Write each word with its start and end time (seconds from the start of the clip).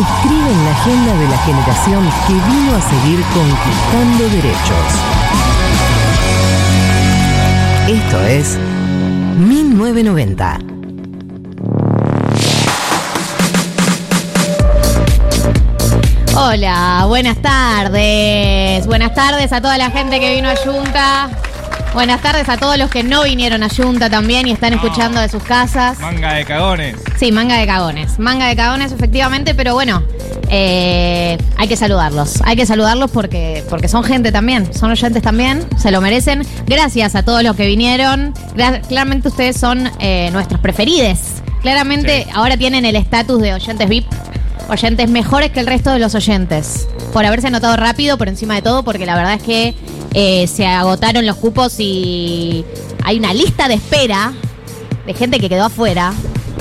escriben 0.00 0.64
la 0.64 0.72
agenda 0.72 1.14
de 1.14 1.28
la 1.28 1.38
generación 1.38 2.10
que 2.26 2.32
vino 2.32 2.74
a 2.76 2.80
seguir 2.80 3.22
conquistando 3.32 4.28
derechos. 4.28 4.86
Esto 7.88 8.20
es 8.26 8.58
1990. 9.38 10.58
Hola, 16.36 17.04
buenas 17.06 17.40
tardes. 17.40 18.86
Buenas 18.86 19.14
tardes 19.14 19.52
a 19.52 19.60
toda 19.60 19.78
la 19.78 19.90
gente 19.90 20.18
que 20.18 20.34
vino 20.34 20.48
a 20.48 20.56
Junta. 20.56 21.30
Buenas 21.94 22.20
tardes 22.22 22.48
a 22.48 22.56
todos 22.56 22.76
los 22.76 22.90
que 22.90 23.04
no 23.04 23.22
vinieron 23.22 23.62
a 23.62 23.68
Junta 23.68 24.10
también 24.10 24.48
y 24.48 24.50
están 24.52 24.72
escuchando 24.72 25.20
de 25.20 25.28
sus 25.28 25.42
casas. 25.44 25.98
Manga 26.00 26.34
de 26.34 26.44
cagones. 26.44 26.96
Sí, 27.18 27.30
manga 27.30 27.56
de 27.56 27.66
cagones. 27.68 28.18
Manga 28.18 28.48
de 28.48 28.56
cagones, 28.56 28.90
efectivamente, 28.90 29.54
pero 29.54 29.74
bueno, 29.74 30.02
eh, 30.50 31.38
hay 31.56 31.68
que 31.68 31.76
saludarlos. 31.76 32.40
Hay 32.44 32.56
que 32.56 32.66
saludarlos 32.66 33.12
porque, 33.12 33.62
porque 33.70 33.86
son 33.86 34.02
gente 34.02 34.32
también, 34.32 34.74
son 34.74 34.90
oyentes 34.90 35.22
también, 35.22 35.64
se 35.78 35.92
lo 35.92 36.00
merecen. 36.00 36.44
Gracias 36.66 37.14
a 37.14 37.22
todos 37.22 37.44
los 37.44 37.54
que 37.54 37.66
vinieron. 37.66 38.34
Gra- 38.56 38.80
claramente 38.86 39.28
ustedes 39.28 39.56
son 39.56 39.88
eh, 40.00 40.30
nuestros 40.32 40.60
preferidos. 40.60 41.18
Claramente 41.62 42.26
ahora 42.34 42.56
tienen 42.56 42.84
el 42.84 42.96
estatus 42.96 43.40
de 43.40 43.54
oyentes 43.54 43.88
VIP. 43.88 44.06
Oyentes 44.68 45.10
mejores 45.10 45.50
que 45.50 45.60
el 45.60 45.66
resto 45.66 45.90
de 45.92 45.98
los 46.00 46.14
oyentes. 46.14 46.88
Por 47.12 47.24
haberse 47.24 47.46
anotado 47.46 47.76
rápido, 47.76 48.18
por 48.18 48.28
encima 48.28 48.54
de 48.54 48.62
todo, 48.62 48.82
porque 48.82 49.06
la 49.06 49.14
verdad 49.14 49.34
es 49.34 49.42
que 49.42 49.74
eh, 50.14 50.46
se 50.46 50.66
agotaron 50.66 51.26
los 51.26 51.36
cupos 51.36 51.78
y 51.78 52.64
hay 53.04 53.18
una 53.18 53.34
lista 53.34 53.68
de 53.68 53.74
espera 53.74 54.32
de 55.06 55.14
gente 55.14 55.38
que 55.38 55.48
quedó 55.48 55.64
afuera. 55.64 56.12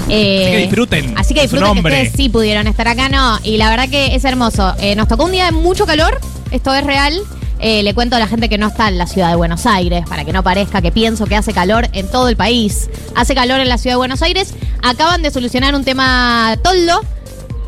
Eh, 0.10 0.44
Así 0.44 0.52
que 0.52 0.58
disfruten 0.58 1.18
Así 1.18 1.34
que 1.34 1.42
disfruten 1.44 1.74
que 1.74 1.80
ustedes 1.80 2.12
sí 2.14 2.30
pudieron 2.30 2.68
estar 2.68 2.88
acá, 2.88 3.10
no. 3.10 3.40
Y 3.44 3.58
la 3.58 3.70
verdad 3.70 3.90
que 3.90 4.16
es 4.16 4.26
hermoso. 4.26 4.74
Eh, 4.80 4.96
nos 4.96 5.08
tocó 5.08 5.26
un 5.26 5.32
día 5.32 5.46
de 5.46 5.52
mucho 5.52 5.86
calor, 5.86 6.20
esto 6.52 6.74
es 6.74 6.86
real. 6.86 7.22
Eh, 7.60 7.82
le 7.84 7.94
cuento 7.94 8.18
a 8.18 8.20
la 8.20 8.28
gente 8.28 8.50
que 8.50 8.58
no 8.58 8.68
está 8.68 8.90
en 8.90 8.98
la 8.98 9.08
ciudad 9.08 9.30
de 9.30 9.36
Buenos 9.38 9.66
Aires, 9.66 10.04
para 10.10 10.26
que 10.26 10.34
no 10.34 10.44
parezca 10.44 10.82
que 10.82 10.92
pienso 10.92 11.26
que 11.26 11.38
hace 11.38 11.54
calor 11.54 11.88
en 11.94 12.10
todo 12.12 12.28
el 12.28 12.36
país. 12.36 12.90
Hace 13.16 13.36
calor 13.36 13.62
en 13.62 13.70
la 13.70 13.78
ciudad 13.78 13.94
de 13.94 14.00
Buenos 14.00 14.22
Aires. 14.22 14.54
Acaban 14.82 15.22
de 15.22 15.32
solucionar 15.32 15.74
un 15.74 15.86
tema 15.86 16.58
toldo. 16.62 17.00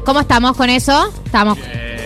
¿Cómo 0.04 0.20
estamos 0.20 0.58
con 0.58 0.70
eso? 0.70 1.14
Estamos, 1.26 1.58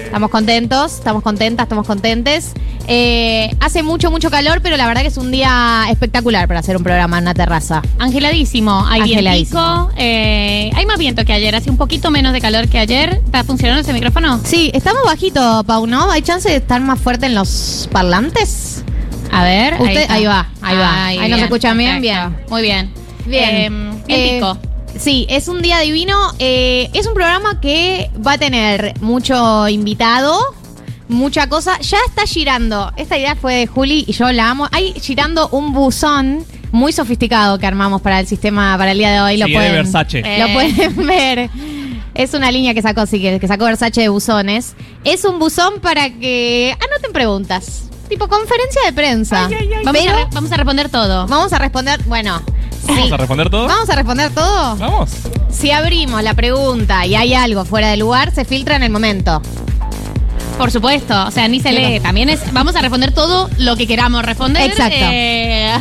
estamos 0.05 0.29
contentos, 0.29 0.93
estamos 0.93 1.23
contentas, 1.23 1.63
estamos 1.63 1.87
contentes. 1.87 2.53
Eh, 2.91 3.55
hace 3.59 3.83
mucho, 3.83 4.09
mucho 4.09 4.31
calor, 4.31 4.61
pero 4.63 4.75
la 4.75 4.87
verdad 4.87 5.01
que 5.03 5.09
es 5.09 5.17
un 5.17 5.29
día 5.29 5.85
espectacular 5.91 6.47
para 6.47 6.59
hacer 6.61 6.75
un 6.75 6.83
programa 6.83 7.19
en 7.19 7.25
una 7.25 7.35
terraza. 7.35 7.83
Angeladísimo, 7.99 8.83
hay 8.87 9.13
eh, 9.95 10.71
hay 10.73 10.85
más 10.87 10.97
viento 10.97 11.23
que 11.23 11.31
ayer, 11.33 11.55
hace 11.55 11.69
un 11.69 11.77
poquito 11.77 12.09
menos 12.09 12.33
de 12.33 12.41
calor 12.41 12.67
que 12.67 12.79
ayer. 12.79 13.21
¿Está 13.23 13.43
funcionando 13.43 13.81
ese 13.81 13.93
micrófono? 13.93 14.39
Sí, 14.43 14.71
estamos 14.73 15.03
bajito, 15.05 15.63
Pau, 15.67 15.85
¿no? 15.85 16.09
¿Hay 16.09 16.23
chance 16.23 16.49
de 16.49 16.55
estar 16.55 16.81
más 16.81 16.99
fuerte 16.99 17.27
en 17.27 17.35
los 17.35 17.87
parlantes? 17.91 18.83
A 19.31 19.43
ver, 19.43 19.75
Usted, 19.79 19.95
está. 20.01 20.13
ahí 20.15 20.25
va, 20.25 20.49
ahí 20.61 20.77
va. 20.77 21.05
Ahí 21.05 21.29
nos 21.29 21.41
escuchan 21.41 21.77
bien, 21.77 22.01
bien. 22.01 22.35
Muy 22.49 22.63
bien. 22.63 22.91
Bien. 23.27 23.49
Eh, 23.55 23.69
Eh, 24.07 24.39
vientico. 24.41 24.57
Sí, 24.97 25.27
es 25.29 25.47
un 25.47 25.61
día 25.61 25.79
divino. 25.79 26.17
Eh, 26.39 26.89
es 26.93 27.05
un 27.05 27.13
programa 27.13 27.61
que 27.61 28.09
va 28.25 28.33
a 28.33 28.37
tener 28.39 28.95
mucho 29.01 29.67
invitado, 29.69 30.39
mucha 31.09 31.47
cosa. 31.49 31.77
Ya 31.81 31.97
está 32.07 32.25
girando. 32.25 32.91
Esta 32.95 33.17
idea 33.17 33.35
fue 33.35 33.55
de 33.55 33.67
Juli 33.67 34.05
y 34.07 34.13
yo 34.13 34.31
la 34.31 34.49
amo. 34.49 34.67
Hay 34.71 34.93
girando 34.93 35.49
un 35.49 35.73
buzón 35.73 36.45
muy 36.71 36.93
sofisticado 36.93 37.57
que 37.59 37.65
armamos 37.67 38.01
para 38.01 38.19
el 38.19 38.27
sistema 38.27 38.77
para 38.77 38.91
el 38.91 38.97
día 38.99 39.11
de 39.11 39.21
hoy. 39.21 39.37
Lo 39.37 39.45
Sí, 39.47 39.53
es 39.55 39.59
de 39.59 39.67
pueden, 39.67 39.83
Versace. 39.83 40.19
Lo 40.21 40.27
Eh. 40.27 40.49
pueden 40.53 41.07
ver. 41.07 41.49
Es 42.13 42.33
una 42.33 42.51
línea 42.51 42.73
que 42.73 42.81
sacó, 42.81 43.05
sí, 43.05 43.19
que, 43.21 43.39
que 43.39 43.47
sacó 43.47 43.65
Versace 43.65 44.01
de 44.01 44.09
buzones. 44.09 44.75
Es 45.03 45.25
un 45.25 45.39
buzón 45.39 45.79
para 45.81 46.09
que 46.09 46.75
anoten 46.79 47.11
preguntas. 47.13 47.83
Tipo 48.09 48.27
conferencia 48.27 48.81
de 48.85 48.93
prensa. 48.93 49.47
Vamos, 49.83 49.91
Pero 50.01 50.11
a 50.11 50.15
re- 50.15 50.27
vamos 50.33 50.51
a 50.51 50.55
responder 50.57 50.89
todo. 50.89 51.27
vamos 51.27 51.53
a 51.53 51.59
responder, 51.59 52.01
bueno, 52.05 52.41
¿Vamos 52.87 53.05
sí. 53.07 53.13
a 53.13 53.17
responder 53.17 53.49
todo? 53.51 53.67
¿Vamos 53.67 53.87
a 53.89 53.95
responder 53.95 54.31
todo? 54.31 54.75
Vamos. 54.77 55.11
Si 55.51 55.69
abrimos 55.69 56.23
la 56.23 56.33
pregunta 56.33 57.05
y 57.05 57.13
hay 57.15 57.35
algo 57.35 57.65
fuera 57.65 57.89
de 57.89 57.97
lugar, 57.97 58.31
se 58.33 58.45
filtra 58.45 58.75
en 58.77 58.83
el 58.83 58.89
momento. 58.89 59.41
Por 60.59 60.71
supuesto, 60.71 61.25
o 61.25 61.31
sea, 61.31 61.47
ni 61.47 61.61
se 61.61 61.71
lee. 61.71 62.01
También 62.01 62.27
es, 62.27 62.41
vamos 62.51 62.75
a 62.75 62.81
responder 62.81 63.13
todo 63.13 63.49
lo 63.59 63.77
que 63.77 63.87
queramos 63.87 64.25
responder. 64.25 64.69
Exacto. 64.69 64.93
eh, 64.99 65.71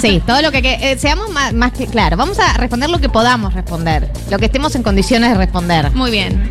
Sí, 0.00 0.20
todo 0.26 0.42
lo 0.42 0.50
que, 0.50 0.62
que- 0.62 0.90
eh, 0.92 0.98
seamos 0.98 1.30
más, 1.30 1.52
más 1.52 1.70
que 1.72 1.86
claro. 1.86 2.16
Vamos 2.16 2.36
a 2.40 2.54
responder 2.54 2.90
lo 2.90 2.98
que 2.98 3.08
podamos 3.08 3.54
responder, 3.54 4.10
lo 4.28 4.38
que 4.40 4.46
estemos 4.46 4.74
en 4.74 4.82
condiciones 4.82 5.30
de 5.30 5.36
responder. 5.36 5.92
Muy 5.92 6.10
bien. 6.10 6.50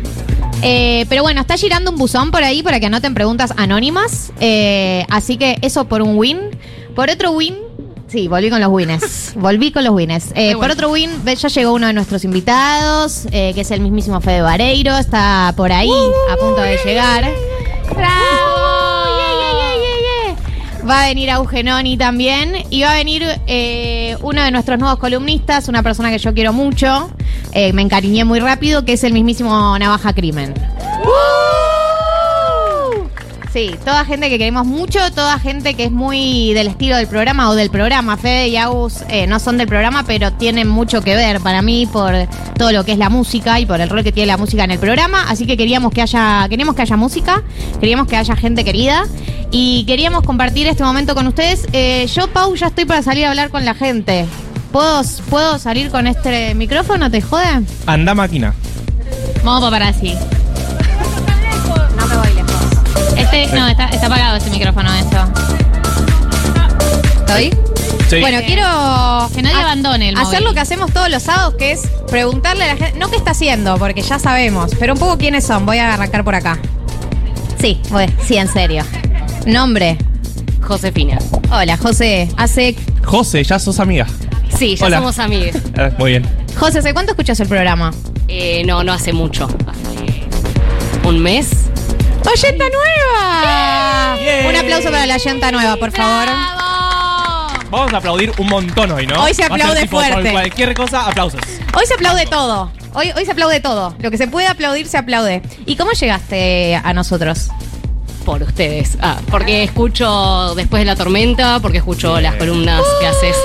Eh, 0.62 1.04
pero 1.10 1.22
bueno, 1.22 1.42
está 1.42 1.58
girando 1.58 1.90
un 1.90 1.98
buzón 1.98 2.30
por 2.30 2.42
ahí 2.42 2.62
para 2.62 2.80
que 2.80 2.86
anoten 2.86 3.12
preguntas 3.12 3.52
anónimas. 3.58 4.32
Eh, 4.40 5.04
así 5.10 5.36
que 5.36 5.58
eso 5.60 5.86
por 5.86 6.00
un 6.00 6.16
win. 6.16 6.38
Por 6.94 7.10
otro 7.10 7.32
win. 7.32 7.56
Sí, 8.08 8.26
volví 8.26 8.48
con 8.48 8.60
los 8.62 8.70
wins. 8.70 9.32
volví 9.36 9.70
con 9.70 9.84
los 9.84 9.92
wins. 9.94 10.28
Eh, 10.34 10.52
por 10.52 10.60
bueno. 10.60 10.72
otro 10.72 10.90
win, 10.92 11.10
ya 11.26 11.48
llegó 11.48 11.74
uno 11.74 11.88
de 11.88 11.92
nuestros 11.92 12.24
invitados, 12.24 13.26
que 13.30 13.60
es 13.60 13.70
el 13.70 13.80
mismísimo 13.82 14.18
Fede 14.22 14.40
Vareiro. 14.40 14.96
Está 14.96 15.52
por 15.58 15.72
ahí, 15.72 15.90
a 16.32 16.36
punto 16.38 16.62
de 16.62 16.78
llegar. 16.82 17.28
¡Bravo! 17.94 18.66
Va 20.88 21.02
a 21.02 21.08
venir 21.08 21.28
Eugenoni 21.30 21.96
también. 21.96 22.54
Y 22.70 22.82
va 22.82 22.92
a 22.92 22.96
venir 22.96 23.24
eh, 23.46 24.16
uno 24.22 24.42
de 24.42 24.50
nuestros 24.52 24.78
nuevos 24.78 24.98
columnistas, 24.98 25.68
una 25.68 25.82
persona 25.82 26.10
que 26.10 26.18
yo 26.18 26.32
quiero 26.32 26.52
mucho. 26.52 27.10
eh, 27.52 27.72
me 27.72 27.82
encariñé 27.82 28.24
muy 28.24 28.38
rápido, 28.38 28.84
que 28.84 28.92
es 28.92 29.02
el 29.04 29.12
mismísimo 29.12 29.76
Navaja 29.78 30.12
Crimen. 30.12 30.54
Sí, 33.56 33.74
toda 33.86 34.04
gente 34.04 34.28
que 34.28 34.36
queremos 34.36 34.66
mucho, 34.66 34.98
toda 35.14 35.38
gente 35.38 35.72
que 35.72 35.84
es 35.84 35.90
muy 35.90 36.52
del 36.52 36.66
estilo 36.66 36.94
del 36.94 37.06
programa 37.06 37.48
o 37.48 37.54
del 37.54 37.70
programa. 37.70 38.18
Fede 38.18 38.48
y 38.48 38.58
Agus 38.58 39.02
eh, 39.08 39.26
no 39.26 39.40
son 39.40 39.56
del 39.56 39.66
programa, 39.66 40.04
pero 40.06 40.30
tienen 40.30 40.68
mucho 40.68 41.00
que 41.00 41.16
ver 41.16 41.40
para 41.40 41.62
mí 41.62 41.86
por 41.90 42.12
todo 42.58 42.70
lo 42.70 42.84
que 42.84 42.92
es 42.92 42.98
la 42.98 43.08
música 43.08 43.58
y 43.58 43.64
por 43.64 43.80
el 43.80 43.88
rol 43.88 44.04
que 44.04 44.12
tiene 44.12 44.26
la 44.26 44.36
música 44.36 44.64
en 44.64 44.72
el 44.72 44.78
programa. 44.78 45.24
Así 45.30 45.46
que 45.46 45.56
queríamos 45.56 45.90
que 45.90 46.02
haya, 46.02 46.46
queríamos 46.50 46.74
que 46.74 46.82
haya 46.82 46.98
música, 46.98 47.42
queríamos 47.80 48.06
que 48.08 48.16
haya 48.16 48.36
gente 48.36 48.62
querida 48.62 49.04
y 49.50 49.84
queríamos 49.86 50.22
compartir 50.24 50.66
este 50.66 50.84
momento 50.84 51.14
con 51.14 51.26
ustedes. 51.26 51.66
Eh, 51.72 52.06
yo, 52.14 52.28
Pau, 52.28 52.54
ya 52.56 52.66
estoy 52.66 52.84
para 52.84 53.02
salir 53.02 53.24
a 53.24 53.30
hablar 53.30 53.48
con 53.48 53.64
la 53.64 53.72
gente. 53.72 54.26
¿Puedo, 54.70 55.00
¿Puedo 55.30 55.58
salir 55.58 55.90
con 55.90 56.06
este 56.06 56.54
micrófono? 56.54 57.10
¿Te 57.10 57.22
jode? 57.22 57.62
Anda 57.86 58.14
máquina. 58.14 58.52
Vamos 59.42 59.70
para 59.70 59.88
así. 59.88 60.14
No, 63.54 63.68
está, 63.68 63.86
está 63.88 64.06
apagado 64.06 64.36
ese 64.36 64.50
micrófono, 64.50 64.92
esto. 64.94 65.16
¿Estoy? 67.20 67.50
Sí. 68.08 68.20
Bueno, 68.20 68.38
quiero 68.46 69.28
Que 69.34 69.42
nadie 69.42 69.56
ha- 69.56 69.62
abandone 69.62 70.08
el 70.10 70.16
hacer 70.16 70.26
móvil. 70.34 70.44
lo 70.44 70.54
que 70.54 70.60
hacemos 70.60 70.92
todos 70.92 71.10
los 71.10 71.22
sábados, 71.22 71.54
que 71.58 71.72
es 71.72 71.82
preguntarle 72.08 72.64
a 72.64 72.68
la 72.68 72.76
gente, 72.76 72.98
no 72.98 73.10
qué 73.10 73.16
está 73.16 73.32
haciendo, 73.32 73.76
porque 73.78 74.00
ya 74.02 74.18
sabemos, 74.18 74.70
pero 74.78 74.92
un 74.94 74.98
poco 74.98 75.18
quiénes 75.18 75.44
son. 75.44 75.66
Voy 75.66 75.78
a 75.78 75.94
arrancar 75.94 76.22
por 76.24 76.34
acá. 76.34 76.58
Sí, 77.60 77.80
voy, 77.90 78.06
sí, 78.24 78.36
en 78.36 78.48
serio. 78.48 78.84
Nombre, 79.46 79.98
Josefina. 80.62 81.18
Hola, 81.50 81.76
José. 81.76 82.28
Hace. 82.36 82.76
José, 83.04 83.42
ya 83.44 83.58
sos 83.58 83.80
amiga. 83.80 84.06
Sí, 84.56 84.76
ya 84.76 84.86
Hola. 84.86 84.98
somos 84.98 85.18
amigas. 85.18 85.56
Eh, 85.76 85.92
muy 85.98 86.10
bien. 86.12 86.26
José, 86.58 86.78
¿hace 86.78 86.92
cuánto 86.94 87.12
escuchas 87.12 87.38
el 87.40 87.48
programa? 87.48 87.92
Eh, 88.28 88.62
no, 88.66 88.82
no 88.84 88.92
hace 88.92 89.12
mucho. 89.12 89.48
Hace 89.66 90.22
un 91.08 91.18
mes. 91.20 91.65
¡Oyenta 92.26 92.64
nueva! 92.68 94.16
Bien. 94.20 94.46
Un 94.46 94.56
aplauso 94.56 94.90
para 94.90 95.06
la 95.06 95.14
oyenta 95.14 95.52
nueva, 95.52 95.76
por 95.76 95.92
favor. 95.92 96.28
Vamos 97.70 97.92
a 97.92 97.96
aplaudir 97.96 98.32
un 98.38 98.46
montón 98.48 98.90
hoy, 98.92 99.06
¿no? 99.06 99.22
Hoy 99.22 99.34
se 99.34 99.44
aplaude 99.44 99.82
tipo, 99.82 99.98
por 99.98 100.06
fuerte. 100.06 100.30
cualquier 100.32 100.74
cosa, 100.74 101.06
aplausos. 101.06 101.40
Hoy 101.74 101.86
se 101.86 101.94
aplaude 101.94 102.26
todo. 102.26 102.70
Hoy, 102.94 103.12
hoy 103.16 103.24
se 103.24 103.32
aplaude 103.32 103.60
todo. 103.60 103.94
Lo 103.98 104.10
que 104.10 104.18
se 104.18 104.28
puede 104.28 104.46
aplaudir, 104.46 104.86
se 104.86 104.98
aplaude. 104.98 105.42
¿Y 105.66 105.76
cómo 105.76 105.92
llegaste 105.92 106.76
a 106.76 106.92
nosotros? 106.94 107.48
Por 108.24 108.42
ustedes. 108.42 108.96
Ah, 109.00 109.18
porque 109.30 109.62
escucho 109.62 110.54
después 110.56 110.80
de 110.80 110.86
la 110.86 110.96
tormenta, 110.96 111.60
porque 111.60 111.78
escucho 111.78 112.20
las 112.20 112.34
columnas 112.36 112.82
que 113.00 113.06
haces. 113.06 113.36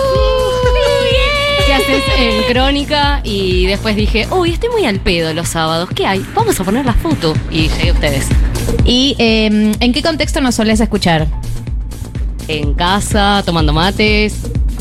Que 1.71 1.77
haces 1.77 2.03
en 2.19 2.51
crónica 2.51 3.21
y 3.23 3.65
después 3.65 3.95
dije, 3.95 4.27
uy, 4.29 4.51
estoy 4.51 4.67
muy 4.71 4.85
al 4.85 4.99
pedo 4.99 5.33
los 5.33 5.47
sábados. 5.47 5.87
¿Qué 5.95 6.05
hay? 6.05 6.21
Vamos 6.35 6.59
a 6.59 6.65
poner 6.65 6.85
la 6.85 6.91
foto. 6.91 7.33
Y 7.49 7.69
llegué 7.69 7.91
a 7.91 7.93
ustedes. 7.93 8.27
¿Y 8.83 9.15
eh, 9.19 9.71
en 9.79 9.93
qué 9.93 10.01
contexto 10.01 10.41
nos 10.41 10.55
solés 10.55 10.81
escuchar? 10.81 11.27
En 12.49 12.73
casa, 12.73 13.41
tomando 13.45 13.71
mates, 13.71 14.35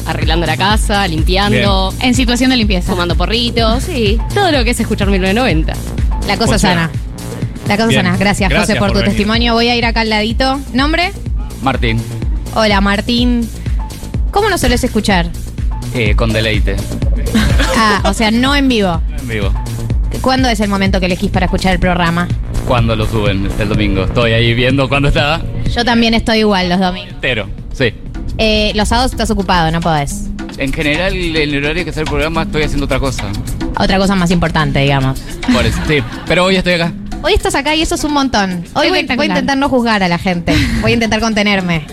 arreglando 0.04 0.46
la 0.46 0.56
casa, 0.56 1.06
limpiando, 1.06 1.94
En 2.00 2.12
situación 2.16 2.50
de 2.50 2.56
limpieza. 2.56 2.90
fumando 2.90 3.14
porritos, 3.14 3.84
sí. 3.84 4.18
Todo 4.34 4.50
lo 4.50 4.64
que 4.64 4.70
es 4.70 4.80
escuchar 4.80 5.06
1990. 5.10 5.72
La 6.26 6.36
cosa 6.38 6.58
sana. 6.58 6.90
La 7.68 7.76
cosa 7.76 7.86
bien. 7.90 8.02
sana. 8.02 8.16
Gracias, 8.16 8.50
Gracias 8.50 8.66
José, 8.68 8.78
por, 8.80 8.88
por 8.88 8.96
tu 8.96 8.98
venir. 9.02 9.10
testimonio. 9.10 9.54
Voy 9.54 9.68
a 9.68 9.76
ir 9.76 9.84
acá 9.86 10.00
al 10.00 10.10
ladito. 10.10 10.58
¿Nombre? 10.72 11.12
Martín, 11.62 12.02
Hola, 12.56 12.80
Martín. 12.80 13.48
¿Cómo 14.32 14.48
nos 14.48 14.60
solés 14.60 14.82
escuchar? 14.82 15.30
Eh, 15.94 16.14
con 16.14 16.32
deleite, 16.32 16.76
Ah, 17.76 18.02
o 18.04 18.12
sea, 18.12 18.30
no 18.30 18.54
en 18.54 18.68
vivo. 18.68 19.00
en 19.18 19.28
vivo. 19.28 19.52
¿Cuándo 20.20 20.48
es 20.48 20.60
el 20.60 20.68
momento 20.68 21.00
que 21.00 21.06
elegís 21.06 21.30
para 21.30 21.46
escuchar 21.46 21.72
el 21.72 21.78
programa? 21.80 22.28
Cuando 22.66 22.94
lo 22.94 23.06
suben 23.06 23.48
el 23.58 23.68
domingo. 23.68 24.04
Estoy 24.04 24.32
ahí 24.32 24.52
viendo 24.54 24.88
cuándo 24.88 25.08
está 25.08 25.40
Yo 25.74 25.84
también 25.84 26.14
estoy 26.14 26.38
igual 26.40 26.68
los 26.68 26.78
domingos. 26.78 27.12
entero. 27.14 27.48
Sí. 27.72 27.94
Eh, 28.38 28.72
los 28.74 28.88
sábados 28.88 29.12
estás 29.12 29.30
ocupado, 29.30 29.70
no 29.70 29.80
podés. 29.80 30.26
En 30.58 30.72
general, 30.72 31.14
en 31.14 31.36
el 31.54 31.64
horario 31.64 31.84
que 31.84 31.90
está 31.90 32.02
el 32.02 32.06
programa, 32.06 32.42
estoy 32.42 32.62
haciendo 32.64 32.84
otra 32.84 32.98
cosa. 32.98 33.24
Otra 33.78 33.98
cosa 33.98 34.14
más 34.14 34.30
importante, 34.30 34.80
digamos. 34.80 35.20
Por 35.52 35.64
eso, 35.64 35.78
sí. 35.88 36.02
Pero 36.26 36.44
hoy 36.44 36.56
estoy 36.56 36.74
acá. 36.74 36.92
Hoy 37.22 37.32
estás 37.34 37.54
acá 37.54 37.74
y 37.74 37.82
eso 37.82 37.94
es 37.94 38.04
un 38.04 38.12
montón. 38.12 38.64
Hoy 38.74 38.90
voy, 38.90 39.06
voy 39.16 39.26
a 39.26 39.28
intentar 39.28 39.56
no 39.56 39.68
juzgar 39.68 40.02
a 40.02 40.08
la 40.08 40.18
gente. 40.18 40.54
Voy 40.82 40.90
a 40.90 40.94
intentar 40.94 41.20
contenerme. 41.20 41.86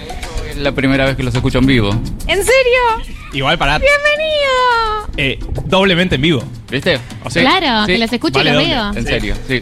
Es 0.49 0.57
la 0.57 0.71
primera 0.73 1.05
vez 1.05 1.15
que 1.15 1.23
los 1.23 1.33
escucho 1.35 1.59
en 1.59 1.65
vivo. 1.65 1.91
¿En 2.27 2.37
serio? 2.43 3.15
Igual 3.33 3.57
para 3.57 3.77
¡Bienvenido! 3.79 5.07
eh, 5.17 5.39
doblemente 5.65 6.15
en 6.15 6.21
vivo. 6.21 6.43
¿Viste? 6.71 6.99
O 7.23 7.29
sea, 7.29 7.41
Claro, 7.43 7.85
Sí. 7.85 7.93
que 7.93 7.97
los 7.99 8.13
escucho 8.13 8.39
Vale 8.39 8.49
y 8.49 8.53
los 8.53 8.61
doble. 8.63 8.75
veo. 8.75 8.93
En 8.95 9.05
serio, 9.05 9.35
sí. 9.47 9.61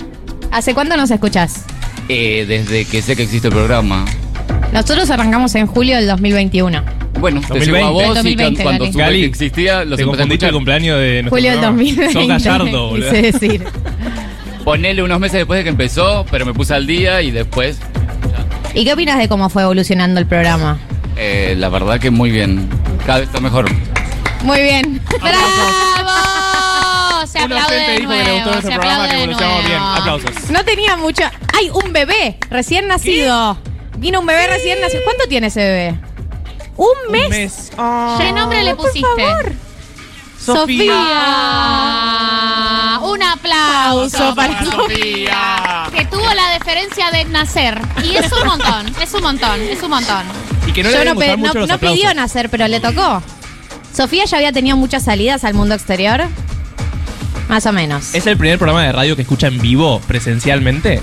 ¿Hace 0.51 0.73
cuánto 0.73 0.95
nos 0.97 1.11
escuchás? 1.11 1.65
Eh, 2.09 2.45
desde 2.47 2.85
que 2.85 3.01
sé 3.01 3.15
que 3.15 3.23
existe 3.23 3.47
el 3.47 3.53
programa. 3.53 4.05
Nosotros 4.71 5.09
arrancamos 5.09 5.55
en 5.55 5.67
julio 5.67 5.95
del 5.97 6.07
2021. 6.07 6.83
Bueno, 7.19 7.39
te 7.41 7.47
2020. 7.47 7.65
sigo 7.65 7.87
a 7.87 7.91
vos 7.91 8.03
y 8.03 8.07
2020, 8.15 8.63
cuando 8.63 8.83
Gali. 8.83 8.91
supe 8.93 9.03
Gali, 9.03 9.19
que 9.21 9.25
existía, 9.27 9.85
los 9.85 9.97
Te 9.97 10.03
empecé 10.03 10.03
a 10.03 10.05
confundiste 10.05 10.23
el 10.25 10.33
escuchar. 10.33 10.53
cumpleaños 10.53 10.99
de 10.99 11.11
nuestro 11.23 11.29
Julio 11.29 11.51
del 11.51 11.59
programa. 11.59 11.77
2020. 11.77 12.13
Sos 12.13 12.27
gallardo, 12.27 12.87
boludo. 12.89 13.11
Quise 13.11 13.21
decir. 13.31 13.63
Ponele 14.63 15.03
unos 15.03 15.19
meses 15.19 15.37
después 15.37 15.59
de 15.59 15.63
que 15.63 15.69
empezó, 15.69 16.25
pero 16.29 16.45
me 16.45 16.53
puse 16.53 16.73
al 16.73 16.85
día 16.87 17.21
y 17.21 17.31
después, 17.31 17.77
¿Y 18.73 18.83
qué 18.83 18.91
opinas 18.93 19.17
de 19.17 19.29
cómo 19.29 19.49
fue 19.49 19.63
evolucionando 19.63 20.19
el 20.19 20.25
programa? 20.25 20.77
eh, 21.17 21.55
la 21.57 21.69
verdad 21.69 21.99
que 21.99 22.09
muy 22.11 22.29
bien. 22.29 22.67
Cada 23.05 23.19
vez 23.19 23.27
está 23.27 23.39
mejor. 23.39 23.65
Muy 24.43 24.61
bien. 24.61 25.01
¡Bravo! 25.21 25.47
Se 27.27 27.37
Un 27.39 27.43
aplaude 27.53 27.75
oyente 27.75 27.91
de 27.91 27.97
dijo 27.99 28.11
que 28.11 28.17
le 28.17 28.23
nuevo, 28.23 28.35
gustó 28.35 28.49
se 28.49 28.55
nuestro 28.55 28.73
programa, 28.73 29.03
aplaude 29.03 29.09
que 29.09 29.15
de 29.17 29.23
evolucionamos 29.23 29.65
bien. 29.65 29.79
nuevo. 29.79 29.95
Aplausos. 29.95 30.49
No 30.51 30.65
tenía 30.65 30.97
mucho. 30.97 31.23
¡Ay, 31.57 31.69
un 31.73 31.93
bebé! 31.93 32.37
Recién 32.49 32.87
nacido. 32.87 33.57
Vino 33.97 34.19
un 34.19 34.25
bebé 34.25 34.47
recién 34.47 34.81
nacido. 34.81 35.03
¿Cuánto 35.03 35.27
tiene 35.27 35.47
ese 35.47 35.59
bebé? 35.61 35.99
Un 36.77 37.11
mes. 37.11 37.23
Un 37.25 37.29
mes. 37.29 37.71
Ah, 37.77 38.17
¿Qué 38.19 38.31
nombre 38.31 38.63
le 38.63 38.75
por 38.75 38.87
pusiste? 38.87 39.07
favor. 39.25 39.53
Sofía. 40.39 40.93
Ah, 40.97 42.99
un 43.03 43.23
aplauso 43.23 44.35
para 44.35 44.63
Sofía. 44.65 45.87
La 46.35 46.49
deferencia 46.51 47.11
de 47.11 47.25
nacer. 47.25 47.79
Y 48.03 48.15
es 48.15 48.31
un 48.31 48.47
montón, 48.47 48.93
es 49.01 49.13
un 49.13 49.21
montón, 49.23 49.61
es 49.61 49.81
un 49.81 49.89
montón. 49.89 50.23
Y 50.67 50.71
que 50.73 50.83
no 50.83 50.89
le 50.89 50.97
Yo 50.97 51.05
no, 51.13 51.19
pe- 51.19 51.27
no- 51.31 51.37
mucho 51.37 51.59
los 51.59 51.67
no 51.69 51.75
aplausos. 51.75 51.99
pidió 51.99 52.13
nacer, 52.13 52.49
pero 52.49 52.67
le 52.67 52.79
tocó. 52.79 53.21
Sofía 53.95 54.25
ya 54.25 54.37
había 54.37 54.51
tenido 54.51 54.75
muchas 54.77 55.03
salidas 55.03 55.43
al 55.43 55.53
mundo 55.53 55.73
exterior. 55.75 56.21
Más 57.47 57.65
o 57.67 57.71
menos. 57.71 58.13
¿Es 58.15 58.25
el 58.27 58.37
primer 58.37 58.57
programa 58.57 58.83
de 58.83 58.91
radio 58.91 59.15
que 59.15 59.21
escucha 59.21 59.47
en 59.47 59.59
vivo, 59.59 60.01
presencialmente? 60.07 61.01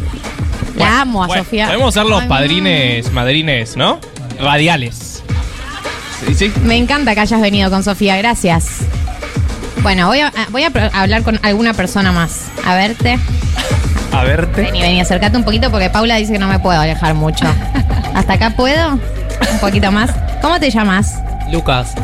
La 0.76 1.02
amo 1.02 1.22
a 1.22 1.26
Bueno, 1.28 1.44
Sofía. 1.44 1.66
Podemos 1.66 1.94
ser 1.94 2.04
los 2.06 2.22
Ay, 2.22 2.28
padrines, 2.28 3.12
madrines, 3.12 3.76
¿no? 3.76 4.00
Radiales. 4.40 5.22
Sí, 6.26 6.34
sí. 6.34 6.52
Me 6.64 6.76
encanta 6.76 7.14
que 7.14 7.20
hayas 7.20 7.40
venido 7.40 7.70
con 7.70 7.82
Sofía, 7.84 8.16
gracias. 8.16 8.78
Bueno, 9.82 10.06
voy 10.06 10.20
a, 10.20 10.28
ah, 10.28 10.46
voy 10.50 10.62
a 10.62 10.70
hablar 10.92 11.22
con 11.22 11.40
alguna 11.42 11.74
persona 11.74 12.12
más. 12.12 12.46
A 12.64 12.74
verte. 12.74 13.18
A 14.12 14.22
verte. 14.22 14.62
Vení, 14.62 14.80
vení, 14.80 15.00
acércate 15.00 15.36
un 15.36 15.44
poquito 15.44 15.70
porque 15.70 15.90
Paula 15.90 16.16
dice 16.16 16.32
que 16.32 16.38
no 16.38 16.46
me 16.46 16.58
puedo 16.60 16.78
alejar 16.80 17.14
mucho. 17.14 17.46
¿Hasta 18.14 18.34
acá 18.34 18.50
puedo? 18.50 18.92
Un 18.92 19.58
poquito 19.60 19.90
más. 19.90 20.10
¿Cómo 20.40 20.60
te 20.60 20.70
llamas? 20.70 21.14
Lucas, 21.50 21.94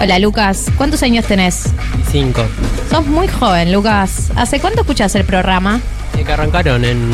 Hola, 0.00 0.18
Lucas. 0.18 0.66
¿Cuántos 0.76 1.02
años 1.02 1.24
tenés? 1.24 1.64
5. 2.12 2.44
Sos 2.90 3.06
muy 3.06 3.28
joven, 3.28 3.72
Lucas. 3.72 4.30
¿Hace 4.36 4.60
cuánto 4.60 4.82
escuchas 4.82 5.14
el 5.14 5.24
programa? 5.24 5.80
Que 6.14 6.30
arrancaron 6.32 6.84
en 6.84 7.10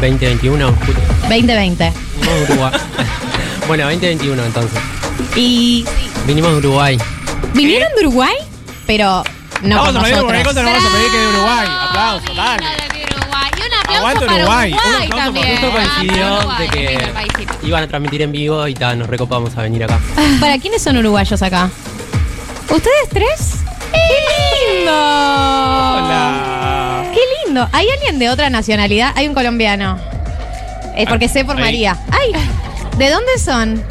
2021. 0.00 0.66
2020. 1.28 1.92
Vinimos 2.20 2.48
de 2.48 2.52
Uruguay. 2.52 2.72
bueno, 3.68 3.84
2021 3.84 4.44
entonces. 4.44 4.78
¿Y 5.36 5.84
Vinimos 6.26 6.50
de 6.50 6.56
Uruguay. 6.58 6.98
vinieron 7.54 7.88
de 7.94 8.06
Uruguay? 8.06 8.34
Pero 8.86 9.22
no 9.62 9.76
Vamos 9.76 9.96
a 9.96 10.00
pedir 10.02 10.16
no 10.16 10.22
vamos 10.22 10.84
a 10.84 10.90
pedir 10.90 11.10
que 11.10 11.18
de 11.18 11.28
Uruguay. 11.28 11.66
Aplauso, 11.88 12.34
dale. 12.34 12.64
Uruguay. 13.16 13.50
Y 13.56 13.60
un 13.60 13.74
aplauso 13.74 14.20
para 14.26 14.34
Uruguay. 14.36 14.72
Uruguay, 14.74 15.04
Un 15.04 15.08
por 15.10 15.18
también. 15.18 15.48
Justo 15.56 15.70
coincidió 15.72 16.26
Ah, 16.26 16.38
Uruguay, 16.38 16.58
de 16.58 16.68
que 16.68 17.12
iban 17.66 17.82
a 17.82 17.88
transmitir 17.88 18.22
en 18.22 18.32
vivo 18.32 18.68
y 18.68 18.74
nos 18.74 19.08
recopamos 19.08 19.56
a 19.56 19.62
venir 19.62 19.84
acá. 19.84 19.98
¿Para 20.40 20.58
quiénes 20.58 20.82
son 20.82 20.96
uruguayos 20.96 21.40
acá? 21.42 21.70
¿Ustedes 22.68 23.08
tres? 23.10 23.54
¡Qué 23.92 24.76
lindo! 24.76 24.92
Hola. 24.92 27.04
¡Qué 27.14 27.20
lindo! 27.46 27.68
¿Hay 27.72 27.88
alguien 27.88 28.18
de 28.18 28.28
otra 28.30 28.50
nacionalidad? 28.50 29.12
Hay 29.16 29.28
un 29.28 29.34
colombiano. 29.34 29.98
Es 30.96 31.08
porque 31.08 31.28
sé 31.28 31.44
por. 31.44 31.56
María. 31.58 31.96
¡Ay! 32.10 32.32
¿De 32.98 33.10
dónde 33.10 33.38
son? 33.38 33.82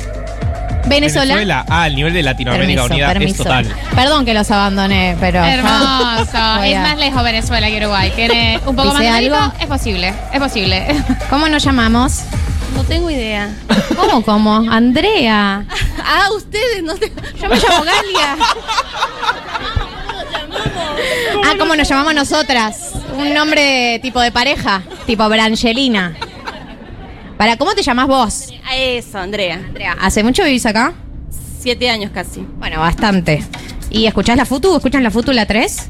¿Venezuela? 0.88 1.34
Venezuela. 1.36 1.66
Ah, 1.70 1.88
el 1.88 1.96
nivel 1.96 2.14
de 2.14 2.24
Latinoamérica 2.24 2.82
Permiso, 2.84 2.94
Unida 2.94 3.08
permiso. 3.08 3.32
es 3.32 3.38
total. 3.38 3.68
Perdón 3.96 4.26
que 4.26 4.34
los 4.34 4.50
abandoné, 4.52 5.18
pero. 5.20 5.44
Hermoso. 5.44 6.62
Es 6.66 6.80
más 6.80 6.98
lejos 6.98 7.24
Venezuela 7.24 7.68
que 7.68 7.78
Uruguay. 7.78 8.12
Tiene 8.16 8.60
un 8.66 8.76
poco 8.76 8.90
más 8.94 9.00
¿Dice 9.00 9.12
de 9.12 9.18
algo? 9.18 9.54
Es 9.60 9.68
posible, 9.68 10.14
es 10.34 10.40
posible. 10.40 10.86
¿Cómo 11.30 11.48
nos 11.50 11.64
llamamos? 11.64 12.22
No 12.76 12.84
tengo 12.84 13.10
idea. 13.10 13.50
¿Cómo, 13.96 14.22
cómo? 14.24 14.66
Andrea. 14.72 15.64
Ah, 16.08 16.28
ustedes 16.38 16.84
no 16.84 16.94
te... 16.94 17.12
Yo 17.42 17.50
me 17.50 17.56
llamo 17.56 17.84
Galia. 17.84 18.38
Ah, 21.44 21.54
¿cómo 21.58 21.76
nos 21.76 21.88
llamamos 21.88 22.14
nosotras? 22.14 22.92
Un 23.18 23.34
nombre 23.34 23.98
tipo 24.04 24.20
de 24.22 24.32
pareja, 24.32 24.84
tipo 25.08 25.28
Brangelina. 25.28 26.16
¿Para 27.38 27.58
cómo 27.58 27.74
te 27.74 27.84
llamás 27.84 28.08
vos? 28.08 28.54
A 28.66 28.76
eso, 28.78 29.18
Andrea. 29.20 29.60
¿Hace 30.00 30.24
mucho 30.24 30.44
vivís 30.44 30.66
acá? 30.66 30.94
Siete 31.60 31.90
años 31.90 32.12
casi. 32.14 32.42
Bueno, 32.58 32.80
bastante. 32.80 33.44
¿Y 33.90 34.06
escuchás 34.06 34.38
la 34.38 34.46
FUTU? 34.46 34.76
¿Escuchan 34.78 35.04
la 35.04 35.12
FUTU 35.12 35.32
la 35.32 35.46
3? 35.46 35.90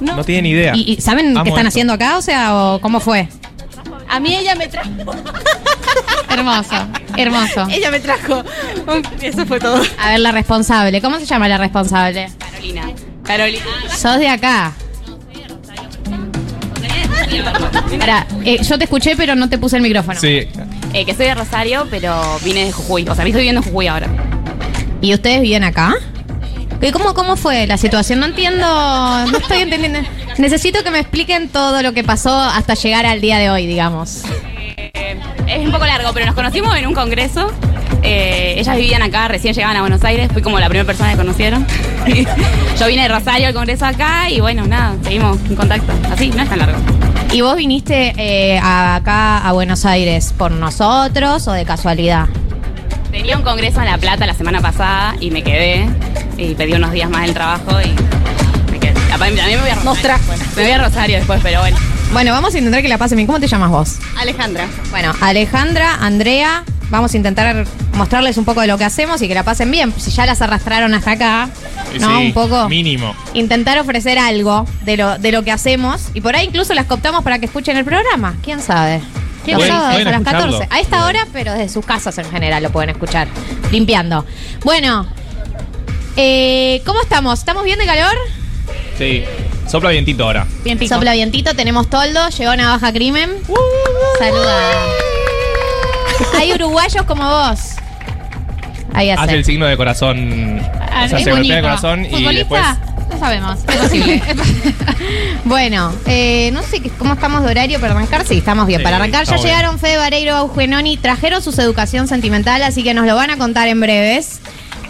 No. 0.00 0.16
No 0.16 0.24
tienen 0.24 0.46
idea. 0.46 0.72
¿Y, 0.74 0.92
y 0.94 1.00
saben 1.00 1.30
Amo 1.36 1.44
qué 1.44 1.50
están 1.50 1.66
esto. 1.66 1.68
haciendo 1.68 1.92
acá? 1.92 2.18
O 2.18 2.22
sea, 2.22 2.54
o 2.56 2.80
¿cómo 2.80 3.00
fue? 3.00 3.28
A 4.08 4.20
mí 4.20 4.34
ella 4.36 4.54
me 4.56 4.66
trajo. 4.68 4.90
hermoso, 6.30 6.74
hermoso. 7.16 7.66
Ella 7.70 7.90
me 7.90 8.00
trajo. 8.00 8.42
Eso 9.20 9.46
fue 9.46 9.58
todo. 9.60 9.80
A 9.98 10.10
ver, 10.10 10.20
la 10.20 10.32
responsable. 10.32 11.00
¿Cómo 11.00 11.18
se 11.18 11.26
llama 11.26 11.48
la 11.48 11.58
responsable? 11.58 12.30
Carolina. 12.38 12.90
Carolina. 13.22 13.64
Sos 13.96 14.18
de 14.18 14.28
acá. 14.28 14.72
Pará, 17.98 18.26
eh, 18.44 18.62
yo 18.62 18.78
te 18.78 18.84
escuché, 18.84 19.16
pero 19.16 19.34
no 19.34 19.48
te 19.48 19.58
puse 19.58 19.76
el 19.76 19.82
micrófono. 19.82 20.18
Sí. 20.20 20.48
Eh, 20.94 21.04
que 21.06 21.14
soy 21.14 21.26
de 21.26 21.34
Rosario, 21.34 21.86
pero 21.90 22.38
vine 22.44 22.66
de 22.66 22.72
Jujuy. 22.72 23.02
O 23.08 23.14
sea, 23.14 23.24
me 23.24 23.30
estoy 23.30 23.42
viviendo 23.42 23.60
en 23.60 23.66
Jujuy 23.66 23.86
ahora. 23.86 24.08
¿Y 25.00 25.14
ustedes 25.14 25.40
viven 25.42 25.64
acá? 25.64 25.94
¿Y 26.80 26.90
¿Cómo, 26.90 27.14
¿Cómo 27.14 27.36
fue 27.36 27.66
la 27.66 27.76
situación? 27.76 28.18
No 28.20 28.26
entiendo, 28.26 28.66
no 28.66 29.38
estoy 29.38 29.58
entendiendo. 29.60 30.00
Necesito 30.38 30.82
que 30.82 30.90
me 30.90 30.98
expliquen 30.98 31.48
todo 31.48 31.82
lo 31.82 31.92
que 31.92 32.02
pasó 32.02 32.34
hasta 32.36 32.74
llegar 32.74 33.06
al 33.06 33.20
día 33.20 33.38
de 33.38 33.50
hoy, 33.50 33.66
digamos. 33.66 34.22
Eh, 34.76 35.16
es 35.46 35.64
un 35.64 35.70
poco 35.70 35.86
largo, 35.86 36.10
pero 36.12 36.26
nos 36.26 36.34
conocimos 36.34 36.76
en 36.76 36.86
un 36.86 36.94
congreso 36.94 37.52
Eh, 38.04 38.54
ellas 38.58 38.76
vivían 38.76 39.00
acá, 39.02 39.28
recién 39.28 39.54
llegaban 39.54 39.76
a 39.76 39.80
Buenos 39.80 40.02
Aires, 40.02 40.28
fui 40.32 40.42
como 40.42 40.58
la 40.58 40.68
primera 40.68 40.84
persona 40.84 41.12
que 41.12 41.16
conocieron. 41.16 41.64
Yo 42.80 42.86
vine 42.88 43.02
de 43.02 43.08
Rosario 43.08 43.46
al 43.46 43.54
congreso 43.54 43.86
acá 43.86 44.28
y 44.28 44.40
bueno, 44.40 44.66
nada, 44.66 44.96
seguimos 45.04 45.38
en 45.48 45.54
contacto. 45.54 45.92
Así, 46.10 46.30
no 46.30 46.42
es 46.42 46.48
tan 46.48 46.58
largo. 46.58 46.78
¿Y 47.32 47.40
vos 47.40 47.56
viniste 47.56 48.12
eh, 48.18 48.58
a- 48.58 48.96
acá 48.96 49.38
a 49.38 49.52
Buenos 49.52 49.84
Aires 49.86 50.34
por 50.36 50.50
nosotros 50.50 51.48
o 51.48 51.52
de 51.52 51.64
casualidad? 51.64 52.26
Tenía 53.10 53.36
un 53.36 53.42
congreso 53.42 53.80
en 53.80 53.86
La 53.86 53.98
Plata 53.98 54.26
la 54.26 54.34
semana 54.34 54.60
pasada 54.60 55.14
y 55.20 55.30
me 55.30 55.42
quedé 55.42 55.88
y 56.36 56.54
pedí 56.54 56.74
unos 56.74 56.92
días 56.92 57.08
más 57.10 57.22
del 57.22 57.34
trabajo 57.34 57.70
y 57.80 58.70
me 58.70 58.78
quedé. 58.78 58.94
Aparte, 59.12 59.36
También 59.36 59.58
me 59.58 59.62
voy 59.62 59.70
a 59.70 59.74
Rosario. 59.76 60.18
Me 60.56 60.62
voy 60.62 60.70
a 60.72 60.78
Rosario 60.78 61.16
después, 61.16 61.40
pero 61.42 61.60
bueno. 61.60 61.76
Bueno, 62.12 62.32
vamos 62.32 62.54
a 62.54 62.58
intentar 62.58 62.82
que 62.82 62.88
la 62.88 62.98
pasen 62.98 63.16
bien. 63.16 63.26
¿Cómo 63.26 63.40
te 63.40 63.46
llamas 63.46 63.70
vos? 63.70 63.96
Alejandra. 64.18 64.66
Bueno, 64.90 65.14
Alejandra, 65.22 65.94
Andrea, 66.00 66.64
vamos 66.90 67.14
a 67.14 67.16
intentar 67.16 67.64
mostrarles 67.94 68.36
un 68.36 68.44
poco 68.44 68.60
de 68.60 68.66
lo 68.66 68.78
que 68.78 68.84
hacemos 68.84 69.20
y 69.22 69.28
que 69.28 69.34
la 69.34 69.42
pasen 69.42 69.70
bien. 69.70 69.92
Si 69.96 70.10
ya 70.10 70.26
las 70.26 70.40
arrastraron 70.42 70.94
hasta 70.94 71.12
acá, 71.12 71.48
¿no? 72.00 72.18
Sí, 72.18 72.26
un 72.26 72.32
poco. 72.32 72.68
Mínimo. 72.68 73.14
Intentar 73.34 73.78
ofrecer 73.78 74.18
algo 74.18 74.66
de 74.82 74.96
lo, 74.96 75.18
de 75.18 75.32
lo 75.32 75.42
que 75.42 75.52
hacemos 75.52 76.08
y 76.14 76.20
por 76.20 76.36
ahí 76.36 76.46
incluso 76.46 76.74
las 76.74 76.86
cooptamos 76.86 77.22
para 77.22 77.38
que 77.38 77.46
escuchen 77.46 77.76
el 77.76 77.84
programa. 77.84 78.36
¿Quién 78.42 78.60
sabe? 78.60 79.00
Los 79.46 79.66
sábados 79.66 80.00
a 80.00 80.04
las 80.04 80.12
escucharlo. 80.12 80.58
14. 80.58 80.68
A 80.70 80.80
esta 80.80 81.06
hora, 81.06 81.26
pero 81.32 81.52
desde 81.52 81.68
sus 81.68 81.84
casas 81.84 82.16
en 82.18 82.30
general 82.30 82.62
lo 82.62 82.70
pueden 82.70 82.90
escuchar. 82.90 83.28
Limpiando. 83.70 84.24
Bueno, 84.64 85.06
eh, 86.16 86.82
¿cómo 86.86 87.00
estamos? 87.02 87.38
¿Estamos 87.38 87.64
bien 87.64 87.78
de 87.78 87.86
calor? 87.86 88.16
Sí. 88.98 89.24
Sopla 89.68 89.90
vientito 89.90 90.24
ahora. 90.24 90.46
Sopla 90.88 91.12
vientito, 91.12 91.54
tenemos 91.54 91.88
toldo, 91.88 92.28
llegó 92.28 92.54
Navaja 92.54 92.92
Crimen. 92.92 93.30
Saluda. 94.18 94.60
Hay 96.36 96.52
uruguayos 96.52 97.04
como 97.04 97.28
vos. 97.28 97.76
Ahí 98.94 99.10
Hace 99.10 99.22
hace. 99.22 99.34
el 99.36 99.44
signo 99.44 99.66
de 99.66 99.76
corazón. 99.76 100.60
Ah, 100.80 101.04
o 101.04 101.08
sea, 101.08 101.18
es 101.18 101.24
se 101.24 101.30
golpea 101.30 101.56
el 101.58 101.62
corazón 101.62 102.04
y 102.04 102.34
después. 102.34 102.62
No 103.10 103.18
sabemos, 103.18 103.58
es 103.68 103.76
posible. 103.76 104.22
Bueno, 105.44 105.92
eh, 106.06 106.50
no 106.52 106.62
sé 106.62 106.80
cómo 106.98 107.14
estamos 107.14 107.42
de 107.42 107.50
horario 107.50 107.80
para 107.80 107.92
arrancar. 107.94 108.24
Sí, 108.26 108.38
estamos 108.38 108.66
bien. 108.66 108.80
Sí, 108.80 108.84
para 108.84 108.96
arrancar 108.96 109.24
ya 109.26 109.34
bien. 109.34 109.46
llegaron 109.46 109.78
Fede 109.78 109.96
Vareiro, 109.96 110.34
Augenoni, 110.36 110.96
trajeron 110.96 111.42
su 111.42 111.50
educación 111.60 112.06
sentimental, 112.08 112.62
así 112.62 112.82
que 112.82 112.94
nos 112.94 113.06
lo 113.06 113.16
van 113.16 113.30
a 113.30 113.36
contar 113.36 113.68
en 113.68 113.80
breves. 113.80 114.40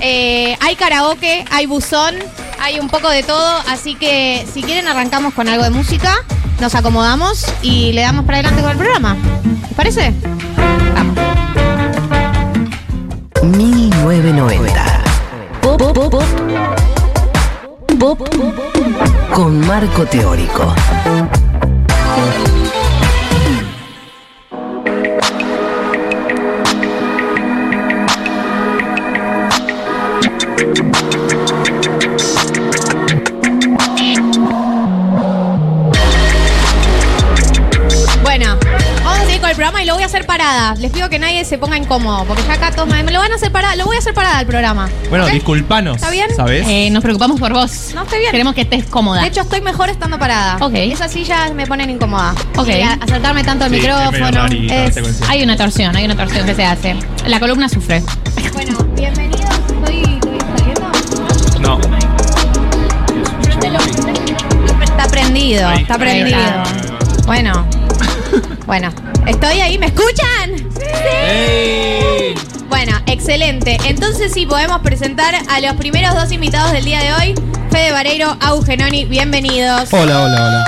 Eh, 0.00 0.56
hay 0.60 0.76
karaoke, 0.76 1.44
hay 1.50 1.66
buzón, 1.66 2.14
hay 2.60 2.78
un 2.80 2.88
poco 2.88 3.08
de 3.08 3.22
todo, 3.22 3.62
así 3.68 3.94
que 3.94 4.44
si 4.52 4.62
quieren 4.62 4.88
arrancamos 4.88 5.32
con 5.32 5.48
algo 5.48 5.64
de 5.64 5.70
música, 5.70 6.14
nos 6.60 6.74
acomodamos 6.74 7.46
y 7.62 7.92
le 7.92 8.02
damos 8.02 8.24
para 8.26 8.38
adelante 8.38 8.62
con 8.62 8.70
el 8.72 8.76
programa. 8.76 9.16
¿Les 9.62 9.74
parece? 9.74 10.12
1990. 14.02 14.84
Pop, 15.60 15.78
pop, 15.78 16.10
pop. 16.10 16.24
Pop 17.98 18.28
con 19.32 19.60
marco 19.66 20.04
teórico. 20.06 20.74
Parada. 40.36 40.74
Les 40.76 40.90
pido 40.90 41.10
que 41.10 41.18
nadie 41.18 41.44
se 41.44 41.58
ponga 41.58 41.76
incómodo, 41.76 42.24
porque 42.24 42.42
ya 42.46 42.54
acá 42.54 42.70
todos 42.70 42.88
me 42.88 43.02
lo 43.02 43.18
van 43.18 43.32
a 43.32 43.34
hacer 43.34 43.52
parada. 43.52 43.76
Lo 43.76 43.84
voy 43.84 43.96
a 43.96 43.98
hacer 43.98 44.14
parada 44.14 44.40
el 44.40 44.46
programa. 44.46 44.88
Bueno, 45.10 45.26
¿Ok? 45.26 45.32
disculpanos. 45.32 45.96
¿Está 45.96 46.10
bien? 46.10 46.28
¿Sabes? 46.34 46.66
Eh, 46.66 46.88
nos 46.90 47.02
preocupamos 47.02 47.38
por 47.38 47.52
vos. 47.52 47.90
No, 47.94 48.02
estoy 48.04 48.20
bien. 48.20 48.30
Queremos 48.30 48.54
que 48.54 48.62
estés 48.62 48.86
cómoda. 48.86 49.20
De 49.20 49.28
hecho, 49.28 49.42
estoy 49.42 49.60
mejor 49.60 49.90
estando 49.90 50.18
parada. 50.18 50.56
Ok. 50.64 50.72
Esas 50.74 51.12
sillas 51.12 51.52
me 51.52 51.66
ponen 51.66 51.90
incómoda. 51.90 52.34
Ok. 52.56 52.68
Y 52.68 52.80
a- 52.80 52.94
acercarme 52.94 53.44
tanto 53.44 53.64
al 53.66 53.70
Sí, 53.70 53.76
es 53.76 53.82
medio 53.82 53.96
micrófono. 54.10 54.30
rarito, 54.42 54.72
es- 54.74 54.94
te 54.94 55.02
coincido. 55.02 55.28
hay 55.30 55.42
una 55.42 55.56
torsión, 55.56 55.94
hay 55.96 56.04
una 56.06 56.16
torsión 56.16 56.46
que 56.46 56.54
se 56.54 56.64
hace. 56.64 56.96
La 57.26 57.38
columna 57.38 57.68
sufre. 57.68 58.02
Bueno, 58.54 58.78
bienvenidos. 58.96 59.50
¿Estoy, 59.68 60.18
saliendo? 60.56 61.60
No. 61.60 61.78
Está 64.82 65.06
prendido, 65.08 65.68
Ahí. 65.68 65.82
está 65.82 65.94
Ahí 65.94 66.00
prendido. 66.00 66.38
Bueno. 67.26 67.66
Bueno, 68.66 68.90
¿estoy 69.26 69.60
ahí? 69.60 69.78
¿Me 69.78 69.86
escuchan? 69.86 70.70
¡Ey! 71.24 72.34
Bueno, 72.68 72.92
excelente. 73.06 73.78
Entonces 73.86 74.32
sí, 74.32 74.46
podemos 74.46 74.80
presentar 74.80 75.34
a 75.48 75.60
los 75.60 75.74
primeros 75.76 76.14
dos 76.14 76.32
invitados 76.32 76.72
del 76.72 76.84
día 76.84 77.00
de 77.00 77.12
hoy. 77.14 77.34
Fede 77.70 77.92
Vareiro, 77.92 78.36
Augenoni, 78.40 79.04
bienvenidos. 79.04 79.92
Hola, 79.92 80.22
hola, 80.22 80.44
hola. 80.46 80.64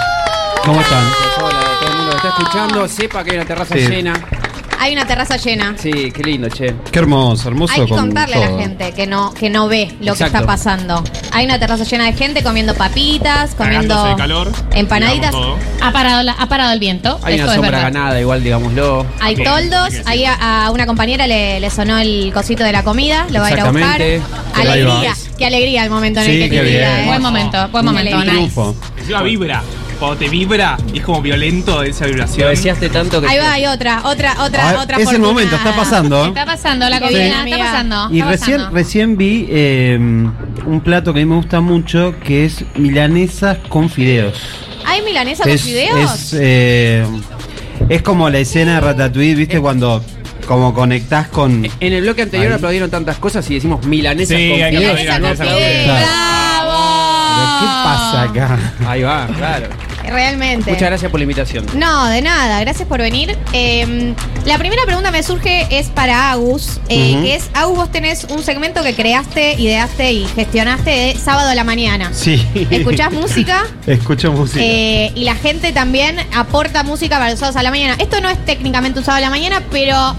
¿Cómo 0.64 0.80
están? 0.80 1.04
Hola, 1.42 1.60
todo 1.80 1.90
el 1.90 1.96
mundo 1.96 2.10
que 2.12 2.16
está 2.16 2.28
escuchando, 2.28 2.88
sepa 2.88 3.24
que 3.24 3.30
hay 3.32 3.36
una 3.36 3.46
terraza 3.46 3.74
Sí. 3.74 3.86
llena. 3.86 4.14
Hay 4.84 4.92
una 4.92 5.06
terraza 5.06 5.38
llena. 5.38 5.74
Sí, 5.78 6.12
qué 6.12 6.22
lindo, 6.22 6.46
che. 6.50 6.74
Qué 6.92 6.98
hermoso, 6.98 7.48
hermoso 7.48 7.72
Hay 7.72 7.80
que 7.84 7.88
con 7.88 7.98
contarle 8.00 8.36
a 8.36 8.50
la 8.50 8.58
gente 8.58 8.92
que 8.92 9.06
no, 9.06 9.32
que 9.32 9.48
no 9.48 9.66
ve 9.66 9.86
lo 10.00 10.12
que 10.14 10.24
Exacto. 10.24 10.24
está 10.36 10.46
pasando. 10.46 11.02
Hay 11.32 11.46
una 11.46 11.58
terraza 11.58 11.84
llena 11.84 12.04
de 12.04 12.12
gente 12.12 12.42
comiendo 12.42 12.74
papitas, 12.74 13.54
Cagándose 13.54 13.56
comiendo 13.56 14.04
de 14.04 14.14
calor. 14.16 14.52
empanaditas. 14.74 15.30
digamos 15.30 15.58
todo. 15.58 15.86
Ha 15.86 15.90
parado, 15.90 16.22
la- 16.22 16.32
ha 16.32 16.46
parado 16.50 16.72
el 16.74 16.80
viento. 16.80 17.18
Hay 17.22 17.36
Eso 17.36 17.44
una 17.44 17.52
es 17.52 17.56
sombra 17.56 17.70
verdad. 17.78 17.92
ganada, 17.94 18.20
igual, 18.20 18.44
digámoslo. 18.44 19.06
Hay 19.20 19.36
Bien, 19.36 19.48
toldos, 19.50 19.72
hay 19.84 19.90
que 19.90 19.96
decirlo. 19.96 20.10
ahí 20.10 20.24
a, 20.26 20.66
a 20.66 20.70
una 20.70 20.84
compañera 20.84 21.26
le, 21.26 21.60
le 21.60 21.70
sonó 21.70 21.98
el 21.98 22.30
cosito 22.34 22.62
de 22.62 22.72
la 22.72 22.84
comida, 22.84 23.26
lo 23.30 23.40
va 23.40 23.46
a 23.46 23.52
ir 23.52 23.60
a 23.60 23.70
buscar. 23.70 24.02
Exactamente. 24.02 24.22
Ahí 24.54 24.68
Alegría, 24.68 25.10
va. 25.12 25.16
qué 25.38 25.46
alegría 25.46 25.84
el 25.84 25.90
momento 25.90 26.20
en 26.20 26.26
Sí, 26.26 26.32
el 26.42 26.50
que 26.50 26.56
qué 26.56 26.62
te 26.62 26.68
bien. 26.70 26.84
¿eh? 26.84 27.04
Buen 27.06 27.22
momento, 27.22 27.68
buen 27.68 27.84
Qué 27.86 27.90
momento. 27.90 28.18
nice. 28.18 28.30
Triunfo. 28.30 28.76
Encima 28.98 29.22
vibra. 29.22 29.62
Cuando 29.98 30.16
te 30.18 30.28
vibra 30.28 30.76
y 30.92 30.98
es 30.98 31.04
como 31.04 31.22
violento 31.22 31.82
esa 31.82 32.06
vibración. 32.06 32.44
Lo 32.44 32.50
deseaste 32.50 32.88
tanto 32.88 33.20
que. 33.20 33.28
Ahí 33.28 33.38
va, 33.38 33.52
hay 33.52 33.66
otra, 33.66 34.02
otra, 34.04 34.34
otra, 34.42 34.70
Ah, 34.70 34.82
otra 34.82 34.96
es 34.98 35.12
el 35.12 35.20
momento, 35.20 35.56
está 35.56 35.74
pasando. 35.74 36.24
¿eh? 36.24 36.28
Está 36.28 36.44
pasando 36.46 36.88
la 36.88 37.00
comida, 37.00 37.44
está 37.44 37.58
pasando. 37.58 38.08
Y 38.10 38.18
está 38.18 38.30
recién, 38.30 38.56
pasando. 38.58 38.76
recién 38.76 39.16
vi 39.16 39.46
eh, 39.50 39.96
un 40.66 40.80
plato 40.84 41.12
que 41.14 41.20
a 41.20 41.24
mí 41.24 41.30
me 41.30 41.36
gusta 41.36 41.60
mucho, 41.60 42.14
que 42.24 42.44
es 42.46 42.64
milanesas 42.76 43.58
con 43.68 43.88
fideos. 43.90 44.38
¿Hay 44.86 45.02
milanesa 45.02 45.44
con 45.44 45.58
fideos? 45.58 46.10
Es, 46.10 46.36
eh, 46.38 47.06
es 47.88 48.02
como 48.02 48.28
la 48.30 48.38
escena 48.38 48.74
de 48.74 48.80
Ratatouille, 48.80 49.34
¿viste? 49.34 49.60
Cuando 49.60 50.04
como 50.46 50.74
conectás 50.74 51.28
con... 51.28 51.64
En 51.80 51.92
el 51.94 52.02
bloque 52.02 52.20
anterior 52.22 52.52
Ahí. 52.52 52.56
aplaudieron 52.56 52.90
tantas 52.90 53.16
cosas 53.16 53.48
y 53.50 53.54
decimos 53.54 53.86
milanesas 53.86 54.36
Sí, 54.36 54.48
con 54.50 54.56
fideos. 54.58 54.72
Milanesa 54.72 55.12
con 55.12 55.22
Milanesa 55.22 55.44
con 55.44 55.54
fideos. 55.54 55.82
fideos. 55.84 56.08
¿Pero 57.36 57.58
¿Qué 57.60 57.66
pasa 57.84 58.22
acá? 58.22 58.58
Ahí 58.86 59.02
va, 59.02 59.26
claro. 59.36 59.66
Realmente. 60.06 60.70
Muchas 60.70 60.88
gracias 60.88 61.10
por 61.10 61.20
la 61.20 61.24
invitación. 61.24 61.66
No, 61.74 62.06
de 62.06 62.22
nada, 62.22 62.60
gracias 62.60 62.86
por 62.86 63.00
venir. 63.00 63.36
Eh, 63.52 64.14
la 64.44 64.58
primera 64.58 64.84
pregunta 64.84 65.10
me 65.10 65.22
surge 65.22 65.66
es 65.70 65.88
para 65.88 66.30
Agus, 66.32 66.80
eh, 66.88 67.18
que 67.22 67.34
es, 67.34 67.50
Agus, 67.54 67.76
vos 67.76 67.90
tenés 67.92 68.24
un 68.24 68.42
segmento 68.42 68.82
que 68.82 68.94
creaste, 68.94 69.54
ideaste 69.54 70.12
y 70.12 70.26
gestionaste 70.26 70.90
de 70.90 71.16
sábado 71.16 71.48
a 71.48 71.54
la 71.54 71.64
mañana. 71.64 72.10
Sí. 72.12 72.46
¿Escuchás 72.70 73.12
música? 73.12 73.64
Escucho 73.86 74.32
música. 74.32 74.60
Eh, 74.62 75.12
y 75.14 75.24
la 75.24 75.34
gente 75.34 75.72
también 75.72 76.18
aporta 76.34 76.82
música 76.82 77.18
para 77.18 77.30
los 77.30 77.38
sábados 77.38 77.56
a 77.56 77.62
la 77.62 77.70
mañana. 77.70 77.96
Esto 77.98 78.20
no 78.20 78.28
es 78.28 78.44
técnicamente 78.44 78.98
un 78.98 79.04
sábado 79.04 79.24
a 79.24 79.28
la 79.28 79.30
mañana, 79.30 79.62
pero 79.70 80.14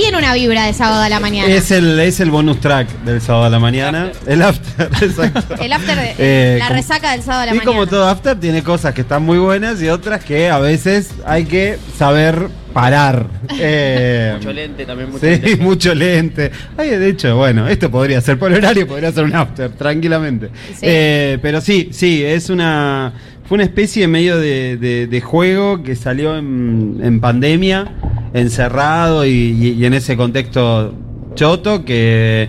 tiene 0.00 0.16
una 0.18 0.34
vibra 0.34 0.64
de 0.66 0.72
sábado 0.72 1.02
a 1.02 1.08
la 1.08 1.20
mañana. 1.20 1.48
Es 1.52 1.70
el, 1.70 1.98
es 2.00 2.20
el 2.20 2.30
bonus 2.30 2.60
track 2.60 2.88
del 3.04 3.20
sábado 3.20 3.44
a 3.46 3.50
la 3.50 3.58
mañana. 3.58 4.12
El 4.26 4.42
after, 4.42 4.88
exacto. 5.02 5.54
El 5.60 5.72
after, 5.72 5.96
de- 5.96 6.14
Eh, 6.18 6.56
la 6.58 6.66
como- 6.66 6.76
resaca 6.76 7.12
del 7.12 7.22
sábado 7.22 7.42
a 7.42 7.46
la 7.46 7.52
y 7.52 7.58
mañana. 7.58 7.70
como 7.72 7.86
todo 7.86 8.06
after, 8.08 8.38
tiene 8.38 8.62
cosas 8.62 8.94
que 8.94 9.00
están 9.02 9.22
muy 9.22 9.38
buenas 9.38 9.82
y 9.82 9.88
otras 9.88 10.24
que 10.24 10.48
a 10.50 10.58
veces 10.58 11.10
hay 11.26 11.44
que 11.44 11.78
saber 11.98 12.48
parar. 12.72 13.26
Eh, 13.60 14.34
Mucho 14.36 14.52
lente 14.52 14.84
también, 14.86 15.10
mucho 15.10 15.20
Sí, 15.26 15.26
lente. 15.40 15.56
mucho 15.62 15.94
lente. 15.94 16.50
Ay, 16.76 16.90
de 16.90 17.08
hecho, 17.08 17.36
bueno, 17.36 17.66
esto 17.66 17.90
podría 17.90 18.20
ser 18.20 18.38
por 18.38 18.52
horario, 18.52 18.86
podría 18.86 19.10
ser 19.10 19.24
un 19.24 19.34
after, 19.34 19.70
tranquilamente. 19.70 20.50
Sí. 20.74 20.80
Eh, 20.82 21.38
pero 21.42 21.60
sí, 21.60 21.88
sí, 21.92 22.22
es 22.24 22.50
una. 22.50 23.12
Fue 23.48 23.54
una 23.56 23.64
especie 23.64 24.06
medio 24.08 24.36
de, 24.38 24.76
de- 24.76 25.06
de 25.06 25.20
juego 25.22 25.82
que 25.82 25.96
salió 25.96 26.36
en, 26.36 27.00
en 27.02 27.18
pandemia, 27.20 27.86
encerrado 28.34 29.24
y, 29.24 29.30
y- 29.30 29.72
y 29.80 29.84
en 29.86 29.94
ese 29.94 30.16
contexto 30.16 30.94
choto 31.34 31.84
que, 31.84 32.48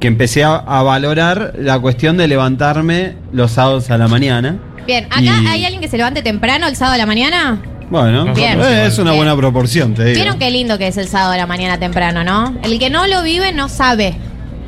que 0.00 0.06
empecé 0.08 0.44
a, 0.44 0.56
a 0.56 0.82
valorar 0.82 1.54
la 1.58 1.78
cuestión 1.78 2.16
de 2.16 2.28
levantarme 2.28 3.14
los 3.32 3.52
sábados 3.52 3.90
a 3.90 3.98
la 3.98 4.08
mañana. 4.08 4.58
Bien, 4.86 5.04
acá 5.06 5.20
Y- 5.20 5.28
hay 5.28 5.64
alguien 5.64 5.80
que 5.82 5.88
se 5.88 5.98
levante 5.98 6.22
temprano 6.22 6.66
el 6.66 6.76
sábado 6.76 6.94
a 6.94 6.98
la 6.98 7.06
mañana. 7.06 7.60
Bueno, 7.90 8.32
Bien. 8.34 8.58
eh, 8.60 8.86
es 8.86 8.98
una 8.98 9.10
Bien. 9.12 9.18
buena 9.24 9.36
proporción, 9.36 9.94
te 9.94 10.04
digo. 10.04 10.14
Vieron 10.16 10.38
qué 10.38 10.50
lindo 10.50 10.78
que 10.78 10.88
es 10.88 10.96
el 10.96 11.08
sábado 11.08 11.32
a 11.32 11.36
la 11.36 11.46
mañana 11.46 11.78
temprano, 11.78 12.24
¿no? 12.24 12.54
El 12.62 12.78
que 12.78 12.88
no 12.90 13.06
lo 13.06 13.22
vive 13.22 13.52
no 13.52 13.68
sabe. 13.68 14.14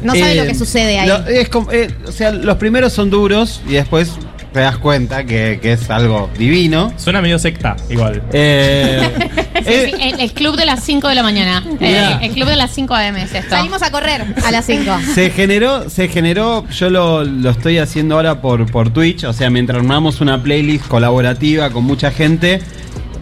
No 0.02 0.14
sabe 0.14 0.32
Eh, 0.32 0.36
lo 0.36 0.44
que 0.44 0.54
sucede 0.54 0.98
ahí. 0.98 1.08
lo- 1.08 1.26
es 1.26 1.48
como- 1.50 1.70
eh, 1.72 1.88
o 2.06 2.12
sea, 2.12 2.30
los 2.32 2.56
primeros 2.56 2.92
son 2.94 3.10
duros 3.10 3.60
y 3.68 3.72
después 3.74 4.12
te 4.52 4.60
das 4.60 4.78
cuenta 4.78 5.24
que, 5.24 5.58
que 5.62 5.72
es 5.74 5.88
algo 5.90 6.28
divino. 6.36 6.92
Suena 6.96 7.20
medio 7.22 7.38
secta, 7.38 7.76
igual. 7.88 8.22
Eh, 8.32 9.28
Sí, 9.60 9.64
sí, 9.86 9.92
el, 10.00 10.20
el 10.20 10.32
club 10.32 10.56
de 10.56 10.64
las 10.64 10.82
5 10.82 11.06
de 11.08 11.14
la 11.14 11.22
mañana. 11.22 11.62
Mirá. 11.78 12.12
Eh, 12.12 12.18
el 12.26 12.32
club 12.32 12.48
de 12.48 12.56
las 12.56 12.70
5 12.72 12.94
AM 12.94 13.16
es 13.16 13.34
esto. 13.34 13.50
Salimos 13.50 13.82
a 13.82 13.90
correr 13.90 14.24
a 14.44 14.50
las 14.50 14.64
5. 14.64 14.90
se 15.14 15.30
generó, 15.30 15.88
se 15.90 16.08
generó, 16.08 16.66
yo 16.70 16.88
lo, 16.90 17.24
lo 17.24 17.50
estoy 17.50 17.78
haciendo 17.78 18.14
ahora 18.16 18.40
por, 18.40 18.70
por 18.70 18.90
Twitch, 18.90 19.24
o 19.24 19.32
sea, 19.32 19.50
mientras 19.50 19.78
armamos 19.78 20.20
una 20.22 20.42
playlist 20.42 20.86
colaborativa 20.88 21.70
con 21.70 21.84
mucha 21.84 22.10
gente, 22.10 22.60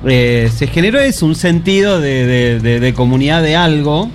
eh, 0.06 0.48
se 0.54 0.68
generó 0.68 1.00
eso, 1.00 1.26
un 1.26 1.34
sentido 1.34 2.00
de, 2.00 2.24
de- 2.26 2.60
de- 2.60 2.80
de 2.80 2.94
comunidad 2.94 3.42
de 3.42 3.56
algo, 3.56 4.08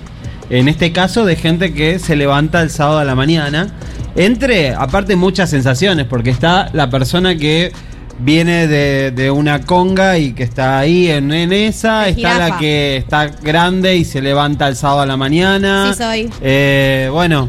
en 0.50 0.68
este 0.68 0.92
caso 0.92 1.24
de 1.26 1.36
gente 1.36 1.74
que 1.74 1.98
se 1.98 2.16
levanta 2.16 2.62
el 2.62 2.70
sábado 2.70 2.98
a 3.00 3.04
la 3.04 3.14
mañana, 3.14 3.68
entre, 4.16 4.74
aparte, 4.74 5.16
muchas 5.16 5.50
sensaciones, 5.50 6.06
porque 6.06 6.30
está 6.30 6.70
la 6.72 6.90
persona 6.90 7.36
que 7.36 7.72
viene 8.18 8.68
de, 8.68 9.10
de 9.10 9.30
una 9.30 9.62
conga 9.62 10.18
y 10.18 10.32
que 10.32 10.44
está 10.44 10.78
ahí 10.78 11.10
en, 11.10 11.32
en 11.32 11.52
esa, 11.52 12.08
está 12.08 12.38
la 12.38 12.58
que 12.58 12.96
está 12.96 13.26
grande 13.26 13.96
y 13.96 14.04
se 14.04 14.22
levanta 14.22 14.68
el 14.68 14.76
sábado 14.76 15.00
a 15.00 15.06
la 15.06 15.16
mañana. 15.16 15.92
Sí, 15.92 16.02
soy. 16.02 16.30
Eh, 16.40 17.08
bueno, 17.12 17.48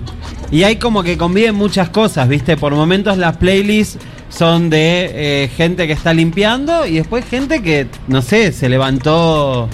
y 0.52 0.64
hay 0.64 0.78
como 0.78 1.04
que 1.04 1.18
conviven 1.18 1.56
muchas 1.56 1.90
cosas, 1.90 2.28
¿viste? 2.28 2.58
Por 2.58 2.74
momentos 2.74 3.18
las 3.18 3.38
playlists 3.38 4.00
son 4.30 4.70
de 4.70 5.12
eh, 5.14 5.50
gente 5.56 5.88
que 5.88 5.94
está 5.94 6.14
limpiando 6.14 6.86
y 6.86 6.96
después 6.96 7.26
gente 7.26 7.62
que, 7.62 7.88
no 8.08 8.22
sé, 8.22 8.52
se 8.52 8.68
levantó 8.68 9.70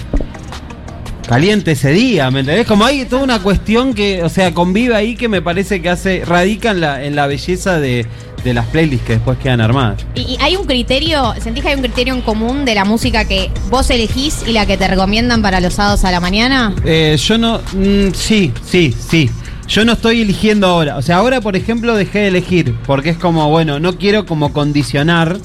caliente 1.26 1.72
ese 1.72 1.90
día, 1.90 2.30
¿me 2.30 2.40
entendés? 2.40 2.66
Como 2.66 2.84
hay 2.84 3.04
toda 3.04 3.22
una 3.22 3.40
cuestión 3.40 3.94
que, 3.94 4.22
o 4.22 4.28
sea, 4.28 4.52
convive 4.52 4.94
ahí 4.94 5.14
que 5.14 5.28
me 5.28 5.42
parece 5.42 5.80
que 5.80 5.88
hace, 5.88 6.24
radica 6.24 6.70
en 6.70 6.80
la, 6.80 7.04
en 7.04 7.16
la 7.16 7.26
belleza 7.26 7.78
de, 7.78 8.06
de 8.44 8.54
las 8.54 8.66
playlists 8.66 9.06
que 9.06 9.12
después 9.14 9.38
quedan 9.38 9.60
armadas. 9.60 10.04
¿Y, 10.14 10.22
y 10.22 10.36
hay 10.40 10.56
un 10.56 10.66
criterio, 10.66 11.34
sentís 11.40 11.62
que 11.62 11.70
hay 11.70 11.76
un 11.76 11.82
criterio 11.82 12.14
en 12.14 12.22
común 12.22 12.64
de 12.64 12.74
la 12.74 12.84
música 12.84 13.24
que 13.24 13.50
vos 13.70 13.88
elegís 13.90 14.44
y 14.46 14.52
la 14.52 14.66
que 14.66 14.76
te 14.76 14.88
recomiendan 14.88 15.42
para 15.42 15.60
los 15.60 15.74
sábados 15.74 16.04
a 16.04 16.10
la 16.10 16.20
mañana? 16.20 16.74
Eh, 16.84 17.16
yo 17.18 17.38
no. 17.38 17.58
mm, 17.58 18.12
sí, 18.14 18.52
sí, 18.64 18.94
sí. 19.08 19.30
Yo 19.68 19.84
no 19.84 19.92
estoy 19.92 20.22
eligiendo 20.22 20.66
ahora. 20.66 20.96
O 20.96 21.02
sea, 21.02 21.16
ahora, 21.16 21.40
por 21.40 21.56
ejemplo, 21.56 21.94
dejé 21.94 22.20
de 22.20 22.28
elegir. 22.28 22.74
Porque 22.84 23.10
es 23.10 23.16
como, 23.16 23.48
bueno, 23.48 23.78
no 23.78 23.96
quiero 23.96 24.26
como 24.26 24.52
condicionar 24.52 25.38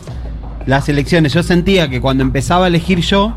las 0.65 0.89
elecciones. 0.89 1.33
Yo 1.33 1.43
sentía 1.43 1.87
que 1.87 2.01
cuando 2.01 2.23
empezaba 2.23 2.65
a 2.65 2.67
elegir 2.67 2.99
yo, 3.01 3.35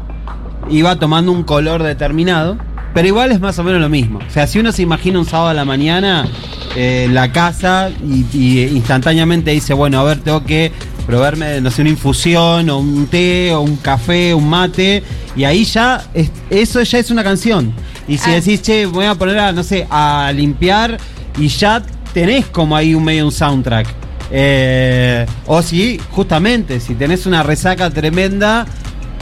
iba 0.71 0.97
tomando 0.99 1.33
un 1.33 1.43
color 1.43 1.83
determinado. 1.83 2.57
Pero 2.93 3.07
igual 3.07 3.31
es 3.31 3.39
más 3.41 3.57
o 3.61 3.62
menos 3.62 3.81
lo 3.81 3.89
mismo. 3.89 4.19
O 4.27 4.31
sea, 4.31 4.49
si 4.49 4.59
uno 4.59 4.73
se 4.73 4.83
imagina 4.83 5.21
un 5.21 5.25
sábado 5.25 5.50
a 5.50 5.55
la 5.55 5.65
mañana 5.65 6.27
eh, 6.75 7.05
en 7.07 7.15
la 7.15 7.31
casa 7.31 7.89
y, 8.05 8.27
y 8.37 8.62
instantáneamente 8.77 9.53
dice, 9.53 9.75
bueno, 9.75 10.00
a 10.00 10.03
ver, 10.03 10.19
tengo 10.19 10.43
que 10.45 10.73
probarme, 11.07 11.61
no 11.61 11.71
sé, 11.71 11.83
una 11.83 11.91
infusión 11.91 12.69
o 12.69 12.79
un 12.79 13.07
té 13.07 13.55
o 13.55 13.61
un 13.61 13.77
café, 13.77 14.35
un 14.35 14.49
mate. 14.49 15.05
Y 15.37 15.45
ahí 15.45 15.62
ya, 15.65 16.03
es- 16.15 16.33
eso 16.50 16.83
ya 16.83 16.99
es 16.99 17.12
una 17.12 17.23
canción. 17.23 17.73
Y 18.09 18.19
si 18.19 18.33
decís, 18.33 18.61
che, 18.61 18.87
voy 18.87 19.05
a 19.07 19.15
poner 19.15 19.39
a, 19.39 19.53
no 19.53 19.62
sé, 19.62 19.87
a 19.89 20.33
limpiar 20.35 20.97
y 21.39 21.47
ya 21.47 21.81
tenés 22.12 22.47
como 22.47 22.75
ahí 22.75 22.93
un 22.97 23.05
medio 23.05 23.25
un 23.25 23.31
soundtrack. 23.31 23.87
Eh, 24.33 25.27
o 25.47 25.62
si, 25.62 26.00
justamente, 26.11 26.81
si 26.81 26.95
tenés 26.97 27.27
una 27.27 27.45
resaca 27.45 27.89
tremenda, 27.91 28.67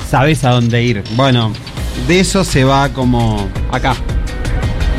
sabés 0.08 0.44
a 0.44 0.50
dónde 0.50 0.82
ir. 0.82 1.02
Bueno, 1.16 1.52
de 2.06 2.20
eso 2.20 2.44
se 2.44 2.64
va 2.64 2.88
como 2.90 3.48
acá. 3.72 3.94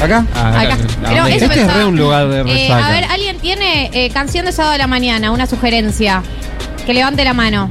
¿Acá? 0.02 0.26
Acá. 0.34 0.78
Pero 1.08 1.28
eso 1.28 1.46
este 1.46 1.62
es 1.62 1.74
re 1.74 1.86
un 1.86 1.98
lugar 1.98 2.30
de 2.30 2.40
Eh, 2.40 2.44
resaca. 2.44 2.88
a 2.88 2.92
ver, 2.92 3.04
alguien 3.06 3.38
tiene 3.40 3.90
eh, 3.94 4.10
canción 4.12 4.46
de 4.46 4.52
sábado 4.54 4.76
a 4.76 4.78
la 4.78 4.88
mañana, 4.88 5.32
una 5.32 5.46
sugerencia. 5.46 6.24
Que 6.86 6.94
levante 6.94 7.24
la 7.26 7.34
mano. 7.34 7.70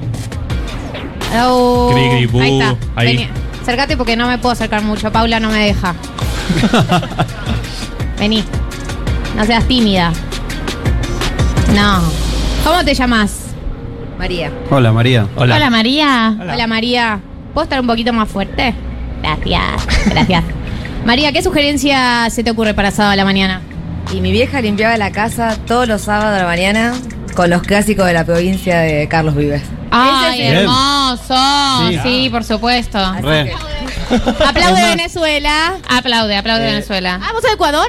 Oh, 1.42 1.90
bu, 2.30 2.40
ahí 2.40 2.58
está. 2.60 2.76
ahí. 2.96 3.06
Vení, 3.16 3.28
acércate 3.62 3.96
porque 3.96 4.16
no 4.16 4.28
me 4.28 4.38
puedo 4.38 4.52
acercar 4.52 4.82
mucho. 4.82 5.10
Paula 5.12 5.40
no 5.40 5.48
me 5.50 5.58
deja. 5.66 5.94
Vení. 8.18 8.44
No 9.36 9.44
seas 9.44 9.64
tímida. 9.66 10.12
No. 11.74 12.00
¿Cómo 12.64 12.84
te 12.84 12.94
llamas? 12.94 13.37
María. 14.18 14.50
Hola, 14.70 14.92
María. 14.92 15.26
Hola, 15.36 15.70
María. 15.70 16.36
Hola. 16.40 16.66
María. 16.66 17.20
¿Puedo 17.54 17.64
estar 17.64 17.80
un 17.80 17.86
poquito 17.86 18.12
más 18.12 18.28
fuerte? 18.28 18.74
Gracias. 19.22 19.86
Gracias. 20.06 20.44
María, 21.04 21.32
¿qué 21.32 21.42
sugerencia 21.42 22.28
se 22.30 22.42
te 22.42 22.50
ocurre 22.50 22.74
para 22.74 22.90
sábado 22.90 23.12
a 23.12 23.16
la 23.16 23.24
mañana? 23.24 23.60
Y 24.12 24.20
mi 24.20 24.32
vieja 24.32 24.60
limpiaba 24.60 24.96
la 24.96 25.12
casa 25.12 25.56
todos 25.66 25.86
los 25.86 26.02
sábados 26.02 26.36
a 26.36 26.42
la 26.42 26.46
mañana 26.48 26.94
con 27.34 27.50
los 27.50 27.62
clásicos 27.62 28.06
de 28.06 28.12
la 28.14 28.24
provincia 28.24 28.80
de 28.80 29.06
Carlos 29.08 29.34
Vives. 29.36 29.62
Ay, 29.90 30.30
Ese 30.40 30.42
es 30.44 30.50
el- 30.50 30.58
hermoso. 30.64 31.88
Sí. 31.88 31.98
Sí, 32.02 32.28
por 32.30 32.44
supuesto. 32.44 32.98
Re. 33.22 33.52
Aplaude 34.46 34.82
Venezuela. 34.96 35.76
Aplaude, 35.88 36.36
aplaude 36.36 36.64
Eh, 36.68 36.70
Venezuela. 36.72 37.18
¿Vamos 37.20 37.44
a 37.44 37.52
Ecuador? 37.52 37.86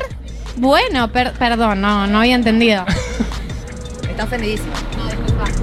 Bueno, 0.58 1.12
per- 1.12 1.34
perdón, 1.34 1.82
no, 1.82 2.06
no 2.08 2.20
había 2.20 2.36
entendido. 2.36 2.86
Está 4.10 4.26
ofendidísima. 4.26 4.74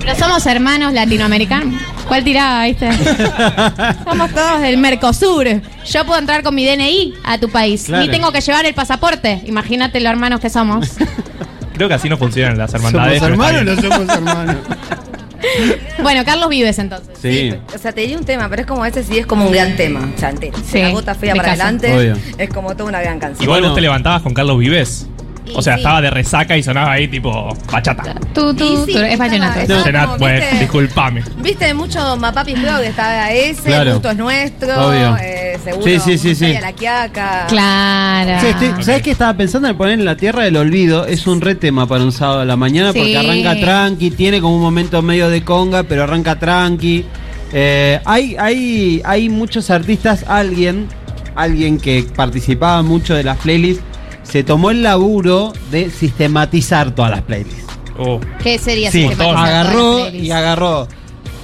Pero 0.07 0.19
somos 0.21 0.47
hermanos 0.47 0.93
latinoamericanos. 0.93 1.83
¿Cuál 2.07 2.23
tiraba, 2.23 2.65
viste? 2.65 2.89
somos 4.05 4.31
todos 4.31 4.61
del 4.61 4.79
Mercosur. 4.79 5.49
Yo 5.85 6.07
puedo 6.07 6.21
entrar 6.21 6.45
con 6.45 6.55
mi 6.55 6.65
DNI 6.65 7.15
a 7.25 7.39
tu 7.39 7.49
país. 7.49 7.87
Claro. 7.87 8.05
Ni 8.05 8.11
tengo 8.13 8.31
que 8.31 8.41
llevar 8.41 8.65
el 8.67 8.73
pasaporte. 8.73 9.43
Imagínate 9.47 9.99
los 9.99 10.11
hermanos 10.11 10.39
que 10.39 10.49
somos. 10.49 10.93
Creo 11.75 11.89
que 11.89 11.95
así 11.95 12.09
no 12.09 12.17
funcionan 12.17 12.57
las 12.57 12.73
hermandades. 12.73 13.19
¿Somos 13.19 13.33
hermanos 13.33 13.63
o 13.63 13.65
no 13.65 13.83
somos 13.83 14.09
hermanos? 14.17 14.57
bueno, 16.05 16.25
Carlos 16.25 16.51
Vives 16.51 16.79
entonces. 16.79 17.19
Sí. 17.21 17.53
O 17.75 17.79
sea, 17.79 17.91
te 17.91 18.03
diría 18.03 18.17
un 18.17 18.25
tema, 18.25 18.49
pero 18.49 18.63
es 18.63 18.69
como 18.69 18.87
ese 18.87 19.03
sí 19.03 19.19
es 19.19 19.27
como 19.27 19.47
un 19.47 19.53
gran 19.53 19.75
tema. 19.75 20.09
O 20.15 20.21
sea. 20.21 20.33
Sí, 20.71 20.83
la 20.83 20.91
gota 20.91 21.17
fea 21.17 21.35
para 21.35 21.49
adelante 21.49 21.93
Obvio. 21.93 22.17
es 22.39 22.49
como 22.51 22.77
toda 22.77 22.89
una 22.89 23.01
gran 23.01 23.19
canción. 23.19 23.43
Igual 23.43 23.63
vos 23.63 23.75
te 23.75 23.81
levantabas 23.81 24.23
con 24.23 24.33
Carlos 24.35 24.57
Vives. 24.61 25.09
O 25.55 25.63
sea, 25.63 25.75
sí. 25.75 25.81
estaba 25.81 26.01
de 26.03 26.11
resaca 26.11 26.57
y 26.57 26.63
sonaba 26.63 26.93
ahí 26.93 27.09
tipo 27.09 27.57
bachata. 27.73 28.15
Tú, 28.35 28.53
tú, 28.55 28.65
Y 28.65 28.87
sí, 28.87 28.93
tú, 28.95 28.99
es 29.05 29.19
vallenato. 29.19 29.61
bueno, 30.19 30.41
¿viste? 30.41 30.59
disculpame. 30.61 31.23
Viste 31.39 31.73
mucho 31.75 32.17
Mapapi 32.17 32.55
Juego 32.57 32.79
que 32.81 32.89
estaba 32.89 33.31
ese, 33.33 33.63
Claro. 33.63 33.93
Justo 33.95 34.11
es 34.11 34.17
nuestro, 34.17 34.89
Obvio. 34.89 35.17
eh, 35.23 35.59
seguro. 35.63 35.85
Sí, 35.87 35.99
sí, 36.01 36.19
sí, 36.19 36.35
sí. 36.35 36.53
La 36.61 36.73
Quiaca. 36.73 37.47
Claro. 37.49 38.41
Sí, 38.41 38.47
estoy- 38.49 38.85
¿Sabes 38.85 39.03
qué 39.03 39.11
estaba 39.13 39.35
pensando 39.35 39.69
en 39.69 39.77
poner 39.77 39.95
en 39.99 40.05
la 40.05 40.17
tierra 40.17 40.43
del 40.45 40.57
olvido? 40.57 41.07
Es 41.07 41.27
un 41.27 41.41
re 41.41 41.55
tema 41.55 41.87
para 41.87 42.03
un 42.05 42.13
sábado 42.13 42.41
a 42.41 42.45
la 42.45 42.57
mañana 42.57 42.93
Sí. 42.93 42.99
porque 42.99 43.17
arranca 43.17 43.59
tranqui, 43.61 44.11
tiene 44.11 44.41
como 44.41 44.57
un 44.57 44.63
momento 44.63 45.01
medio 45.03 45.29
de 45.29 45.43
conga, 45.43 45.85
pero 45.85 46.03
arranca 46.05 46.39
tranqui. 46.39 47.05
Eh, 47.53 48.01
hay, 48.05 48.37
hay, 48.39 49.01
hay 49.05 49.29
muchos 49.29 49.71
artistas, 49.71 50.25
alguien, 50.29 50.89
alguien 51.37 51.79
que 51.79 52.05
participaba 52.15 52.83
mucho 52.83 53.15
de 53.15 53.23
las 53.25 53.39
playlists, 53.39 53.83
se 54.29 54.43
tomó 54.45 54.71
el 54.71 54.83
laburo 54.83 55.53
de 55.71 55.91
sistematizar 55.91 56.95
todas 56.95 57.11
las 57.11 57.23
playlists. 57.23 57.65
Oh. 57.99 58.21
¿Qué 58.43 58.59
sería 58.59 58.91
Sí, 58.91 59.03
sistematizar 59.09 59.27
todas 59.35 59.41
las 59.43 59.51
agarró 59.67 59.97
playlists? 60.03 60.27
y 60.27 60.31
agarró, 60.31 60.89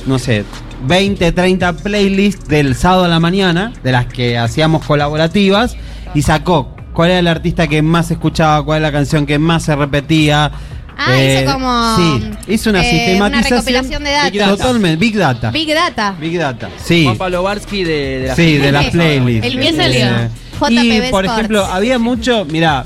no 0.07 0.19
sé, 0.19 0.45
20, 0.87 1.33
30 1.33 1.73
playlists 1.75 2.49
del 2.49 2.75
sábado 2.75 3.05
a 3.05 3.09
la 3.09 3.21
mañana, 3.21 3.73
de 3.83 3.93
las 3.93 4.07
que 4.07 4.37
hacíamos 4.37 4.85
colaborativas, 4.85 5.77
y 6.15 6.23
sacó 6.23 6.75
cuál 6.93 7.11
era 7.11 7.21
el 7.21 7.29
artista 7.29 7.69
que 7.69 7.83
más 7.83 8.11
escuchaba, 8.11 8.63
cuál 8.65 8.79
era 8.83 8.89
la 8.89 8.93
canción 8.93 9.25
que 9.27 9.39
más 9.39 9.63
se 9.65 9.77
repetía. 9.77 10.51
Ah, 10.99 11.15
Eh, 11.19 11.41
hizo 11.43 11.53
como. 11.55 11.97
Sí, 11.97 12.31
hizo 12.49 12.71
una 12.71 12.85
eh, 12.85 12.91
sistematización. 12.91 13.33
Una 13.33 13.43
recopilación 13.63 14.05
de 14.05 14.11
datos. 14.11 14.59
Totalmente, 14.59 14.97
Big 14.97 15.17
Data. 15.17 15.51
Big 15.51 15.73
Data. 15.73 16.15
Big 16.21 16.39
Data, 16.39 16.69
sí. 16.85 17.05
Juan 17.05 17.17
Pablo 17.17 17.43
Barsky 17.45 17.83
de, 17.83 17.93
de 18.21 18.27
la 18.29 18.37
Sí, 18.37 18.59
de 18.59 18.73
las 18.73 18.87
playlists. 18.91 19.47
El 19.47 19.59
que 19.61 19.73
salió. 19.73 20.07
Eh, 20.53 20.75
JPB 20.75 20.85
y, 20.85 20.99
por 21.11 21.25
Sports. 21.25 21.29
ejemplo, 21.33 21.65
había 21.65 21.99
mucho, 21.99 22.45
mira, 22.45 22.85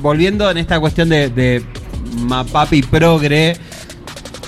volviendo 0.00 0.50
en 0.50 0.58
esta 0.58 0.78
cuestión 0.80 1.08
de, 1.08 1.28
de 1.30 1.62
Mapapi 2.18 2.82
Progre, 2.82 3.56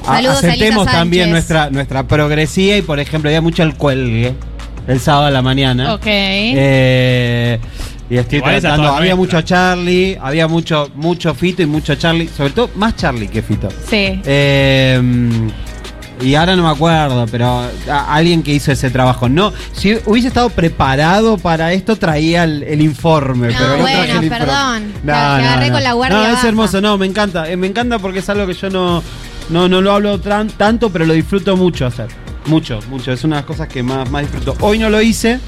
a- 0.07 0.17
Saludos 0.17 0.37
aceptemos 0.45 0.87
también 0.87 1.31
nuestra, 1.31 1.71
nuestra 1.71 2.07
progresía 2.07 2.77
y, 2.77 2.83
por 2.83 3.01
ejemplo, 3.01 3.29
había 3.31 3.41
mucho 3.41 3.63
el 3.63 3.75
cuelgue 3.75 4.35
el 4.87 5.01
sábado 5.01 5.27
a 5.27 5.31
la 5.31 5.41
mañana. 5.43 5.95
Ok. 5.95 6.03
Eh, 6.07 7.59
y 8.11 8.17
estoy 8.19 8.39
Igual 8.39 8.61
tratando, 8.61 8.89
había 8.89 9.15
nuestra. 9.17 9.39
mucho 9.39 9.47
Charlie, 9.49 10.19
había 10.21 10.47
mucho, 10.47 10.91
mucho 10.95 11.35
Fito 11.35 11.63
y 11.63 11.67
mucho 11.67 11.95
Charlie, 11.95 12.29
sobre 12.29 12.51
todo 12.53 12.71
más 12.77 12.95
Charlie 12.97 13.29
que 13.29 13.41
Fito. 13.41 13.71
Sí. 13.89 14.21
Eh, 14.27 15.01
y 16.20 16.35
ahora 16.37 16.55
no 16.57 16.62
me 16.62 16.68
acuerdo, 16.70 17.27
pero 17.31 17.62
alguien 18.09 18.42
que 18.42 18.53
hizo 18.55 18.72
ese 18.72 18.90
trabajo. 18.90 19.29
No, 19.29 19.53
si 19.72 19.98
hubiese 20.07 20.29
estado 20.29 20.48
preparado 20.50 21.38
para 21.38 21.72
esto, 21.72 21.96
traía 21.96 22.44
el, 22.44 22.62
el 22.62 22.81
informe. 22.83 23.48
No, 23.48 23.55
pero 23.59 23.70
no 23.70 23.79
bueno, 23.79 23.96
traje 24.05 24.11
el 24.18 24.24
informe. 24.24 24.46
perdón. 24.46 24.92
Te 25.05 25.12
agarré 25.12 25.70
con 25.70 25.83
la 25.83 25.92
guardia 25.92 26.18
No, 26.18 26.24
es 26.27 26.33
baja. 26.35 26.48
hermoso, 26.48 26.81
no, 26.81 26.96
me 26.98 27.07
encanta. 27.07 27.50
Eh, 27.50 27.57
me 27.57 27.66
encanta 27.66 27.98
porque 27.98 28.20
es 28.20 28.29
algo 28.29 28.46
que 28.46 28.55
yo 28.55 28.70
no, 28.70 29.03
no, 29.50 29.68
no 29.68 29.81
lo 29.81 29.92
hablo 29.92 30.20
tanto, 30.20 30.90
pero 30.90 31.05
lo 31.05 31.14
disfruto 31.14 31.57
mucho 31.57 31.87
hacer. 31.87 32.07
Mucho, 32.46 32.79
mucho. 32.90 33.11
Es 33.12 33.24
una 33.24 33.37
de 33.37 33.42
las 33.42 33.46
cosas 33.46 33.68
que 33.68 33.83
más, 33.83 34.09
más 34.11 34.22
disfruto. 34.22 34.55
Hoy 34.61 34.79
no 34.79 34.90
lo 34.90 35.00
hice 35.03 35.40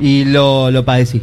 y 0.00 0.24
lo, 0.24 0.70
lo 0.70 0.84
padecí. 0.84 1.22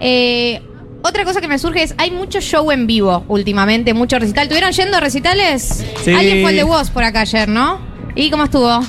Eh, 0.00 0.60
otra 1.02 1.24
cosa 1.24 1.40
que 1.40 1.48
me 1.48 1.58
surge 1.58 1.82
es, 1.82 1.94
hay 1.98 2.10
mucho 2.10 2.40
show 2.40 2.70
en 2.70 2.86
vivo 2.86 3.24
últimamente, 3.28 3.94
mucho 3.94 4.18
recital. 4.18 4.48
¿Tuvieron 4.48 4.70
yendo 4.72 4.96
a 4.96 5.00
recitales? 5.00 5.84
Sí. 6.04 6.12
Alguien 6.12 6.42
fue 6.42 6.50
el 6.50 6.56
de 6.58 6.62
vos 6.64 6.90
por 6.90 7.02
acá 7.04 7.22
ayer, 7.22 7.48
¿no? 7.48 7.78
¿Y 8.14 8.30
cómo 8.30 8.44
estuvo? 8.44 8.80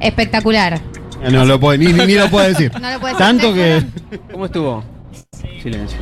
Espectacular. 0.00 0.80
No 1.30 1.44
lo 1.44 1.58
puede, 1.58 1.78
ni, 1.78 1.92
ni- 1.92 2.06
ni 2.06 2.14
lo 2.14 2.28
puede 2.28 2.48
decir. 2.48 2.72
No 2.80 2.90
lo 2.90 3.00
puede 3.00 3.14
Tanto 3.14 3.52
que. 3.54 3.82
¿Cómo 4.30 4.46
estuvo? 4.46 4.84
Silencio. 5.62 5.98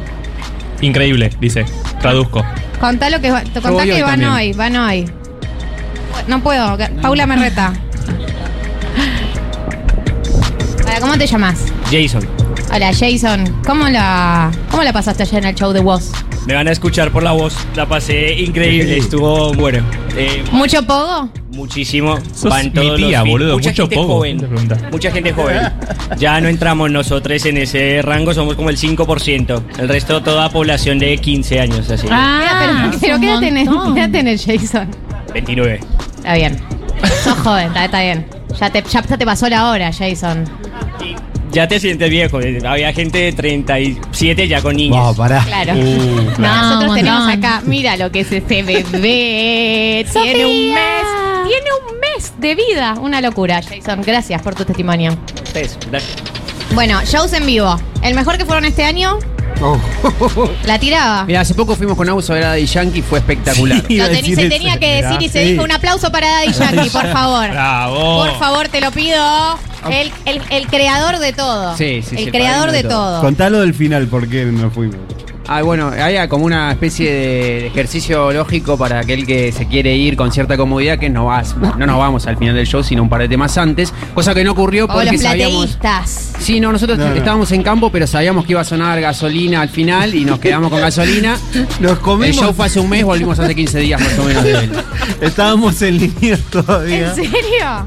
Increíble, 0.81 1.31
dice. 1.41 1.65
Traduzco. 2.01 2.45
Contá 2.81 3.09
lo 3.09 3.21
que 3.21 3.31
contá 3.31 3.71
voy 3.71 3.91
hoy 3.91 3.97
que 3.97 4.03
van 4.03 4.21
también. 4.21 4.31
hoy, 4.31 4.53
van 4.53 4.77
hoy. 4.77 5.11
No 6.29 6.43
puedo, 6.43 6.77
que- 6.77 6.89
Paula 7.01 7.27
me 7.27 7.37
reta. 7.37 7.73
Hola, 10.87 11.01
¿cómo 11.01 11.17
te 11.17 11.27
llamas? 11.27 11.65
Jason, 11.91 12.27
Hola, 12.73 12.91
Jason. 12.93 13.63
¿Cómo 13.67 13.89
la, 13.89 14.51
¿Cómo 14.71 14.83
la 14.83 14.93
pasaste 14.93 15.23
ayer 15.23 15.39
en 15.43 15.49
el 15.51 15.55
show 15.55 15.73
de 15.73 15.81
Woz? 15.81 16.11
me 16.47 16.53
van 16.55 16.69
a 16.69 16.73
escuchar 16.73 17.11
por 17.11 17.23
la 17.23 17.33
voz. 17.33 17.57
La 17.75 17.87
pasé 17.87 18.35
increíble, 18.35 18.99
estuvo 18.99 19.55
bueno. 19.55 19.83
Eh, 20.17 20.45
¿Mucho 20.53 20.83
pogo? 20.87 21.29
muchísimo. 21.51 22.17
Sos 22.35 22.51
Van 22.51 22.67
mi 22.67 22.71
todos 22.71 22.97
tía, 22.97 23.21
los 23.21 23.29
boludo, 23.29 23.55
Mucha 23.55 23.71
mucho 23.71 23.83
gente 23.83 23.97
pogo, 23.97 24.15
joven. 24.15 24.49
Mucha 24.91 25.11
gente 25.11 25.33
joven. 25.33 25.61
Ya 26.19 26.41
no 26.41 26.49
entramos 26.49 26.91
nosotros 26.91 27.45
en 27.47 27.59
ese 27.59 28.01
rango, 28.03 28.35
somos 28.35 28.55
como 28.55 28.71
el 28.71 28.77
5%. 28.77 29.63
El 29.79 29.89
resto, 29.89 30.23
toda 30.23 30.49
población 30.51 30.99
de 30.99 31.17
15 31.19 31.61
años, 31.61 31.91
así. 31.91 32.07
Ah, 32.11 32.89
pero, 32.91 32.99
pero 33.01 33.15
un 33.17 33.21
¿qué 33.21 33.27
edad 33.29 33.41
tenés? 33.41 33.67
montón. 33.67 33.95
¿Qué 33.95 34.01
edad 34.01 34.11
tenés, 34.11 34.45
Jason? 34.45 34.89
29. 35.33 35.81
Está 36.17 36.35
bien. 36.35 36.57
Sos 37.23 37.39
joven, 37.39 37.69
está, 37.69 37.85
está 37.85 38.01
bien. 38.03 38.27
Ya 38.61 38.71
te, 38.71 38.83
ya 38.89 39.03
te 39.03 39.25
pasó 39.27 39.49
la 39.49 39.71
hora, 39.71 39.93
Jason. 39.93 40.45
Ya 41.55 41.69
te 41.69 41.79
sientes 41.81 42.11
viejo. 42.11 42.41
eh, 42.41 42.59
Había 42.67 42.93
gente 42.93 43.19
de 43.19 43.33
37 43.33 44.49
ya 44.49 44.61
con 44.61 44.77
niños. 44.77 44.97
No, 44.99 45.15
pará. 45.15 45.43
Claro. 45.45 45.73
Uh, 45.75 45.77
No, 45.77 46.49
nosotros 46.49 46.87
montón. 46.89 46.95
tenemos 46.97 47.29
acá, 47.29 47.63
mira 47.65 47.97
lo 47.97 48.11
que 48.11 48.21
es 48.21 48.33
ese 48.33 48.63
bebé. 48.63 50.07
Tiene 50.13 50.45
un 50.47 50.75
mes. 50.75 51.05
Tiene 51.47 51.67
un 51.89 52.01
mes 52.01 52.33
de 52.39 52.55
vida. 52.55 52.95
Una 53.01 53.21
locura, 53.21 53.61
Jason. 53.63 54.03
Gracias 54.03 54.43
por 54.43 54.55
tu 54.55 54.65
testimonio. 54.65 55.17
Ustedes, 55.45 55.79
gracias. 55.91 56.17
Bueno, 56.75 57.01
shows 57.05 57.33
en 57.35 57.47
vivo. 57.47 57.77
El 58.03 58.15
mejor 58.15 58.37
que 58.39 58.45
fueron 58.45 58.65
este 58.65 58.83
año, 58.83 59.19
Oh. 59.67 59.79
la 60.67 60.79
tiraba. 60.79 61.25
Mira, 61.25 61.41
hace 61.41 61.55
poco 61.55 61.75
fuimos 61.75 61.97
con 61.97 62.07
Auso 62.09 62.33
a 62.33 62.37
ver 62.37 62.45
a 62.45 62.49
Daddy 62.49 62.67
Yankee, 62.67 63.01
fue 63.03 63.19
espectacular. 63.21 63.83
Iba 63.89 64.09
Lo 64.09 64.15
se 64.15 64.49
tenía 64.49 64.79
que 64.79 65.03
decir 65.03 65.23
y 65.23 65.29
se 65.31 65.43
Sí. 65.45 65.53
dijo 65.53 65.65
un 65.65 65.73
aplauso 65.73 66.13
para 66.13 66.29
Daddy 66.29 66.53
Yankee, 66.59 66.91
por 66.91 67.11
favor. 67.13 67.51
Bravo. 67.51 68.25
Por 68.27 68.39
favor, 68.39 68.69
te 68.69 68.81
lo 68.83 68.91
pido. 68.91 69.59
El, 69.91 70.13
el- 70.27 70.43
el 70.51 70.67
creador 70.67 71.19
de 71.19 71.33
todo. 71.33 71.77
Sí, 71.77 72.01
sí, 72.03 72.11
sí, 72.11 72.17
El 72.17 72.23
el 72.25 72.31
creador 72.33 72.67
padrino 72.67 72.73
de 72.73 72.83
de 72.83 72.89
todo. 72.89 73.11
todo. 73.13 73.21
Contalo 73.23 73.61
del 73.61 73.75
final, 73.75 74.07
¿por 74.07 74.29
qué 74.29 74.45
no 74.47 74.71
fuimos? 74.71 74.97
Ah, 75.47 75.63
bueno, 75.63 75.91
hay 75.91 76.27
como 76.29 76.47
una 76.47 76.73
especie 76.73 77.13
de 77.13 77.67
ejercicio 77.67 78.33
lógico 78.33 78.79
para 78.79 79.01
aquel 79.01 79.27
que 79.27 79.53
se 79.53 79.67
quiere 79.69 79.95
ir 79.95 80.17
con 80.17 80.33
cierta 80.33 80.57
comodidad, 80.57 80.99
que 80.99 81.11
no 81.11 81.27
vas, 81.27 81.55
no 81.57 81.87
nos 81.87 81.99
vamos 81.99 82.27
al 82.27 82.37
final 82.39 82.55
del 82.55 82.67
show, 82.67 82.83
sino 82.83 83.03
un 83.03 83.09
par 83.11 83.21
de 83.21 83.29
temas 83.29 83.59
antes, 83.59 83.93
cosa 84.15 84.35
que 84.35 84.43
no 84.43 84.53
ocurrió 84.53 84.85
O 84.87 84.89
porque 84.89 85.13
los 85.13 85.21
sabíamos... 85.21 85.79
Sí, 86.39 86.61
no, 86.61 86.73
nosotros 86.73 86.99
No, 86.99 87.11
no. 87.11 87.15
estábamos 87.15 87.53
en 87.53 87.63
campo, 87.63 87.91
pero 87.91 88.07
sabíamos 88.07 88.45
que 88.47 88.53
iba 88.53 88.61
a 88.63 88.65
sonar 88.65 89.01
gasolina 89.01 89.61
al 89.61 89.69
final 89.69 90.15
y 90.15 90.25
nos 90.25 90.39
quedamos 90.39 90.71
con 90.71 90.81
gasolina. 90.81 91.37
Nos 91.81 91.93
El 91.93 91.99
comimos. 91.99 92.37
show 92.37 92.53
fue 92.55 92.67
hace 92.67 92.81
un 92.81 92.89
mes, 92.89 93.05
volvimos 93.05 93.39
hace 93.39 93.55
15 93.55 93.79
días 93.81 94.01
más 94.01 94.19
o 94.19 94.25
menos 94.25 94.43
de 94.45 94.53
él. 94.53 94.73
Estábamos 95.21 95.81
en 95.83 95.99
línea 95.99 96.39
todavía. 96.51 97.09
¿En 97.11 97.15
serio? 97.15 97.87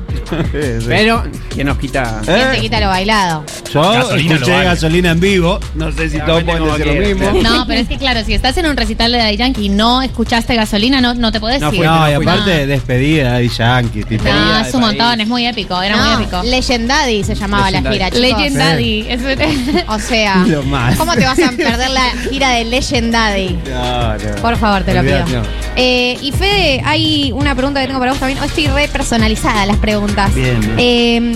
Pero, 0.88 1.24
¿quién 1.54 1.68
nos 1.68 1.78
quita? 1.78 2.22
¿Eh? 2.22 2.26
¿Quién 2.26 2.52
te 2.52 2.60
quita 2.62 2.80
lo 2.80 2.88
bailado? 2.88 3.44
Yo 3.74 3.82
Gasolina 3.82 4.34
escuché 4.36 4.52
lo 4.52 4.58
vale. 4.58 4.70
gasolina 4.70 5.12
en 5.12 5.20
vivo. 5.20 5.60
No 5.76 5.92
sé 5.92 6.10
si 6.10 6.20
todos 6.20 6.44
pueden 6.44 6.66
decir 6.66 6.86
lo 6.88 6.94
mismo. 6.94 7.42
No, 7.42 7.66
pero 7.68 7.82
es 7.82 7.88
que 7.88 7.98
claro, 7.98 8.24
si 8.26 8.34
estás 8.34 8.58
en 8.58 8.66
un 8.68 8.78
recital 8.78 9.12
de 9.12 9.18
Daddy 9.18 9.38
Yankee 9.38 9.66
y 9.66 9.70
no 9.70 10.02
escuchaste 10.02 10.56
gasolina, 10.56 11.02
no, 11.02 11.14
no 11.14 11.32
te 11.32 11.40
podés 11.40 11.62
No 11.62 11.74
ir. 11.74 11.84
No, 11.84 12.10
y 12.10 12.14
aparte, 12.14 12.68
despedida 12.68 13.34
de 13.34 13.48
Yankee. 13.50 14.04
Tipo. 14.04 14.24
No, 14.24 14.30
Despedida 14.34 14.62
es 14.62 14.72
de 14.72 14.78
un 14.78 14.82
montón, 14.84 15.08
país. 15.08 15.22
es 15.22 15.28
muy 15.28 15.46
épico, 15.48 15.82
era 15.82 15.96
No, 15.98 16.04
muy 16.16 16.24
épico. 16.24 16.44
Legendaddy 16.44 17.24
se 17.24 17.36
llamaba 17.36 17.72
la 17.72 17.82
gira, 17.82 18.06
chicos. 18.10 18.20
Legend 18.20 18.58
Daddy. 18.58 19.06
es- 19.10 19.22
O 19.88 20.00
sea, 20.00 20.44
Lo 20.48 20.64
más. 20.64 20.98
¿cómo 20.98 21.14
te 21.16 21.26
vas 21.26 21.40
a 21.40 21.52
perder 21.52 21.90
la 21.90 22.12
gira 22.30 22.50
de 22.52 22.66
Legendaddy? 22.66 23.58
No, 23.70 24.14
no. 24.18 24.36
Por 24.42 24.58
favor, 24.58 24.84
te 24.84 24.94
lo 24.94 25.02
pido. 25.02 25.20
No. 25.28 25.67
Eh, 25.78 26.18
y 26.22 26.32
Fede, 26.32 26.82
hay 26.84 27.32
una 27.34 27.54
pregunta 27.56 27.80
que 27.82 27.88
tengo 27.88 28.00
para 28.00 28.12
vos 28.12 28.20
también. 28.20 28.40
Hoy 28.40 28.48
estoy 28.48 28.68
re 28.68 28.88
personalizada 28.88 29.66
las 29.68 29.78
preguntas. 29.78 30.34
Bien, 30.34 30.60
bien. 30.60 30.76
Eh, 30.78 31.36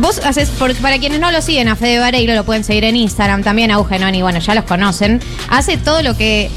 vos 0.00 0.18
haces, 0.24 0.48
por- 0.50 0.74
para 0.76 0.98
quienes 0.98 1.20
no 1.20 1.30
lo 1.30 1.40
siguen, 1.42 1.68
a 1.68 1.76
Fede 1.76 1.98
Vareiro 1.98 2.34
lo 2.34 2.44
pueden 2.44 2.64
seguir 2.64 2.84
en 2.84 2.96
Instagram, 2.96 3.42
también 3.42 3.70
a 3.70 3.74
Eugenoni, 3.74 4.22
bueno, 4.22 4.38
ya 4.38 4.54
los 4.54 4.64
conocen. 4.64 5.20
Hace 5.50 5.76
todo 5.76 6.02
lo 6.02 6.16
que. 6.16 6.50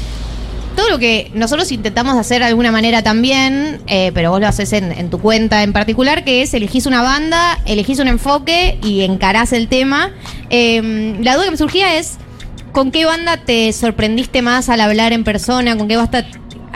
Todo 0.74 0.90
lo 0.90 0.98
que 1.00 1.32
nosotros 1.34 1.72
intentamos 1.72 2.16
hacer 2.16 2.38
de 2.40 2.46
alguna 2.46 2.70
manera 2.70 3.02
también, 3.02 3.80
eh, 3.88 4.12
pero 4.14 4.30
vos 4.30 4.40
lo 4.40 4.46
haces 4.46 4.72
en, 4.72 4.92
en 4.92 5.10
tu 5.10 5.18
cuenta 5.18 5.64
en 5.64 5.72
particular, 5.72 6.22
que 6.22 6.42
es 6.42 6.54
elegís 6.54 6.86
una 6.86 7.02
banda, 7.02 7.58
elegís 7.66 7.98
un 7.98 8.06
enfoque 8.06 8.78
y 8.84 9.00
encarás 9.00 9.52
el 9.52 9.66
tema. 9.66 10.12
Eh, 10.50 11.16
la 11.20 11.34
duda 11.34 11.46
que 11.46 11.50
me 11.50 11.56
surgía 11.56 11.96
es, 11.98 12.18
¿Con 12.78 12.92
qué 12.92 13.06
banda 13.06 13.36
te 13.38 13.72
sorprendiste 13.72 14.40
más 14.40 14.68
al 14.68 14.80
hablar 14.80 15.12
en 15.12 15.24
persona? 15.24 15.76
¿Con 15.76 15.88
qué 15.88 15.96
banda 15.96 16.24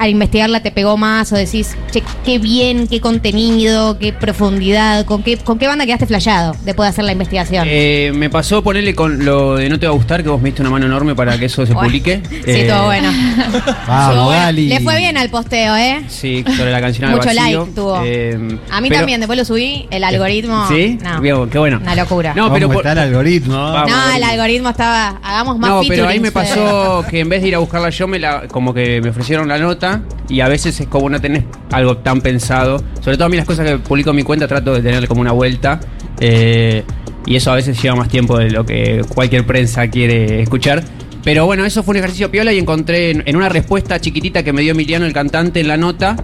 al 0.03 0.11
investigarla 0.11 0.61
te 0.61 0.73
pegó 0.73 0.97
más? 0.97 1.33
¿O 1.33 1.37
decís, 1.37 1.77
che, 1.93 2.03
qué 2.25 2.39
bien, 2.39 2.89
qué 2.89 3.01
contenido, 3.01 3.99
qué 3.99 4.13
profundidad? 4.13 5.05
¿Con 5.05 5.23
qué, 5.23 5.37
con 5.37 5.59
qué 5.59 5.69
banda 5.69 5.87
quedaste 5.87 6.07
flayado 6.07 6.57
después 6.65 6.87
de 6.87 6.91
hacer 6.91 7.05
la 7.05 7.13
investigación? 7.13 7.67
Eh, 7.71 8.11
me 8.15 8.29
pasó 8.29 8.63
ponerle 8.65 8.95
con 8.95 9.25
lo 9.25 9.57
de 9.57 9.69
No 9.69 9.79
te 9.79 9.87
va 9.87 9.93
a 9.93 9.95
gustar, 9.97 10.23
que 10.23 10.29
vos 10.29 10.41
me 10.43 10.49
diste 10.49 10.63
una 10.63 10.71
mano 10.71 10.87
enorme 10.87 11.15
para 11.15 11.39
que 11.39 11.45
eso 11.47 11.65
se 11.65 11.73
publique. 11.75 12.21
sí, 12.29 12.37
Eh, 12.47 12.67
todo 12.69 12.87
bueno. 12.87 13.11
Vamos, 13.87 14.09
Estuvo 14.11 14.25
bueno. 14.27 14.31
Gali. 14.31 14.69
Le 14.69 14.81
fue 14.81 14.97
bien 14.99 15.17
al 15.17 15.31
posteo, 15.31 15.77
¿eh? 15.77 16.03
Sí, 16.09 16.45
sobre 16.57 16.73
la 16.73 16.81
canción 16.81 17.09
al 17.11 17.17
Mucho 17.17 17.27
vacío. 17.29 17.61
like 17.61 17.73
tuvo. 17.75 18.01
Eh, 18.05 18.59
A 18.71 18.81
mí 18.81 18.89
pero- 18.89 19.01
también, 19.01 19.21
después 19.21 19.39
lo 19.39 19.45
subí, 19.45 19.87
el 19.91 20.03
algoritmo. 20.05 20.67
¿Sí? 20.69 20.99
No, 21.03 21.21
Bien, 21.21 21.49
qué 21.49 21.59
bueno. 21.59 21.79
una 21.81 21.95
locura. 21.95 22.35
No, 22.35 22.45
¿Cómo 22.45 22.55
pero 22.55 22.67
por- 22.69 22.77
está 22.79 22.93
el 22.93 22.99
algoritmo? 22.99 23.55
Vamos, 23.55 23.91
No, 23.91 24.17
el 24.17 24.25
algoritmo. 24.25 24.71
estaba. 24.71 25.19
Hagamos 25.23 25.59
más 25.59 25.71
No, 25.71 25.81
pero 25.87 26.09
ahí 26.09 26.19
me 26.21 26.33
pasó 26.33 27.05
que 27.11 27.21
en 27.21 27.29
vez 27.29 27.43
de 27.43 27.49
ir 27.49 27.55
a 27.55 27.59
buscarla 27.59 27.91
yo, 27.91 28.09
me 28.09 28.19
la, 28.19 28.49
como 28.49 28.75
que 28.75 29.01
me 29.01 29.11
ofrecieron 29.11 29.47
la 29.49 29.59
nota 29.59 29.92
y 30.29 30.41
a 30.41 30.49
veces 30.49 30.79
es 30.81 30.87
como 30.87 31.11
no 31.11 31.21
tenés 31.21 31.45
algo 31.71 31.99
tan 31.99 32.21
pensado. 32.21 32.83
Sobre 33.01 33.17
todo 33.17 33.27
a 33.27 33.29
mí 33.29 33.37
las 33.37 33.47
cosas 33.47 33.69
que 33.69 33.79
publico 33.79 34.11
en 34.11 34.17
mi 34.17 34.23
cuenta 34.23 34.49
trato 34.49 34.75
de 34.75 34.83
tener 34.83 35.07
como 35.09 35.21
una 35.21 35.33
vuelta 35.33 35.81
eh, 36.21 36.85
y 37.27 37.37
eso 37.37 37.51
a 37.53 37.57
veces 37.57 37.81
lleva 37.81 37.97
más 37.97 38.09
tiempo 38.09 38.39
de 38.39 38.51
lo 38.51 38.65
que 38.65 39.03
cualquier 39.15 39.47
prensa 39.47 39.89
quiere 39.89 40.43
escuchar. 40.43 40.83
Pero 41.25 41.47
bueno, 41.47 41.65
eso 41.65 41.83
fue 41.83 41.93
un 41.93 41.99
ejercicio 41.99 42.31
piola 42.31 42.53
y 42.53 42.59
encontré 42.59 43.11
en, 43.11 43.23
en 43.27 43.37
una 43.37 43.49
respuesta 43.49 44.01
chiquitita 44.01 44.43
que 44.43 44.53
me 44.53 44.63
dio 44.63 44.73
Emiliano, 44.73 45.07
el 45.07 45.13
cantante, 45.13 45.61
en 45.61 45.69
la 45.69 45.77
nota, 45.77 46.17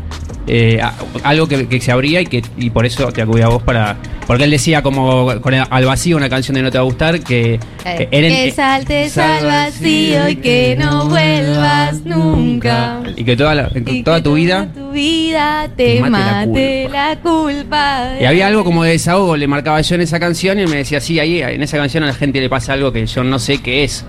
eh, 0.48 0.80
algo 1.22 1.46
que, 1.46 1.68
que 1.68 1.80
se 1.80 1.92
abría 1.92 2.20
y 2.20 2.26
que 2.26 2.42
y 2.56 2.70
por 2.70 2.86
eso 2.86 3.12
te 3.12 3.22
acudí 3.22 3.42
a 3.42 3.48
vos 3.48 3.62
para... 3.62 3.96
Porque 4.26 4.44
él 4.44 4.50
decía 4.50 4.82
como 4.82 5.40
con 5.40 5.54
el- 5.54 5.64
al 5.70 5.84
vacío 5.86 6.16
una 6.16 6.28
canción 6.28 6.54
de 6.54 6.62
No 6.62 6.70
te 6.70 6.76
va 6.78 6.82
a 6.82 6.84
gustar 6.84 7.20
que... 7.20 7.54
Eh, 7.54 7.60
eh, 7.84 8.08
era 8.10 8.26
en- 8.28 8.34
que 8.34 8.50
saltes 8.52 9.16
al 9.18 9.46
vacío 9.46 10.28
y 10.28 10.36
que 10.36 10.76
no 10.78 11.06
vuelvas 11.08 12.04
nunca. 12.04 13.00
y 13.16 13.24
que 13.24 13.36
toda, 13.36 13.54
la- 13.54 13.70
Y 13.86 14.02
toda 14.02 14.18
que 14.18 14.22
tu 14.24 14.34
vida 14.34 14.68
Tu 14.74 14.90
vida 14.90 15.68
te 15.76 15.94
te 15.96 16.00
mate 16.00 16.10
la 16.10 16.46
mate 16.46 16.88
la 16.90 17.16
culpa. 17.22 18.12
Y 18.20 18.24
había 18.24 18.46
algo 18.48 18.64
como 18.64 18.84
de 18.84 18.92
desahogo, 18.92 19.36
le 19.36 19.46
marcaba 19.46 19.80
yo 19.80 19.94
en 19.94 20.00
esa 20.02 20.18
canción 20.20 20.58
y 20.60 20.66
me 20.66 20.76
decía, 20.76 21.00
sí, 21.00 21.18
ahí 21.18 21.40
en 21.40 21.62
esa 21.62 21.76
canción 21.78 22.02
a 22.04 22.06
la 22.08 22.14
gente 22.14 22.40
le 22.40 22.48
pasa 22.48 22.72
algo 22.74 22.92
que 22.92 23.06
yo 23.06 23.24
no 23.24 23.38
sé 23.38 23.58
qué 23.58 23.84
es. 23.84 24.04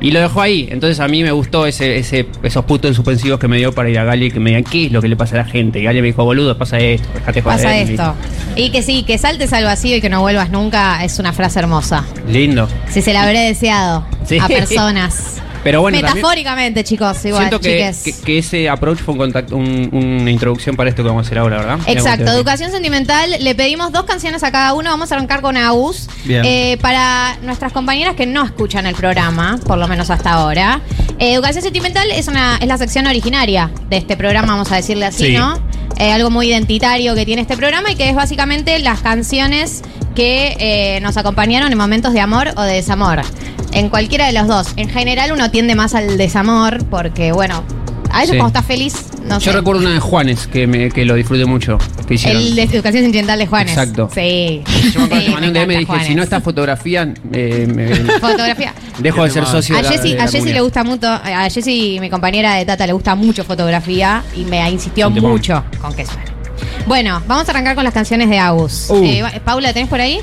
Y 0.00 0.10
lo 0.12 0.20
dejó 0.20 0.40
ahí. 0.40 0.68
Entonces 0.70 0.98
a 1.00 1.08
mí 1.08 1.22
me 1.22 1.30
gustó 1.30 1.66
ese, 1.66 1.98
ese, 1.98 2.26
esos 2.42 2.64
puntos 2.64 2.96
suspensivos 2.96 3.38
que 3.38 3.48
me 3.48 3.58
dio 3.58 3.72
para 3.72 3.90
ir 3.90 3.98
a 3.98 4.04
Gali 4.04 4.26
y 4.26 4.30
que 4.30 4.40
me 4.40 4.50
digan 4.50 4.64
qué 4.64 4.86
es 4.86 4.92
lo 4.92 5.02
que 5.02 5.08
le 5.08 5.16
pasa 5.16 5.34
a 5.34 5.38
la 5.38 5.44
gente. 5.44 5.78
Y 5.80 5.84
Gali 5.84 6.00
me 6.00 6.08
dijo, 6.08 6.24
boludo, 6.24 6.56
pasa 6.56 6.78
esto, 6.78 7.06
dejate 7.14 7.42
joder. 7.42 7.56
Pasa 7.58 7.76
esto. 7.78 8.14
Y 8.56 8.70
que 8.70 8.82
sí, 8.82 9.02
que 9.02 9.18
saltes 9.18 9.52
al 9.52 9.64
vacío 9.64 9.96
y 9.96 10.00
que 10.00 10.08
no 10.08 10.20
vuelvas 10.22 10.50
nunca 10.50 11.04
es 11.04 11.18
una 11.18 11.32
frase 11.32 11.58
hermosa. 11.58 12.04
Lindo. 12.28 12.68
Si 12.88 13.02
se 13.02 13.12
la 13.12 13.24
habré 13.24 13.40
deseado 13.40 14.04
Sí. 14.24 14.38
a 14.38 14.46
personas. 14.48 15.36
Pero 15.62 15.82
bueno, 15.82 15.98
Metafóricamente, 16.00 16.84
chicos, 16.84 17.22
igual, 17.24 17.42
siento 17.42 17.60
que, 17.60 17.92
chiques. 17.92 18.02
que- 18.18 18.24
que 18.24 18.38
ese 18.38 18.68
approach 18.70 18.98
fue 18.98 19.12
un 19.12 19.18
contacto, 19.18 19.56
un- 19.56 19.90
una 19.92 20.30
introducción 20.30 20.74
para 20.74 20.88
esto 20.88 21.02
que 21.02 21.08
vamos 21.08 21.24
a 21.24 21.26
hacer 21.26 21.38
ahora, 21.38 21.58
¿verdad? 21.58 21.78
Cómo 21.84 21.88
Exacto, 21.88 22.24
te- 22.24 22.30
educación 22.30 22.70
sentimental. 22.70 23.30
Le 23.40 23.54
pedimos 23.54 23.92
dos 23.92 24.04
canciones 24.04 24.42
a 24.42 24.50
cada 24.52 24.72
uno. 24.72 24.88
Vamos 24.90 25.12
a 25.12 25.16
arrancar 25.16 25.42
con 25.42 25.56
Agus. 25.58 26.08
Bien. 26.24 26.42
Eh, 26.46 26.78
para 26.80 27.36
nuestras 27.42 27.72
compañeras 27.72 28.14
que 28.14 28.24
no 28.26 28.42
escuchan 28.44 28.86
el 28.86 28.94
programa, 28.94 29.58
por 29.66 29.76
lo 29.76 29.86
menos 29.86 30.08
hasta 30.10 30.32
ahora. 30.32 30.80
eh, 31.18 31.34
educación 31.34 31.62
sentimental 31.62 32.10
es, 32.10 32.28
una, 32.28 32.56
es 32.56 32.66
la 32.66 32.78
sección 32.78 33.06
originaria 33.06 33.70
de 33.90 33.98
este 33.98 34.16
programa, 34.16 34.52
vamos 34.54 34.72
a 34.72 34.76
decirle 34.76 35.04
así, 35.04 35.26
Sí. 35.26 35.32
¿no? 35.34 35.58
Eh, 36.00 36.10
algo 36.12 36.30
muy 36.30 36.48
identitario 36.48 37.14
que 37.14 37.26
tiene 37.26 37.42
este 37.42 37.56
programa 37.58 37.92
y 37.92 37.94
que 37.94 38.08
es 38.08 38.14
básicamente 38.16 38.78
las 38.78 39.00
canciones 39.00 39.82
que 40.14 40.56
eh, 40.58 41.00
nos 41.02 41.16
acompañaron 41.18 41.70
en 41.70 41.76
momentos 41.78 42.12
de 42.14 42.20
amor 42.20 42.52
o 42.56 42.62
de 42.62 42.72
desamor. 42.74 43.20
En 43.72 43.90
cualquiera 43.90 44.26
de 44.26 44.32
los 44.32 44.48
dos. 44.48 44.68
En 44.76 44.88
general 44.88 45.30
uno 45.32 45.50
tiende 45.50 45.74
más 45.74 45.94
al 45.94 46.16
desamor 46.16 46.84
porque, 46.86 47.32
bueno, 47.32 47.62
a 48.10 48.20
veces 48.20 48.30
Sí. 48.30 48.36
cuando 48.38 48.46
estás 48.58 48.64
feliz, 48.66 48.94
no 49.26 49.38
Yo 49.38 49.52
sé. 49.52 49.56
recuerdo 49.58 49.82
una 49.82 49.92
de 49.92 50.00
Juanes 50.00 50.46
que, 50.46 50.66
me, 50.66 50.90
que 50.90 51.04
lo 51.04 51.14
disfruté 51.14 51.44
mucho. 51.44 51.76
Que 52.08 52.14
hicieron. 52.14 52.42
El 52.42 52.56
de 52.56 52.62
educación 52.62 53.02
sentimental 53.04 53.38
de 53.38 53.46
Juanes. 53.46 53.72
Exacto. 53.76 54.08
Sí. 54.12 54.62
Yo 54.92 55.00
me 55.00 55.04
acuerdo 55.06 55.20
Sí, 55.20 55.26
que 55.26 55.30
mandé 55.32 55.46
un 55.48 55.52
me 55.52 55.60
DM 55.60 55.70
y 55.72 55.74
encanta 55.74 55.78
dije, 55.78 55.86
Juanes. 55.86 56.06
si 56.08 56.14
no 56.14 56.22
fotografía, 56.40 57.14
eh, 57.32 57.68
me- 57.72 57.94
Fotografía. 58.20 58.74
Dejo 59.02 59.24
de 59.24 59.30
ser 59.30 59.46
socio 59.46 59.74
A 59.74 59.78
de 59.78 59.84
la, 59.84 59.90
Jessy, 59.90 60.10
de 60.12 60.16
la 60.16 60.22
a 60.22 60.26
Jessy 60.26 60.36
comunidad. 60.38 60.54
le 60.56 60.60
gusta 60.62 60.84
mucho, 60.84 61.06
a 61.08 61.50
Jessy, 61.50 61.98
mi 62.00 62.10
compañera 62.10 62.54
de 62.54 62.64
Tata, 62.64 62.86
le 62.86 62.92
gusta 62.92 63.14
mucho 63.14 63.44
fotografía 63.44 64.22
y 64.36 64.44
me 64.44 64.68
insistió 64.70 65.10
mucho 65.10 65.62
con 65.80 65.94
que 65.94 66.04
suene. 66.06 66.24
Bueno, 66.86 67.22
vamos 67.26 67.48
a 67.48 67.52
arrancar 67.52 67.74
con 67.74 67.84
las 67.84 67.94
canciones 67.94 68.28
de 68.28 68.38
Agus. 68.38 68.86
Uh. 68.90 69.04
Eh, 69.04 69.40
Paula, 69.44 69.72
¿tenés 69.72 69.88
por 69.88 70.00
ahí? 70.00 70.20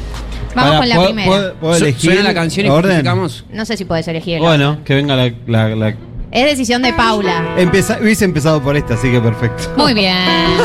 Vamos 0.56 0.78
con 0.78 0.90
la 0.90 0.96
¿puedo- 0.96 1.08
primera. 1.08 1.28
puedo- 1.30 1.54
puedo 1.56 1.76
elegir 1.76 2.12
suena 2.12 2.24
la 2.24 2.34
canción 2.34 2.66
y 2.66 2.70
orden? 2.70 3.06
No 3.52 3.66
sé 3.66 3.78
si 3.78 3.86
puedes 3.86 4.08
elegir. 4.08 4.36
el 4.36 4.42
Bueno, 4.42 4.72
orden. 4.72 4.84
que 4.84 4.96
venga 4.96 5.16
la. 5.16 5.32
la- 5.46 5.76
la- 5.76 5.96
Es 6.32 6.46
decisión 6.46 6.82
de 6.82 6.94
Paula. 6.94 7.56
Empeza- 7.58 8.00
hubiese 8.02 8.26
empezado 8.26 8.62
por 8.62 8.76
esta, 8.76 8.96
así 8.96 9.10
que 9.12 9.20
perfecto. 9.22 9.64
Muy 9.78 9.94
bien, 9.94 10.16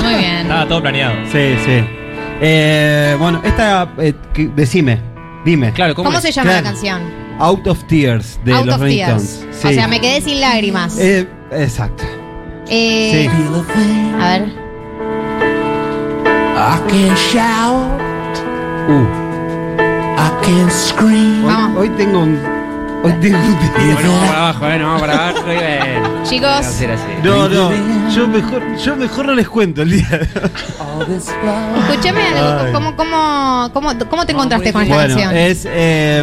muy 0.02 0.14
bien. 0.14 0.38
Estaba 0.42 0.66
todo 0.66 0.82
planeado. 0.82 1.14
Sí, 1.30 1.54
sí. 1.64 1.84
Eh, 2.40 3.16
bueno, 3.18 3.40
esta. 3.44 3.88
eh, 3.98 4.14
que- 4.34 4.46
decime, 4.56 4.98
dime. 5.44 5.72
Claro, 5.72 5.94
¿Cómo, 5.94 6.10
se 6.20 6.32
llama 6.32 6.52
la 6.54 6.62
canción? 6.62 7.00
Out 7.42 7.66
of 7.66 7.82
Tears 7.88 8.38
de 8.44 8.52
Out 8.54 8.66
los 8.66 8.76
of 8.76 8.82
Tears. 8.82 9.22
Stones. 9.22 9.46
O 9.64 9.68
Sí. 9.68 9.74
sea, 9.74 9.88
me 9.88 10.00
quedé 10.00 10.20
sin 10.20 10.40
lágrimas. 10.40 10.96
Eh, 10.98 11.26
exacto. 11.50 12.04
Eh, 12.68 13.28
A 14.20 14.28
ver. 14.28 14.48
I 16.54 16.78
can 16.88 17.14
shout, 17.16 18.00
Uh. 18.88 19.06
I 20.16 20.30
can 20.44 20.70
scream. 20.70 21.44
Hoy, 21.44 21.76
hoy 21.76 21.88
tengo 21.96 22.20
un. 22.20 22.38
Hoy 23.04 23.12
tengo 23.20 23.38
un 23.38 23.58
Bueno, 23.94 24.10
vamos 24.12 24.28
para 24.28 24.38
abajo, 24.48 24.66
eh, 24.68 24.78
no 24.78 24.84
vamos 24.86 25.00
para 25.00 25.12
abajo. 25.28 25.42
bueno. 25.44 26.22
Chicos. 26.24 26.48
Va 26.48 26.58
a 26.58 26.62
ser 26.62 26.90
así. 26.92 27.04
No, 27.24 27.48
no. 27.48 27.70
Yo 28.14 28.28
mejor, 28.28 28.62
yo 28.76 28.96
mejor 28.96 29.26
no 29.26 29.34
les 29.34 29.48
cuento 29.48 29.82
el 29.82 29.90
día. 29.90 30.08
de 30.08 30.18
hoy. 30.18 31.16
Escúchame 31.16 32.22
algo. 32.28 32.60
Ay. 32.66 32.72
¿Cómo, 32.72 32.94
cómo, 32.96 33.70
cómo, 33.72 33.92
cómo 34.08 34.26
te 34.26 34.32
encontraste 34.32 34.72
con 34.72 34.82
esta 34.82 34.94
Bueno, 34.94 35.14
canción? 35.16 35.36
es. 35.36 35.64
eh, 35.68 36.18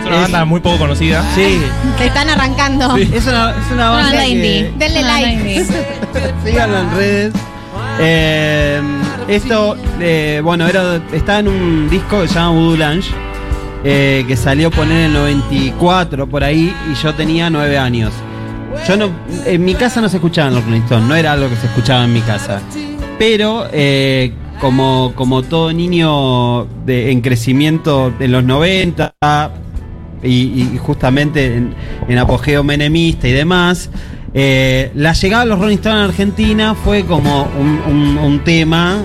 Es 0.00 0.06
una 0.06 0.16
banda 0.22 0.44
muy 0.44 0.60
poco 0.60 0.78
conocida. 0.78 1.22
Sí. 1.36 1.60
Te 1.98 2.06
están 2.06 2.28
arrancando. 2.28 2.96
Es 2.96 3.26
una, 3.26 3.50
es 3.52 3.70
una 3.70 3.74
Una 3.74 3.90
banda 3.90 4.02
banda 4.08 4.22
que- 4.22 4.28
indie. 4.28 4.72
Denle 4.76 5.00
Una 5.00 5.08
banda 5.12 5.20
like. 5.28 5.40
indie. 5.54 5.66
Síganlo 6.44 6.78
en 6.80 6.90
redes. 6.96 7.34
Eh, 8.00 8.82
esto, 9.28 9.76
eh, 10.00 10.40
bueno, 10.42 10.66
era, 10.66 11.00
estaba 11.12 11.38
en 11.38 11.48
un 11.48 11.88
disco 11.90 12.22
que 12.22 12.28
se 12.28 12.34
llama 12.34 12.50
Voodoo 12.50 12.76
Lounge, 12.76 13.10
eh, 13.84 14.24
que 14.26 14.36
salió 14.36 14.68
a 14.68 14.70
poner 14.70 14.96
en 14.98 15.04
el 15.06 15.12
94 15.12 16.26
por 16.26 16.42
ahí, 16.42 16.74
y 16.90 16.94
yo 16.94 17.14
tenía 17.14 17.50
9 17.50 17.78
años. 17.78 18.12
Yo 18.88 18.96
no, 18.96 19.10
en 19.46 19.64
mi 19.64 19.74
casa 19.74 20.00
no 20.00 20.08
se 20.08 20.16
escuchaban 20.16 20.54
los 20.54 20.64
Rolling 20.64 20.82
no 21.06 21.14
era 21.14 21.32
algo 21.32 21.48
que 21.48 21.56
se 21.56 21.66
escuchaba 21.66 22.04
en 22.04 22.12
mi 22.12 22.20
casa. 22.20 22.60
Pero 23.18 23.66
eh, 23.72 24.32
como, 24.60 25.12
como 25.14 25.42
todo 25.42 25.72
niño 25.72 26.64
de, 26.84 27.12
en 27.12 27.20
crecimiento 27.20 28.12
en 28.18 28.32
los 28.32 28.42
90 28.42 29.14
y, 30.22 30.28
y 30.28 30.78
justamente 30.78 31.56
en, 31.56 31.74
en 32.08 32.18
apogeo 32.18 32.64
menemista 32.64 33.28
y 33.28 33.32
demás, 33.32 33.90
eh, 34.36 34.90
la 34.96 35.12
llegada 35.12 35.44
de 35.44 35.50
los 35.50 35.58
Rolling 35.60 35.76
Stones 35.76 36.00
a 36.00 36.04
Argentina 36.06 36.74
fue 36.74 37.04
como 37.04 37.44
un, 37.58 37.80
un- 37.86 38.18
un 38.18 38.40
tema, 38.44 38.98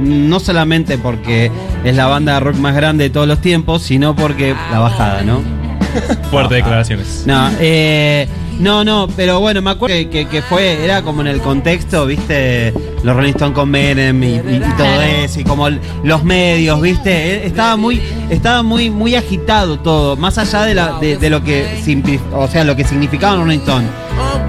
no 0.00 0.38
solamente 0.40 0.98
porque 0.98 1.50
es 1.84 1.96
la 1.96 2.06
banda 2.06 2.34
de 2.34 2.40
rock 2.40 2.56
más 2.56 2.74
grande 2.74 3.04
de 3.04 3.10
todos 3.10 3.26
los 3.26 3.40
tiempos, 3.40 3.82
sino 3.82 4.14
porque 4.14 4.54
la 4.70 4.78
bajada, 4.80 5.22
¿no? 5.22 5.40
Fuerte 6.30 6.56
declaraciones. 6.56 7.22
No, 7.26 7.48
eh, 7.60 8.28
no, 8.60 8.84
no, 8.84 9.08
pero 9.16 9.40
bueno, 9.40 9.62
me 9.62 9.70
acuerdo 9.70 9.96
que, 9.96 10.08
que- 10.10 10.26
que 10.28 10.42
fue, 10.42 10.84
era 10.84 11.00
como 11.00 11.22
en 11.22 11.28
el 11.28 11.40
contexto, 11.40 12.04
viste, 12.04 12.74
los 13.04 13.16
Rolling 13.16 13.30
Stones 13.30 13.54
con 13.54 13.70
Menem 13.70 14.22
y, 14.22 14.26
y- 14.26 14.36
y 14.36 14.74
todo 14.76 15.00
eso, 15.02 15.40
y 15.40 15.44
como 15.44 15.68
el- 15.68 15.80
los 16.04 16.24
medios, 16.24 16.78
viste, 16.82 17.10
Eh, 17.36 17.46
estaba 17.46 17.76
muy, 17.76 18.02
estaba 18.28 18.62
muy, 18.62 18.90
muy 18.90 19.14
agitado 19.14 19.78
todo, 19.78 20.14
más 20.16 20.36
allá 20.36 20.64
de, 20.64 20.74
la, 20.74 20.98
de, 21.00 21.16
de 21.16 21.30
lo 21.30 21.42
que, 21.42 21.64
o 22.34 22.48
sea, 22.48 22.64
lo 22.64 22.76
que 22.76 22.84
significaban 22.84 23.38
los 23.38 23.46
Rolling 23.46 23.60
Stones. 23.60 23.88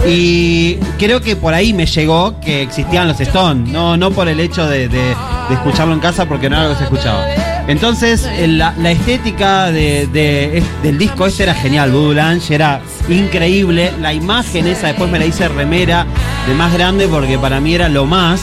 Y 0.08 0.76
creo 0.98 1.22
que 1.22 1.36
por 1.36 1.54
ahí 1.54 1.74
me 1.74 1.86
llegó 1.86 2.40
que 2.40 2.62
existían 2.62 3.08
los 3.08 3.20
Stones, 3.20 3.72
no, 3.72 3.98
no 3.98 4.12
por 4.12 4.28
el 4.30 4.40
hecho 4.40 4.66
de, 4.68 4.88
de- 4.88 5.16
de 5.50 5.56
escucharlo 5.56 5.94
en 5.96 6.00
casa 6.00 6.28
porque 6.28 6.48
no 6.50 6.56
era 6.58 6.66
lo 6.66 6.72
que 6.74 6.78
se 6.78 6.84
escuchaba. 6.84 7.26
Entonces, 7.68 8.28
la, 8.48 8.74
la 8.78 8.92
estética 8.92 9.72
de, 9.72 10.62
del 10.84 10.98
disco 10.98 11.26
este 11.28 11.44
era 11.44 11.54
genial, 11.56 11.92
Voodoo 11.92 12.14
Lounge 12.14 12.54
era 12.54 12.82
increíble. 13.10 13.92
La 14.00 14.14
imagen 14.14 14.68
esa, 14.68 14.88
después 14.88 15.10
me 15.12 15.20
la 15.20 15.26
hice 15.26 15.48
remera 15.48 16.06
de 16.48 16.54
más 16.54 16.72
grande 16.74 17.08
porque 17.08 17.38
para 17.38 17.60
mí 17.60 17.74
era 17.74 17.90
lo 17.90 18.06
más. 18.06 18.42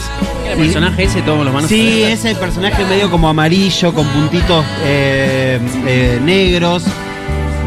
El 0.49 0.57
personaje 0.59 1.03
ese, 1.05 1.21
todos 1.23 1.43
los 1.43 1.53
manos. 1.53 1.69
Sí, 1.69 2.03
ese 2.03 2.35
personaje 2.35 2.83
medio 2.85 3.09
como 3.11 3.27
amarillo, 3.29 3.93
con 3.93 4.05
puntitos 4.07 4.65
eh, 4.85 5.59
eh, 5.85 6.19
negros. 6.23 6.83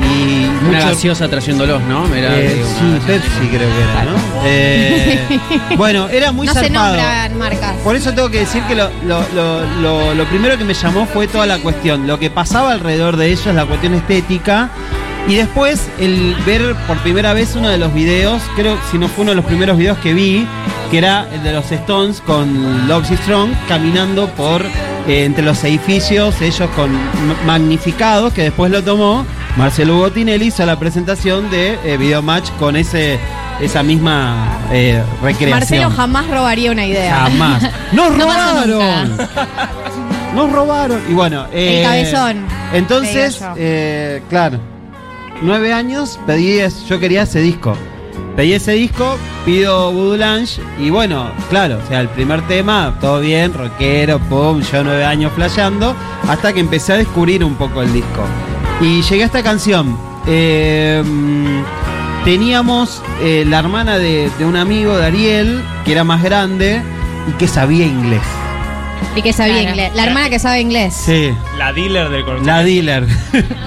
Y 0.02 0.44
Una 0.68 0.78
mucho- 0.78 0.88
gaseosa 0.88 1.28
trayéndolos, 1.28 1.82
¿no? 1.82 2.12
Era, 2.14 2.36
eh, 2.38 2.54
digo, 2.54 2.66
sí, 2.66 3.00
Pepsi 3.06 3.48
creo 3.48 3.68
que 3.68 3.82
era, 3.82 4.04
¿no? 4.04 4.16
Eh, 4.44 5.20
bueno, 5.76 6.08
era 6.08 6.32
muy 6.32 6.46
no 6.46 6.52
se 6.54 6.60
zarpado. 6.60 6.86
nombran 6.96 7.38
marcas. 7.38 7.74
Por 7.84 7.96
eso 7.96 8.12
tengo 8.12 8.30
que 8.30 8.40
decir 8.40 8.62
que 8.64 8.74
lo, 8.74 8.90
lo- 9.06 9.24
lo- 9.34 9.64
lo- 9.80 10.14
lo 10.14 10.24
primero 10.26 10.56
que 10.58 10.64
me 10.64 10.74
llamó 10.74 11.06
fue 11.06 11.26
toda 11.28 11.46
la 11.46 11.58
cuestión, 11.58 12.06
lo 12.06 12.18
que 12.18 12.30
pasaba 12.30 12.72
alrededor 12.72 13.16
de 13.16 13.30
ellos, 13.32 13.54
la 13.54 13.66
cuestión 13.66 13.94
estética. 13.94 14.70
Y 15.28 15.34
después 15.34 15.88
el 15.98 16.34
ver 16.46 16.74
por 16.86 16.96
primera 16.98 17.34
vez 17.34 17.54
uno 17.54 17.68
de 17.68 17.76
los 17.76 17.92
videos, 17.92 18.40
creo 18.56 18.78
si 18.90 18.96
no 18.98 19.06
fue 19.06 19.22
uno 19.22 19.32
de 19.32 19.36
los 19.36 19.44
primeros 19.44 19.76
videos 19.76 19.98
que 19.98 20.14
vi, 20.14 20.46
que 20.90 20.96
era 20.98 21.26
el 21.32 21.42
de 21.42 21.52
los 21.52 21.70
Stones 21.70 22.22
con 22.22 22.88
Love 22.88 23.06
Strong 23.24 23.50
caminando 23.68 24.28
por 24.30 24.62
eh, 25.06 25.24
entre 25.24 25.44
los 25.44 25.62
edificios, 25.62 26.40
ellos 26.40 26.68
con 26.74 26.90
magnificados, 27.46 28.32
que 28.32 28.42
después 28.44 28.70
lo 28.72 28.82
tomó 28.82 29.26
Marcelo 29.56 29.96
Botinelli, 29.96 30.46
hizo 30.46 30.64
la 30.64 30.78
presentación 30.78 31.50
de 31.50 31.78
eh, 31.84 31.96
Video 31.96 32.22
Match 32.22 32.50
con 32.58 32.76
ese 32.76 33.18
esa 33.60 33.82
misma 33.82 34.58
eh, 34.72 35.02
recreación. 35.22 35.50
Marcelo 35.50 35.90
jamás 35.90 36.28
robaría 36.28 36.72
una 36.72 36.86
idea. 36.86 37.14
Jamás. 37.14 37.62
¡Nos 37.92 38.16
No 38.16 38.24
robaron! 38.24 39.16
Nos 40.34 40.52
robaron. 40.52 41.00
Y 41.08 41.12
bueno, 41.12 41.46
eh, 41.52 41.80
El 41.80 41.84
cabezón, 41.84 42.46
Entonces, 42.72 43.42
eh, 43.56 44.22
claro, 44.28 44.58
nueve 45.42 45.72
años 45.72 46.18
pedí, 46.26 46.60
yo 46.88 47.00
quería 47.00 47.22
ese 47.22 47.40
disco. 47.40 47.76
Pedí 48.36 48.52
ese 48.52 48.72
disco, 48.72 49.18
pido 49.44 49.90
Voodoo 49.92 50.16
y 50.78 50.90
bueno, 50.90 51.30
claro, 51.50 51.80
o 51.84 51.88
sea, 51.88 52.00
el 52.00 52.08
primer 52.08 52.46
tema, 52.46 52.96
todo 53.00 53.20
bien, 53.20 53.52
rockero, 53.52 54.18
pum, 54.20 54.62
yo 54.62 54.84
nueve 54.84 55.04
años 55.04 55.32
flasheando, 55.34 55.96
hasta 56.28 56.52
que 56.52 56.60
empecé 56.60 56.92
a 56.92 56.96
descubrir 56.96 57.42
un 57.42 57.56
poco 57.56 57.82
el 57.82 57.92
disco. 57.92 58.24
Y 58.80 59.02
llegué 59.02 59.22
a 59.22 59.26
esta 59.26 59.42
canción. 59.42 59.96
Eh, 60.26 61.02
teníamos 62.24 63.02
eh, 63.22 63.44
la 63.46 63.58
hermana 63.58 63.98
de, 63.98 64.30
de 64.38 64.44
un 64.44 64.56
amigo 64.56 64.96
de 64.96 65.04
Ariel, 65.06 65.62
que 65.84 65.92
era 65.92 66.04
más 66.04 66.22
grande 66.22 66.80
y 67.28 67.32
que 67.32 67.46
sabía 67.48 67.86
inglés. 67.86 68.22
Y 69.16 69.22
que 69.22 69.32
sabía 69.32 69.54
Claro. 69.54 69.70
inglés. 69.70 69.92
La 69.94 70.04
hermana 70.04 70.30
que 70.30 70.38
sabe 70.38 70.60
inglés. 70.60 70.94
Sí. 70.94 71.30
La 71.58 71.72
dealer 71.72 72.08
del 72.10 72.24
conocimiento. 72.24 72.46
La 72.46 72.62
dealer. 72.62 73.06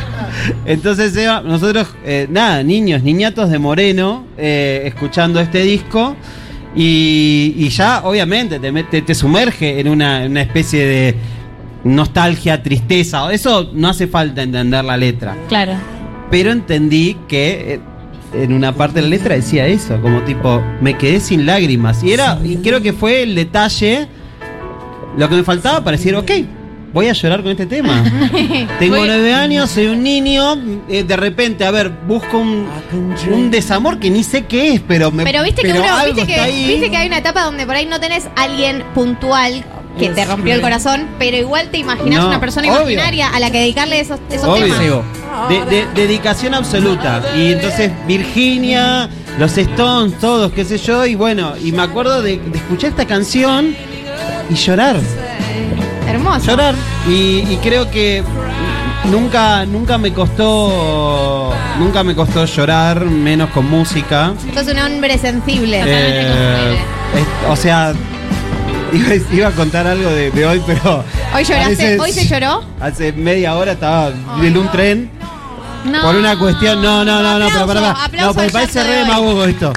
Entonces, 0.66 1.16
Eva, 1.16 1.42
nosotros, 1.42 1.88
eh, 2.06 2.28
nada, 2.30 2.64
niños, 2.64 3.04
niñatos 3.04 3.50
de 3.50 3.60
Moreno, 3.60 4.26
eh, 4.38 4.84
escuchando 4.86 5.40
este 5.40 5.62
disco. 5.62 6.16
Y, 6.76 7.54
y 7.58 7.70
ya, 7.70 8.02
obviamente, 8.04 8.60
te, 8.60 8.72
te, 8.84 9.02
te 9.04 9.16
sumerge 9.16 9.80
en 9.80 9.90
una, 9.90 10.24
en 10.26 10.32
una 10.32 10.42
especie 10.42 10.86
de 10.86 11.16
nostalgia, 11.84 12.62
tristeza. 12.64 13.32
Eso 13.32 13.70
no 13.74 13.90
hace 13.90 14.08
falta 14.08 14.42
entender 14.44 14.84
la 14.84 14.98
letra. 14.98 15.36
Claro. 15.48 15.74
Pero 16.30 16.52
entendí 16.52 17.18
que 17.28 17.76
eh, 17.76 17.80
en 18.34 18.54
una 18.54 18.74
parte 18.74 18.96
de 18.96 19.04
la 19.04 19.10
letra 19.10 19.36
decía 19.36 19.68
eso, 19.68 20.02
como 20.02 20.22
tipo, 20.22 20.62
me 20.82 20.98
quedé 20.98 21.20
sin 21.20 21.46
lágrimas. 21.46 22.04
Y 22.04 22.14
era, 22.14 22.40
y 22.44 22.58
creo 22.58 22.82
que 22.82 22.94
fue 22.94 23.24
el 23.24 23.36
detalle, 23.36 24.08
lo 25.18 25.30
que 25.30 25.36
me 25.36 25.44
faltaba 25.44 25.84
para 25.84 25.98
decir, 25.98 26.16
ok, 26.16 26.32
voy 26.94 27.08
a 27.08 27.14
llorar 27.14 27.42
con 27.42 27.52
este 27.52 27.66
tema. 27.66 28.04
Tengo 28.80 28.98
nueve 28.98 29.34
años, 29.34 29.70
soy 29.70 29.88
un 29.88 30.02
niño, 30.04 30.56
eh, 30.88 31.04
de 31.04 31.18
repente, 31.18 31.66
a 31.66 31.72
ver, 31.72 31.90
busco 32.08 32.38
un, 32.38 32.68
un 33.32 33.52
desamor 33.52 34.00
que 34.00 34.10
ni 34.10 34.24
sé 34.24 34.46
qué 34.46 34.74
es, 34.74 34.82
pero 34.88 35.12
me 35.12 35.24
Pero 35.24 35.44
viste 35.44 35.62
que 35.62 35.70
pero 35.70 35.84
uno, 35.84 35.96
algo 35.96 36.16
viste 36.16 36.34
que, 36.34 36.68
viste 36.68 36.92
que 36.92 36.98
hay 36.98 37.08
una 37.08 37.18
etapa 37.18 37.44
donde 37.44 37.66
por 37.66 37.76
ahí 37.76 37.86
no 37.86 38.00
tenés 38.00 38.28
alguien 38.36 38.84
puntual 38.94 39.64
que 40.00 40.10
te 40.10 40.26
rompió 40.26 40.56
el 40.56 40.62
corazón, 40.62 41.08
pero 41.20 41.38
igual 41.38 41.70
te 41.70 41.78
imaginas 41.78 42.20
No, 42.22 42.28
una 42.30 42.40
persona 42.40 42.68
obvio. 42.68 42.82
imaginaria 42.92 43.28
a 43.30 43.40
la 43.40 43.52
que 43.52 43.60
dedicarle 43.60 44.00
esos, 44.00 44.20
esos 44.30 44.48
Obvio. 44.48 44.64
temas. 44.76 45.50
De, 45.50 45.66
de- 45.66 45.88
dedicación 45.96 46.54
absoluta. 46.54 47.22
Y 47.36 47.54
entonces 47.54 47.92
Virginia, 48.08 49.10
los 49.40 49.58
Stones, 49.58 50.18
todos, 50.20 50.52
qué 50.52 50.64
sé 50.66 50.78
yo. 50.78 51.06
Y 51.06 51.16
bueno, 51.16 51.54
y 51.64 51.72
me 51.72 51.84
acuerdo 51.84 52.22
de, 52.22 52.38
de 52.38 52.58
escuchar 52.58 52.92
esta 52.92 53.06
canción 53.06 53.76
y 54.50 54.54
llorar. 54.56 54.98
Hermoso. 56.08 56.46
Llorar. 56.48 56.76
Y, 57.08 57.40
y 57.50 57.60
creo 57.64 57.90
que 57.90 58.24
nunca, 59.06 59.66
nunca 59.66 59.98
me 59.98 60.14
costó. 60.14 61.54
Nunca 61.80 62.04
me 62.04 62.14
costó 62.16 62.46
llorar, 62.46 63.04
menos 63.06 63.50
con 63.50 63.70
música. 63.70 64.34
Sos 64.54 64.68
un 64.68 64.78
hombre 64.80 65.18
sensible. 65.18 65.82
Eh, 65.86 66.74
es- 67.16 67.50
o 67.50 67.56
sea, 67.56 67.94
iba, 68.98 69.16
iba 69.32 69.48
a 69.48 69.52
contar 69.52 69.88
algo 69.88 70.10
de, 70.10 70.32
de 70.32 70.46
hoy, 70.46 70.62
pero. 70.66 71.04
Hoy 71.36 71.44
lloraste, 71.44 71.76
parece- 71.76 72.00
hoy 72.00 72.12
se 72.12 72.28
lloró. 72.28 72.64
Hace 72.80 73.12
media 73.14 73.56
hora 73.56 73.74
estaba 73.74 74.12
en 74.42 74.58
un 74.58 74.70
tren 74.72 75.10
No. 75.86 76.02
por 76.02 76.16
una 76.16 76.38
cuestión. 76.38 76.82
No, 76.82 77.04
no, 77.04 77.22
no, 77.22 77.40
no, 77.40 77.48
pero 77.50 77.68
para, 77.68 77.94
para. 77.94 78.22
No, 78.24 78.34
porque 78.34 78.50
parece 78.52 78.84
re 78.84 78.94
demagogo 78.98 79.46
esto. 79.46 79.74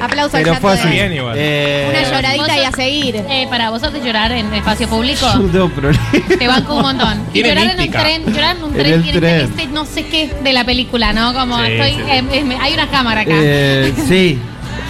Aplauso 0.00 0.36
al 0.36 0.44
Pero 0.44 0.54
fue 0.60 0.74
así. 0.74 0.88
Bien 0.90 1.12
igual. 1.12 1.34
Eh, 1.36 1.88
Una 1.90 2.02
lloradita 2.08 2.56
y 2.56 2.64
a 2.64 2.70
seguir. 2.70 3.16
Eh, 3.16 3.48
para 3.50 3.70
vos 3.70 3.82
de 3.82 4.00
llorar 4.00 4.30
en 4.30 4.54
espacio 4.54 4.86
público. 4.88 5.26
yo 5.34 5.38
no 5.40 5.48
tengo 5.50 5.68
problema. 5.70 6.04
Te 6.38 6.46
banco 6.46 6.76
un 6.76 6.82
montón. 6.82 7.20
Y 7.34 7.42
llorar 7.42 7.64
en 7.64 7.70
un 7.70 7.76
mística. 7.78 8.00
tren, 8.04 8.24
llorar 8.32 8.56
en 8.56 8.62
un 8.62 8.70
En 8.74 8.78
tren 8.78 8.92
el 9.08 9.18
tren. 9.18 9.40
este 9.40 9.66
no 9.66 9.84
sé 9.84 10.06
qué 10.06 10.32
de 10.40 10.52
la 10.52 10.62
película, 10.64 11.12
¿no? 11.12 11.34
Como 11.34 11.58
Sí, 11.64 11.72
estoy. 11.72 11.94
sí. 11.94 12.00
eh, 12.12 12.24
eh, 12.32 12.58
hay 12.60 12.74
una 12.74 12.86
cámara 12.88 13.22
acá. 13.22 13.32
Eh, 13.34 13.92
sí, 14.06 14.38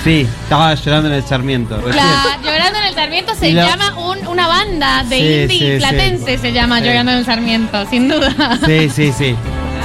sí, 0.04 0.26
estaba 0.42 0.74
llorando 0.74 1.08
en 1.08 1.14
el 1.14 1.22
Sarmiento. 1.22 1.76
recién. 1.76 1.96
La- 1.96 2.38
Llorando 2.42 2.78
en 2.78 2.84
el 2.86 2.94
Sarmiento 2.94 3.34
se 3.34 3.52
la- 3.52 3.66
llama 3.66 3.98
un- 3.98 4.26
una 4.28 4.46
banda 4.48 5.04
de 5.04 5.16
Sí, 5.16 5.22
indie 5.24 5.48
sí, 5.48 5.72
sí. 5.72 5.78
platense, 5.78 6.38
se 6.38 6.52
llama. 6.52 6.80
Llorando 6.80 7.12
en 7.12 7.18
el 7.18 7.24
Sarmiento, 7.24 7.86
sin 7.90 8.08
duda. 8.08 8.58
Sí, 8.66 8.88
sí, 8.90 9.12
sí. 9.16 9.34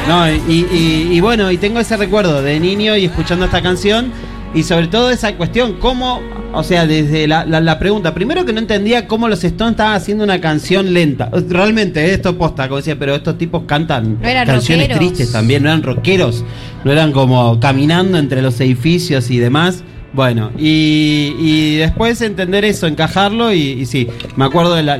No, 0.08 0.30
y, 0.30 0.65
y- 0.71 1.08
y 1.13 1.19
bueno, 1.21 1.49
y 1.52 1.58
tengo 1.58 1.80
ese 1.80 1.95
recuerdo 1.97 2.41
de 2.41 2.60
niño 2.60 2.95
y 2.97 3.06
escuchando 3.06 3.45
esta 3.45 3.62
canción. 3.62 4.12
Y 4.56 4.62
sobre 4.63 4.86
todo 4.88 5.10
esa 5.10 5.34
cuestión, 5.36 5.78
cómo, 5.80 6.21
o 6.54 6.62
sea, 6.63 6.86
desde 6.86 7.28
la, 7.28 7.43
la- 7.43 7.60
la 7.60 7.80
pregunta, 7.80 8.13
primero 8.13 8.45
que 8.45 8.54
no 8.54 8.60
entendía 8.60 9.08
cómo 9.08 9.28
los 9.28 9.43
Stones 9.43 9.71
estaban 9.71 9.95
haciendo 9.95 10.23
una 10.23 10.39
canción 10.41 10.93
lenta. 10.93 11.32
Realmente, 11.49 12.13
esto 12.13 12.38
posta, 12.38 12.67
como 12.67 12.78
decía, 12.78 12.95
pero 12.99 13.15
estos 13.15 13.36
tipos 13.39 13.63
cantan 13.65 14.19
No 14.21 14.28
eran 14.28 14.45
canciones 14.45 14.89
rockeros. 14.89 15.13
tristes 15.13 15.32
también, 15.32 15.63
no 15.63 15.69
eran 15.69 15.82
rockeros, 15.82 16.43
no 16.84 16.91
eran 16.91 17.12
como 17.13 17.60
caminando 17.60 18.19
entre 18.19 18.43
los 18.43 18.60
edificios 18.62 19.32
y 19.32 19.39
demás. 19.39 19.84
Bueno, 20.13 20.52
y, 20.60 21.36
y 21.39 21.76
después 21.78 22.21
entender 22.21 22.63
eso, 22.65 22.86
encajarlo 22.86 23.52
y, 23.52 23.60
y 23.71 23.86
sí, 23.88 24.08
me 24.36 24.45
acuerdo 24.45 24.76
de 24.76 24.84
la- 24.84 24.99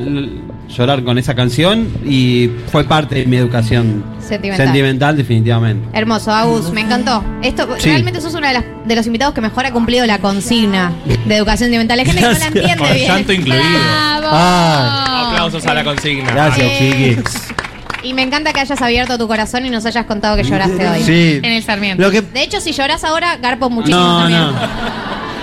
llorar 0.68 1.04
con 1.04 1.18
esa 1.18 1.34
canción 1.36 1.86
y 2.04 2.50
fue 2.72 2.82
parte 2.84 3.14
de 3.16 3.26
mi 3.26 3.36
educación 3.36 4.02
Sentimental. 4.18 4.66
sentimental 4.66 5.16
definitivamente. 5.16 5.86
Hermoso, 5.92 6.32
Agus, 6.32 6.72
me 6.72 6.80
encantó. 6.80 7.22
Esto 7.42 7.68
Sí. 7.78 7.90
realmente 7.90 8.20
sos 8.20 8.34
uno 8.34 8.48
de, 8.48 8.54
las- 8.54 8.64
de 8.84 8.96
los 8.96 9.06
invitados 9.06 9.34
que 9.34 9.40
mejor 9.40 9.66
ha 9.66 9.72
cumplido 9.72 10.04
la 10.06 10.18
consigna 10.18 10.90
de 11.26 11.36
educación 11.36 11.66
sentimental. 11.68 12.00
Hay 12.00 12.06
gente 12.06 12.20
que 12.22 12.26
no 12.32 12.38
la 12.38 12.46
entiende 12.46 12.76
Con 12.78 12.92
bien. 12.92 13.06
llanto 13.06 13.32
incluido. 13.32 13.62
Bravo. 13.62 14.26
Ah. 14.32 15.28
Aplausos 15.30 15.64
a 15.66 15.74
la 15.74 15.84
consigna. 15.84 16.32
Gracias, 16.32 16.66
Eh, 16.68 17.16
chiqui. 17.16 17.63
Y 18.04 18.12
me 18.14 18.22
encanta 18.22 18.52
que 18.52 18.60
hayas 18.60 18.80
abierto 18.82 19.16
tu 19.18 19.26
corazón 19.26 19.64
y 19.66 19.70
nos 19.70 19.84
hayas 19.86 20.04
contado 20.06 20.36
que 20.36 20.44
lloraste 20.44 20.88
hoy. 20.88 21.02
Sí. 21.02 21.40
En 21.42 21.52
el 21.52 21.62
Sarmiento. 21.62 22.02
Lo 22.02 22.10
que 22.10 22.20
De 22.22 22.42
hecho, 22.42 22.60
si 22.60 22.72
lloras 22.72 23.02
ahora, 23.02 23.36
garpo 23.38 23.70
muchísimo 23.70 23.98
no, 24.00 24.18
también. 24.20 24.40
no. 24.40 24.52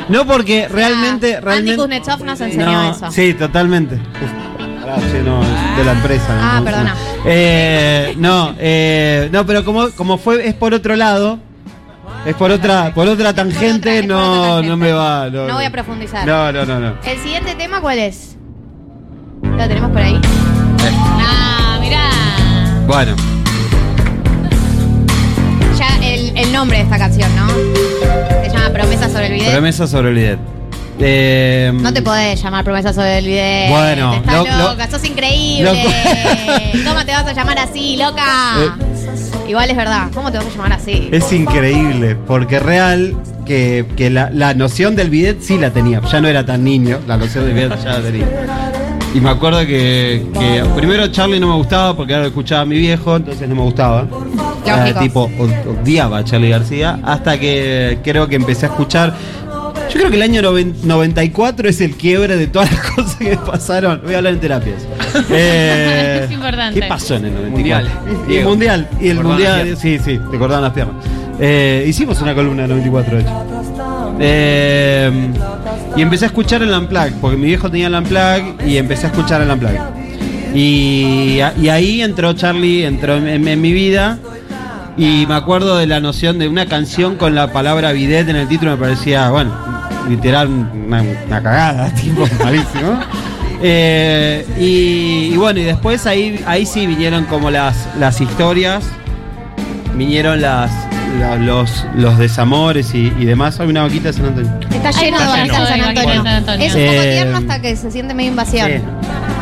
No 0.09 0.25
porque 0.25 0.67
realmente, 0.67 1.35
Andy 1.35 1.45
realmente 1.45 1.75
Kuznetsov 1.77 2.23
nos 2.23 2.39
enseñó 2.41 2.65
no, 2.71 2.91
eso. 2.91 3.11
Sí, 3.11 3.33
totalmente. 3.33 3.95
Sí, 3.95 5.17
no, 5.23 5.41
es 5.41 5.77
de 5.77 5.83
la 5.85 5.91
empresa. 5.93 6.25
Ah, 6.39 6.59
no, 6.59 6.65
perdona. 6.65 6.93
No, 6.93 6.99
Eh, 7.25 8.13
no, 8.17 8.55
eh, 8.59 9.29
no, 9.31 9.45
pero 9.45 9.63
como, 9.63 9.89
como 9.91 10.17
fue, 10.17 10.47
es 10.47 10.53
por 10.53 10.73
otro 10.73 10.95
lado, 10.95 11.39
es 12.25 12.35
por 12.35 12.51
otra, 12.51 12.93
por 12.93 13.07
otra 13.07 13.33
tangente, 13.33 14.03
no, 14.05 14.61
no 14.61 14.75
me 14.75 14.91
va. 14.91 15.29
No, 15.29 15.47
No 15.47 15.53
voy 15.55 15.65
a 15.65 15.71
profundizar. 15.71 16.27
No, 16.27 16.51
no, 16.51 16.65
no, 16.65 16.79
no. 16.79 16.93
El 17.05 17.17
siguiente 17.19 17.55
tema, 17.55 17.79
¿cuál 17.79 17.99
es? 17.99 18.35
¿Lo 19.43 19.67
tenemos 19.67 19.91
por 19.91 20.01
ahí? 20.01 20.19
Ah, 20.83 21.17
mirá. 21.17 21.50
Bueno, 22.87 23.15
Ya 25.77 25.97
el, 26.03 26.37
el 26.37 26.51
nombre 26.51 26.77
de 26.77 26.83
esta 26.83 26.97
canción, 26.97 27.29
¿no? 27.35 27.47
Se 28.43 28.49
llama 28.51 28.69
Promesa 28.73 29.09
sobre 29.09 29.27
el 29.27 29.33
video. 29.33 29.51
promesa 29.51 29.87
sobre 29.87 30.09
el 30.09 30.15
bidet. 30.15 30.39
Eh, 31.03 31.71
No 31.73 31.93
te 31.93 32.01
podés 32.01 32.41
llamar 32.41 32.63
Promesa 32.63 32.93
sobre 32.93 33.19
el 33.19 33.25
video. 33.25 33.69
Bueno, 33.71 34.15
Estás 34.15 34.33
lo- 34.35 34.43
lo- 34.45 34.69
loca, 34.71 34.89
sos 34.89 35.03
increíble. 35.05 35.71
¿Cómo 36.85 37.05
te 37.05 37.11
vas 37.11 37.25
a 37.25 37.33
llamar 37.33 37.59
así, 37.59 37.97
loca? 37.97 38.25
Igual 39.47 39.69
es 39.69 39.77
verdad. 39.77 40.09
¿Cómo 40.13 40.31
te 40.31 40.37
vas 40.37 40.47
a 40.47 40.49
llamar 40.49 40.73
así? 40.73 41.09
Es 41.11 41.31
increíble, 41.33 42.15
porque 42.15 42.59
real 42.59 43.15
que, 43.45 43.85
que 43.97 44.09
la, 44.09 44.29
la 44.31 44.53
noción 44.53 44.95
del 44.95 45.09
bidet 45.09 45.41
sí 45.41 45.57
la 45.57 45.71
tenía. 45.71 46.01
Ya 46.11 46.21
no 46.21 46.27
era 46.27 46.45
tan 46.45 46.63
niño, 46.63 46.99
la 47.07 47.17
noción 47.17 47.45
del 47.45 47.53
bidet 47.53 47.83
ya 47.83 47.93
la 47.97 48.01
tenía. 48.01 48.27
Y 49.13 49.19
me 49.19 49.29
acuerdo 49.29 49.59
que, 49.61 50.25
que 50.33 50.63
primero 50.75 51.07
Charlie 51.07 51.39
no 51.39 51.47
me 51.47 51.55
gustaba 51.55 51.95
porque 51.95 52.13
era 52.13 52.21
lo 52.21 52.27
escuchaba 52.29 52.63
mi 52.65 52.77
viejo, 52.77 53.17
entonces 53.17 53.47
no 53.49 53.55
me 53.55 53.61
gustaba. 53.61 54.07
Lógico. 54.65 54.99
tipo, 54.99 55.29
od- 55.37 55.81
odiaba 55.81 56.19
a 56.19 56.23
Charlie 56.23 56.49
García, 56.49 56.99
hasta 57.03 57.37
que 57.39 57.97
creo 58.03 58.27
que 58.27 58.35
empecé 58.37 58.67
a 58.67 58.69
escuchar. 58.69 59.13
Yo 59.89 59.97
creo 59.99 60.09
que 60.09 60.15
el 60.15 60.21
año 60.21 60.41
noven- 60.41 60.73
94 60.83 61.67
es 61.67 61.81
el 61.81 61.97
quiebre 61.97 62.37
de 62.37 62.47
todas 62.47 62.71
las 62.71 62.81
cosas 62.95 63.15
que 63.15 63.35
pasaron. 63.35 63.99
Voy 64.05 64.13
a 64.13 64.17
hablar 64.19 64.33
en 64.33 64.39
terapias. 64.39 64.87
Eh, 65.29 66.21
Es 66.25 66.31
importante. 66.31 66.79
¿Qué 66.79 66.87
pasó 66.87 67.15
en 67.17 67.25
el 67.25 67.33
94? 67.33 67.51
Mundial. 67.51 67.89
Y 68.29 68.35
el 68.37 68.45
mundial. 68.45 68.89
Y 69.01 69.07
el 69.09 69.21
mundial. 69.23 69.77
Sí, 69.77 69.99
sí, 69.99 70.17
te 70.31 70.37
cortaban 70.37 70.63
las 70.63 70.71
piernas. 70.71 70.95
Eh, 71.37 71.83
hicimos 71.85 72.21
una 72.21 72.33
columna 72.33 72.63
en 72.63 72.71
el 72.71 72.77
94, 72.77 73.17
de 73.17 73.23
hecho. 73.23 73.90
Eh, 74.19 75.11
y 75.95 76.01
empecé 76.01 76.25
a 76.25 76.27
escuchar 76.27 76.61
el 76.61 76.71
Unplugged, 76.71 77.13
porque 77.21 77.37
mi 77.37 77.47
viejo 77.47 77.69
tenía 77.69 77.87
el 77.87 77.95
Unplugged 77.95 78.65
y 78.65 78.77
empecé 78.77 79.07
a 79.07 79.09
escuchar 79.09 79.41
el 79.41 79.49
Unplugged. 79.49 79.81
Y, 80.53 81.39
y 81.61 81.69
ahí 81.69 82.01
entró 82.01 82.33
Charlie, 82.33 82.85
entró 82.85 83.15
en, 83.15 83.61
mi 83.61 83.71
vida. 83.71 84.17
Y 84.97 85.25
me 85.27 85.35
acuerdo 85.35 85.77
de 85.77 85.87
la 85.87 85.99
noción 86.01 86.37
de 86.37 86.47
una 86.49 86.65
canción 86.65 87.15
con 87.15 87.33
la 87.33 87.51
palabra 87.53 87.91
bidet 87.93 88.27
en 88.27 88.35
el 88.35 88.47
título, 88.47 88.71
me 88.71 88.77
parecía, 88.77 89.29
bueno, 89.29 89.51
literal 90.09 90.49
una, 90.49 91.01
una 91.01 91.41
cagada, 91.41 91.93
tipo, 91.95 92.27
malísimo. 92.43 92.99
Eh, 93.63 94.45
y, 94.59 95.33
y 95.33 95.37
bueno, 95.37 95.59
y 95.59 95.63
después 95.63 96.05
ahí, 96.05 96.43
ahí 96.45 96.65
sí 96.65 96.85
vinieron 96.87 97.25
como 97.25 97.49
las, 97.51 97.87
las 97.97 98.19
historias, 98.19 98.83
vinieron 99.95 100.41
las, 100.41 100.71
la- 100.71 101.00
los, 101.39 101.85
los 101.95 102.17
desamores 102.17 102.93
y, 102.93 103.11
y 103.19 103.25
demás. 103.25 103.59
Hay 103.59 103.67
una 103.69 103.83
vaquita 103.83 104.07
de 104.09 104.13
San 104.13 104.25
Antonio. 104.27 104.51
Está 104.71 104.91
lleno 104.91 105.19
de 105.19 105.25
vaquitas 105.25 105.39
en 105.39 105.45
lleno 105.45 105.67
San 105.67 105.77
de 105.79 105.83
Antonio. 105.99 106.23
San 106.23 106.27
Antonio. 106.35 106.65
Es 106.67 106.75
un 106.75 106.81
poco 106.81 106.91
Eh, 107.01 107.11
tierno 107.13 107.37
hasta 107.37 107.61
que 107.61 107.75
se 107.75 107.91
siente 107.91 108.13
medio 108.13 108.29
invasión. 108.31 108.69
Sí. 108.71 108.77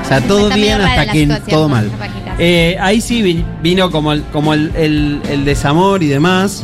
O 0.03 0.08
sea, 0.08 0.21
todo 0.21 0.49
bien 0.49 0.82
hasta 0.82 1.12
que 1.12 1.27
todo 1.49 1.69
mal. 1.69 1.89
Eh, 2.39 2.77
ahí 2.79 3.01
sí 3.01 3.21
vi- 3.21 3.45
vino 3.62 3.91
como 3.91 4.13
el, 4.13 4.23
como 4.32 4.53
el, 4.53 4.71
el- 4.75 5.21
el 5.29 5.45
desamor 5.45 6.01
y 6.03 6.08
demás. 6.08 6.63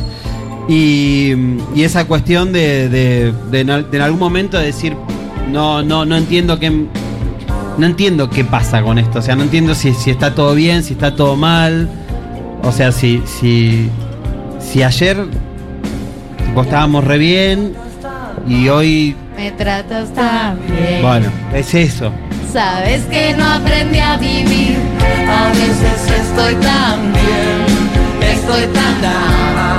Y, 0.68 1.32
y 1.74 1.84
esa 1.84 2.06
cuestión 2.06 2.52
de, 2.52 2.88
de- 2.88 3.32
de 3.50 3.60
en 3.60 3.70
al- 3.70 3.90
de 3.90 3.96
en 3.98 4.02
algún 4.02 4.18
momento 4.18 4.58
decir, 4.58 4.96
no, 5.52 5.82
no, 5.82 6.04
no 6.04 6.16
entiendo 6.16 6.58
qué. 6.58 6.70
No 7.78 7.84
entiendo 7.86 8.30
qué 8.30 8.42
pasa 8.44 8.82
con 8.82 8.98
esto. 8.98 9.18
O 9.18 9.22
sea, 9.22 9.36
no 9.36 9.42
entiendo 9.42 9.74
si, 9.74 9.92
si 9.92 10.10
está 10.10 10.34
todo 10.34 10.54
bien, 10.54 10.82
si 10.82 10.94
está 10.94 11.14
todo 11.14 11.36
mal. 11.36 11.88
O 12.62 12.72
sea, 12.72 12.90
si, 12.90 13.22
si, 13.26 13.90
si 14.66 14.82
ayer 14.82 15.16
tipo, 16.44 16.62
estábamos 16.62 17.04
re 17.04 17.18
bien 17.18 17.74
y 18.46 18.68
hoy. 18.68 19.16
Me 19.36 19.50
tratas 19.52 20.12
tan 20.14 20.58
bien. 20.66 21.02
Bueno, 21.02 21.28
es 21.54 21.74
eso. 21.74 22.12
Sabes 22.52 23.04
que 23.04 23.34
no 23.34 23.44
aprendí 23.44 23.98
a 23.98 24.16
vivir. 24.16 24.78
A 25.28 25.48
veces 25.48 26.20
estoy 26.20 26.54
tan 26.56 27.12
bien, 27.12 28.30
estoy 28.32 28.62
tan 28.72 29.02
down. 29.02 29.75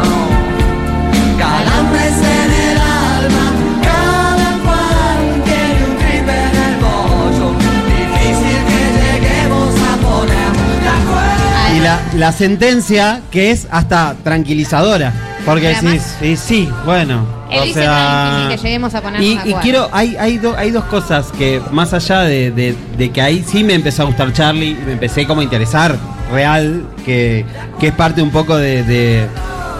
La, 12.18 12.32
sentencia 12.32 13.22
que 13.32 13.52
es 13.52 13.68
hasta 13.72 14.16
tranquilizadora. 14.24 15.14
Porque 15.46 15.68
decís, 15.70 16.02
sí, 16.20 16.36
sí, 16.36 16.70
bueno. 16.86 17.26
Él 17.50 17.60
o 17.60 17.64
dice 17.64 17.80
que 17.80 17.86
sea, 17.86 18.50
lleguemos 18.62 18.94
a 18.94 19.02
ponernos 19.02 19.46
y, 19.46 19.54
quiero, 19.62 19.88
hay, 19.94 20.18
hay, 20.18 20.38
do- 20.38 20.58
hay 20.58 20.72
dos 20.72 20.84
cosas 20.86 21.32
que 21.38 21.62
más 21.72 21.94
allá 21.94 22.22
de, 22.24 22.52
de- 22.52 22.76
de 22.98 23.10
que 23.12 23.22
ahí 23.22 23.46
sí 23.48 23.64
me 23.64 23.74
empezó 23.74 24.02
a 24.04 24.06
gustar 24.08 24.34
Charlie, 24.34 24.76
me 24.86 24.92
empecé 24.94 25.26
como 25.26 25.40
a 25.40 25.44
interesar 25.46 25.96
real, 26.34 26.84
que, 27.06 27.46
que 27.80 27.88
es 27.88 27.94
parte 27.94 28.22
un 28.22 28.32
poco 28.32 28.58
de, 28.58 28.84
de- 28.84 29.28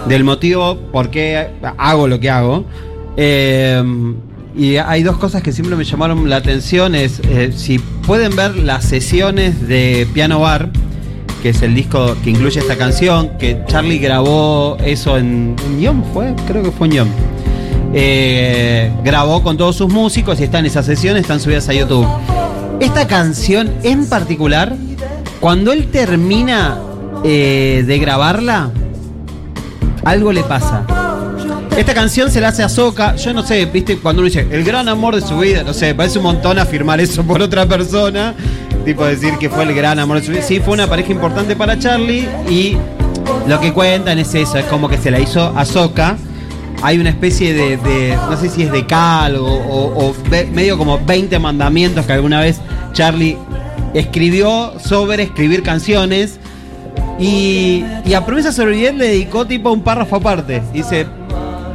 del 0.06 0.24
motivo 0.24 0.78
por 0.90 1.10
qué 1.10 1.48
hago 1.76 2.08
lo 2.08 2.18
que 2.18 2.30
hago. 2.30 2.64
Eh, 3.18 3.82
y 4.56 4.76
hay 4.78 5.02
dos 5.02 5.18
cosas 5.18 5.42
que 5.42 5.52
siempre 5.52 5.76
me 5.76 5.84
llamaron 5.84 6.28
la 6.30 6.36
atención, 6.36 6.94
es 6.94 7.20
eh, 7.24 7.52
si 7.54 7.78
pueden 7.78 8.34
ver 8.34 8.56
las 8.56 8.84
sesiones 8.84 9.68
de 9.68 10.08
Piano 10.14 10.40
Bar, 10.40 10.70
que 11.42 11.50
es 11.50 11.62
el 11.62 11.74
disco 11.74 12.16
que 12.22 12.30
incluye 12.30 12.60
esta 12.60 12.76
canción, 12.76 13.38
que 13.38 13.62
Charlie 13.66 13.98
grabó 13.98 14.76
eso 14.84 15.16
en, 15.16 15.56
Yom, 15.80 16.02
¿fue? 16.12 16.34
Creo 16.46 16.62
que 16.62 16.70
fue 16.70 16.88
en 16.88 16.92
Yom. 16.94 17.08
Eh, 17.94 18.92
grabó 19.02 19.42
con 19.42 19.56
todos 19.56 19.76
sus 19.76 19.92
músicos 19.92 20.40
y 20.40 20.44
están 20.44 20.66
esas 20.66 20.84
sesiones, 20.86 21.22
están 21.22 21.40
subidas 21.40 21.68
a 21.68 21.72
YouTube. 21.72 22.06
Esta 22.80 23.06
canción 23.06 23.70
en 23.82 24.06
particular, 24.06 24.74
cuando 25.40 25.72
él 25.72 25.88
termina 25.90 26.78
eh, 27.24 27.84
de 27.86 27.98
grabarla, 27.98 28.70
algo 30.04 30.32
le 30.32 30.42
pasa. 30.42 30.84
Esta 31.76 31.94
canción 31.94 32.28
se 32.30 32.40
la 32.40 32.48
hace 32.48 32.64
a 32.64 32.68
Soca. 32.68 33.14
Yo 33.14 33.32
no 33.32 33.44
sé, 33.44 33.64
viste, 33.66 33.98
cuando 33.98 34.20
uno 34.20 34.26
dice 34.26 34.46
el 34.50 34.64
gran 34.64 34.88
amor 34.88 35.14
de 35.14 35.20
su 35.20 35.38
vida, 35.38 35.62
no 35.62 35.72
sé, 35.72 35.94
parece 35.94 36.18
un 36.18 36.24
montón 36.24 36.58
afirmar 36.58 37.00
eso 37.00 37.22
por 37.22 37.40
otra 37.40 37.66
persona. 37.66 38.34
Tipo 38.88 39.04
decir 39.04 39.34
que 39.38 39.50
fue 39.50 39.64
el 39.64 39.74
gran 39.74 39.98
amor 39.98 40.18
de 40.18 40.24
su 40.24 40.32
vida. 40.32 40.40
Sí, 40.40 40.60
fue 40.60 40.72
una 40.72 40.86
pareja 40.86 41.12
importante 41.12 41.54
para 41.54 41.78
Charlie 41.78 42.26
y 42.48 42.74
lo 43.46 43.60
que 43.60 43.70
cuentan 43.74 44.18
es 44.18 44.34
eso, 44.34 44.56
es 44.56 44.64
como 44.64 44.88
que 44.88 44.96
se 44.96 45.10
la 45.10 45.20
hizo 45.20 45.52
a 45.54 45.66
Soca. 45.66 46.16
hay 46.82 46.96
una 46.98 47.10
especie 47.10 47.52
de, 47.52 47.76
de- 47.76 48.16
no 48.30 48.36
sé 48.38 48.48
si 48.48 48.62
es 48.62 48.72
de 48.72 48.86
cal 48.86 49.36
o, 49.36 49.44
o- 49.44 50.06
o 50.08 50.14
ve- 50.30 50.46
medio 50.50 50.78
como 50.78 50.98
20 51.04 51.38
mandamientos 51.38 52.06
que 52.06 52.12
alguna 52.14 52.40
vez 52.40 52.60
Charlie 52.94 53.36
escribió 53.92 54.72
sobre 54.82 55.24
escribir 55.24 55.62
canciones. 55.62 56.38
Y, 57.18 57.84
y 58.06 58.14
a 58.14 58.24
Promesa 58.24 58.52
sobre 58.52 58.70
el 58.72 58.76
Bidet 58.78 58.94
le 58.96 59.08
dedicó 59.08 59.44
tipo 59.46 59.70
un 59.70 59.82
párrafo 59.82 60.16
aparte. 60.16 60.62
Dice, 60.72 61.04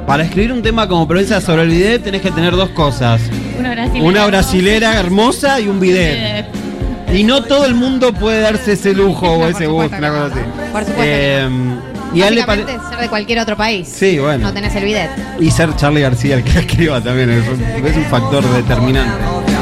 para 0.07 0.23
escribir 0.23 0.51
un 0.51 0.63
tema 0.63 0.87
como 0.87 1.07
Promesa 1.07 1.41
sobre 1.41 1.61
el 1.61 1.69
Bidet 1.69 2.03
tenés 2.03 2.21
que 2.23 2.31
tener 2.31 2.55
dos 2.55 2.69
cosas. 2.69 3.21
Una 3.59 3.71
brasilera. 3.73 4.05
Una 4.07 4.25
brasilera 4.25 4.99
hermosa 4.99 5.59
y 5.59 5.67
un 5.67 5.79
bidet. 5.79 6.45
Y 7.13 7.23
no 7.23 7.43
todo 7.43 7.65
el 7.65 7.75
mundo 7.75 8.11
puede 8.13 8.41
darse 8.41 8.73
ese 8.73 8.93
lujo 8.93 9.27
o 9.29 9.45
ese 9.47 9.67
gusto, 9.67 9.95
una 9.97 10.09
cosa 10.09 10.25
así. 10.25 10.39
Por 10.71 10.81
supuesto. 10.81 10.93
Eh, 11.05 11.47
y 12.13 12.21
a 12.21 12.27
él 12.27 12.35
le 12.35 12.43
pare- 12.43 12.65
ser 12.65 12.99
de 12.99 13.07
cualquier 13.09 13.39
otro 13.39 13.55
país. 13.57 13.87
Sí, 13.87 14.19
bueno. 14.19 14.47
No 14.47 14.53
tenés 14.53 14.75
el 14.75 14.83
bidet. 14.85 15.09
Y 15.39 15.49
ser 15.51 15.75
Charlie 15.75 16.01
García 16.01 16.35
el 16.35 16.43
que 16.43 16.53
la 16.53 16.59
escriba 16.61 17.01
también 17.01 17.29
es 17.29 17.47
un, 17.47 17.61
es 17.85 17.97
un 17.97 18.05
factor 18.05 18.43
determinante. 18.53 19.11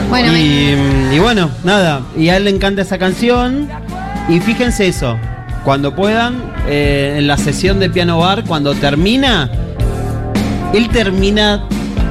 Bueno, 0.10 0.38
y, 0.38 0.76
y 1.16 1.20
bueno, 1.20 1.50
nada. 1.64 2.02
Y 2.18 2.30
a 2.30 2.38
él 2.38 2.44
le 2.46 2.50
encanta 2.52 2.82
esa 2.82 2.98
canción. 2.98 3.70
Y 4.30 4.40
fíjense 4.40 4.88
eso. 4.88 5.18
Cuando 5.64 5.96
puedan, 5.96 6.42
eh, 6.68 7.16
en 7.18 7.28
la 7.28 7.38
sesión 7.38 7.80
de 7.80 7.90
piano 7.90 8.18
bar, 8.20 8.44
cuando 8.46 8.74
termina, 8.76 9.50
él 10.74 10.90
termina. 10.90 11.64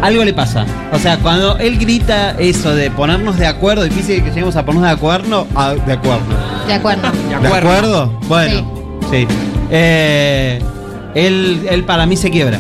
Algo 0.02 0.24
le 0.24 0.32
pasa. 0.32 0.64
O 0.92 0.98
sea, 0.98 1.18
cuando 1.18 1.58
él 1.58 1.78
grita 1.78 2.30
eso 2.38 2.74
de 2.74 2.90
ponernos 2.90 3.36
de 3.36 3.46
acuerdo, 3.46 3.84
difícil 3.84 4.22
que 4.24 4.30
lleguemos 4.30 4.56
a 4.56 4.64
ponernos 4.64 4.88
de 4.88 4.94
acuerdo. 4.94 5.46
ah, 5.54 5.74
de 5.74 5.92
acuerdo. 5.92 6.24
de 6.66 6.74
acuerdo. 6.74 7.02
¿De 7.42 7.48
acuerdo? 7.48 8.06
Bueno, 8.26 8.72
sí. 9.10 9.26
Eh, 9.70 10.58
él, 11.14 11.66
él 11.68 11.84
para 11.84 12.06
mí 12.06 12.16
se 12.16 12.30
quiebra. 12.30 12.58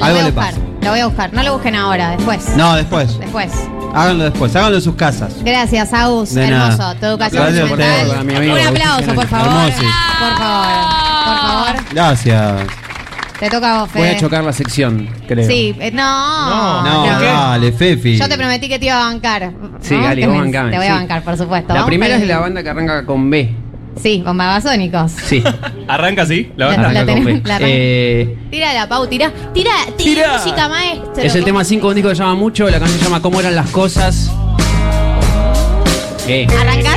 Algo 0.00 0.16
voy 0.16 0.18
a 0.20 0.22
le 0.24 0.30
buscar. 0.32 0.50
pasa. 0.54 0.60
Lo 0.82 0.90
voy 0.90 1.00
a 1.00 1.06
buscar. 1.06 1.32
No 1.32 1.42
lo 1.42 1.52
busquen 1.54 1.74
ahora, 1.76 2.10
después. 2.10 2.48
No, 2.56 2.74
después. 2.76 3.18
Después. 3.20 3.50
Háganlo 3.96 4.24
después, 4.24 4.56
háganlo 4.56 4.76
en 4.78 4.82
sus 4.82 4.96
casas. 4.96 5.32
Gracias, 5.44 5.92
Agus. 5.92 6.34
De 6.34 6.48
Hermoso. 6.48 6.78
nada. 6.78 6.94
Tu 6.96 7.06
educación 7.06 7.42
Gracias 7.44 7.64
a 7.64 7.68
sentimental. 7.68 8.02
ustedes, 8.08 8.20
a 8.20 8.24
mi 8.24 8.34
amigo 8.34 8.54
Un 8.54 8.60
aplauso, 8.60 9.14
por 9.14 9.26
favor. 9.28 9.46
Hermoso. 9.46 9.82
Por 10.18 10.36
favor. 10.36 10.66
Por 11.24 11.36
favor. 11.38 11.84
Gracias. 11.92 12.52
Te 13.44 13.50
toca 13.50 13.76
a 13.76 13.80
vos, 13.82 13.92
Voy 13.92 14.02
Fede. 14.04 14.16
a 14.16 14.20
chocar 14.20 14.42
la 14.42 14.52
sección, 14.54 15.06
creo. 15.28 15.46
Sí, 15.46 15.76
eh, 15.78 15.90
no. 15.90 16.82
No, 16.82 17.20
dale, 17.20 17.72
Fefi. 17.72 18.16
Yo 18.16 18.26
te 18.26 18.38
prometí 18.38 18.68
que 18.70 18.78
te 18.78 18.86
iba 18.86 18.96
a 18.98 19.04
bancar. 19.12 19.52
Sí, 19.82 19.94
¿no? 19.94 20.00
Vos 20.00 20.16
me- 20.16 20.26
bancame, 20.26 20.70
Te 20.70 20.76
voy 20.78 20.86
a 20.86 20.88
sí. 20.88 20.94
bancar, 20.94 21.22
por 21.22 21.36
supuesto. 21.36 21.68
La 21.68 21.74
Vamos 21.80 21.88
primera 21.88 22.14
con 22.14 22.22
es 22.22 22.28
la 22.28 22.38
banda 22.38 22.62
que 22.62 22.68
arranca 22.70 23.04
con 23.04 23.28
B. 23.28 23.54
Sí, 24.02 24.22
bombabasónicos. 24.24 25.12
Sí. 25.12 25.42
Arranca 25.88 26.22
así, 26.22 26.50
la 26.56 26.68
banda. 26.68 26.82
la 26.84 26.88
Arranca 26.88 27.12
con 27.12 27.22
tenemos- 27.24 27.42
B. 27.42 27.48
la 27.48 27.56
arranca. 27.56 27.74
Eh, 27.74 28.38
Tira 28.50 28.72
la 28.72 28.88
Pau, 28.88 29.06
tira. 29.08 29.30
Tira, 29.52 29.70
tira, 29.98 30.32
música 30.38 30.66
maestro. 30.68 31.22
es 31.22 31.34
el 31.34 31.44
tema 31.44 31.64
5 31.64 31.86
de 31.86 31.90
un 31.90 31.94
disco 31.96 32.08
que 32.08 32.16
se 32.16 32.22
llama 32.22 32.34
Mucho. 32.36 32.64
La 32.70 32.78
canción 32.80 32.98
se 32.98 33.04
llama 33.04 33.20
¿Cómo 33.20 33.40
eran 33.40 33.54
las 33.54 33.68
cosas? 33.68 34.30
¿Qué? 36.26 36.46
Arrancás 36.58 36.93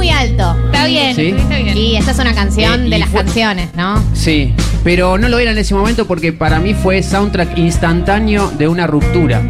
muy 0.00 0.08
alto. 0.08 0.56
Está 0.66 0.86
bien, 0.86 1.14
Sí. 1.14 1.26
estuviste 1.28 1.62
bien. 1.62 1.76
Y 1.76 1.96
esta 1.96 2.12
es 2.12 2.18
una 2.18 2.32
canción 2.34 2.84
Eh, 2.84 2.86
y 2.86 2.90
de 2.90 2.98
las 3.00 3.10
fue- 3.10 3.20
canciones, 3.22 3.68
¿no? 3.76 4.02
Sí, 4.14 4.54
pero 4.82 5.18
no 5.18 5.28
lo 5.28 5.38
era 5.38 5.50
en 5.50 5.58
ese 5.58 5.74
momento 5.74 6.06
porque 6.06 6.32
para 6.32 6.58
mí 6.58 6.72
fue 6.72 7.02
soundtrack 7.02 7.58
instantáneo 7.58 8.50
de 8.56 8.66
una 8.66 8.86
ruptura. 8.86 9.42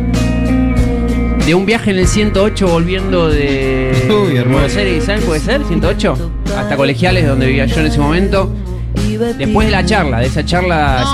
De 1.46 1.54
un 1.54 1.66
viaje 1.66 1.92
en 1.92 1.98
el 1.98 2.08
108 2.08 2.66
volviendo 2.66 3.28
de 3.28 3.92
Uy, 4.08 4.36
hermoso. 4.38 4.58
Buenos 4.62 4.76
Aires, 4.76 5.04
¿saben? 5.04 5.22
¿Puede 5.22 5.38
ser? 5.40 5.62
¿108? 5.62 6.16
Hasta 6.58 6.76
colegiales 6.76 7.28
donde 7.28 7.46
vivía 7.46 7.66
yo 7.66 7.78
en 7.80 7.86
ese 7.86 8.00
momento. 8.00 8.52
Después 9.38 9.66
de 9.68 9.70
la 9.70 9.84
charla, 9.84 10.18
de 10.18 10.26
esa 10.26 10.44
charla 10.44 11.04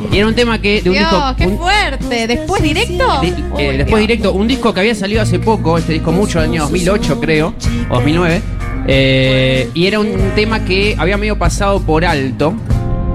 No. 0.00 0.14
Y 0.14 0.18
era 0.18 0.26
un 0.28 0.34
tema 0.34 0.60
que 0.60 0.80
de 0.82 0.90
un 0.90 0.96
Dios, 0.96 1.10
disco. 1.10 1.34
qué 1.36 1.46
un- 1.46 1.58
fuerte. 1.58 2.26
¿Después 2.26 2.62
directo? 2.62 3.20
di- 3.20 3.34
eh, 3.58 3.74
después 3.78 4.00
directo, 4.00 4.32
un 4.32 4.46
disco 4.48 4.72
que 4.74 4.80
había 4.80 4.94
salido 4.94 5.22
hace 5.22 5.38
poco, 5.38 5.78
este 5.78 5.92
disco 5.94 6.12
mucho, 6.12 6.40
año 6.40 6.62
2008 6.62 7.20
creo, 7.20 7.54
o 7.90 7.94
2009, 7.94 8.42
eh, 8.86 9.68
y 9.74 9.86
era 9.86 10.00
un 10.00 10.32
tema 10.34 10.64
que 10.64 10.94
había 10.98 11.16
medio 11.16 11.38
pasado 11.38 11.80
por 11.80 12.04
alto, 12.04 12.54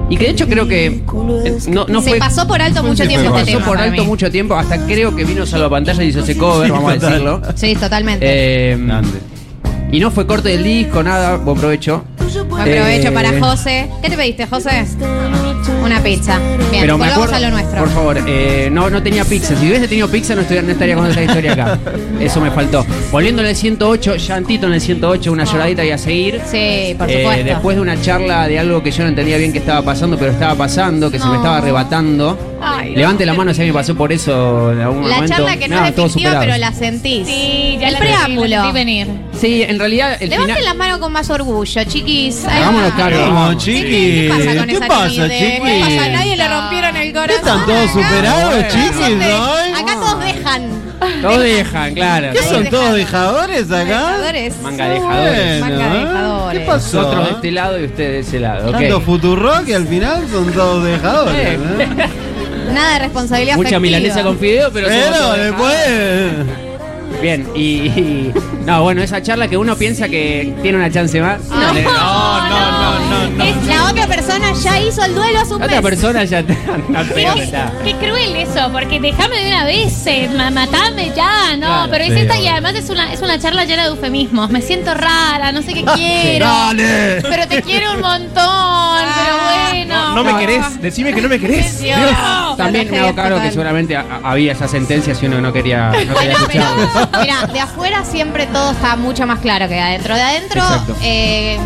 y 0.10 0.18
que 0.18 0.26
de 0.26 0.32
hecho 0.32 0.48
creo 0.48 0.68
que 0.68 0.86
eh, 0.88 1.58
no, 1.70 1.86
no 1.88 2.02
Se 2.02 2.10
fue... 2.12 2.20
pasó 2.20 2.46
por 2.48 2.62
alto 2.62 2.84
mucho 2.84 3.04
se 3.04 3.08
tiempo 3.10 3.30
pasó 3.32 3.40
este 3.40 3.52
tema 3.54 3.66
por 3.66 3.78
para 3.78 3.90
alto 3.90 4.02
mí. 4.04 4.08
mucho 4.08 4.30
tiempo, 4.30 4.56
hasta 4.56 4.78
creo 4.86 5.16
que 5.16 5.24
vino 5.24 5.46
Salvapantalla 5.46 6.04
y 6.04 6.08
hizo 6.08 6.20
ese 6.20 6.38
cover, 6.38 6.72
vamos 6.72 6.92
a 6.92 6.98
decirlo. 6.98 7.42
Sí, 7.56 7.76
totalmente. 7.76 8.26
Eh, 8.28 8.78
y 9.92 10.00
no 10.00 10.12
fue 10.12 10.26
corte 10.28 10.50
del 10.50 10.64
disco, 10.64 11.02
nada, 11.04 11.38
buen 11.38 11.58
provecho. 11.58 12.04
Buen 12.50 12.66
provecho 12.66 13.10
Eh, 13.10 13.12
para 13.12 13.40
José. 13.40 13.88
¿Qué 14.02 14.10
te 14.10 14.18
pediste, 14.18 14.48
José? 14.48 14.86
Una 15.84 16.02
pizza. 16.02 16.40
Bien, 16.40 16.82
Pero 16.82 16.98
me 16.98 17.06
volvamos 17.06 17.14
acuerdo, 17.14 17.36
a 17.36 17.40
lo 17.40 17.50
nuestro. 17.52 17.80
por 17.80 17.90
favor, 17.90 18.18
eh, 18.26 18.70
no, 18.72 18.90
no 18.90 19.04
tenía 19.04 19.26
pizza. 19.26 19.56
Si 19.56 19.68
hubiese 19.68 19.88
tenido 19.88 20.08
pizza 20.10 20.34
no, 20.34 20.42
estuviera- 20.42 20.66
no 20.66 20.72
estaría 20.72 20.96
contando 20.96 21.20
esta 21.20 21.32
historia 21.34 21.54
acá. 21.54 21.80
Eso 22.22 22.40
me 22.42 22.52
faltó. 22.52 22.86
Volviendo 23.12 23.42
en 23.42 23.50
el 23.50 23.56
108, 23.56 24.16
llantito 24.16 24.68
en 24.68 24.74
el 24.74 24.82
108, 24.82 25.32
una 25.32 25.44
lloradita 25.44 25.84
y 25.84 25.92
a 25.92 25.98
seguir. 25.98 26.40
Sí, 26.50 26.96
por 26.98 27.10
Eh, 27.10 27.18
supuesto. 27.20 27.44
después 27.44 27.76
de 27.76 27.82
una 27.82 28.02
charla 28.02 28.48
de 28.48 28.60
algo 28.60 28.82
que 28.82 28.92
yo 28.92 29.04
no 29.04 29.10
entendía 29.10 29.38
bien 29.38 29.52
que 29.52 29.60
estaba 29.60 29.82
pasando, 29.82 30.18
pero 30.18 30.32
estaba 30.32 30.56
pasando, 30.56 31.12
que 31.12 31.20
se 31.20 31.28
me 31.28 31.36
estaba 31.36 31.58
arrebatando. 31.58 32.38
Ay, 32.62 32.96
Levante 32.96 33.26
la 33.26 33.34
mano 33.34 33.54
si 33.54 33.60
alguien 33.60 33.74
pasó 33.76 33.94
por 33.94 34.14
eso 34.14 34.72
en 34.72 34.80
algún 34.82 35.10
La 35.10 35.16
momento. 35.16 35.36
charla 35.36 35.58
que 35.58 35.68
no 35.68 35.76
Nada, 35.76 35.90
es 35.90 35.96
definitiva, 35.98 36.40
pero 36.40 36.58
la 36.58 36.72
sentís. 36.72 37.28
Sí, 37.28 37.78
ya 37.80 37.88
el 37.88 37.94
la 37.94 38.00
preámbulo. 38.00 38.48
la 38.48 38.62
sentí 38.64 38.74
venir. 38.74 39.08
Sí, 39.44 39.62
en 39.62 39.78
realidad 39.78 40.16
el 40.22 40.30
Levanten 40.30 40.56
final. 40.56 40.70
las 40.70 40.76
manos 40.78 41.00
con 41.00 41.12
más 41.12 41.30
orgullo, 41.30 41.84
chiquis. 41.84 42.46
Ahí 42.46 42.62
Hagámonos 42.62 42.92
va. 42.92 42.96
cargo. 42.96 43.20
Vamos, 43.20 43.36
vamos. 43.42 43.64
chiqui. 43.64 43.82
¿Qué 43.84 44.30
pasa 44.30 44.56
con 44.56 44.68
¿Qué 44.68 44.74
esa 44.76 44.88
pasa, 44.88 45.10
timidez? 45.10 45.40
chiqui? 45.40 45.62
¿Qué 45.66 45.80
pasa? 45.82 46.06
A 46.06 46.10
nadie 46.10 46.36
le 46.38 46.48
rompieron 46.48 46.96
el 46.96 47.14
corazón. 47.14 47.36
¿Están 47.40 47.66
todos 47.66 47.92
superados, 47.92 48.68
chiquis? 48.70 49.28
Acá 49.78 49.94
todos 49.96 50.20
dejan. 50.24 50.84
Todos 51.22 51.40
dejan, 51.42 51.94
claro. 51.94 52.28
¿Qué 52.32 52.40
son 52.44 52.70
todos 52.70 52.96
dejadores 52.96 53.66
acá? 53.70 53.84
Dejadores. 53.84 54.62
Manga 54.62 54.90
dejadores. 54.90 55.60
Manga 55.62 55.76
¿eh? 55.76 56.00
dejadores. 56.06 56.60
¿Qué 56.62 56.66
pasó? 56.66 57.02
Nosotros 57.02 57.26
de 57.28 57.32
este 57.34 57.52
lado 57.52 57.80
y 57.82 57.84
ustedes 57.84 58.12
de 58.12 58.20
ese 58.20 58.40
lado. 58.40 58.72
Tanto 58.72 59.02
Futurock 59.02 59.66
que 59.66 59.76
al 59.76 59.88
final 59.90 60.24
son 60.32 60.54
todos 60.54 60.86
dejadores. 60.86 61.60
Eh. 61.60 61.88
Nada 62.74 62.94
de 62.94 63.00
responsabilidad 63.00 63.58
Mucha 63.58 63.78
milanesa 63.78 64.24
con 64.24 64.40
fideo, 64.40 64.72
pero. 64.72 64.88
Pero 64.88 65.34
después. 65.34 66.63
Bien, 67.24 67.48
y, 67.56 67.62
y- 67.88 68.34
No, 68.66 68.84
bueno, 68.84 69.02
esa 69.02 69.22
charla 69.22 69.48
que 69.48 69.56
uno 69.58 69.76
piensa 69.78 70.10
que 70.10 70.54
tiene 70.62 70.78
una 70.78 70.92
chance 70.92 71.22
más. 71.22 71.40
No, 71.50 71.56
no, 71.58 71.82
no, 71.82 73.30
no, 73.30 73.44
Es- 73.44 73.66
La 73.66 73.86
otra 73.90 74.08
persona 74.08 74.52
ya 74.62 74.80
hizo 74.82 75.04
el 75.06 75.16
duelo 75.16 75.40
hace 75.40 75.54
un 75.54 75.60
La 75.62 75.66
otra 75.68 75.82
mes. 75.82 75.90
persona 75.90 76.24
ya 76.26 76.44
te. 76.44 76.54
no, 76.90 77.00
pero 77.14 77.34
Qué, 77.36 77.44
está. 77.44 77.72
qué 77.84 77.94
cruel 77.96 78.36
eso, 78.36 78.70
porque 78.74 79.00
déjame 79.00 79.38
de 79.38 79.48
una 79.48 79.64
vez, 79.66 80.06
eh, 80.08 80.30
ma- 80.36 80.50
matame 80.50 81.12
ya, 81.16 81.56
no, 81.58 81.66
Claro, 81.68 81.92
pero 81.92 82.04
es 82.04 82.14
sí, 82.14 82.20
esta 82.20 82.36
y 82.36 82.40
obvio. 82.42 82.52
además 82.52 82.76
es 82.76 82.90
una, 82.90 83.14
es 83.14 83.22
una 83.22 83.40
charla 83.40 83.64
llena 83.66 83.84
de 83.84 83.90
eufemismos. 83.90 84.50
Me 84.50 84.62
siento 84.62 84.94
rara, 84.94 85.52
no 85.54 85.62
sé 85.62 85.74
qué 85.74 85.84
quiero. 85.96 86.46
Dale. 86.46 87.22
Pero 87.22 87.48
te 87.48 87.62
quiero 87.62 87.94
un 87.94 88.02
montón, 88.02 89.06
pero 89.16 89.38
bueno. 89.72 90.14
No 90.16 90.24
me 90.26 90.38
querés, 90.40 90.82
decime 90.82 91.14
que 91.14 91.22
no 91.22 91.30
me 91.30 91.40
querés. 91.40 91.80
Dios. 91.82 91.98
También 92.58 92.90
me 92.92 93.00
hago 93.00 93.16
cargo 93.16 93.42
que 93.42 93.50
seguramente 93.50 93.96
a- 93.96 94.02
a- 94.24 94.32
había 94.32 94.52
esa 94.52 94.68
sentencia 94.68 95.16
si 95.16 95.26
uno 95.26 95.40
no 95.42 95.52
quería, 95.54 95.92
no 96.08 96.14
quería 96.16 96.34
escucharlo. 96.34 96.88
Mira, 97.22 97.46
de 97.52 97.60
afuera 97.60 98.04
siempre 98.06 98.48
todo 98.48 98.72
está 98.72 98.96
mucho 98.96 99.26
más 99.28 99.40
claro 99.40 99.68
que 99.68 99.76
de 99.76 99.82
adentro. 99.82 100.16
De 100.16 100.22
adentro 100.22 100.62
eh, 101.02 101.58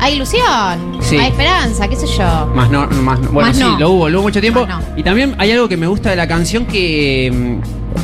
hay 0.00 0.14
ilusión, 0.14 0.98
Sí. 1.00 1.16
hay 1.16 1.28
esperanza, 1.30 1.88
qué 1.88 1.96
sé 1.96 2.06
yo. 2.06 2.46
Más 2.54 2.70
no, 2.70 2.86
más 2.88 3.18
no. 3.20 3.30
Bueno, 3.30 3.48
Más 3.48 3.56
sí, 3.56 3.62
no. 3.62 3.78
lo 3.78 3.90
hubo, 3.90 4.08
lo 4.08 4.18
hubo 4.18 4.28
mucho 4.28 4.40
tiempo. 4.40 4.66
No. 4.66 4.80
Y 4.96 5.02
también 5.02 5.34
hay 5.38 5.52
algo 5.52 5.68
que 5.68 5.76
me 5.76 5.86
gusta 5.86 6.10
de 6.10 6.16
la 6.16 6.26
canción 6.28 6.66
que 6.66 7.32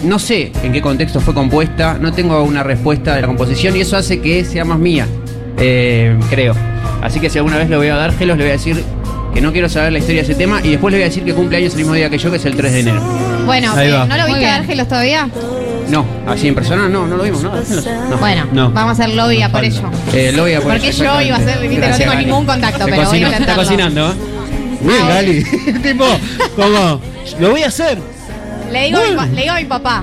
mm, 0.02 0.08
no 0.08 0.18
sé 0.18 0.52
en 0.62 0.72
qué 0.72 0.80
contexto 0.82 1.20
fue 1.20 1.34
compuesta, 1.34 1.98
no 2.00 2.12
tengo 2.12 2.42
una 2.42 2.62
respuesta 2.62 3.14
de 3.14 3.20
la 3.22 3.26
composición 3.26 3.76
y 3.76 3.80
eso 3.80 3.96
hace 3.96 4.20
que 4.20 4.44
sea 4.44 4.64
más 4.64 4.78
mía, 4.78 5.06
eh, 5.58 6.18
creo. 6.30 6.54
Así 7.02 7.20
que 7.20 7.28
si 7.30 7.38
alguna 7.38 7.58
vez 7.58 7.68
lo 7.68 7.78
veo 7.80 7.94
a 7.94 7.98
Dárgelos, 7.98 8.36
le 8.38 8.44
voy 8.44 8.50
a 8.50 8.54
decir 8.54 8.82
que 9.34 9.40
no 9.40 9.52
quiero 9.52 9.68
saber 9.68 9.92
la 9.92 9.98
historia 9.98 10.22
de 10.22 10.30
ese 10.30 10.34
tema 10.36 10.60
y 10.62 10.70
después 10.70 10.90
le 10.92 10.98
voy 10.98 11.02
a 11.02 11.08
decir 11.08 11.24
que 11.24 11.34
cumple 11.34 11.58
años 11.58 11.72
el 11.72 11.78
mismo 11.80 11.92
día 11.94 12.08
que 12.08 12.18
yo, 12.18 12.30
que 12.30 12.36
es 12.38 12.44
el 12.44 12.56
3 12.56 12.72
de 12.72 12.80
enero. 12.80 13.00
Bueno, 13.44 13.78
eh. 13.78 13.90
¿no 14.08 14.16
lo 14.16 14.26
viste 14.26 14.46
a 14.46 14.56
Ángelos 14.56 14.88
todavía? 14.88 15.28
No, 15.88 16.04
así 16.26 16.48
en 16.48 16.54
persona 16.54 16.88
no, 16.88 17.06
no 17.06 17.16
lo 17.16 17.22
vimos, 17.24 17.42
¿no? 17.42 17.52
No. 18.10 18.16
Bueno, 18.18 18.46
No. 18.52 18.70
vamos 18.70 18.98
a 18.98 19.02
hacer 19.04 19.14
lobby 19.14 19.42
a 19.42 19.50
por 19.50 19.64
ello. 19.64 19.82
Eh, 20.12 20.32
lo 20.34 20.42
voy 20.42 20.54
a 20.54 20.60
poner. 20.60 20.78
Porque 20.80 20.92
yo 20.92 21.20
iba 21.20 21.36
a 21.36 21.38
hacer, 21.38 21.58
viste, 21.68 21.88
no 21.88 21.96
tengo 21.96 22.12
Gali. 22.12 22.24
ningún 22.24 22.46
contacto, 22.46 22.84
Se 22.84 22.90
pero 22.90 22.96
voy 22.96 23.02
a 23.04 23.08
cocina- 23.08 23.26
Está 23.28 23.36
intentarlo. 23.38 23.62
cocinando, 23.62 24.10
¿eh? 24.10 24.14
Bien, 24.80 25.08
Gali. 25.08 25.44
tipo, 25.82 26.04
como, 26.56 27.00
lo 27.40 27.50
voy 27.50 27.62
a 27.62 27.68
hacer. 27.68 27.98
Le 28.72 28.84
digo, 28.86 28.98
a 28.98 29.26
mi, 29.26 29.34
le 29.36 29.42
digo 29.42 29.52
a 29.54 29.58
mi 29.60 29.64
papá, 29.66 30.02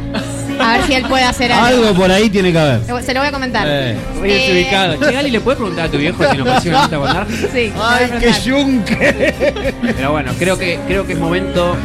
a 0.60 0.72
ver 0.78 0.84
si 0.86 0.94
él 0.94 1.04
puede 1.08 1.24
hacer 1.24 1.52
algo. 1.52 1.66
Algo 1.88 1.94
por 2.00 2.12
ahí 2.12 2.30
tiene 2.30 2.52
que 2.52 2.60
haber. 2.60 2.82
Se 3.04 3.14
lo 3.14 3.20
voy 3.20 3.30
a 3.30 3.32
comentar. 3.32 3.66
Eh. 3.68 3.96
Muy 4.20 4.30
Eh, 4.32 4.34
desubicado. 4.36 4.96
Che, 5.04 5.12
Gali, 5.14 5.32
¿le 5.32 5.42
puedes 5.42 5.58
preguntar 5.58 5.86
a 5.88 5.90
tu 5.90 5.98
viejo 5.98 6.24
si 6.32 6.38
nos 6.38 6.48
consigue 6.48 6.76
una 6.76 6.88
Dárgelos? 6.88 7.50
Sí, 7.52 7.74
Ay, 7.82 8.12
qué 8.20 8.32
yunque. 8.46 9.34
Pero 9.82 10.12
bueno, 10.12 10.32
creo 10.38 10.58
que, 10.58 10.80
creo 10.88 11.06
que 11.08 11.14
es 11.14 11.20
momento. 11.20 11.76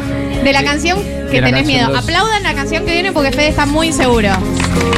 De 0.47 0.53
la 0.53 0.63
canción 0.63 0.99
que 1.29 1.41
la 1.41 1.47
tenés 1.49 1.63
canción 1.63 1.67
miedo. 1.67 1.89
dos. 1.91 2.05
Aplaudan 2.05 2.43
la 2.45 2.55
canción 2.55 2.85
que 2.87 2.93
viene 2.93 3.11
porque 3.11 3.33
Fede 3.33 3.49
está 3.49 3.67
muy 3.67 3.93
seguro. 3.93 4.29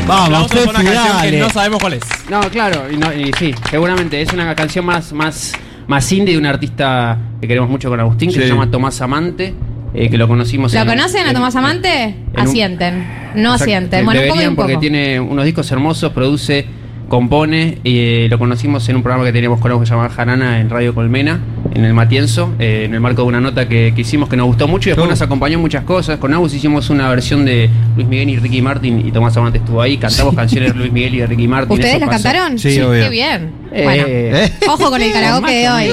Vamos, 0.06 0.50
por 0.52 0.60
una 0.68 0.72
canción 0.74 1.22
que 1.22 1.38
no 1.38 1.48
sabemos 1.48 1.80
cuál 1.80 1.94
es. 1.94 2.02
No, 2.28 2.40
claro, 2.50 2.82
y, 2.92 2.98
no- 2.98 3.14
y 3.14 3.30
sí, 3.38 3.54
seguramente 3.70 4.20
es 4.20 4.30
una 4.34 4.54
canción 4.54 4.84
más, 4.84 5.10
más, 5.14 5.54
más 5.86 6.12
indie 6.12 6.34
de 6.34 6.38
un 6.38 6.44
artista 6.44 7.16
que 7.40 7.48
queremos 7.48 7.70
mucho 7.70 7.88
con 7.88 7.98
Agustín, 7.98 8.28
que 8.28 8.34
Sí. 8.36 8.42
se 8.42 8.48
llama 8.48 8.70
Tomás 8.70 9.00
Amante. 9.00 9.54
eh, 9.94 10.10
que 10.10 10.18
lo 10.18 10.28
conocimos. 10.28 10.74
¿Lo 10.74 10.80
en- 10.80 10.86
conocen 10.86 11.24
a 11.24 11.28
en- 11.30 11.34
Tomás 11.34 11.56
Amante? 11.56 12.14
un- 12.34 12.40
Asienten. 12.40 13.06
No 13.34 13.54
asienten. 13.54 14.04
Bueno, 14.04 14.20
un 14.20 14.26
poco 14.26 14.34
y 14.34 14.38
deberían 14.42 14.50
un 14.50 14.56
poco. 14.56 14.68
porque 14.68 14.80
tiene 14.80 15.18
unos 15.18 15.46
discos 15.46 15.72
hermosos, 15.72 16.12
produce, 16.12 16.66
compone. 17.08 17.78
Y 17.84 17.98
eh, 17.98 18.26
lo 18.30 18.38
conocimos 18.38 18.88
en 18.88 18.96
un 18.96 19.02
programa 19.02 19.24
que 19.24 19.32
teníamos 19.32 19.60
con 19.60 19.70
algo 19.70 19.80
que 19.80 19.86
se 19.86 19.94
llama 19.94 20.08
Jarana 20.08 20.60
en 20.60 20.70
Radio 20.70 20.94
Colmena, 20.94 21.40
en 21.74 21.84
el 21.84 21.94
Matienzo, 21.94 22.54
eh, 22.58 22.84
en 22.84 22.94
el 22.94 23.00
marco 23.00 23.22
de 23.22 23.28
una 23.28 23.40
nota 23.40 23.68
que, 23.68 23.92
que 23.94 24.00
hicimos 24.02 24.28
que 24.28 24.36
nos 24.36 24.46
gustó 24.46 24.68
mucho 24.68 24.88
y 24.88 24.92
después 24.92 25.08
nos 25.08 25.20
acompañó 25.22 25.54
en 25.56 25.60
muchas 25.60 25.84
cosas. 25.84 26.18
Con 26.18 26.32
Agus 26.34 26.54
hicimos 26.54 26.90
una 26.90 27.08
versión 27.08 27.44
de 27.44 27.68
Luis 27.96 28.06
Miguel 28.08 28.30
y 28.30 28.36
Ricky 28.36 28.62
Martin 28.62 29.06
y 29.06 29.10
Tomás 29.12 29.36
Amante 29.36 29.58
estuvo 29.58 29.80
ahí. 29.80 29.96
Cantamos 29.98 30.34
canciones 30.34 30.72
de 30.72 30.78
Luis 30.78 30.92
Miguel 30.92 31.14
y 31.14 31.18
de 31.18 31.26
Ricky 31.26 31.48
Martin. 31.48 31.72
¿Ustedes 31.72 32.00
las 32.00 32.08
pasó. 32.08 32.24
cantaron? 32.24 32.58
Sí, 32.58 32.80
obvio. 32.80 33.04
Qué 33.04 33.10
bien. 33.10 33.50
Eh, 33.72 33.84
Bueno, 33.84 34.04
¿Eh? 34.08 34.52
ojo 34.68 34.90
con 34.90 35.00
el 35.02 35.12
karaoke 35.12 35.52
de 35.52 35.68
hoy. 35.68 35.90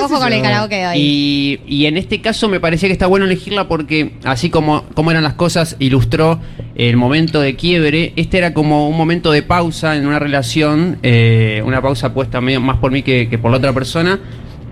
ojo 0.00 0.18
con 0.18 0.32
el 0.32 0.42
karaoke 0.42 0.76
de 0.76 0.86
hoy. 0.86 0.98
Y, 0.98 1.60
y 1.66 1.86
en 1.86 1.96
este 1.96 2.20
caso 2.20 2.48
me 2.48 2.60
parecía 2.60 2.88
que 2.88 2.92
está 2.92 3.06
bueno 3.06 3.24
elegirla 3.26 3.68
porque 3.68 4.12
así 4.24 4.50
como, 4.50 4.84
como 4.94 5.10
eran 5.10 5.22
las 5.24 5.34
cosas, 5.34 5.76
ilustró 5.78 6.40
el 6.74 6.96
momento 6.96 7.40
de 7.40 7.54
quiebre. 7.56 8.12
Este 8.16 8.38
era 8.38 8.54
como 8.54 8.88
un 8.88 8.96
momento 8.96 9.30
de 9.32 9.42
pausa 9.42 9.96
en 9.96 10.06
una 10.06 10.18
relación, 10.18 10.98
eh, 11.02 11.62
una 11.64 11.80
pausa 11.82 12.12
puesta 12.14 12.40
medio 12.40 12.60
más 12.60 12.78
por 12.78 12.90
mí 12.92 13.02
que, 13.02 13.28
que 13.28 13.38
por 13.38 13.50
la 13.50 13.58
otra 13.58 13.72
persona. 13.72 14.18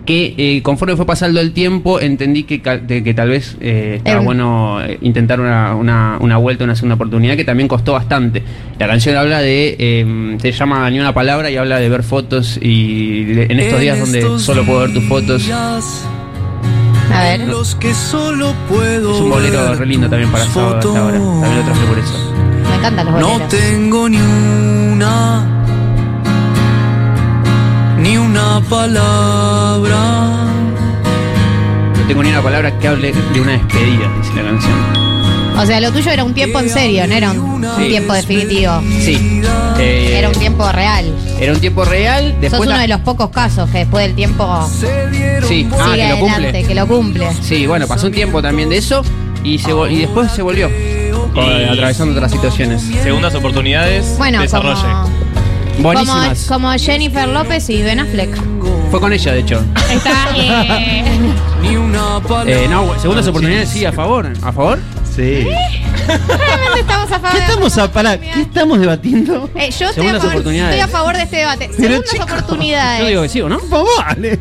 Que 0.07 0.35
eh, 0.39 0.63
conforme 0.63 0.97
fue 0.97 1.05
pasando 1.07 1.41
el 1.41 1.53
tiempo 1.53 2.01
entendí 2.01 2.45
que, 2.45 2.59
de- 2.59 3.05
que 3.05 3.13
tal 3.15 3.29
vez 3.29 3.57
eh, 3.61 3.97
estaba 3.99 4.17
bueno 4.25 4.81
eh, 4.83 4.99
intentar 5.03 5.39
una, 5.41 5.77
una, 5.77 6.17
una 6.21 6.39
vuelta, 6.39 6.65
una 6.65 6.75
segunda 6.75 6.95
oportunidad 6.95 7.37
que 7.37 7.45
también 7.45 7.69
costó 7.69 7.93
bastante. 7.93 8.43
La 8.79 8.89
canción 8.89 9.15
habla 9.17 9.41
de, 9.41 9.77
eh, 9.79 10.37
se 10.41 10.53
llama 10.53 10.89
Ni 10.91 10.99
una 10.99 11.13
palabra 11.13 11.51
y 11.51 11.57
habla 11.59 11.79
de 11.79 11.89
ver 11.91 12.03
fotos 12.03 12.59
y 12.61 13.25
de- 13.25 13.45
en 13.51 13.61
estos 13.61 13.79
días 13.79 13.99
donde 14.01 14.23
solo 14.41 14.65
puedo 14.65 14.81
ver 14.81 14.95
tus 14.95 15.05
fotos. 15.05 15.47
A 17.13 17.23
ver. 17.23 17.41
Los 17.41 17.75
que 17.75 17.93
solo 17.95 18.55
puedo 18.69 19.15
Es 19.15 19.21
un 19.21 19.31
bolero 19.31 19.75
re 19.75 19.87
lindo 19.87 20.09
también 20.09 20.31
para 20.31 20.45
sábado 20.47 20.77
hasta 20.79 20.89
ahora. 21.01 21.19
También 21.19 21.57
lo 21.59 21.63
traje 21.65 21.87
por 21.87 21.99
eso. 21.99 22.33
Me 22.69 22.77
encantan 22.77 23.07
los 23.07 23.21
No 23.21 23.29
boleros. 23.31 23.49
tengo 23.49 24.09
ni 24.09 24.19
una, 24.19 25.45
ni 27.99 28.17
una 28.17 28.61
palabra. 28.69 29.99
No 31.99 32.07
tengo 32.07 32.23
ni 32.23 32.31
una 32.31 32.43
palabra 32.43 32.79
que 32.79 32.89
hable 32.89 33.13
de 33.13 33.41
una 33.41 33.53
despedida, 33.53 34.09
dice 34.19 34.35
la 34.37 34.43
canción. 34.51 35.00
O 35.59 35.67
sea, 35.67 35.81
lo 35.81 35.93
tuyo 35.93 36.11
era 36.11 36.25
un 36.25 36.33
tiempo 36.35 36.59
en 36.61 36.71
serio, 36.71 37.07
no 37.07 37.15
era 37.15 37.31
un, 37.33 37.39
un 37.65 37.67
Sí. 37.77 37.89
tiempo 37.89 38.13
definitivo. 38.15 38.81
Sí. 39.01 39.43
Eh, 39.79 40.15
Era 40.19 40.29
un 40.29 40.35
tiempo 40.35 40.71
real. 40.73 41.13
era 41.41 41.53
un 41.53 41.61
tiempo 41.61 41.85
real. 41.85 42.33
Sos 42.33 42.41
Después 42.41 42.61
uno 42.63 42.71
la- 42.77 42.79
de 42.83 42.89
los 42.89 43.01
pocos 43.01 43.31
casos 43.31 43.69
que 43.71 43.79
después 43.79 44.07
del 44.07 44.15
tiempo 44.15 44.45
Sí, 44.71 44.87
ah, 44.87 45.43
sigue 45.43 45.47
que 45.47 45.69
lo 45.71 45.85
adelante, 45.87 46.19
cumple. 46.21 46.65
que 46.65 46.75
lo 46.75 46.87
cumple. 46.87 47.29
Sí, 47.43 47.67
bueno, 47.67 47.87
pasó 47.87 48.07
un 48.07 48.13
tiempo 48.13 48.41
también 48.43 48.69
de 48.69 48.77
eso 48.79 49.03
y, 49.45 49.59
se 49.59 49.73
vol- 49.73 49.91
y 49.91 49.99
después 50.01 50.31
se 50.33 50.43
volvió. 50.43 50.71
atravesando 51.71 52.13
otras 52.15 52.31
situaciones. 52.33 52.83
Segundas 53.03 53.35
oportunidades, 53.35 54.17
Bueno, 54.19 54.41
desarrolle. 54.43 54.81
como, 54.83 55.83
Buenísimas. 55.83 56.45
como, 56.47 56.67
como 56.69 56.79
Jennifer 56.79 57.29
López 57.29 57.69
y 57.71 57.83
Ben 57.83 58.01
Affleck. 58.01 58.35
Fue 58.91 59.01
con 59.01 59.13
ella, 59.13 59.33
de 59.33 59.39
hecho. 59.41 59.63
Está, 59.91 60.29
eh, 60.37 61.05
Ni 61.63 61.77
una 61.77 62.21
palabra. 62.21 62.53
Eh, 62.53 62.67
no, 62.69 62.99
segundas 63.01 63.27
oportunidades, 63.29 63.69
sí, 63.69 63.85
a 63.85 63.93
favor. 63.93 64.33
¿A 64.43 64.53
favor? 64.53 64.79
Sí. 65.15 65.47
realmente 66.07 66.81
estamos 66.81 67.11
a 67.13 67.19
favor. 67.21 67.31
¿Qué 67.33 67.39
estamos 67.39 67.79
a 67.79 67.93
pará, 67.93 68.19
¿Qué 68.21 68.41
estamos 68.43 68.79
debatiendo? 68.81 69.51
Eh, 69.55 69.71
yo 69.71 69.89
estoy 69.89 69.89
a, 69.89 69.93
Segundas 69.93 70.19
favor, 70.23 70.33
oportunidades. 70.35 70.75
estoy 70.77 70.81
a 70.81 70.99
favor 70.99 71.17
de 71.17 71.23
este 71.23 71.37
debate. 71.37 71.71
Pero, 71.77 71.89
Segundas 71.89 72.11
chicos, 72.11 72.31
oportunidades. 72.33 73.01
Yo 73.03 73.07
digo 73.09 73.23
que 73.23 73.29
sí, 73.29 73.41
¿o 73.41 73.49
no? 73.49 73.61
Vale. 73.99 74.39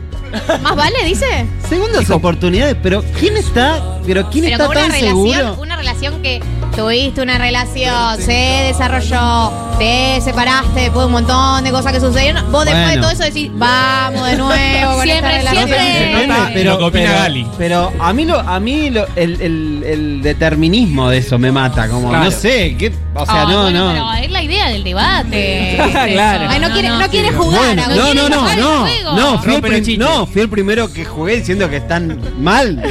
¿Más 0.61 0.75
vale, 0.75 1.03
dice? 1.05 1.25
Segundas 1.67 2.07
oportunidades, 2.11 2.75
pero 2.83 3.03
¿quién 3.19 3.35
está? 3.35 3.97
Pero 4.05 4.29
¿quién 4.29 4.45
Pero 4.45 4.55
está 4.57 4.69
una 4.69 4.79
tan 4.81 4.91
relación, 4.91 5.09
seguro? 5.09 5.57
una 5.59 5.75
relación 5.75 6.21
que 6.21 6.39
tuviste 6.75 7.21
una 7.21 7.37
relación, 7.37 8.17
se 8.17 8.63
desarrolló, 8.67 9.51
te 9.77 10.19
separaste 10.21 10.81
después 10.81 10.99
de 11.01 11.05
un 11.07 11.11
montón 11.11 11.63
de 11.63 11.71
cosas 11.71 11.91
que 11.93 11.99
sucedieron. 11.99 12.51
Vos 12.51 12.65
después 12.65 12.81
de 12.85 12.91
Bueno. 12.97 13.01
todo 13.01 13.11
eso 13.11 13.23
decís, 13.23 13.49
vamos 13.53 14.25
de 14.27 14.37
nuevo 14.37 14.93
con 14.95 15.03
Siempre, 15.03 15.37
esta 15.37 15.51
relación. 15.51 15.67
siempre. 15.67 16.27
Nota, 16.27 16.49
pero, 16.53 16.71
Lo 16.73 16.77
que 16.79 16.83
opina 16.85 17.05
pero- 17.09 17.19
Gali. 17.19 17.47
pero 17.57 17.91
a 17.99 18.13
mí, 18.13 18.25
lo, 18.25 18.39
a 18.39 18.59
mí 18.59 18.89
lo- 18.89 19.07
el, 19.15 19.41
el- 19.41 19.83
el 19.85 20.21
determinismo 20.21 21.09
de 21.09 21.17
eso 21.19 21.37
me 21.39 21.51
mata. 21.51 21.87
Como, 21.89 22.09
Claro. 22.09 22.25
no 22.25 22.31
sé, 22.31 22.75
¿qué? 22.77 22.91
O 23.21 23.25
sea, 23.25 23.41
Ah, 23.41 23.45
no, 23.49 23.61
bueno, 23.63 23.93
no. 23.93 24.11
Pero 24.11 24.25
es 24.25 24.31
la 24.31 24.43
idea 24.43 24.69
del 24.69 24.83
debate. 24.83 25.77
Claro. 26.09 26.47
Ay, 26.49 26.59
no, 26.59 26.69
quiere, 26.71 26.89
no, 26.89 27.07
quiere 27.09 27.31
jugar. 27.31 27.59
Bueno, 27.75 27.83
a- 27.83 27.87
no, 27.87 28.13
no, 28.13 28.29
no, 28.29 28.55
no, 28.55 29.15
no, 29.15 29.39
fui 29.41 29.55
el 29.55 29.83
chiste. 29.85 29.97
no, 30.03 30.25
fui 30.25 30.41
el 30.41 30.49
primero 30.49 30.91
que 30.91 31.05
jugué 31.05 31.37
diciendo 31.37 31.69
que 31.69 31.77
están 31.77 32.19
mal. 32.39 32.81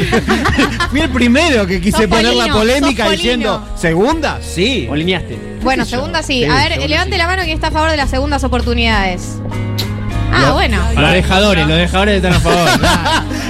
fui 0.91 1.01
el 1.01 1.11
primero 1.11 1.67
que 1.67 1.81
quise 1.81 1.99
Sos 1.99 2.07
poner 2.07 2.25
la 2.35 2.45
Polino, 2.47 2.55
polémica 2.57 3.05
sos 3.05 3.13
diciendo, 3.13 3.69
¿segunda? 3.77 4.39
Sí. 4.43 4.87
O 4.91 4.95
lineaste. 4.97 5.59
Bueno, 5.63 5.85
segunda 5.85 6.23
sí. 6.23 6.43
Sí, 6.43 6.45
A 6.45 6.55
ver, 6.55 6.73
segunda 6.73 6.87
levante 6.89 7.13
sí. 7.13 7.19
la 7.19 7.27
mano 7.27 7.43
quien 7.43 7.55
está 7.55 7.69
a 7.69 7.71
favor 7.71 7.91
de 7.91 7.97
las 7.97 8.11
segundas 8.11 8.45
oportunidades. 8.45 9.39
Ah, 10.33 10.43
No. 10.47 10.55
bueno. 10.55 10.79
Los 10.95 11.13
dejadores, 11.13 11.67
los 11.67 11.77
dejadores 11.79 12.17
están 12.17 12.35
a 12.35 12.41
favor. 12.41 12.69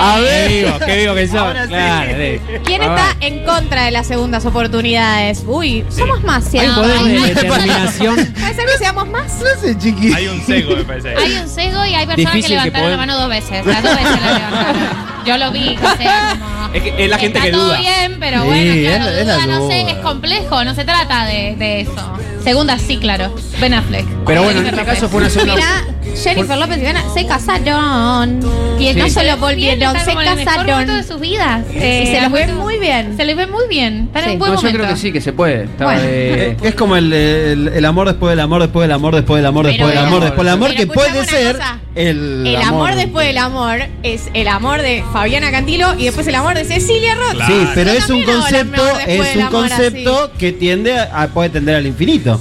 A 0.00 0.20
ver. 0.20 0.48
Qué 0.48 0.56
vivo, 0.64 0.78
qué 0.86 0.96
vivo 0.98 1.14
que 1.14 1.28
son. 1.28 1.38
Ahora 1.38 1.62
sí. 1.64 1.68
Claro, 1.70 2.10
sí. 2.16 2.40
¿Quién 2.64 2.82
Ah, 2.82 2.84
está 3.10 3.26
en 3.26 3.44
contra 3.44 3.84
de 3.84 3.90
las 3.90 4.06
segundas 4.06 4.44
oportunidades? 4.46 5.42
Uy, 5.46 5.84
somos 5.90 6.22
más. 6.22 6.44
si 6.44 6.58
Hay 6.58 6.68
un 6.68 6.74
no, 6.74 6.82
poder 6.82 7.00
de 7.02 7.34
determinación. 7.34 8.16
¿Puede 8.34 8.54
ser 8.54 8.66
que 8.66 8.78
seamos 8.78 9.08
más? 9.08 9.32
No 9.40 9.60
sé, 9.60 9.76
chiqui. 9.78 10.12
Hay 10.12 10.28
un 10.28 10.40
sesgo, 10.44 10.76
me 10.76 10.84
parece. 10.84 11.14
Hay 11.16 11.32
un 11.38 11.48
sesgo 11.48 11.84
y 11.84 11.94
hay 11.94 12.06
personas 12.06 12.34
Difícil 12.34 12.42
que 12.42 12.48
que 12.48 12.50
levantaron 12.70 12.90
la 12.90 12.96
poder- 12.96 12.98
mano 12.98 13.18
dos 13.18 13.28
veces. 13.28 13.66
Las 13.66 13.82
dos 13.82 13.94
veces 13.96 14.20
la 14.20 14.32
levantaron. 14.38 14.82
Yo 15.24 15.38
lo 15.38 15.52
vi, 15.52 15.76
o 15.76 15.96
sea, 15.96 16.36
como- 16.38 16.74
Es 16.74 16.82
que 16.82 17.04
es 17.04 17.08
la 17.10 17.18
gente 17.18 17.38
Está 17.38 17.46
que 17.50 17.52
todo 17.52 17.64
duda. 17.66 17.78
bien, 17.78 18.16
pero 18.20 18.40
Sí, 18.42 18.46
bueno, 18.46 18.72
es 18.72 18.86
claro, 18.88 19.04
la- 19.04 19.18
es 19.20 19.26
la 19.26 19.34
duda, 19.36 19.46
no 19.46 19.68
sé, 19.70 19.80
duda. 19.82 19.90
es 19.92 19.96
complejo, 19.98 20.64
no 20.64 20.74
se 20.74 20.84
trata 20.84 21.24
de, 21.26 21.56
de 21.56 21.80
eso. 21.82 22.12
Segunda, 22.44 22.78
sí, 22.78 22.98
claro. 22.98 23.34
Ben 23.60 23.72
Affleck. 23.74 24.04
Pero 24.26 24.42
bueno, 24.44 24.60
en 24.60 24.66
Jennifer 24.66 24.80
este 24.80 24.84
caso 24.84 25.02
López. 25.06 25.10
fue 25.10 25.20
una 25.20 25.30
segunda. 25.30 25.54
Mira, 25.54 26.16
Jennifer 26.22 26.58
López 26.58 26.76
y 26.76 26.80
Diana 26.80 27.02
se 27.14 27.26
casaron. 27.26 28.40
Y 28.78 28.88
Sí. 28.88 28.94
no 28.94 29.08
solo 29.08 29.36
volvieron, 29.38 29.94
se 29.98 30.14
casaron. 30.14 30.86
de 30.86 31.02
sus 31.02 31.20
vidas. 31.20 31.62
Y 31.72 31.78
Eh, 31.78 32.06
se 32.14 32.20
los 32.22 32.32
ve 32.32 32.44
bueno, 32.46 32.54
muy 32.62 32.78
bien. 32.78 33.16
Se 33.16 33.24
les 33.24 33.36
ve 33.36 33.46
muy 33.46 33.66
bien. 33.68 34.04
Están 34.08 34.24
en 34.24 34.28
Sí. 34.28 34.32
un 34.34 34.38
buen 34.40 34.50
No, 34.52 34.56
yo 34.56 34.62
momento. 34.62 34.78
creo 34.84 34.94
que 34.94 35.00
sí, 35.00 35.12
que 35.12 35.20
se 35.20 35.32
puede. 35.32 35.64
Estaba 35.64 35.92
Bueno. 35.94 36.06
de- 36.08 36.56
Es 36.62 36.74
como 36.74 36.96
el, 36.96 37.12
el- 37.12 37.68
el 37.68 37.84
amor 37.84 38.06
después 38.08 38.30
del 38.30 38.40
amor, 38.40 38.60
después 38.62 38.84
del 38.84 38.92
amor, 38.92 39.14
después 39.14 39.38
del 39.38 39.46
amor, 39.46 39.66
después 39.66 39.88
Pero 39.90 40.00
del 40.00 40.06
amor, 40.08 40.22
después 40.24 40.44
del 40.44 40.54
amor, 40.54 40.68
pero 40.68 40.76
que 40.76 40.82
escuchame 40.82 41.08
puede 41.12 41.20
una 41.22 41.30
ser 41.30 41.56
cosa. 41.56 41.78
el, 41.94 42.46
El 42.46 42.56
amor 42.62 42.94
después 42.94 43.26
del 43.26 43.38
amor 43.38 43.78
es 44.02 44.22
el 44.34 44.48
amor 44.48 44.82
de 44.82 45.04
Fabiana 45.12 45.50
Cantilo 45.50 45.94
y 45.98 46.04
después 46.04 46.26
el 46.26 46.34
amor 46.34 46.54
de 46.54 46.64
Cecilia 46.64 47.14
Roth. 47.14 47.32
Claro. 47.34 47.54
Sí, 47.54 47.68
pero 47.74 47.92
Yo 47.92 47.98
es 47.98 48.10
un 48.10 48.24
también 48.24 48.30
hago 48.30 48.36
el 48.36 48.42
concepto, 48.52 48.84
después 48.84 49.08
es 49.08 49.24
del 49.30 49.38
un 49.38 49.44
amor 49.44 49.60
concepto 49.68 50.30
que 50.38 50.52
tiende 50.52 50.98
a, 50.98 51.28
puede 51.28 51.48
tender 51.50 51.76
al 51.76 51.86
infinito. 51.86 52.33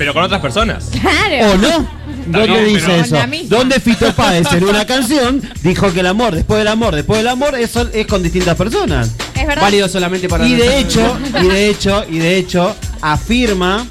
Pero 0.00 0.14
con 0.14 0.22
otras 0.24 0.40
personas. 0.40 0.88
Claro. 0.98 1.50
¿O 1.52 1.56
no? 1.58 1.86
¿Dónde 2.26 2.64
dice 2.64 2.86
pero- 2.86 3.02
eso? 3.02 3.46
¿Dónde 3.50 3.80
Fito 3.80 4.10
Páez 4.14 4.50
en 4.50 4.64
una 4.64 4.86
canción 4.86 5.42
dijo 5.62 5.92
que 5.92 6.00
el 6.00 6.06
amor, 6.06 6.34
después 6.34 6.58
del 6.58 6.68
amor, 6.68 6.94
después 6.94 7.18
del 7.18 7.28
amor, 7.28 7.54
eso 7.54 7.86
es 7.92 8.06
con 8.06 8.22
distintas 8.22 8.56
personas? 8.56 9.10
Es 9.38 9.46
verdad. 9.46 9.60
Válido 9.62 9.90
solamente 9.90 10.26
para 10.26 10.48
Y 10.48 10.54
de 10.54 10.78
hecho, 10.78 11.18
y 11.42 11.48
de 11.48 11.68
hecho, 11.68 12.06
y 12.08 12.18
de 12.18 12.38
hecho, 12.38 12.74
afirma 13.02 13.86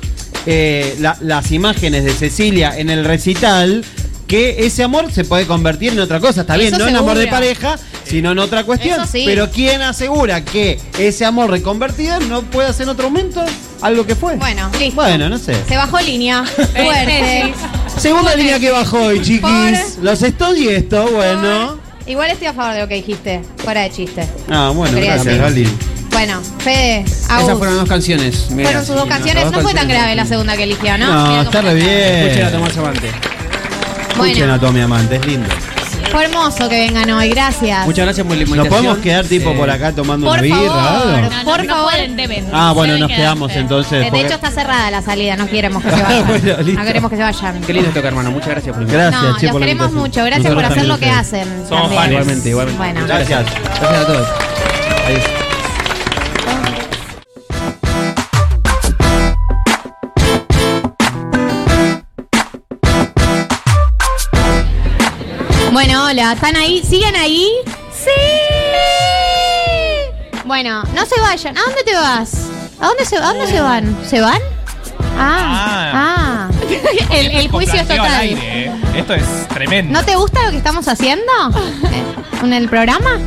eh, 0.47 0.95
la- 0.99 1.15
las 1.21 1.51
imágenes 1.51 2.03
de 2.05 2.11
Cecilia 2.13 2.75
en 2.75 2.89
el 2.89 3.05
recital 3.05 3.85
que 4.29 4.63
ese 4.67 4.83
amor 4.83 5.11
se 5.11 5.25
puede 5.25 5.47
convertir 5.47 5.91
en 5.91 5.99
otra 5.99 6.19
cosa. 6.19 6.41
Está 6.41 6.55
bien, 6.55 6.71
Eso 6.71 6.83
no 6.83 6.87
en 6.87 6.95
amor 6.95 7.17
de 7.17 7.25
pareja, 7.27 7.77
sino 8.05 8.31
en 8.31 8.37
otra 8.37 8.63
cuestión. 8.63 9.01
Eso 9.01 9.11
sí. 9.11 9.23
Pero 9.25 9.49
¿quién 9.49 9.81
asegura 9.81 10.45
que 10.45 10.79
ese 10.99 11.25
amor 11.25 11.49
reconvertido 11.49 12.19
no 12.21 12.43
puede 12.43 12.71
ser 12.71 12.83
en 12.83 12.89
otro 12.89 13.09
momento 13.09 13.43
algo 13.81 14.05
que 14.05 14.13
fue? 14.13 14.35
Bueno, 14.35 14.69
listo. 14.79 15.01
Bueno, 15.01 15.29
no 15.29 15.39
sé. 15.39 15.55
Se 15.67 15.75
bajó 15.75 15.99
línea. 15.99 16.45
Fuerte. 16.55 17.53
Segunda 17.97 18.35
línea 18.35 18.59
que 18.59 18.69
bajó 18.69 19.01
hoy, 19.01 19.19
chiquis. 19.19 19.41
Por- 19.41 20.03
Los 20.03 20.21
Stones 20.21 20.61
y 20.61 20.69
esto, 20.69 21.09
bueno. 21.09 21.79
Igual 22.05 22.29
estoy 22.29 22.47
a 22.47 22.53
favor 22.53 22.75
de 22.75 22.81
lo 22.81 22.87
que 22.87 22.95
dijiste. 22.95 23.41
Fuera 23.57 23.81
de 23.81 23.89
chiste. 23.89 24.27
Ah, 24.47 24.71
bueno, 24.75 24.93
Quería 24.93 25.15
gracias, 25.15 25.37
decir. 25.39 25.65
Gali. 25.65 25.77
Bueno, 26.11 26.39
Fede, 26.59 27.03
Agus. 27.29 27.43
Esas 27.47 27.57
fueron 27.57 27.77
dos 27.77 27.89
canciones. 27.89 28.51
mira, 28.51 28.69
Fueron 28.69 28.85
sus 28.85 28.95
dos 28.95 29.03
sí, 29.05 29.09
canciones. 29.09 29.45
No 29.45 29.51
dos 29.51 29.63
fue 29.63 29.73
tan 29.73 29.87
grave 29.87 30.15
la 30.15 30.25
segunda 30.25 30.55
que 30.55 30.63
eligió, 30.63 30.97
¿no? 30.99 31.07
No, 31.07 31.41
está 31.41 31.61
re 31.61 31.73
bien. 31.73 31.87
Escuchen 31.89 32.45
a 32.45 32.51
Tomás 32.51 32.77
Amante. 32.77 33.38
Escuchen 34.21 34.37
Bueno. 34.47 34.53
a 34.53 34.59
Tommy 34.59 34.81
Amante, 34.81 35.15
es 35.15 35.25
lindo. 35.25 35.47
Fue 36.11 36.23
hermoso 36.25 36.67
que 36.67 36.75
vengan 36.87 37.07
hoy. 37.11 37.29
Gracias. 37.29 37.85
Muchas 37.85 38.05
gracias 38.05 38.25
por 38.25 38.35
la 38.35 38.41
¿Nos 38.41 38.49
invitación. 38.49 38.83
podemos 38.83 38.97
quedar 39.03 39.25
tipo 39.25 39.53
por 39.53 39.69
acá 39.69 39.91
tomando 39.91 40.25
Por 40.27 40.39
una 40.39 40.41
birra? 40.41 40.57
favor. 40.59 40.79
algo? 40.79 41.05
No, 41.29 41.29
no, 41.37 41.43
Por 41.43 41.65
no 41.65 41.73
favor. 41.75 41.91
pueden, 41.91 42.15
deben. 42.15 42.45
Ah, 42.51 42.71
bueno, 42.73 42.93
Deben 42.93 43.07
nos 43.07 43.15
quedamos 43.17 43.51
entonces. 43.55 43.99
De 43.99 44.05
porque- 44.09 44.25
hecho 44.25 44.35
está 44.35 44.49
cerrada 44.49 44.89
la 44.89 45.01
salida, 45.03 45.35
no 45.35 45.47
queremos 45.47 45.83
que 45.83 45.89
se 45.91 45.95
vayan. 46.03 46.27
Bueno, 46.27 46.57
listo. 46.63 46.79
no 46.79 46.85
queremos 46.85 47.09
que 47.11 47.17
se 47.17 47.23
vayan. 47.23 47.61
Qué 47.61 47.73
lindo 47.73 47.89
tocar, 47.89 48.05
hermano. 48.05 48.31
Muchas 48.31 48.49
gracias 48.49 48.75
por. 48.75 48.85
Gracias, 48.87 49.21
no, 49.21 49.37
che, 49.37 49.45
los 49.45 49.51
por 49.51 49.61
la 49.61 49.67
queremos 49.67 49.91
invitación. 49.91 50.09
mucho. 50.09 50.25
Gracias 50.25 50.53
por 50.55 50.65
hacer 50.65 50.85
lo 50.85 50.97
que 50.97 51.05
también, 51.05 51.19
hacen. 51.19 51.47
Somos 51.69 51.81
también. 51.81 51.99
fans. 51.99 52.11
Igualmente, 52.11 52.49
igualmente. 52.49 52.77
Bueno. 52.83 53.01
Gracias. 53.07 53.45
Gracias 53.79 54.01
a 54.01 54.05
todos. 54.07 54.27
Adiós. 55.05 55.23
Hola, 66.09 66.33
¿están 66.33 66.55
ahí? 66.55 66.81
¿Siguen 66.83 67.15
ahí? 67.15 67.47
¡Sí! 67.93 68.09
Bueno, 70.45 70.81
no 70.95 71.05
se 71.05 71.21
vayan. 71.21 71.55
¿A 71.55 71.61
dónde 71.61 71.83
te 71.83 71.93
vas? 71.93 72.47
¿A 72.79 72.87
dónde 72.87 73.05
se, 73.05 73.17
a 73.17 73.21
dónde 73.21 73.45
se 73.45 73.61
van? 73.61 73.97
¿Se 74.07 74.19
van? 74.19 74.41
Ah, 75.19 75.91
ah. 75.93 76.49
el, 77.11 77.27
el 77.31 77.47
juicio 77.49 77.75
es 77.75 77.87
total. 77.87 78.21
aire, 78.21 78.65
eh. 78.65 78.71
Esto 78.95 79.13
es 79.13 79.47
tremendo. 79.49 79.93
¿No 79.93 80.03
te 80.03 80.15
gusta 80.15 80.43
lo 80.45 80.51
que 80.51 80.57
estamos 80.57 80.87
haciendo 80.87 81.31
en 82.43 82.53
el 82.53 82.69
programa? 82.69 83.19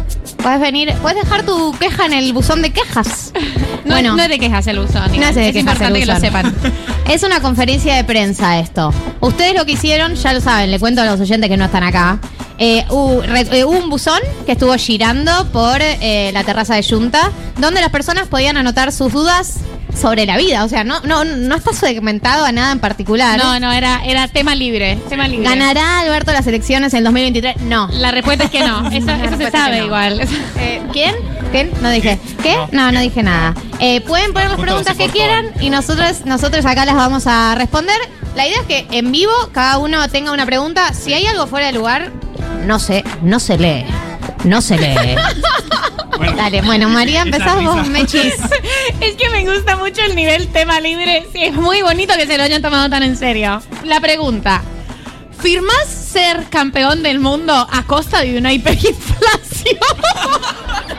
Puedes 0.43 0.61
venir, 0.61 0.93
puedes 1.03 1.23
dejar 1.23 1.45
tu 1.45 1.73
queja 1.79 2.07
en 2.07 2.15
el 2.15 2.33
buzón 2.33 2.63
de 2.63 2.73
quejas. 2.73 3.33
No, 3.85 3.95
bueno, 3.95 4.15
no 4.15 4.23
es 4.23 4.29
de 4.29 4.39
quejas 4.39 4.65
el 4.69 4.79
buzón. 4.79 5.11
no 5.19 5.27
es 5.27 5.35
de 5.35 5.49
es 5.49 5.53
quejas 5.55 5.81
el 5.81 5.97
importante 5.97 6.01
que 6.01 6.07
lo 6.07 6.21
sepan. 6.21 6.55
Es 7.11 7.25
una 7.25 7.41
conferencia 7.41 7.97
de 7.97 8.05
prensa 8.05 8.61
esto. 8.61 8.95
Ustedes 9.19 9.57
lo 9.57 9.67
que 9.67 9.73
hicieron, 9.73 10.15
ya 10.15 10.33
lo 10.33 10.41
saben, 10.41 10.71
le 10.71 10.79
cuento 10.79 11.03
a 11.03 11.05
los 11.05 11.21
oyentes 11.21 11.51
que 11.51 11.57
no 11.57 11.65
están 11.65 11.83
acá. 11.83 12.21
Eh, 12.59 12.85
hubo, 12.91 13.23
re- 13.23 13.49
eh, 13.59 13.65
hubo 13.65 13.77
un 13.79 13.91
buzón 13.91 14.21
que 14.47 14.53
estuvo 14.53 14.75
girando 14.77 15.51
por 15.53 15.79
eh, 15.81 16.31
la 16.33 16.45
terraza 16.45 16.75
de 16.75 16.83
Junta, 16.83 17.31
donde 17.59 17.81
las 17.81 17.91
personas 17.91 18.29
podían 18.29 18.57
anotar 18.57 18.93
sus 18.93 19.13
dudas 19.13 19.59
sobre 19.99 20.25
la 20.27 20.37
vida. 20.37 20.65
O 20.65 20.69
sea, 20.69 20.85
no, 20.85 21.01
no, 21.01 21.25
no 21.25 21.55
está 21.57 21.73
segmentado 21.73 22.45
a 22.45 22.53
nada 22.53 22.73
en 22.73 22.79
particular. 22.79 23.39
No, 23.39 23.59
no, 23.61 23.73
era, 23.73 24.03
era 24.05 24.27
tema 24.29 24.55
libre. 24.55 24.97
Tema 25.09 25.29
libre. 25.29 25.49
¿Ganará 25.49 26.01
Alberto 26.01 26.33
las 26.33 26.47
elecciones 26.47 26.93
en 26.95 26.99
el 26.99 27.05
2023? 27.05 27.57
No. 27.63 27.89
La 27.93 28.11
respuesta 28.11 28.45
es 28.45 28.51
que 28.51 28.61
no. 28.61 28.89
Eso, 28.93 29.07
se 29.39 29.51
sabe 29.51 29.81
no. 29.81 29.87
igual. 29.87 30.21
Eh, 30.59 30.83
¿Quién? 30.93 31.15
¿Quién? 31.51 31.71
No 31.83 31.91
dije. 31.91 32.19
¿Qué? 32.43 32.57
No, 32.73 32.91
no 32.93 33.01
dije 33.01 33.23
nada. 33.23 33.55
Eh, 33.81 34.01
pueden 34.03 34.33
poner 34.33 34.49
las 34.51 34.61
preguntas 34.61 34.97
que 34.97 35.09
quieran 35.09 35.51
y 35.61 35.69
nosotros, 35.69 36.25
nosotros 36.25 36.65
acá 36.65 36.85
las 36.87 36.95
vamos 36.95 37.27
a 37.27 37.55
responder. 37.57 37.97
La 38.35 38.47
idea 38.47 38.61
es 38.61 38.67
que 38.67 38.87
en 38.97 39.13
vivo 39.13 39.33
cada 39.53 39.77
uno 39.77 40.09
tenga 40.09 40.33
una 40.33 40.47
pregunta. 40.47 40.95
Si 40.95 41.13
hay 41.13 41.27
algo 41.27 41.47
fuera 41.47 41.67
de 41.67 41.73
lugar, 41.75 42.11
no 42.67 42.79
sé, 42.79 43.05
no 43.23 43.41
se 43.41 43.59
lee. 43.59 43.85
No 44.45 44.61
se 44.61 44.77
lee. 44.79 45.17
Dale, 46.37 46.63
bueno, 46.63 46.89
María, 46.89 47.23
empezás 47.23 47.63
vos, 47.65 47.87
Mechis. 47.89 48.35
es 49.01 49.15
que 49.17 49.31
me 49.31 49.45
gusta 49.45 49.77
mucho 49.77 50.03
el 50.03 50.15
nivel 50.15 50.49
tema 50.49 50.81
libre. 50.81 51.27
Sí, 51.33 51.45
es 51.45 51.55
muy 51.55 51.83
bonito 51.83 52.15
que 52.17 52.27
se 52.27 52.37
lo 52.37 52.45
hayan 52.45 52.63
tomado 52.63 52.89
tan 52.89 53.03
en 53.03 53.17
serio. 53.17 53.61
La 53.85 54.01
pregunta. 54.01 54.63
¿Firmás 55.41 55.87
ser 55.89 56.45
campeón 56.51 57.03
del 57.03 57.19
mundo 57.19 57.53
a 57.55 57.83
costa 57.85 58.21
de 58.21 58.39
una 58.39 58.53
hiperinflación? 58.53 59.79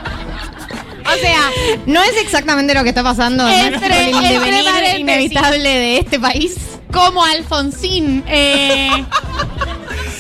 O 1.06 1.18
sea, 1.18 1.52
no 1.86 2.02
es 2.02 2.14
exactamente 2.22 2.74
lo 2.74 2.82
que 2.82 2.90
está 2.90 3.04
pasando 3.04 3.46
en 3.48 3.74
Entre- 3.74 4.10
el 4.10 4.16
entre 4.16 5.00
inevitable 5.00 5.70
de 5.70 5.98
este 6.00 6.18
país. 6.18 6.56
Como 6.94 7.22
Alfonsín. 7.24 8.24
Eh, 8.26 8.90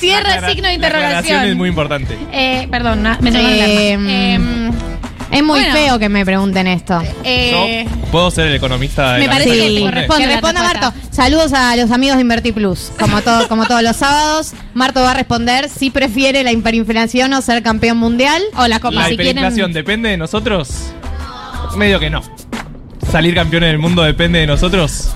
cierra 0.07 0.41
La 0.41 0.49
signo 0.49 0.67
de 0.67 0.73
interrogación. 0.75 1.45
es 1.45 1.55
muy 1.55 1.69
importante. 1.69 2.17
Eh, 2.31 2.67
perdón, 2.69 3.03
na- 3.03 3.17
me 3.21 3.31
sonó 3.31 3.47
el 3.47 3.59
Eh. 3.59 3.97
Eh, 4.07 4.69
Es 5.31 5.41
muy 5.41 5.61
Bueno. 5.61 5.73
feo 5.73 5.97
que 5.97 6.09
me 6.09 6.23
pregunten 6.23 6.67
esto. 6.67 7.01
eh, 7.23 7.85
Yo 7.87 8.11
puedo 8.11 8.29
ser 8.29 8.47
el 8.49 8.53
economista 8.55 9.13
de 9.13 9.21
Me 9.21 9.25
la 9.25 9.31
parece 9.31 9.49
mesa 9.49 9.61
que 9.63 9.67
te 9.67 9.73
responde? 9.73 9.91
corresponde. 9.91 10.21
Que 10.21 10.27
la 10.27 10.33
responda 10.35 10.61
respuesta. 10.61 10.91
Marto. 10.91 11.07
Saludos 11.15 11.53
a 11.53 11.75
los 11.75 11.89
amigos 11.91 12.17
de 12.17 12.21
Invertir 12.21 12.53
Plus. 12.53 12.91
Como, 12.99 13.19
todo, 13.23 13.47
como 13.49 13.65
todos 13.65 13.81
los 13.81 13.95
sábados, 13.95 14.53
Marto 14.75 15.01
va 15.01 15.09
a 15.09 15.13
responder 15.15 15.69
si 15.69 15.89
prefiere 15.89 16.43
la 16.43 16.51
hiperinflación 16.51 17.33
o 17.33 17.41
ser 17.41 17.63
campeón 17.63 17.97
mundial. 17.97 18.43
o 18.57 18.67
la 18.67 18.79
copa. 18.79 18.93
La 18.93 19.01
si 19.07 19.15
quieren- 19.15 19.31
hiperinflación 19.31 19.73
depende 19.73 20.09
de 20.09 20.17
nosotros. 20.17 20.69
Medio 21.77 21.99
que 21.99 22.11
no. 22.11 22.21
Salir 23.11 23.33
campeones 23.33 23.69
del 23.71 23.79
mundo 23.79 24.03
depende 24.03 24.37
de 24.37 24.45
nosotros. 24.45 25.09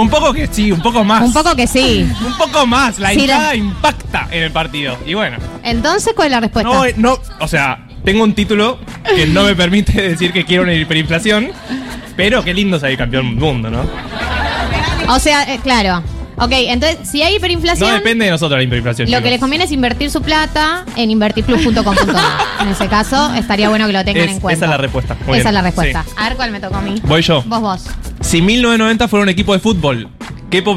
Un 0.00 0.08
poco 0.08 0.32
que 0.32 0.46
sí, 0.46 0.70
un 0.72 0.80
poco 0.80 1.02
más. 1.04 1.22
Un 1.22 1.32
poco 1.32 1.54
que 1.56 1.66
sí. 1.66 2.08
Un 2.24 2.36
poco 2.38 2.66
más. 2.66 2.98
La 2.98 3.10
Sí, 3.10 3.20
hinchada 3.20 3.48
la- 3.48 3.56
impacta 3.56 4.28
en 4.30 4.42
el 4.44 4.50
partido. 4.52 4.96
Y 5.06 5.14
bueno. 5.14 5.36
Entonces, 5.62 6.12
¿cuál 6.14 6.26
es 6.28 6.32
la 6.32 6.40
respuesta? 6.40 6.70
No, 6.72 6.84
no, 6.96 7.18
o 7.40 7.48
sea, 7.48 7.86
tengo 8.04 8.22
un 8.22 8.34
título 8.34 8.78
que 9.14 9.26
no 9.26 9.42
me 9.44 9.54
permite 9.56 9.92
decir 10.10 10.32
que 10.32 10.44
quiero 10.44 10.62
una 10.62 10.74
hiperinflación, 10.74 11.50
pero 12.16 12.42
qué 12.44 12.54
lindo 12.54 12.78
salir 12.78 12.96
campeón 12.98 13.26
del 13.30 13.36
mundo, 13.36 13.70
¿no? 13.70 13.82
O 15.08 15.18
sea, 15.18 15.42
eh, 15.52 15.58
claro. 15.62 16.02
Ok, 16.40 16.52
entonces, 16.52 16.98
si 17.08 17.22
hay 17.22 17.32
No 17.32 17.36
hiperinflación, 17.38 17.92
depende 17.94 18.24
de 18.26 18.30
nosotros 18.30 18.58
la 18.58 18.62
hiperinflación. 18.64 19.10
lo 19.10 19.22
que 19.22 19.30
les 19.30 19.40
conviene 19.40 19.64
es 19.64 19.72
invertir 19.72 20.10
su 20.10 20.22
plata 20.22 20.84
en 20.96 21.10
invertirplus.com.ar. 21.10 22.48
En 22.60 22.68
ese 22.68 22.88
caso, 22.88 23.32
estaría 23.34 23.68
bueno 23.68 23.86
que 23.86 23.92
lo 23.92 24.04
tengan 24.04 24.24
Es- 24.28 24.34
en 24.34 24.40
cuenta. 24.40 24.56
esa 24.56 24.64
es 24.66 24.70
la 24.70 24.76
respuesta. 24.76 25.14
Muy 25.14 25.22
esa 25.22 25.32
bien. 25.34 25.46
es 25.48 25.52
la 25.54 25.62
respuesta. 25.62 26.04
Sí. 26.06 26.14
A 26.16 26.28
ver 26.28 26.36
cuál 26.36 26.50
me 26.50 26.60
tocó 26.60 26.76
a 26.76 26.80
mí. 26.82 26.94
Voy 27.04 27.22
yo. 27.22 27.42
Vos, 27.46 27.60
vos. 27.60 27.84
Si 28.20 28.42
1990 28.42 29.08
fuera 29.08 29.22
un 29.22 29.28
equipo 29.28 29.52
de 29.52 29.58
fútbol, 29.60 30.08
¿qué 30.50 30.62
po- 30.62 30.76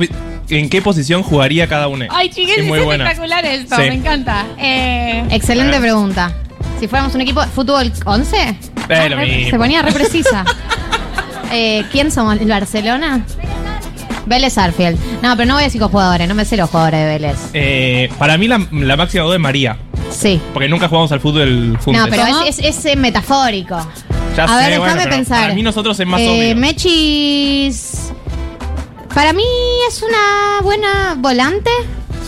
¿en 0.50 0.70
qué 0.70 0.82
posición 0.82 1.24
jugaría 1.24 1.68
cada 1.68 1.88
uno? 1.88 2.06
Ay, 2.10 2.30
chiques, 2.30 2.58
Es 2.58 2.64
es, 2.64 2.68
muy 2.68 2.80
espectacular 2.80 3.46
esto. 3.46 3.76
Sí. 3.76 3.82
Me 3.84 3.94
encanta. 3.96 4.46
Eh, 4.58 5.26
Excelente 5.32 5.80
pregunta. 5.80 6.32
Si 6.80 6.88
fuéramos 6.88 7.14
un 7.16 7.22
equipo 7.22 7.42
de 7.42 7.48
fútbol 7.48 7.92
11, 8.06 8.38
Eh, 8.90 9.10
lo 9.10 9.16
re- 9.18 9.26
mismo. 9.28 9.50
se 9.52 9.58
ponía 9.58 9.82
re 9.82 9.92
precisa. 9.92 10.44
Eh, 11.54 11.84
¿Quién 11.92 12.12
somos? 12.12 12.40
¿El 12.40 12.48
Barcelona? 12.48 13.26
Vélez 14.26 14.58
Arfield. 14.58 14.98
No, 15.22 15.36
pero 15.36 15.48
no 15.48 15.54
voy 15.56 15.64
a 15.64 15.66
decir 15.66 15.82
con 15.82 15.90
jugadores, 15.90 16.28
no 16.28 16.36
me 16.36 16.46
sé 16.46 16.58
los 16.58 16.70
jugadores 16.70 17.00
de 17.02 17.06
Vélez. 17.06 17.38
Eh, 17.54 18.10
para 18.18 18.38
mí 18.38 18.48
la, 18.48 18.66
la 18.72 18.96
máxima 18.98 19.24
duda 19.24 19.36
es 19.36 19.42
María, 19.42 19.78
Sí. 20.10 20.40
porque 20.54 20.70
nunca 20.70 20.88
jugamos 20.88 21.12
al 21.12 21.20
fútbol 21.20 21.78
juntos. 21.84 22.04
No, 22.04 22.08
pero 22.10 22.24
es, 22.48 22.60
es- 22.60 22.86
es, 22.86 22.98
metafórico. 22.98 23.78
Ya 24.38 24.46
a 24.46 24.48
sé, 24.48 24.54
ver, 24.70 24.80
bueno, 24.80 24.84
déjame 24.86 25.04
pero 25.04 25.16
pensar. 25.16 25.42
Para 25.42 25.54
mí 25.54 25.64
nosotros 25.64 26.00
es 26.00 26.08
más 26.08 26.22
Eh, 26.22 26.30
obvio. 26.30 26.56
Mechis. 26.56 28.12
Para 29.14 29.34
mí 29.34 29.44
es 29.90 30.02
una 30.02 30.62
buena 30.62 31.16
volante. 31.18 31.70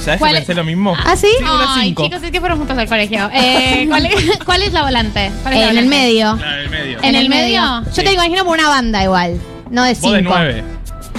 ¿Sabes 0.04 0.16
que 0.16 0.20
¿cuál 0.20 0.34
pensé 0.36 0.54
lo 0.54 0.66
mismo? 0.66 0.94
¿Ah, 1.06 1.16
sí? 1.16 1.28
Sí, 1.38 1.44
una 1.44 1.76
Ay, 1.76 1.84
cinco. 1.88 2.04
chicos, 2.04 2.22
es 2.24 2.32
que 2.32 2.39
fueron 2.41 2.58
juntos 2.58 2.78
al 2.78 2.89
colegio. 2.89 3.30
Eh, 3.34 3.86
¿cuál, 3.89 4.06
es, 4.08 4.16
cuál 4.46 4.62
es 4.64 4.74
la 4.74 4.84
volante? 4.84 5.32
¿Cuál 5.44 5.54
es 5.54 5.60
la 5.62 5.70
en 5.72 5.78
el 5.78 5.86
volante? 5.86 5.98
medio. 6.06 6.38
Claro, 6.38 6.56
en 6.58 6.64
el 6.64 6.70
medio. 6.70 7.00
¿En 7.04 7.16
el 7.16 7.30
medio? 7.30 7.62
Yo 7.86 7.94
te 7.96 8.04
lo 8.04 8.12
imagino 8.12 8.44
por 8.44 8.58
una 8.58 8.68
banda 8.68 9.02
igual. 9.02 9.39
No 9.70 9.84
de 9.84 9.96
cinco. 9.96 10.08
Vos 10.08 10.16
de 10.18 10.22
nueve. 10.24 10.64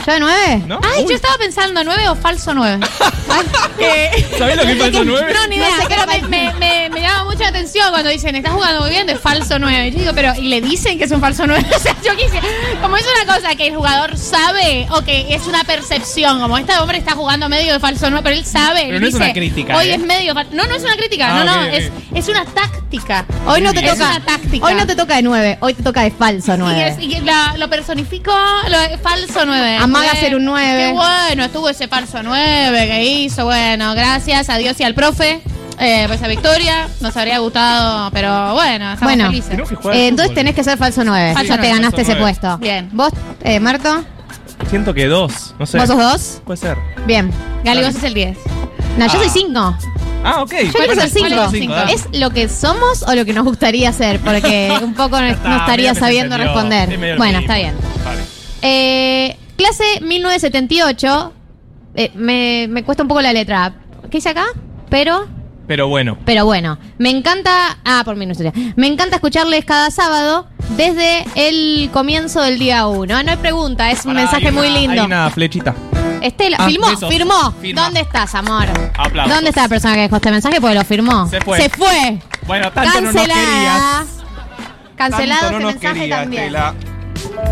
¿Yo 0.06 0.12
de 0.12 0.20
nueve? 0.20 0.62
¿No? 0.66 0.80
Ay, 0.94 1.06
yo 1.08 1.14
estaba 1.14 1.36
pensando, 1.38 1.82
¿nueve 1.84 2.08
o 2.08 2.14
falso 2.16 2.52
nueve? 2.54 2.86
¿Sabés 4.38 4.56
lo 4.56 4.62
que 4.64 4.72
es 4.72 4.78
falso 4.78 5.04
nueve? 5.06 5.32
No, 5.34 5.46
ni 5.48 5.56
idea, 5.56 5.68
pero 5.88 6.06
me, 6.06 6.22
me, 6.28 6.54
me, 6.54 6.90
me 6.90 7.00
llama 7.00 7.24
mucho 7.24 7.38
la 7.40 7.48
atención 7.48 7.90
cuando 7.90 8.10
dicen, 8.10 8.34
estás 8.36 8.52
jugando 8.52 8.82
muy 8.82 8.90
bien 8.90 9.06
de 9.06 9.16
falso 9.16 9.58
9. 9.58 9.90
Yo 9.92 9.98
digo, 10.00 10.12
pero, 10.14 10.32
¿y 10.36 10.48
le 10.48 10.60
dicen 10.60 10.98
que 10.98 11.04
es 11.04 11.10
un 11.10 11.20
falso 11.20 11.46
9? 11.46 11.64
o 11.74 11.78
sea, 11.78 11.96
yo 12.04 12.14
quise, 12.16 12.38
como 12.82 12.96
es 12.96 13.04
una 13.24 13.34
cosa 13.34 13.54
que 13.54 13.68
el 13.68 13.76
jugador 13.76 14.16
sabe 14.16 14.86
o 14.90 15.02
que 15.02 15.34
es 15.34 15.46
una 15.46 15.64
percepción, 15.64 16.40
como 16.40 16.58
este 16.58 16.76
hombre 16.78 16.98
está 16.98 17.12
jugando 17.12 17.48
medio 17.48 17.72
de 17.72 17.80
falso 17.80 18.10
9, 18.10 18.22
pero 18.22 18.36
él 18.36 18.44
sabe. 18.44 18.82
Pero 18.84 18.96
él 18.96 19.00
no 19.02 19.08
es 19.08 19.14
dice, 19.14 19.24
una 19.24 19.32
crítica, 19.32 19.76
Hoy 19.76 19.86
¿eh? 19.88 19.94
es 19.94 20.00
medio 20.00 20.34
fal-". 20.34 20.48
No, 20.52 20.66
no 20.66 20.74
es 20.74 20.82
una 20.82 20.96
crítica, 20.96 21.28
Ah, 21.40 21.44
no, 21.44 21.56
no, 21.56 21.62
ok, 21.62 21.68
ok. 21.68 21.74
Es, 21.74 21.90
es 22.14 22.28
una 22.28 22.44
táctica. 22.44 23.24
Hoy 23.46 23.60
no 23.62 23.72
te. 23.72 23.84
Es 23.84 23.92
toca. 23.92 24.10
una 24.10 24.20
táctica. 24.24 24.66
Hoy 24.66 24.74
no 24.74 24.86
te 24.86 24.94
toca 24.94 25.16
de 25.16 25.22
nueve, 25.22 25.56
hoy 25.60 25.74
te 25.74 25.82
toca 25.82 26.02
de 26.02 26.10
falso 26.10 26.54
Y, 26.54 26.58
nueve. 26.58 26.88
es- 26.88 26.98
y 27.02 27.20
la- 27.20 27.54
lo 27.58 27.68
personifico, 27.70 28.32
lo 28.68 28.98
falso 28.98 29.44
9. 29.46 29.78
Amaga 29.84 30.14
ser 30.16 30.34
un 30.36 30.44
nueve. 30.44 30.86
Qué 30.88 30.92
bueno, 30.92 31.44
estuvo 31.44 31.68
ese 31.68 31.88
falso 31.88 32.22
9 32.22 32.86
que 32.86 33.04
hizo. 33.04 33.44
Bueno, 33.44 33.94
gracias 33.94 34.48
a 34.50 34.56
Dios 34.58 34.78
y 34.80 34.82
al 34.84 34.94
profe 34.94 35.40
eh, 35.78 36.04
por 36.06 36.16
esa 36.16 36.28
victoria. 36.28 36.88
Nos 37.00 37.16
habría 37.16 37.38
gustado, 37.38 38.10
pero 38.12 38.54
bueno, 38.54 38.92
estamos 38.92 39.14
Bueno, 39.14 39.26
felices. 39.30 39.58
Eh, 39.92 40.08
entonces 40.08 40.34
tenés 40.34 40.54
que 40.54 40.64
ser 40.64 40.78
falso 40.78 41.04
nueve. 41.04 41.34
Falso 41.34 41.54
ya 41.54 41.60
te 41.60 41.68
ganaste 41.68 41.96
falso 42.04 42.12
ese 42.12 42.20
nueve. 42.20 42.38
puesto. 42.40 42.58
Bien. 42.58 42.88
¿Vos, 42.92 43.12
eh, 43.42 43.60
Marto? 43.60 44.04
Siento 44.70 44.94
que 44.94 45.06
dos, 45.06 45.54
no 45.58 45.66
sé. 45.66 45.78
¿Vos 45.78 45.88
sos 45.88 45.98
dos? 45.98 46.42
Puede 46.44 46.56
ser. 46.56 46.78
Bien. 47.06 47.30
Gali, 47.64 47.82
vos 47.84 47.94
es 47.94 48.02
el 48.04 48.14
10. 48.14 48.38
No, 48.96 49.06
yo 49.06 49.12
Ah. 49.12 49.18
soy 49.18 49.28
cinco. 49.28 49.76
Ah, 50.26 50.40
ok. 50.42 50.52
Yo 50.64 50.72
quiero 50.72 50.94
ser 51.08 51.10
¿cuál 51.68 51.90
es 51.90 52.06
lo 52.12 52.30
que 52.30 52.48
somos 52.48 53.02
o 53.02 53.14
lo 53.14 53.24
que 53.26 53.34
nos 53.34 53.44
gustaría 53.44 53.92
ser? 53.92 54.20
Porque 54.20 54.72
un 54.82 54.94
poco 54.94 55.20
no, 55.20 55.26
está, 55.26 55.48
no 55.48 55.56
estaría 55.58 55.94
sabiendo 55.94 56.36
entendió. 56.36 56.54
responder. 56.62 56.92
Es 56.92 57.18
Bueno, 57.18 57.40
mismo. 57.40 57.40
está 57.40 57.56
bien. 57.56 57.74
Vale. 58.04 58.22
Eh, 58.62 59.36
clase 59.56 59.84
1978. 60.02 61.32
Eh, 61.96 62.10
me, 62.14 62.66
me 62.68 62.82
cuesta 62.84 63.02
un 63.02 63.08
poco 63.08 63.20
la 63.22 63.32
letra. 63.32 63.74
¿Qué 64.10 64.18
dice 64.18 64.30
acá? 64.30 64.46
Pero, 64.90 65.26
Pero 65.66 65.88
bueno. 65.88 66.18
pero 66.24 66.44
bueno. 66.44 66.78
Me 66.98 67.10
encanta. 67.10 67.78
Ah, 67.84 68.02
por 68.04 68.16
1978. 68.16 68.74
Me 68.76 68.86
encanta 68.86 69.16
escucharles 69.16 69.64
cada 69.64 69.90
sábado 69.90 70.46
desde 70.76 71.24
el 71.36 71.90
comienzo 71.92 72.40
del 72.42 72.58
día 72.58 72.86
1. 72.86 73.22
No 73.22 73.30
hay 73.30 73.36
pregunta, 73.36 73.90
es 73.90 74.04
un 74.04 74.12
Pará, 74.14 74.20
mensaje 74.22 74.46
hay 74.48 74.52
muy 74.52 74.68
una- 74.68 74.78
lindo. 74.78 75.00
Hay 75.02 75.06
una 75.06 75.30
flechita. 75.30 75.74
Estela, 76.20 76.56
Ah, 76.58 76.66
firmó, 76.66 76.86
besos. 76.88 77.08
firmó. 77.12 77.52
Firma. 77.60 77.82
¿Dónde 77.82 78.00
estás, 78.00 78.34
amor? 78.34 78.64
Aplausos. 78.96 79.34
¿Dónde 79.34 79.50
está 79.50 79.62
la 79.62 79.68
persona 79.68 79.94
que 79.94 80.00
dejó 80.02 80.16
este 80.16 80.30
mensaje? 80.30 80.60
Porque 80.60 80.74
lo 80.74 80.84
firmó. 80.84 81.28
Se 81.28 81.40
fue. 81.40 81.60
Se 81.60 81.68
fue. 81.68 82.18
Bueno, 82.46 82.72
tanto 82.72 83.00
no 83.00 83.12
nos 83.12 83.14
Cancelada. 83.14 84.04
Cancelado 84.96 85.40
Tanto 85.42 85.60
no 85.60 85.68
ese 85.68 85.74
nos 85.74 85.82
mensaje 85.82 86.08
también. 86.08 86.42
Estela. 86.44 86.74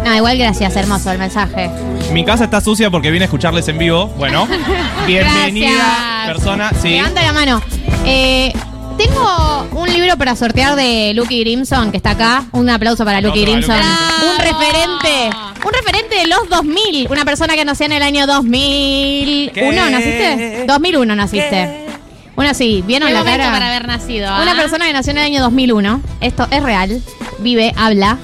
No, 0.05 0.15
igual 0.17 0.37
gracias, 0.39 0.75
hermoso 0.77 1.11
el 1.13 1.19
mensaje. 1.19 1.71
Mi 2.13 2.25
casa 2.25 2.45
está 2.45 2.61
sucia 2.61 2.91
porque 2.91 3.11
vine 3.11 3.25
a 3.25 3.27
escucharles 3.27 3.67
en 3.69 3.79
vivo. 3.79 4.07
Bueno, 4.19 4.47
bienvenida 5.07 5.69
Gracias. 5.69 6.27
persona. 6.27 6.71
Sí. 6.81 6.91
Levanta 6.91 7.23
la 7.23 7.33
mano. 7.33 7.63
Eh, 8.05 8.53
tengo 8.99 9.69
un 9.73 9.93
libro 9.93 10.17
para 10.17 10.37
sortear 10.37 10.77
de 10.77 11.13
Lucky 11.15 11.41
Grimson, 11.41 11.91
que 11.91 11.97
está 11.97 12.11
acá. 12.11 12.45
Un 12.53 12.69
aplauso 12.69 13.05
para 13.05 13.21
Lucky 13.21 13.43
Grimson. 13.43 13.77
Un 13.77 14.39
referente. 14.39 15.31
Un 15.65 15.73
referente 15.73 16.17
de 16.17 16.27
los 16.27 16.49
2000. 16.49 17.09
Una 17.11 17.25
persona 17.25 17.55
que 17.55 17.65
nació 17.65 17.87
en 17.87 17.93
el 17.93 18.03
año 18.03 18.27
2001. 18.27 19.53
¿Qué? 19.53 19.91
¿Naciste? 19.91 20.65
2001 20.67 21.15
naciste. 21.17 21.87
Una 22.35 22.55
sí, 22.55 22.83
¿vieron 22.87 23.09
Qué 23.09 23.15
la 23.15 23.21
momento 23.21 23.39
cara? 23.43 23.53
para 23.53 23.69
haber 23.69 23.87
nacido. 23.87 24.29
¿ah? 24.29 24.41
Una 24.43 24.55
persona 24.57 24.87
que 24.87 24.93
nació 24.93 25.13
en 25.13 25.19
el 25.19 25.25
año 25.25 25.43
2001. 25.43 26.01
Esto 26.21 26.47
es 26.51 26.63
real. 26.63 27.01
Vive, 27.41 27.73
habla. 27.77 28.19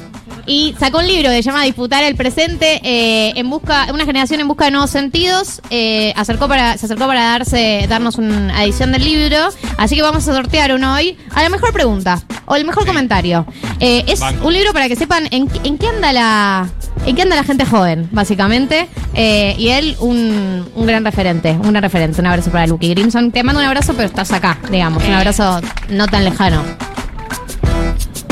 Y 0.48 0.74
sacó 0.80 0.98
un 0.98 1.06
libro 1.06 1.28
que 1.28 1.36
se 1.36 1.42
llama 1.42 1.62
Disputar 1.64 2.02
el 2.04 2.16
presente 2.16 2.80
eh, 2.82 3.34
en 3.36 3.50
busca, 3.50 3.86
una 3.92 4.06
generación 4.06 4.40
en 4.40 4.48
busca 4.48 4.64
de 4.64 4.70
nuevos 4.70 4.88
sentidos. 4.88 5.60
Eh, 5.68 6.14
acercó 6.16 6.48
para, 6.48 6.78
se 6.78 6.86
acercó 6.86 7.06
para 7.06 7.22
darse, 7.22 7.84
darnos 7.86 8.16
una 8.16 8.64
edición 8.64 8.90
del 8.90 9.04
libro. 9.04 9.36
Así 9.76 9.94
que 9.94 10.00
vamos 10.00 10.26
a 10.26 10.34
sortear 10.34 10.72
uno 10.72 10.94
hoy 10.94 11.18
a 11.34 11.42
la 11.42 11.50
mejor 11.50 11.74
pregunta 11.74 12.22
o 12.46 12.56
el 12.56 12.64
mejor 12.64 12.86
comentario. 12.86 13.46
Eh, 13.78 14.04
es 14.06 14.20
Banco. 14.20 14.46
un 14.46 14.54
libro 14.54 14.72
para 14.72 14.88
que 14.88 14.96
sepan 14.96 15.28
en, 15.30 15.50
en 15.64 15.76
qué 15.76 15.86
anda 15.86 16.14
la. 16.14 16.68
¿En 17.04 17.14
qué 17.14 17.22
anda 17.22 17.36
la 17.36 17.44
gente 17.44 17.64
joven, 17.64 18.08
básicamente? 18.10 18.88
Y 19.14 19.68
él, 19.68 19.96
un, 20.00 20.66
un 20.74 20.86
gran 20.86 21.04
referente, 21.04 21.52
un 21.52 21.70
gran 21.70 21.82
referente. 21.82 22.20
Un 22.20 22.26
abrazo 22.26 22.50
para 22.50 22.66
Lucky 22.66 22.88
Grimson. 22.88 23.30
Te 23.32 23.42
mando 23.42 23.60
un 23.60 23.66
abrazo, 23.66 23.92
pero 23.94 24.08
estás 24.08 24.32
acá, 24.32 24.58
digamos. 24.70 25.04
Un 25.04 25.12
abrazo 25.12 25.60
no 25.90 26.06
tan 26.06 26.24
lejano. 26.24 26.87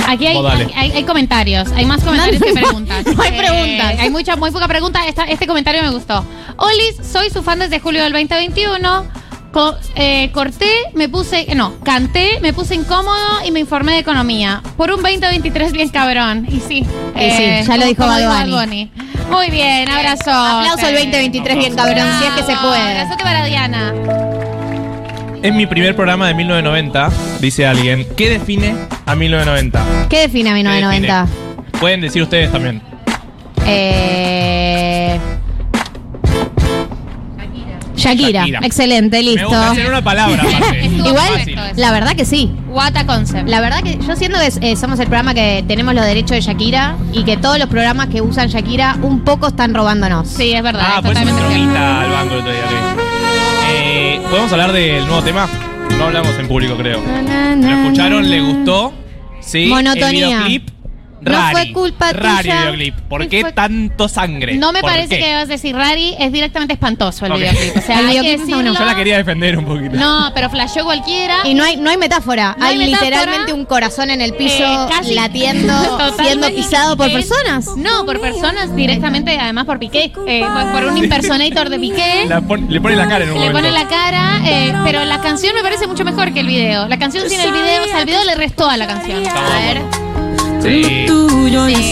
Aquí 0.06 0.26
hay, 0.26 1.04
comentarios, 1.04 1.70
hay 1.72 1.84
más 1.84 2.02
comentarios 2.02 2.40
No, 2.40 2.46
que 2.46 2.52
preguntas. 2.52 3.06
no 3.06 3.22
hay 3.22 3.30
Eh, 3.30 3.36
preguntas. 3.38 3.94
hay 4.00 4.10
mucha, 4.10 4.36
muy 4.36 4.50
poca 4.50 4.68
pregunta. 4.68 5.06
Esta- 5.06 5.24
este 5.24 5.46
comentario 5.46 5.82
me 5.82 5.90
gustó. 5.90 6.24
Olis, 6.56 6.96
soy 7.10 7.30
su 7.30 7.42
fan 7.42 7.58
desde 7.58 7.80
julio 7.80 8.02
del 8.04 8.12
2021. 8.12 9.04
Co- 9.52 9.74
eh, 9.94 10.30
corté, 10.34 10.70
me 10.94 11.08
puse, 11.08 11.46
no, 11.54 11.72
canté, 11.82 12.40
me 12.42 12.52
puse 12.52 12.74
incómodo 12.74 13.16
y 13.46 13.50
me 13.52 13.60
informé 13.60 13.92
de 13.92 13.98
economía. 14.00 14.60
Por 14.76 14.90
un 14.90 15.00
2023 15.02 15.72
bien 15.72 15.88
cabrón. 15.88 16.46
Y 16.50 16.60
sí. 16.60 16.84
Y 17.18 17.30
sí, 17.30 17.66
ya 17.66 17.76
lo 17.78 17.86
dijo 17.86 18.04
Bad 18.06 18.48
Bunny. 18.48 18.90
Muy 19.30 19.48
bien, 19.50 19.88
abrazo. 19.88 20.30
Aplauso 20.30 20.86
al 20.86 20.94
2023 20.94 21.56
bien 21.56 21.74
cabrón, 21.74 22.06
si 22.20 22.26
es 22.26 22.32
que 22.34 22.42
se 22.42 22.56
puede. 22.58 22.80
Abrazote 23.00 23.22
para 23.24 23.46
Diana. 23.46 23.94
En 25.42 25.56
mi 25.56 25.66
primer 25.66 25.94
programa 25.94 26.28
de 26.28 26.34
1990, 26.34 27.10
dice 27.40 27.66
alguien, 27.66 28.06
¿qué 28.16 28.30
define 28.30 28.74
a 29.04 29.14
1990? 29.14 30.08
¿Qué 30.08 30.20
define 30.20 30.50
a 30.50 30.54
1990? 30.54 31.26
Pueden 31.80 32.00
decir 32.00 32.22
ustedes 32.22 32.50
también. 32.50 32.82
Eh... 33.66 35.18
Shakira. 37.96 38.40
Shakira. 38.44 38.60
Excelente, 38.62 39.22
listo. 39.22 39.48
gusta 39.48 39.70
hacer 39.70 39.88
una 39.88 40.02
palabra, 40.02 40.42
aparte. 40.42 40.80
Estuvo 40.86 41.08
Igual, 41.08 41.74
la 41.76 41.90
verdad 41.92 42.14
que 42.14 42.24
sí. 42.24 42.52
What 42.68 42.96
a 42.96 43.06
concept. 43.06 43.48
La 43.48 43.60
verdad 43.60 43.82
que 43.82 43.98
yo 43.98 44.16
siento 44.16 44.38
que 44.38 44.70
eh, 44.70 44.76
somos 44.76 45.00
el 45.00 45.06
programa 45.06 45.34
que 45.34 45.64
tenemos 45.66 45.94
los 45.94 46.04
derechos 46.04 46.32
de 46.32 46.40
Shakira 46.40 46.96
y 47.12 47.24
que 47.24 47.36
todos 47.36 47.58
los 47.58 47.68
programas 47.68 48.08
que 48.08 48.20
usan 48.20 48.48
Shakira 48.48 48.96
un 49.02 49.24
poco 49.24 49.48
están 49.48 49.74
robándonos. 49.74 50.28
Sí, 50.28 50.52
es 50.52 50.62
verdad. 50.62 50.82
Ah, 50.84 50.94
es 50.96 51.06
pues 51.06 51.18
me 51.18 51.30
totalmente 51.30 51.54
cierto. 51.54 51.78
al 51.78 52.10
banco 52.10 52.34
el 52.34 52.40
otro 52.40 52.52
día. 52.52 52.94
ok. 52.94 53.05
Eh, 54.16 54.22
¿Podemos 54.30 54.50
hablar 54.52 54.72
del 54.72 55.04
nuevo 55.06 55.22
tema? 55.22 55.46
No 55.98 56.04
hablamos 56.04 56.38
en 56.38 56.48
público, 56.48 56.74
creo. 56.76 57.02
¿Lo 57.02 57.68
escucharon? 57.68 58.28
¿Le 58.30 58.40
gustó? 58.40 58.92
Sí. 59.40 59.66
Monotonía. 59.66 60.08
El 60.08 60.44
videoclip. 60.48 60.75
No 61.20 61.50
fue 61.50 61.72
culpa 61.72 62.12
Rari 62.12 62.42
tuya. 62.42 62.60
videoclip. 62.60 62.94
¿Por 63.08 63.26
qué 63.28 63.44
tanto 63.54 64.06
sangre? 64.08 64.54
No 64.56 64.70
me 64.72 64.80
¿Por 64.80 64.90
parece 64.90 65.16
qué? 65.16 65.24
que 65.24 65.34
vas 65.34 65.44
a 65.44 65.46
decir 65.46 65.74
Rari, 65.74 66.14
es 66.18 66.30
directamente 66.30 66.74
espantoso 66.74 67.24
el 67.26 67.32
Ok. 67.32 67.38
videoclip. 67.38 67.76
O 67.76 67.80
sea, 67.80 68.00
El 68.00 68.06
hay 68.08 68.14
que 68.20 68.36
videoclip. 68.36 68.78
Yo 68.78 68.84
la 68.84 68.94
quería 68.94 69.16
defender 69.16 69.56
un 69.58 69.64
poquito. 69.64 69.96
No, 69.96 70.30
pero 70.34 70.50
flasheó 70.50 70.84
cualquiera. 70.84 71.38
Y 71.44 71.54
no 71.54 71.64
hay, 71.64 71.76
no 71.78 71.88
hay 71.90 71.96
metáfora. 71.96 72.54
No 72.58 72.66
hay 72.66 72.72
hay 72.78 72.86
metáfora. 72.90 73.10
literalmente 73.10 73.52
un 73.54 73.64
corazón 73.64 74.10
en 74.10 74.20
el 74.20 74.34
piso 74.34 74.62
Eh, 74.62 74.86
casi. 74.90 75.14
latiendo, 75.14 75.72
Totalmente. 75.82 76.22
siendo 76.24 76.48
pisado 76.54 76.96
por 76.96 77.10
personas. 77.10 77.66
No, 77.76 78.04
por 78.04 78.20
personas 78.20 78.74
directamente, 78.76 79.38
además 79.38 79.64
por 79.64 79.78
Piqué. 79.78 80.12
eh, 80.26 80.44
por, 80.72 80.84
un 80.84 80.98
impersonator 80.98 81.70
de 81.70 81.78
Piqué. 81.78 82.28
Pon- 82.46 82.66
le 82.68 82.80
pone 82.80 82.94
la 82.96 83.08
cara 83.08 83.24
en 83.24 83.30
un 83.32 83.40
Le 83.40 83.46
momento. 83.48 83.58
pone 83.58 83.70
la 83.72 83.88
cara, 83.88 84.40
eh, 84.44 84.72
pero 84.84 85.04
la 85.04 85.20
canción 85.20 85.54
me 85.54 85.62
parece 85.62 85.86
mucho 85.86 86.04
mejor 86.04 86.32
que 86.34 86.40
el 86.40 86.46
video. 86.46 86.86
La 86.88 86.98
canción 86.98 87.28
sin 87.28 87.40
el 87.40 87.52
video, 87.52 87.82
o 87.84 87.86
sea, 87.86 88.00
el 88.00 88.06
video 88.06 88.24
le 88.24 88.34
restó 88.34 88.68
a 88.68 88.76
la 88.76 88.86
canción. 88.86 89.26
A 89.26 89.58
ver. 89.60 90.05
Sí. 90.62 91.06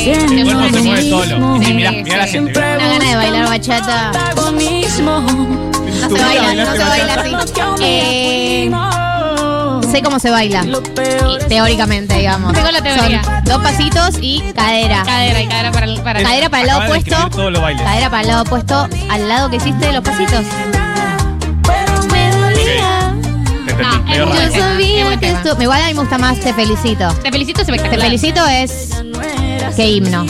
Sí, 0.05 0.11
El 0.11 0.45
cuerpo 0.53 0.77
se 0.77 0.83
mueve 0.83 1.03
sí. 1.03 1.11
solo. 1.11 1.57
Y 1.57 1.61
sí, 1.61 1.65
Sí, 1.67 1.75
mirá, 1.75 1.91
mirá 1.93 2.17
la 2.19 2.27
sí. 2.27 2.33
gente. 2.33 2.59
Una 2.59 2.77
gana 2.89 3.05
de 3.09 3.17
bailar 3.17 3.49
bachata. 3.49 4.13
No 4.35 4.43
se 4.43 5.03
¿Tú 6.09 6.15
baila, 6.17 6.55
no 6.65 6.73
se 6.73 6.85
baila 6.85 7.15
así. 7.15 7.53
Eh, 7.81 8.71
sé 9.91 10.03
cómo 10.03 10.19
se 10.19 10.31
baila. 10.31 10.65
Teóricamente, 11.49 12.19
digamos. 12.19 12.53
Tengo 12.53 12.71
la 12.71 12.83
teoría. 12.83 13.23
Son 13.25 13.45
dos 13.45 13.63
pasitos 13.63 14.17
y 14.21 14.41
cadera. 14.55 15.03
Cadera 15.05 15.41
y 15.41 15.47
cadera 15.47 15.73
para 15.73 15.87
el, 15.87 16.01
para 16.03 16.19
el- 16.21 16.27
Cadera 16.27 16.49
para 16.51 16.61
el 16.63 16.67
lado 16.69 16.85
opuesto. 16.85 17.17
Cadera 17.31 18.11
para 18.11 18.21
el 18.23 18.27
lado 18.29 18.43
opuesto 18.43 18.89
al 19.11 19.29
lado 19.29 19.51
que 19.51 19.57
hiciste 19.57 19.87
de 19.87 19.93
los 19.93 20.03
pasitos. 20.03 20.45
Te 23.77 23.83
No, 23.83 24.03
medio 24.05 24.27
raro. 24.27 24.53
Sabía 24.53 25.17
que 25.19 25.31
esto. 25.31 25.57
Igual 25.61 25.83
a 25.83 25.87
mí 25.87 25.95
me 25.95 26.01
gusta 26.01 26.19
más 26.19 26.39
Te 26.41 26.53
Felicito. 26.55 27.09
Te 27.23 27.31
felicito, 27.33 27.61
es 27.61 27.67
Te 27.67 27.73
espectacular. 27.73 28.07
Felicito 28.07 28.47
es. 28.47 28.91
¿Qué 29.77 29.89
himno? 29.91 30.25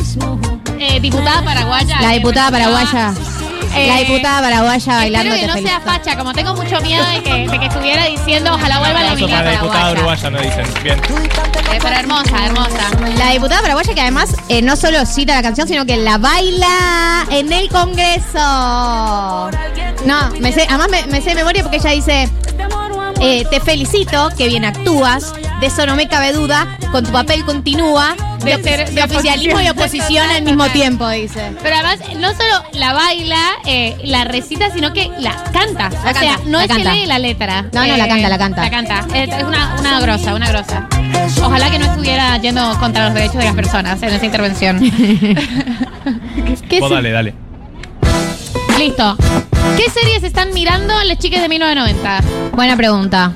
Eh, 0.78 1.00
diputada 1.00 1.42
paraguaya. 1.42 2.00
La 2.00 2.10
diputada 2.10 2.50
me 2.50 2.58
paraguaya. 2.58 3.12
Eh, 3.76 3.88
La 3.88 3.96
diputada 3.98 4.40
paraguaya 4.40 4.94
bailando 4.94 5.34
Espero 5.34 5.52
Te 5.54 5.58
que 5.58 5.62
no 5.62 5.68
sea 5.68 5.80
Felicito. 5.80 6.04
facha, 6.04 6.16
como 6.18 6.32
tengo 6.32 6.54
mucho 6.54 6.80
miedo 6.80 7.04
de 7.06 7.22
que, 7.24 7.48
de 7.48 7.58
que 7.58 7.66
estuviera 7.66 8.04
diciendo 8.06 8.54
ojalá 8.54 8.78
vuelva 8.78 9.02
la 9.02 9.10
Aplauso 9.12 9.26
para 9.34 9.44
la 9.44 9.50
diputada 9.50 9.80
paraguaya. 9.94 10.28
uruguaya, 10.28 10.30
no 10.30 10.40
dicen. 10.40 10.66
Bien. 10.84 10.98
Eh, 11.72 11.78
pero 11.82 11.96
hermosa, 11.96 12.46
hermosa. 12.46 12.90
La 13.18 13.30
diputada 13.30 13.62
paraguaya 13.62 13.94
que 13.94 14.00
además 14.00 14.30
eh, 14.48 14.62
no 14.62 14.76
solo 14.76 15.04
cita 15.06 15.34
la 15.34 15.42
canción, 15.42 15.66
sino 15.66 15.84
que 15.86 15.96
la 15.96 16.18
baila 16.18 17.26
en 17.30 17.52
el 17.52 17.68
Congreso. 17.68 19.50
No, 20.06 20.30
me 20.40 20.52
sé, 20.52 20.66
además 20.68 20.88
me, 20.90 21.06
me 21.08 21.20
sé 21.20 21.30
de 21.30 21.34
memoria 21.36 21.62
porque 21.62 21.78
ella 21.78 21.90
dice, 21.90 22.28
eh, 23.20 23.44
te 23.50 23.60
felicito, 23.60 24.30
que 24.36 24.48
bien 24.48 24.64
actúas, 24.64 25.32
de 25.60 25.66
eso 25.66 25.86
no 25.86 25.96
me 25.96 26.08
cabe 26.08 26.32
duda, 26.32 26.78
con 26.92 27.04
tu 27.04 27.10
papel 27.12 27.44
continúa, 27.44 28.14
de, 28.44 28.56
De 28.58 28.62
ser- 28.62 28.88
de 28.88 28.94
de 28.94 29.02
oficialismo 29.04 29.60
y 29.60 29.68
oposición 29.68 30.28
al 30.28 30.42
mismo 30.42 30.66
tiempo, 30.68 31.08
dice. 31.08 31.52
Pero 31.62 31.76
además, 31.76 31.98
no 32.18 32.28
solo 32.32 32.64
la 32.74 32.92
baila, 32.92 33.38
eh, 33.66 33.96
la 34.04 34.24
recita, 34.24 34.70
sino 34.72 34.92
que 34.92 35.10
la 35.18 35.32
canta. 35.52 35.88
La 35.90 35.98
o 35.98 36.02
sea, 36.02 36.12
canta, 36.12 36.38
no 36.46 36.58
la 36.58 36.64
es 36.64 36.68
que 36.68 36.74
canta. 36.74 36.92
lee 36.94 37.06
la 37.06 37.18
letra. 37.18 37.58
Eh, 37.60 37.64
No, 37.72 37.86
no, 37.86 37.96
la 37.96 38.08
canta, 38.08 38.28
la 38.28 38.38
canta. 38.38 38.62
La 38.62 38.70
canta. 38.70 39.06
Es, 39.14 39.28
es 39.30 39.42
una, 39.44 39.76
una 39.78 40.00
grosa, 40.00 40.34
una 40.34 40.48
grosa. 40.48 40.88
Ojalá 41.42 41.70
que 41.70 41.78
no 41.78 41.86
estuviera 41.86 42.36
yendo 42.38 42.78
contra 42.78 43.06
los 43.06 43.14
derechos 43.14 43.36
de 43.36 43.44
las 43.44 43.54
personas 43.54 44.02
en 44.02 44.10
esa 44.10 44.26
intervención. 44.26 44.78
¿Qué 46.68 46.80
Vos 46.80 46.88
se- 46.90 46.94
dale, 46.94 47.10
dale. 47.12 47.34
Listo. 48.78 49.16
¿Qué 49.76 49.90
series 49.90 50.22
están 50.22 50.52
mirando 50.54 50.94
las 51.04 51.18
chicas 51.18 51.42
de 51.42 51.48
1990? 51.48 52.20
Buena 52.54 52.76
pregunta. 52.76 53.32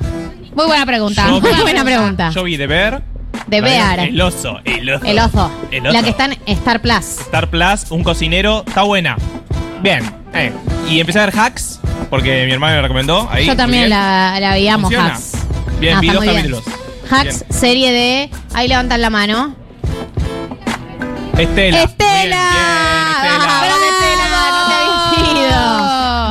Muy 0.55 0.65
buena 0.65 0.85
pregunta. 0.85 1.25
Yo- 1.27 1.41
Muy 1.41 1.51
Buena 1.61 1.83
pregunta. 1.83 2.29
Yo 2.31 2.43
vi 2.43 2.57
de 2.57 2.67
ver. 2.67 3.01
De 3.47 3.61
Bear. 3.61 3.99
El 3.99 4.21
oso, 4.21 4.59
el 4.63 4.89
oso. 4.91 5.05
El 5.05 5.19
oso. 5.19 5.51
El 5.71 5.87
oso. 5.87 5.93
La 5.93 6.03
que 6.03 6.09
está 6.11 6.25
en 6.25 6.37
Star 6.45 6.81
Plus. 6.81 7.05
Star 7.21 7.49
Plus, 7.49 7.89
un 7.91 8.03
cocinero, 8.03 8.63
está 8.67 8.83
buena. 8.83 9.17
Bien. 9.81 10.03
eh. 10.33 10.51
Y 10.87 10.99
empecé 10.99 11.19
a 11.19 11.25
ver 11.25 11.35
Hacks, 11.39 11.79
porque 12.09 12.45
mi 12.45 12.51
hermano 12.51 12.75
me 12.75 12.81
recomendó. 12.83 13.27
Ahí, 13.31 13.45
Yo 13.45 13.51
muy 13.51 13.57
también 13.57 13.81
bien. 13.83 13.89
la, 13.91 14.37
la 14.39 14.51
veíamos, 14.51 14.83
Funciona. 14.91 15.13
Hacks. 15.15 15.31
Bien, 15.79 15.97
Ah, 15.97 15.99
vi 16.01 16.07
está 16.07 16.13
dos 16.19 16.25
muy 16.25 16.33
bien. 16.35 16.51
capítulos. 16.51 16.75
Hacks, 17.11 17.45
serie 17.49 17.91
de. 17.91 18.29
Ahí 18.53 18.67
levantan 18.67 19.01
la 19.01 19.09
mano. 19.09 19.55
¡Estela! 21.37 21.83
Estela. 21.83 22.78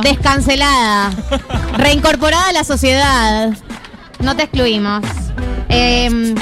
Descancelada. 0.09 1.11
Reincorporada 1.77 2.47
a 2.49 2.51
la 2.51 2.63
sociedad. 2.63 3.51
No 4.19 4.35
te 4.35 4.41
excluimos. 4.43 5.03
Eh, 5.69 6.33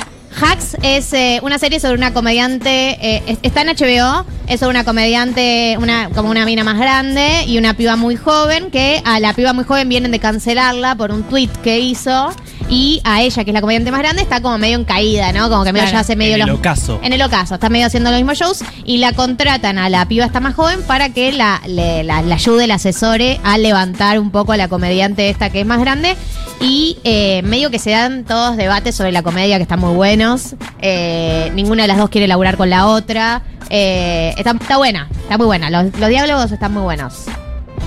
Hacks 0.42 0.78
es 0.84 1.12
eh, 1.12 1.42
una 1.44 1.60
serie 1.60 1.82
sobre 1.82 1.96
una 1.96 2.14
comediante. 2.14 2.92
eh, 3.02 3.24
es- 3.28 3.40
está 3.42 3.64
en 3.64 3.68
HBO. 3.76 4.26
Es 4.48 4.62
sobre 4.62 4.70
una 4.70 4.86
comediante, 4.86 5.76
una, 5.82 6.10
como 6.16 6.30
una 6.30 6.46
mina 6.46 6.64
más 6.64 6.78
grande 6.78 7.44
y 7.46 7.58
una 7.58 7.74
piba 7.74 7.98
muy 7.98 8.16
joven. 8.16 8.72
Que 8.72 9.02
a 9.04 9.20
la 9.20 9.34
piba 9.34 9.52
muy 9.52 9.66
joven 9.66 9.90
vienen 9.90 10.12
de 10.12 10.20
cancelarla 10.20 10.96
por 10.96 11.12
un 11.12 11.24
tweet 11.24 11.50
que 11.62 11.80
hizo. 11.80 12.30
Y 12.70 13.00
a 13.06 13.22
ella, 13.22 13.46
que 13.46 13.52
es 13.52 13.54
la 13.54 13.62
comediante 13.62 13.92
más 13.92 14.02
grande, 14.02 14.22
está 14.22 14.42
como 14.42 14.58
medio 14.58 14.76
en 14.76 14.84
caída, 14.84 15.32
¿no? 15.32 15.50
Como 15.50 15.64
que 15.64 15.72
medio 15.72 15.84
Claro. 15.86 15.96
ya 15.98 16.00
hace 16.02 16.16
medio 16.18 16.36
En 16.36 16.42
el 16.42 16.48
los- 16.48 16.60
ocaso. 16.60 17.00
en 17.02 17.14
el 17.14 17.22
ocaso, 17.22 17.54
está 17.56 17.70
medio 17.70 17.86
haciendo 17.88 18.10
los 18.12 18.20
mismos 18.20 18.38
shows 18.38 18.60
y 18.84 18.98
la 18.98 19.14
contratan 19.14 19.78
a 19.78 19.90
la 19.90 20.06
piba 20.06 20.26
esta 20.26 20.42
más 20.42 20.54
joven 20.54 20.82
para 20.84 21.10
que 21.10 21.32
la, 21.32 21.62
le- 21.66 22.04
la- 22.04 22.22
la 22.22 22.36
ayude, 22.36 22.68
la 22.68 22.76
asesore 22.76 23.40
a 23.46 23.58
levantar 23.58 24.20
un 24.20 24.32
poco 24.32 24.52
a 24.52 24.58
la 24.58 24.68
comediante 24.68 25.30
esta 25.30 25.50
que 25.50 25.62
es 25.62 25.66
más 25.66 25.80
grande. 25.80 26.18
Y 26.60 26.98
eh, 27.06 27.42
medio 27.44 27.70
que 27.72 27.80
se 27.80 27.92
dan 27.92 28.26
todos 28.26 28.58
debates 28.58 28.96
sobre 28.96 29.12
la 29.14 29.22
comedia 29.24 29.56
que 29.58 29.64
están 29.64 29.80
muy 29.80 29.94
buenos. 29.94 30.56
Eh, 30.82 31.52
ninguna 31.56 31.84
de 31.84 31.88
las 31.88 31.98
dos 31.98 32.10
quiere 32.10 32.28
laburar 32.28 32.58
con 32.58 32.70
la 32.70 32.88
otra. 32.88 33.44
Eh, 33.70 34.34
está, 34.38 34.52
está 34.60 34.76
buena, 34.78 35.08
está 35.22 35.38
muy 35.38 35.46
buena. 35.46 35.70
Los, 35.70 35.98
los 35.98 36.10
diálogos 36.10 36.52
están 36.52 36.74
muy 36.74 36.84
buenos. 36.84 37.26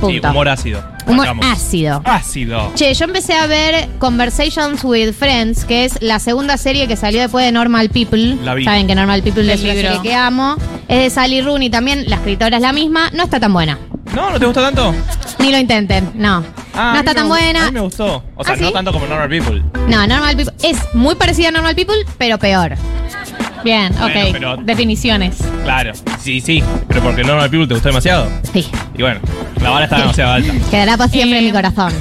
Sí, 0.01 0.07
Punto. 0.15 0.31
humor 0.31 0.49
ácido. 0.49 0.83
Humor 1.07 1.17
Marcamos. 1.27 1.47
ácido. 1.47 2.03
Ácido. 2.05 2.73
Che, 2.75 2.95
yo 2.95 3.05
empecé 3.05 3.35
a 3.35 3.47
ver 3.47 3.89
Conversations 3.99 4.83
with 4.85 5.13
Friends, 5.13 5.65
que 5.65 5.85
es 5.85 6.01
la 6.01 6.19
segunda 6.19 6.57
serie 6.57 6.87
que 6.89 6.97
salió 6.97 7.21
después 7.21 7.45
de 7.45 7.53
Normal 7.53 7.91
People. 7.91 8.37
La 8.45 8.55
vi. 8.55 8.65
Saben 8.65 8.87
que 8.87 8.95
Normal 8.95 9.23
People 9.23 9.53
es 9.53 9.61
libro. 9.63 9.75
serie 9.75 10.01
que 10.03 10.15
amo. 10.15 10.57
Es 10.89 10.99
de 11.03 11.11
Sally 11.11 11.41
Rooney 11.43 11.71
también, 11.71 12.05
la 12.09 12.17
escritora 12.17 12.57
es 12.57 12.63
la 12.63 12.73
misma. 12.73 13.11
No 13.13 13.25
está 13.25 13.39
tan 13.41 13.53
buena. 13.53 13.79
No, 14.15 14.31
¿no 14.31 14.41
te 14.41 14.47
gusta 14.47 14.61
tanto? 14.63 14.93
Ni 15.39 15.51
lo 15.53 15.59
intenten, 15.59 16.11
no. 16.17 16.43
Ah, 16.75 16.93
no 16.95 16.99
está 17.01 17.15
tan 17.15 17.29
buena. 17.29 17.63
A 17.65 17.67
mí 17.67 17.73
me 17.73 17.81
gustó. 17.81 18.25
O 18.37 18.43
sea, 18.45 18.55
¿Ah, 18.55 18.57
no 18.61 18.67
sí? 18.69 18.73
tanto 18.73 18.93
como 18.93 19.07
Normal 19.07 19.29
People. 19.29 19.63
No, 19.89 20.07
Normal 20.07 20.37
People 20.37 20.55
es 20.63 20.79
muy 20.95 21.15
parecida 21.15 21.49
a 21.49 21.53
Normal 21.53 21.75
People, 21.77 21.97
pero 22.19 22.39
peor. 22.39 22.75
Bien, 23.65 23.93
Bueno, 23.99 24.07
ok. 24.07 24.29
pero- 24.33 24.57
Definiciones. 24.59 25.39
Claro, 25.65 25.93
sí, 26.19 26.41
sí. 26.41 26.63
Pero 26.89 27.01
porque 27.03 27.23
Normal 27.25 27.51
People 27.51 27.67
te 27.67 27.75
gustó 27.75 27.89
demasiado. 27.89 28.29
Sí. 28.53 28.67
Y 28.97 29.03
bueno, 29.03 29.21
la 29.63 29.71
vara 29.71 29.85
está 29.85 29.99
demasiado 29.99 30.33
alta. 30.33 30.53
Quedará 30.71 30.97
para 30.97 31.11
siempre 31.11 31.39
en 31.39 31.45
mi 31.47 31.53
corazón. 31.53 31.93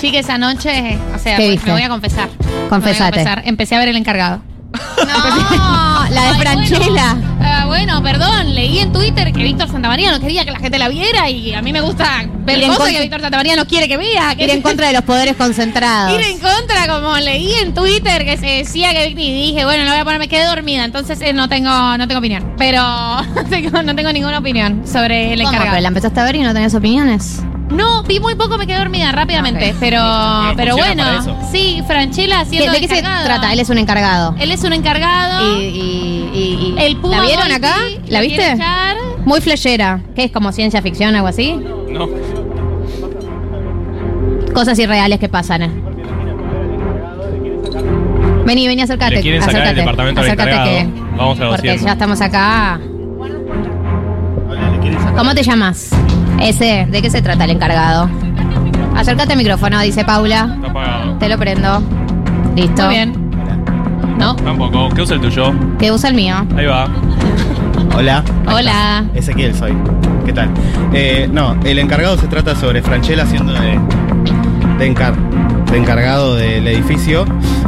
Chiques, 0.00 0.28
anoche, 0.30 0.98
o 1.14 1.18
sea, 1.18 1.36
¿Qué 1.36 1.42
me- 1.44 1.50
viste? 1.50 1.70
voy 1.70 1.82
a 1.82 1.88
confesar. 1.88 2.28
Confesate. 2.68 2.78
Me 2.78 2.80
voy 2.80 3.06
a 3.06 3.10
confesar. 3.10 3.42
Empecé 3.46 3.74
a 3.76 3.78
ver 3.80 3.88
el 3.88 3.96
encargado. 3.96 4.42
No, 4.72 6.08
la 6.10 6.22
de 6.22 6.28
Ay, 6.28 6.34
Franchella. 6.40 7.14
Bueno, 7.14 7.30
Ah, 7.42 7.64
bueno, 7.66 8.02
perdón, 8.02 8.54
leí 8.54 8.78
en 8.78 8.92
Twitter 8.92 9.32
que 9.32 9.42
Víctor 9.42 9.68
Santamaría 9.70 10.10
no 10.12 10.20
quería 10.20 10.44
que 10.44 10.50
la 10.52 10.58
gente 10.58 10.78
la 10.78 10.88
viera 10.88 11.28
y 11.30 11.52
a 11.54 11.62
mí 11.62 11.72
me 11.72 11.80
gusta 11.80 12.22
ver 12.44 12.60
cosas 12.60 12.76
contra- 12.76 12.92
que 12.94 13.00
Víctor 13.00 13.20
Santamaría 13.22 13.56
no 13.56 13.66
quiere 13.66 13.88
que 13.88 13.96
vea. 13.96 14.34
Que 14.36 14.44
Ir 14.44 14.50
en 14.50 14.62
contra 14.62 14.86
de 14.88 14.92
los 14.92 15.02
poderes 15.02 15.36
concentrados. 15.36 16.14
Ir 16.18 16.20
en 16.26 16.38
contra, 16.38 16.86
como 16.88 17.16
leí 17.18 17.52
en 17.54 17.74
Twitter 17.74 18.24
que 18.24 18.36
se 18.36 18.46
decía 18.46 18.92
que 18.92 19.08
y 19.08 19.14
dije, 19.14 19.64
bueno, 19.64 19.84
no 19.84 19.90
voy 19.90 20.00
a 20.00 20.04
poner, 20.04 20.18
me 20.20 20.28
quedé 20.28 20.44
dormida, 20.44 20.84
entonces 20.84 21.20
eh, 21.22 21.32
no 21.32 21.48
tengo 21.48 21.70
no 21.98 22.06
tengo 22.06 22.18
opinión. 22.18 22.54
Pero 22.58 22.82
no 23.82 23.94
tengo, 23.94 24.12
ninguna 24.12 24.38
opinión 24.38 24.86
sobre 24.86 25.32
el 25.32 25.40
¿Cómo? 25.40 25.50
encargado. 25.50 25.70
¿Pero 25.76 25.82
la 25.82 25.88
empezaste 25.88 26.20
a 26.20 26.24
ver 26.24 26.36
y 26.36 26.40
no 26.42 26.52
tenías 26.52 26.74
opiniones? 26.74 27.40
No, 27.70 28.02
vi 28.02 28.18
muy 28.18 28.34
poco, 28.34 28.58
me 28.58 28.66
quedé 28.66 28.78
dormida 28.78 29.12
rápidamente, 29.12 29.70
Ok. 29.70 29.76
pero 29.78 30.00
pero 30.56 30.72
funciona 30.76 31.04
bueno, 31.04 31.24
para 31.24 31.38
eso. 31.38 31.48
sí, 31.52 31.82
Franchella 31.86 32.40
haciendo 32.40 32.72
¿De 32.72 32.80
qué 32.80 32.88
se 32.88 32.98
encargado. 32.98 33.24
trata? 33.26 33.52
Él 33.52 33.60
es 33.60 33.70
un 33.70 33.78
encargado. 33.78 34.34
Él 34.40 34.50
es 34.50 34.64
un 34.64 34.72
encargado. 34.72 35.46
Y, 35.60 35.64
y- 35.64 36.30
y- 36.34 36.74
y- 36.78 36.82
El 36.84 36.96
Puma 36.96 37.18
¿La 37.18 37.22
vieron 37.22 37.44
Volpi 37.48 37.54
acá? 37.54 37.76
lo 37.78 37.90
¿La 38.12 38.18
quiere 38.20 38.26
viste? 38.26 38.52
echar. 38.52 38.96
Muy 39.24 39.40
flashera. 39.40 40.00
¿Qué 40.16 40.24
es 40.24 40.32
como 40.32 40.50
ciencia 40.50 40.82
ficción, 40.82 41.14
algo 41.14 41.28
así? 41.28 41.52
No. 41.90 42.08
Cosas 44.52 44.78
irreales 44.78 45.20
que 45.20 45.28
pasan. 45.28 45.62
eh. 45.62 45.70
Vení, 48.46 48.66
vení, 48.66 48.82
acércate. 48.82 49.14
Le 49.16 49.20
quieren 49.22 49.40
sacar 49.42 49.56
el 49.56 49.62
acércate, 49.62 49.80
departamento 49.80 50.20
del 50.22 50.30
acércate 50.30 50.78
encargado. 50.80 51.16
Vamos 51.16 51.40
a 51.40 51.48
Porque 51.50 51.66
negociar. 51.68 51.86
ya 51.86 51.92
estamos 51.92 52.20
acá. 52.20 52.80
¿Cómo 55.16 55.34
te 55.34 55.42
llamas? 55.42 55.90
Ese, 56.40 56.86
¿de 56.90 57.02
qué 57.02 57.10
se 57.10 57.22
trata 57.22 57.44
el 57.44 57.50
encargado? 57.50 58.08
Acércate 58.96 59.32
al 59.32 59.38
micrófono, 59.38 59.80
dice 59.80 60.04
Paula. 60.04 60.52
Está 60.56 60.68
apagado. 60.70 61.12
Te 61.18 61.28
lo 61.28 61.38
prendo. 61.38 61.82
Listo. 62.56 62.84
Muy 62.86 62.94
bien. 62.94 63.30
¿No? 64.18 64.34
Tampoco. 64.36 64.88
¿Qué 64.90 65.02
usa 65.02 65.16
el 65.16 65.20
tuyo? 65.22 65.52
Que 65.78 65.92
usa 65.92 66.08
el 66.10 66.16
mío. 66.16 66.34
Ahí 66.56 66.66
va. 66.66 66.88
Hola. 67.96 68.22
Hola. 68.46 69.04
Ezequiel 69.14 69.54
soy. 69.54 69.72
¿Qué 70.26 70.32
tal? 70.32 70.48
Eh, 70.92 71.28
no, 71.32 71.56
el 71.64 71.78
encargado 71.78 72.16
se 72.16 72.26
trata 72.26 72.54
sobre 72.54 72.82
Franchella 72.82 73.24
siendo 73.26 73.52
de, 73.52 73.78
de, 74.78 74.94
encar- 74.94 75.14
encargado 75.76 76.36
del 76.36 76.66
edificio 76.66 77.24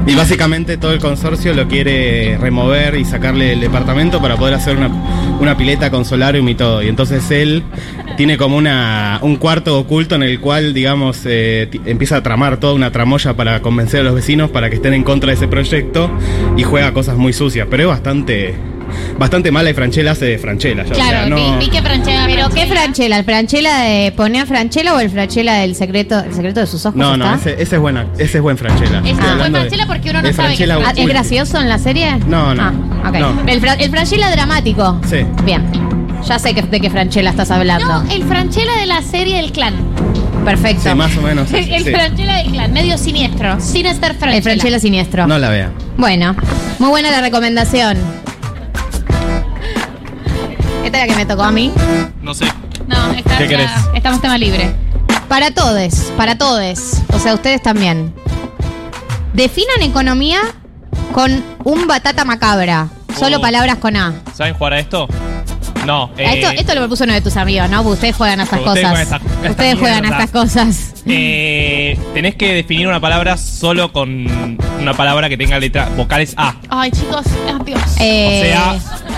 y 0.06 0.14
básicamente 0.14 0.76
todo 0.76 0.92
el 0.92 0.98
consorcio 0.98 1.54
lo 1.54 1.68
quiere 1.68 2.36
remover 2.38 2.96
y 2.96 3.04
sacarle 3.04 3.52
el 3.52 3.60
departamento 3.60 4.20
para 4.20 4.36
poder 4.36 4.54
hacer 4.54 4.76
una, 4.76 4.88
una 5.40 5.56
pileta 5.56 5.90
con 5.90 6.04
solarium 6.04 6.48
y 6.48 6.54
todo. 6.54 6.82
Y 6.82 6.88
entonces 6.88 7.30
él 7.30 7.62
tiene 8.16 8.36
como 8.36 8.56
una, 8.56 9.18
un 9.22 9.36
cuarto 9.36 9.78
oculto 9.78 10.14
en 10.14 10.22
el 10.22 10.40
cual, 10.40 10.74
digamos, 10.74 11.22
eh, 11.24 11.68
empieza 11.86 12.16
a 12.16 12.22
tramar 12.22 12.58
toda 12.58 12.74
una 12.74 12.90
tramoya 12.90 13.34
para 13.34 13.60
convencer 13.62 14.00
a 14.00 14.02
los 14.04 14.14
vecinos 14.14 14.50
para 14.50 14.70
que 14.70 14.76
estén 14.76 14.94
en 14.94 15.04
contra 15.04 15.28
de 15.28 15.34
ese 15.34 15.48
proyecto 15.48 16.10
y 16.56 16.62
juega 16.62 16.92
cosas 16.92 17.16
muy 17.16 17.32
sucias, 17.32 17.66
pero 17.70 17.84
es 17.84 17.88
bastante... 17.88 18.71
Bastante 19.18 19.50
mala 19.50 19.70
y 19.70 19.74
Franchella 19.74 20.12
hace 20.12 20.24
de 20.26 20.38
Franchella. 20.38 20.84
ya, 20.84 20.92
o 20.92 20.94
sea, 20.94 21.08
Claro, 21.08 21.28
no- 21.30 21.36
vi, 21.58 21.64
vi 21.66 21.70
que 21.70 21.82
Franchella. 21.82 22.24
¿Pero 22.26 22.48
qué 22.50 22.66
Franchella-? 22.66 23.18
¿El 23.18 23.24
Franchella 23.24 23.78
de 23.78 24.12
poner 24.12 24.46
Franchella 24.46 24.94
o 24.94 25.00
el 25.00 25.10
Franchella 25.10 25.54
del 25.54 25.74
secreto, 25.74 26.18
el 26.20 26.34
secreto 26.34 26.60
de 26.60 26.66
sus 26.66 26.84
ojos? 26.86 26.96
No, 26.96 27.16
no, 27.16 27.34
ese, 27.34 27.54
ese 27.60 27.76
es 27.76 27.80
buena, 27.80 28.06
ese 28.18 28.38
es 28.38 28.42
buen 28.42 28.56
Franchella. 28.58 29.02
Es 29.04 29.16
buen 29.16 29.52
Franchella 29.52 29.86
porque 29.86 30.10
uno 30.10 30.22
no 30.22 30.32
sabe 30.32 30.56
que 30.56 30.64
Franchella 30.66 30.78
es 30.80 30.86
Ah, 30.86 30.92
¿Es 30.96 31.06
gracioso 31.08 31.60
en 31.60 31.68
la 31.68 31.78
serie? 31.78 32.16
No, 32.26 32.54
no. 32.54 32.62
Ah. 33.04 33.10
No. 33.12 33.42
El, 33.46 33.60
Fra- 33.60 33.74
el 33.74 33.90
Franchella 33.90 34.30
dramático. 34.30 35.00
Sí. 35.08 35.18
Bien. 35.44 35.62
Ya 36.26 36.38
sé 36.38 36.54
que, 36.54 36.62
de 36.62 36.80
qué 36.80 36.88
Franchella 36.88 37.30
estás 37.30 37.50
hablando. 37.50 38.02
No, 38.04 38.10
el 38.10 38.22
Franchella 38.24 38.76
de 38.76 38.86
la 38.86 39.02
serie 39.02 39.36
del 39.38 39.50
clan. 39.52 39.74
Perfecto. 40.44 40.88
Sí, 40.90 40.94
más 40.96 41.16
o 41.16 41.20
menos. 41.22 41.52
El, 41.52 41.68
el 41.72 41.84
sí. 41.84 41.90
Franchella 41.90 42.36
del 42.38 42.52
clan, 42.52 42.72
medio 42.72 42.96
siniestro. 42.98 43.60
Sinister 43.60 44.14
Franchella. 44.14 44.36
El 44.36 44.42
Franchella 44.42 44.78
siniestro. 44.78 45.26
No 45.26 45.38
la 45.38 45.48
vea. 45.50 45.70
Bueno, 45.96 46.34
muy 46.78 46.90
buena 46.90 47.10
la 47.10 47.20
recomendación. 47.20 47.96
Esta 50.92 51.06
la 51.06 51.06
que 51.06 51.16
me 51.16 51.24
tocó 51.26 51.42
a 51.42 51.50
mí. 51.50 51.72
No 52.20 52.34
sé. 52.34 52.44
No, 52.86 53.12
está, 53.12 53.38
¿Qué 53.38 53.48
querés? 53.48 53.70
estamos 53.94 54.20
tema 54.20 54.36
libre. 54.36 54.70
Para 55.26 55.50
todos, 55.50 56.12
para 56.18 56.36
todos. 56.36 56.98
O 57.14 57.18
sea, 57.18 57.32
ustedes 57.34 57.62
también. 57.62 58.12
Definan 59.32 59.80
economía 59.82 60.40
con 61.14 61.42
un 61.64 61.86
batata 61.86 62.24
macabra. 62.26 62.88
Solo 63.18 63.38
Oh. 63.38 63.40
palabras 63.40 63.76
con 63.78 63.96
A. 63.96 64.12
¿Saben 64.34 64.52
jugar 64.54 64.74
a 64.74 64.78
esto? 64.80 65.08
No. 65.86 66.10
eh, 66.18 66.38
esto, 66.38 66.50
esto 66.52 66.74
lo 66.74 66.80
propuso 66.82 67.04
uno 67.04 67.12
de 67.14 67.20
tus 67.22 67.36
amigos, 67.36 67.68
¿no? 67.70 67.78
Porque 67.78 67.94
ustedes 67.94 68.16
juegan 68.16 68.40
a 68.40 68.44
estas 68.44 68.60
Ustedes 68.60 68.84
cosas. 68.86 68.90
juegan 68.90 68.98
a 68.98 69.16
estas- 69.16 69.22
ustedes 69.50 69.50
estas 69.70 69.78
juegan 69.78 69.98
a 69.98 70.08
mierdas. 70.08 70.24
estas 70.24 70.42
cosas. 70.42 71.02
eh, 71.06 71.98
tenés 72.14 72.34
que 72.36 72.54
definir 72.54 72.86
una 72.86 73.00
palabra 73.00 73.36
solo 73.38 73.92
con 73.92 74.58
una 74.80 74.94
palabra 74.94 75.28
que 75.30 75.36
tenga 75.38 75.58
letra 75.58 75.88
vocales 75.96 76.34
A. 76.36 76.54
Ay, 76.68 76.90
chicos, 76.90 77.24
oh, 77.58 77.64
Dios. 77.64 77.80
Eh, 77.98 78.54
O 78.54 78.78
sea, 78.78 79.11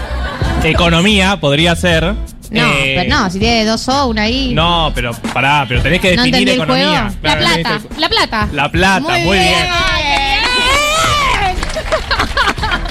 economía 0.70 1.38
podría 1.38 1.74
ser. 1.76 2.14
No, 2.50 2.62
eh, 2.72 2.94
pero 3.04 3.16
no, 3.18 3.30
si 3.30 3.38
tiene 3.38 3.64
dos 3.64 3.88
O, 3.88 4.06
una 4.06 4.28
I. 4.28 4.52
No, 4.54 4.92
pero 4.94 5.12
pará, 5.32 5.64
pero 5.68 5.82
tenés 5.82 6.00
que 6.00 6.14
¿No 6.14 6.22
definir 6.22 6.48
entendí 6.48 6.50
el 6.52 6.56
economía. 6.62 7.00
juego? 7.02 7.16
Claro, 7.22 7.40
la 7.40 7.48
tenés 7.50 7.64
plata, 7.66 7.88
que- 7.94 8.00
la 8.00 8.08
plata. 8.08 8.48
La 8.52 8.70
plata, 8.70 9.00
muy, 9.24 9.38
bien. 9.38 9.54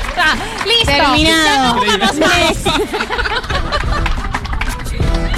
Está, 0.09 0.35
Listo. 0.65 0.85
Terminado. 0.91 1.45
Ya 1.45 1.57
no 1.63 1.73
jugamos 1.79 2.15
más. 2.19 2.57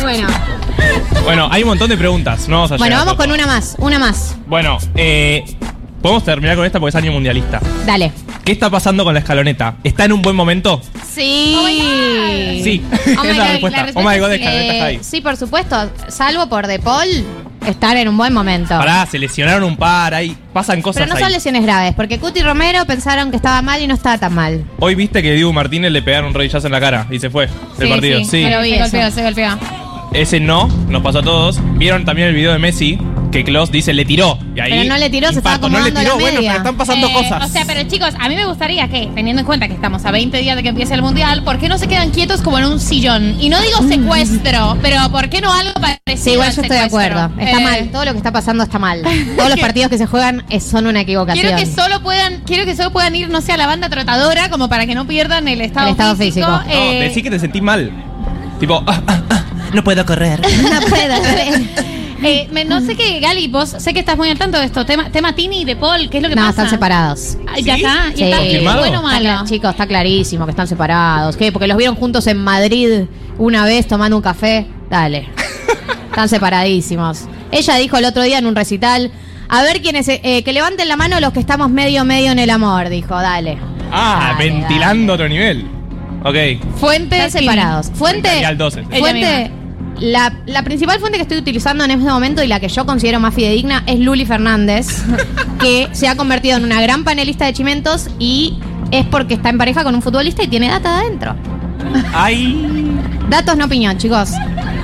Bueno, 0.01 0.27
Bueno, 1.23 1.47
hay 1.51 1.63
un 1.63 1.69
montón 1.69 1.89
de 1.89 1.97
preguntas. 1.97 2.47
No 2.47 2.57
vamos 2.57 2.71
a 2.71 2.77
bueno, 2.77 2.85
llegar 2.95 3.01
a 3.01 3.05
vamos 3.05 3.17
todo. 3.17 3.25
con 3.27 3.33
una 3.33 3.47
más, 3.47 3.75
una 3.79 3.97
más. 3.99 4.35
Bueno, 4.47 4.77
eh, 4.95 5.43
podemos 6.01 6.23
terminar 6.23 6.55
con 6.55 6.65
esta 6.65 6.79
porque 6.79 6.89
es 6.89 6.95
año 7.03 7.11
mundialista. 7.11 7.59
Dale. 7.85 8.11
¿Qué 8.45 8.51
está 8.51 8.69
pasando 8.69 9.03
con 9.03 9.13
la 9.15 9.21
escaloneta? 9.21 9.75
¿Está 9.83 10.05
en 10.05 10.13
un 10.13 10.21
buen 10.21 10.35
momento? 10.35 10.79
Sí. 11.11 12.61
Sí. 12.63 12.83
Oh 13.17 13.23
es 13.23 13.31
my 13.31 13.37
la 13.37 13.43
God, 13.45 13.51
respuesta. 13.51 13.85
la 13.85 13.91
Oh 13.95 14.03
my 14.03 14.19
god, 14.19 14.33
escaloneta 14.33 14.41
sí. 14.61 14.69
está 14.69 14.85
ahí. 14.85 14.99
Sí, 15.01 15.21
por 15.21 15.35
supuesto. 15.35 15.91
Salvo 16.09 16.47
por 16.47 16.67
De 16.67 16.77
Paul, 16.77 17.07
están 17.65 17.97
en 17.97 18.07
un 18.07 18.15
buen 18.17 18.31
momento. 18.33 18.77
Pará, 18.77 19.05
se 19.07 19.17
lesionaron 19.17 19.63
un 19.63 19.75
par, 19.77 20.13
ahí 20.13 20.37
pasan 20.53 20.83
cosas 20.83 21.01
Pero 21.01 21.13
no 21.13 21.17
ahí. 21.17 21.23
son 21.23 21.31
lesiones 21.31 21.63
graves, 21.63 21.93
porque 21.95 22.19
Cuti 22.19 22.41
y 22.41 22.43
Romero 22.43 22.85
pensaron 22.85 23.31
que 23.31 23.37
estaba 23.37 23.61
mal 23.63 23.81
y 23.81 23.87
no 23.87 23.95
estaba 23.95 24.19
tan 24.19 24.35
mal. 24.35 24.63
Hoy 24.79 24.93
viste 24.93 25.23
que 25.23 25.33
Diego 25.33 25.51
Martínez 25.51 25.91
le 25.91 26.03
pegaron 26.03 26.27
un 26.27 26.33
rodillazo 26.35 26.67
en 26.67 26.73
la 26.73 26.79
cara 26.79 27.07
y 27.09 27.17
se 27.19 27.31
fue 27.31 27.49
del 27.79 27.89
partido. 27.89 28.19
Sí. 28.19 28.25
Se, 28.27 28.61
vi 28.61 28.73
se 28.73 28.79
golpeó, 28.79 29.11
se 29.11 29.23
golpeó. 29.23 29.57
Ese 30.15 30.39
no, 30.39 30.67
nos 30.89 31.01
pasó 31.03 31.19
a 31.19 31.23
todos. 31.23 31.59
Vieron 31.77 32.05
también 32.05 32.29
el 32.29 32.35
video 32.35 32.53
de 32.53 32.59
Messi 32.59 32.97
que 33.33 33.43
Klaus 33.43 33.69
dice 33.69 33.93
le 33.93 34.05
tiró. 34.05 34.39
Y 34.55 34.61
ahí, 34.61 34.71
Pero 34.71 34.83
no 34.85 34.97
le 34.97 35.09
tiró, 35.09 35.27
se 35.29 35.39
estaba 35.39 35.55
impacto. 35.55 35.67
No 35.69 35.83
le 35.83 35.89
acomodando 35.89 35.99
tiró, 35.99 36.15
la 36.15 36.21
bueno, 36.21 36.37
media. 36.37 36.51
pero 36.51 36.63
están 36.63 36.77
pasando 36.77 37.07
Eh, 37.09 37.13
cosas. 37.13 37.43
O 37.43 37.47
sea, 37.51 37.65
pero 37.67 37.83
chicos, 37.89 38.09
a 38.17 38.29
mí 38.29 38.35
me 38.35 38.45
gustaría 38.45 38.87
que, 38.87 39.09
teniendo 39.13 39.41
en 39.41 39.45
cuenta 39.45 39.67
que 39.67 39.73
estamos 39.73 40.05
a 40.05 40.11
20 40.11 40.37
días 40.37 40.55
de 40.55 40.63
que 40.63 40.69
empiece 40.69 40.93
el 40.93 41.01
mundial, 41.01 41.43
¿por 41.43 41.59
qué 41.59 41.67
no 41.67 41.77
se 41.77 41.87
quedan 41.89 42.11
quietos 42.11 42.41
como 42.41 42.57
en 42.59 42.65
un 42.65 42.79
sillón? 42.79 43.35
Y 43.41 43.49
no 43.49 43.59
digo 43.59 43.79
secuestro, 43.89 44.77
pero 44.81 45.01
¿por 45.11 45.27
qué 45.27 45.41
no 45.41 45.51
algo 45.51 45.73
parecido? 45.73 46.15
Sí, 46.15 46.31
igual 46.31 46.47
al 46.47 46.55
yo 46.55 46.61
estoy 46.61 46.77
de 46.77 46.83
secuestro? 46.85 47.19
acuerdo. 47.19 47.41
Está 47.41 47.59
Eh, 47.59 47.63
mal. 47.63 47.89
Todo 47.91 48.05
lo 48.05 48.11
que 48.11 48.17
está 48.17 48.31
pasando 48.31 48.63
está 48.63 48.79
mal. 48.79 49.01
Todos 49.35 49.49
los 49.49 49.59
partidos 49.67 49.89
que 49.89 49.97
se 49.97 50.05
juegan 50.05 50.45
es- 50.49 50.63
son 50.63 50.87
una 50.87 51.01
equivocación. 51.01 51.41
Quiero 51.45 51.57
que 51.57 51.65
solo 51.65 52.01
puedan, 52.03 52.41
quiero 52.45 52.63
que 52.63 52.73
solo 52.77 52.91
puedan 52.91 53.13
ir, 53.17 53.27
no 53.29 53.41
sé, 53.41 53.51
a 53.51 53.57
la 53.57 53.67
banda 53.67 53.89
trotadora, 53.89 54.49
como 54.49 54.69
para 54.69 54.85
que 54.85 54.95
no 54.95 55.05
pierdan 55.07 55.49
el 55.49 55.59
estado, 55.59 55.87
El 55.87 55.91
estado 55.91 56.15
físico. 56.15 56.47
no, 56.47 56.63
Eh, 56.69 56.99
decí 57.01 57.21
que 57.21 57.29
te 57.31 57.39
sentís 57.39 57.61
mal. 57.61 57.91
Tipo, 58.61 58.81
ah, 58.87 59.01
ah, 59.07 59.21
ah, 59.29 59.41
no 59.75 59.83
puedo 59.83 60.05
correr. 60.05 60.39
No 60.63 60.79
puedo 60.87 61.21
creer. 61.21 61.61
eh, 62.23 62.47
me- 62.51 62.65
no 62.65 62.81
sé 62.81 62.95
qué, 62.95 63.19
Gali, 63.19 63.47
vos 63.47 63.75
sé 63.77 63.93
que 63.93 63.99
estás 63.99 64.17
muy 64.17 64.29
al 64.29 64.37
tanto 64.37 64.57
de 64.57 64.65
esto. 64.65 64.85
Tema, 64.85 65.09
tema 65.11 65.35
Tini 65.35 65.61
y 65.61 65.65
de 65.65 65.75
Paul, 65.75 66.09
¿qué 66.09 66.17
es 66.17 66.23
lo 66.23 66.29
que 66.29 66.35
No, 66.35 66.41
pasa? 66.41 66.49
están 66.63 66.69
separados. 66.69 67.37
Ya 67.63 67.75
está, 67.75 68.07
y 68.13 68.17
Sí. 68.17 68.23
está 68.23 68.37
¿Confirmado? 68.37 68.79
bueno 68.79 68.99
o 69.01 69.09
Está 69.09 69.13
malo. 69.23 69.29
cla- 69.43 69.49
chicos, 69.49 69.71
está 69.71 69.85
clarísimo 69.87 70.45
que 70.45 70.51
están 70.51 70.67
separados. 70.67 71.37
¿Qué? 71.37 71.51
Porque 71.51 71.67
los 71.67 71.77
vieron 71.77 71.95
juntos 71.95 72.25
en 72.27 72.37
Madrid 72.43 73.03
una 73.37 73.65
vez 73.65 73.87
tomando 73.87 74.15
un 74.17 74.23
café. 74.23 74.65
Dale. 74.89 75.27
están 76.09 76.29
separadísimos. 76.29 77.25
Ella 77.51 77.75
dijo 77.75 77.97
el 77.97 78.05
otro 78.05 78.23
día 78.23 78.39
en 78.39 78.45
un 78.47 78.55
recital. 78.55 79.11
A 79.49 79.61
ver 79.61 79.81
quiénes. 79.81 80.07
eh, 80.07 80.41
que 80.43 80.53
levanten 80.53 80.87
la 80.87 80.95
mano 80.97 81.19
los 81.19 81.31
que 81.31 81.39
estamos 81.39 81.69
medio 81.69 82.03
medio 82.05 82.31
en 82.31 82.39
el 82.39 82.49
amor, 82.49 82.89
dijo. 82.89 83.13
Dale. 83.13 83.57
Ah, 83.91 84.33
Dale, 84.37 84.51
ventilando 84.51 85.13
otro 85.13 85.27
nivel. 85.29 85.65
Ok. 86.23 86.35
Fuente 86.79 87.17
Están 87.17 87.31
separados. 87.41 87.91
Fuente. 87.93 88.27
Imperial 88.29 88.57
12. 88.57 88.79
Ella 88.89 88.99
Fuente. 88.99 89.51
La, 89.99 90.33
la 90.45 90.63
principal 90.63 90.99
fuente 90.99 91.17
que 91.17 91.23
estoy 91.23 91.37
utilizando 91.37 91.83
en 91.83 91.91
este 91.91 92.09
momento 92.09 92.43
y 92.43 92.47
la 92.47 92.59
que 92.59 92.67
yo 92.67 92.85
considero 92.85 93.19
más 93.19 93.33
fidedigna 93.33 93.83
es 93.87 93.99
Luli 93.99 94.25
Fernández, 94.25 95.03
que 95.59 95.89
se 95.93 96.07
ha 96.07 96.15
convertido 96.15 96.57
en 96.57 96.65
una 96.65 96.81
gran 96.81 97.03
panelista 97.03 97.45
de 97.45 97.53
chimentos 97.53 98.09
y 98.19 98.59
es 98.91 99.05
porque 99.05 99.35
está 99.35 99.49
en 99.49 99.57
pareja 99.57 99.83
con 99.83 99.95
un 99.95 100.01
futbolista 100.01 100.43
y 100.43 100.47
tiene 100.47 100.67
data 100.67 100.97
de 100.97 101.05
adentro. 101.05 101.35
Ay. 102.13 102.91
Datos, 103.29 103.57
no 103.57 103.65
opinión, 103.65 103.97
chicos. 103.97 104.31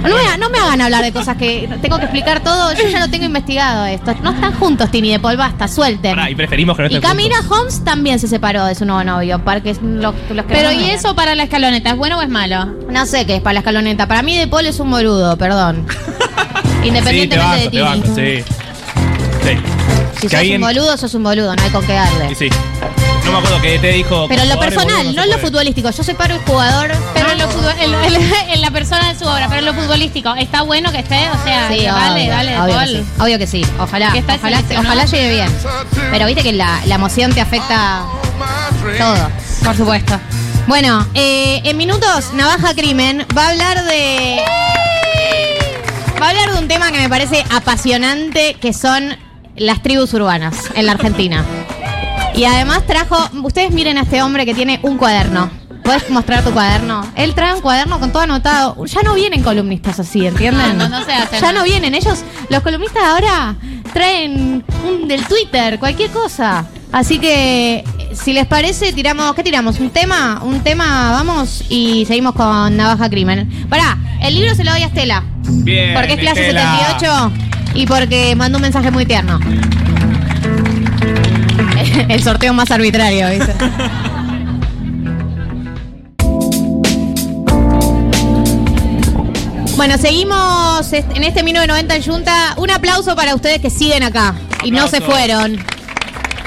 No 0.01 0.09
me, 0.09 0.37
no 0.39 0.49
me 0.49 0.57
hagan 0.57 0.81
hablar 0.81 1.03
de 1.03 1.11
cosas 1.11 1.37
que 1.37 1.69
tengo 1.81 1.97
que 1.97 2.03
explicar 2.05 2.41
todo. 2.41 2.73
Yo 2.73 2.87
ya 2.87 2.99
lo 2.99 3.09
tengo 3.09 3.25
investigado 3.25 3.85
esto. 3.85 4.13
No 4.23 4.31
están 4.31 4.53
juntos, 4.53 4.89
Tini 4.89 5.11
de 5.11 5.19
Paul, 5.19 5.37
basta, 5.37 5.67
suelten. 5.67 6.15
Pará, 6.15 6.29
y 6.29 6.35
preferimos 6.35 6.75
que 6.75 6.83
no 6.83 6.89
Y 6.89 6.95
estén 6.95 7.07
Camila 7.09 7.37
juntos. 7.37 7.57
Holmes 7.59 7.83
también 7.83 8.19
se 8.19 8.27
separó 8.27 8.65
de 8.65 8.75
su 8.75 8.85
nuevo 8.85 9.03
novio. 9.03 9.43
Para 9.43 9.61
que 9.61 9.73
los, 9.73 10.15
los 10.29 10.45
que 10.45 10.53
Pero 10.53 10.71
no 10.71 10.81
¿y 10.81 10.89
eso 10.89 11.15
para 11.15 11.35
la 11.35 11.43
escaloneta? 11.43 11.91
¿Es 11.91 11.97
bueno 11.97 12.17
o 12.17 12.21
es 12.21 12.29
malo? 12.29 12.65
No 12.89 13.05
sé 13.05 13.25
qué 13.25 13.35
es 13.35 13.41
para 13.41 13.53
la 13.53 13.59
escaloneta. 13.59 14.07
Para 14.07 14.21
mí 14.23 14.35
de 14.35 14.47
Paul 14.47 14.65
es 14.65 14.79
un 14.79 14.89
boludo, 14.89 15.37
perdón. 15.37 15.85
Sí, 16.81 16.87
te 16.89 16.97
Independientemente 16.97 17.37
banco, 17.37 17.55
de 17.57 17.63
te 17.63 17.69
Tini. 17.69 17.83
banco, 17.83 18.07
sí. 18.15 18.53
Sí. 19.43 19.57
Si 20.15 20.21
Que 20.21 20.29
sos 20.29 20.33
alguien- 20.39 20.63
un 20.63 20.67
boludo, 20.67 20.97
sos 20.97 21.13
un 21.13 21.21
boludo, 21.23 21.55
no 21.55 21.61
hay 21.63 21.69
con 21.69 21.85
qué 21.85 21.93
darle. 21.93 22.31
Y 22.31 22.35
sí. 22.35 22.49
No 23.31 23.39
me 23.41 23.47
acuerdo 23.47 23.61
que 23.61 23.79
te 23.79 23.91
dijo. 23.93 24.25
Pero 24.27 24.41
en 24.43 24.49
lo 24.49 24.59
personal, 24.59 25.15
no 25.15 25.23
en 25.23 25.29
lo 25.29 25.37
futbolístico. 25.39 25.89
Yo 25.91 26.03
separo 26.03 26.35
el 26.35 26.41
jugador. 26.41 26.91
Pero 27.13 27.31
en, 27.31 27.37
lo 27.39 27.49
futbol- 27.49 27.75
en, 27.79 27.93
en- 28.15 28.49
en 28.51 28.61
la 28.61 28.71
persona 28.71 29.11
de 29.13 29.17
su 29.19 29.25
obra, 29.25 29.47
pero 29.47 29.59
en 29.59 29.65
lo 29.65 29.73
futbolístico, 29.73 30.33
¿está 30.35 30.61
bueno 30.63 30.91
que 30.91 30.99
esté? 30.99 31.29
O 31.29 31.43
sea, 31.45 31.67
Sí, 31.69 31.79
que 31.79 31.85
dale, 31.87 32.21
obvio, 32.23 32.31
dale, 32.31 32.59
obvio, 32.59 32.79
que 32.79 32.87
sí, 32.87 33.05
obvio 33.19 33.37
que 33.39 33.47
sí. 33.47 33.65
Ojalá, 33.79 34.11
Que 34.11 34.19
está 34.19 34.35
ojalá, 34.79 35.05
llegue 35.05 35.29
bien. 35.31 35.49
Pero 36.11 36.25
viste 36.25 36.43
que 36.43 36.51
la, 36.53 36.81
la 36.85 36.95
emoción 36.95 37.33
te 37.33 37.41
afecta 37.41 38.03
todo. 38.97 39.29
Por 39.63 39.75
supuesto. 39.77 40.19
Bueno, 40.67 41.07
eh, 41.13 41.61
en 41.63 41.77
minutos, 41.77 42.33
Navaja 42.33 42.73
Crimen 42.75 43.25
va 43.37 43.45
a 43.47 43.49
hablar 43.49 43.83
de. 43.85 44.39
Va 46.21 46.27
a 46.27 46.29
hablar 46.29 46.51
de 46.51 46.59
un 46.59 46.67
tema 46.67 46.91
que 46.91 46.99
me 46.99 47.09
parece 47.09 47.43
apasionante, 47.49 48.55
que 48.61 48.73
son 48.73 49.17
las 49.55 49.81
tribus 49.81 50.13
urbanas 50.13 50.55
en 50.75 50.85
la 50.85 50.91
Argentina. 50.93 51.43
Y 52.35 52.45
además 52.45 52.85
trajo. 52.85 53.17
Ustedes 53.43 53.71
miren 53.71 53.97
a 53.97 54.01
este 54.01 54.21
hombre 54.21 54.45
que 54.45 54.53
tiene 54.53 54.79
un 54.83 54.97
cuaderno. 54.97 55.49
¿Puedes 55.83 56.09
mostrar 56.09 56.43
tu 56.43 56.51
cuaderno? 56.51 57.05
Él 57.15 57.33
trae 57.33 57.53
un 57.53 57.61
cuaderno 57.61 57.99
con 57.99 58.11
todo 58.11 58.23
anotado. 58.23 58.85
Ya 58.85 59.01
no 59.01 59.15
vienen 59.15 59.41
columnistas 59.43 59.99
así, 59.99 60.25
¿entienden? 60.25 60.77
No, 60.77 60.87
no, 60.87 60.99
no 60.99 61.05
se 61.05 61.11
Ya 61.39 61.51
no. 61.51 61.59
no 61.59 61.63
vienen. 61.63 61.95
Ellos, 61.95 62.23
los 62.49 62.61
columnistas 62.61 63.03
ahora, 63.03 63.55
traen 63.93 64.63
un 64.87 65.07
del 65.07 65.25
Twitter, 65.25 65.79
cualquier 65.79 66.11
cosa. 66.11 66.65
Así 66.91 67.19
que, 67.19 67.83
si 68.13 68.33
les 68.33 68.45
parece, 68.45 68.93
tiramos. 68.93 69.33
¿Qué 69.33 69.43
tiramos? 69.43 69.79
¿Un 69.79 69.89
tema? 69.89 70.41
Un 70.43 70.61
tema, 70.61 71.11
vamos 71.11 71.63
y 71.69 72.05
seguimos 72.05 72.35
con 72.35 72.77
Navaja 72.77 73.09
Crimen. 73.09 73.67
Pará, 73.69 73.97
el 74.21 74.35
libro 74.35 74.53
se 74.55 74.63
lo 74.63 74.71
doy 74.71 74.83
a 74.83 74.87
Estela. 74.87 75.23
Bien. 75.47 75.93
Porque 75.95 76.13
es 76.13 76.19
clase 76.19 76.41
Estela. 76.41 76.77
78 76.77 77.31
y 77.73 77.85
porque 77.87 78.35
mandó 78.35 78.57
un 78.57 78.61
mensaje 78.63 78.91
muy 78.91 79.05
tierno. 79.05 79.39
El 82.09 82.23
sorteo 82.23 82.53
más 82.53 82.71
arbitrario, 82.71 83.29
¿viste? 83.29 83.53
Bueno, 89.75 89.97
seguimos 89.97 90.93
en 90.93 91.23
este 91.23 91.41
1990 91.43 91.95
en 91.95 92.03
Junta. 92.03 92.53
Un 92.57 92.69
aplauso 92.69 93.15
para 93.15 93.33
ustedes 93.33 93.59
que 93.61 93.71
siguen 93.71 94.03
acá 94.03 94.35
y 94.63 94.69
no 94.69 94.87
se 94.87 95.01
fueron. 95.01 95.57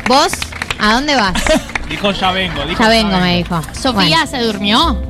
¿Vos? 0.07 0.32
¿A 0.78 0.95
dónde 0.95 1.16
vas? 1.16 1.34
Dijo 1.88 2.12
ya 2.12 2.30
vengo. 2.30 2.64
Dijo, 2.64 2.80
Ya 2.80 2.88
vengo, 2.88 3.18
me 3.18 3.38
dijo. 3.38 3.61
Sofía 3.72 4.26
se 4.26 4.38
durmió. 4.38 5.03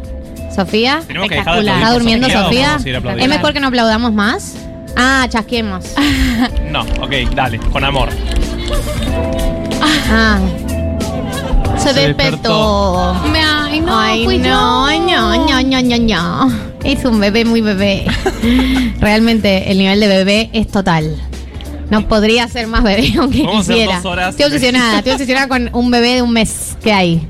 ¿Sofía? 0.55 1.03
Tenemos 1.07 1.29
que 1.29 1.35
dejar 1.35 1.55
de 1.57 1.61
¿Está 1.61 1.73
aplaudir 1.73 1.85
por 1.85 1.93
durmiendo 1.95 2.27
Sofía 2.29 2.41
o 2.41 2.45
Sofía? 2.45 2.63
podemos 2.63 2.83
seguir 2.83 2.97
aplaudiendo? 2.97 3.35
¿Es 3.35 3.39
mejor 3.39 3.53
que 3.53 3.61
no 3.61 3.67
aplaudamos 3.69 4.13
más? 4.13 4.55
Ah, 4.97 5.27
chasquemos. 5.29 5.85
No, 6.71 6.81
ok, 7.03 7.13
dale, 7.35 7.59
con 7.59 7.85
amor. 7.85 8.09
Ah. 10.11 10.39
Se 11.79 11.93
Se 11.93 12.01
despertó. 12.01 13.15
Me- 13.33 13.41
Ay, 13.45 13.81
no, 13.81 13.99
Ay, 13.99 14.25
fui 14.25 14.39
no, 14.39 14.91
yo. 14.91 15.01
no, 15.01 15.37
no, 15.47 15.63
no, 15.63 15.83
no, 15.83 15.99
no. 16.49 16.53
Es 16.85 17.05
un 17.05 17.19
bebé 17.21 17.45
muy 17.45 17.61
bebé. 17.61 18.07
Realmente 19.01 19.71
el 19.71 19.79
nivel 19.79 20.01
de 20.01 20.07
bebé 20.09 20.51
es 20.53 20.69
total. 20.69 21.17
No 21.91 22.07
podría 22.09 22.49
ser 22.49 22.67
más 22.67 22.83
bebé 22.83 23.13
aunque 23.19 23.43
Vamos 23.43 23.57
a 23.57 23.61
hacer 23.61 23.75
quisiera. 23.75 23.97
dos 23.97 24.05
horas 24.07 24.31
Estoy 24.31 24.47
obsesionada, 24.47 24.99
estoy 24.99 25.13
obsesionada 25.13 25.49
con 25.49 25.69
un 25.75 25.91
bebé 25.91 26.15
de 26.15 26.23
un 26.23 26.31
mes 26.33 26.77
que 26.83 26.93
hay. 26.93 27.27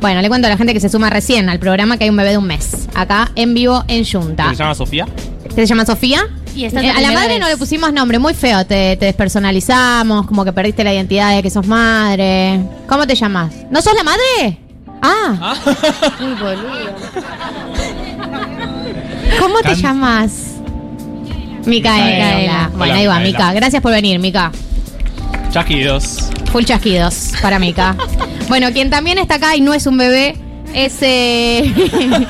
Bueno, 0.00 0.22
le 0.22 0.28
cuento 0.28 0.46
a 0.46 0.50
la 0.50 0.56
gente 0.56 0.72
que 0.72 0.80
se 0.80 0.88
suma 0.88 1.10
recién 1.10 1.48
al 1.48 1.58
programa 1.58 1.98
que 1.98 2.04
hay 2.04 2.10
un 2.10 2.16
bebé 2.16 2.30
de 2.30 2.38
un 2.38 2.46
mes. 2.46 2.88
Acá 2.94 3.30
en 3.34 3.52
vivo 3.54 3.84
en 3.88 4.04
Junta. 4.06 4.48
¿Se 4.50 4.56
llama 4.56 4.74
Sofía? 4.74 5.06
¿Se 5.54 5.66
llama 5.66 5.84
Sofía? 5.84 6.22
Y 6.58 6.64
Eh, 6.64 6.90
a 6.90 7.00
la 7.00 7.12
madre 7.12 7.34
vez. 7.34 7.40
no 7.40 7.48
le 7.48 7.56
pusimos 7.56 7.92
nombre, 7.92 8.18
muy 8.18 8.34
feo, 8.34 8.66
te, 8.66 8.96
te 8.96 9.06
despersonalizamos, 9.06 10.26
como 10.26 10.44
que 10.44 10.52
perdiste 10.52 10.82
la 10.82 10.92
identidad 10.92 11.34
de 11.36 11.42
que 11.42 11.50
sos 11.50 11.66
madre. 11.66 12.60
¿Cómo 12.88 13.06
te 13.06 13.14
llamas? 13.14 13.52
¿No 13.70 13.80
sos 13.80 13.94
la 13.94 14.02
madre? 14.02 14.58
Ah. 15.00 15.54
Uy, 16.20 16.34
boludo. 16.34 16.94
¿Cómo 19.38 19.60
te 19.60 19.74
llamas? 19.76 20.54
Micaela. 21.64 22.04
Micaela. 22.06 22.70
Bueno, 22.76 22.92
Hola, 22.92 22.94
ahí 23.00 23.06
va. 23.06 23.20
Mica. 23.20 23.52
Gracias 23.52 23.82
por 23.82 23.92
venir, 23.92 24.18
Mica. 24.18 24.50
Chasquidos. 25.52 26.28
Full 26.52 26.64
chasquidos 26.64 27.32
para 27.40 27.58
Mica. 27.58 27.94
bueno, 28.48 28.72
quien 28.72 28.90
también 28.90 29.18
está 29.18 29.36
acá 29.36 29.54
y 29.54 29.60
no 29.60 29.74
es 29.74 29.86
un 29.86 29.96
bebé 29.96 30.34
es. 30.74 30.96
eh, 31.02 31.72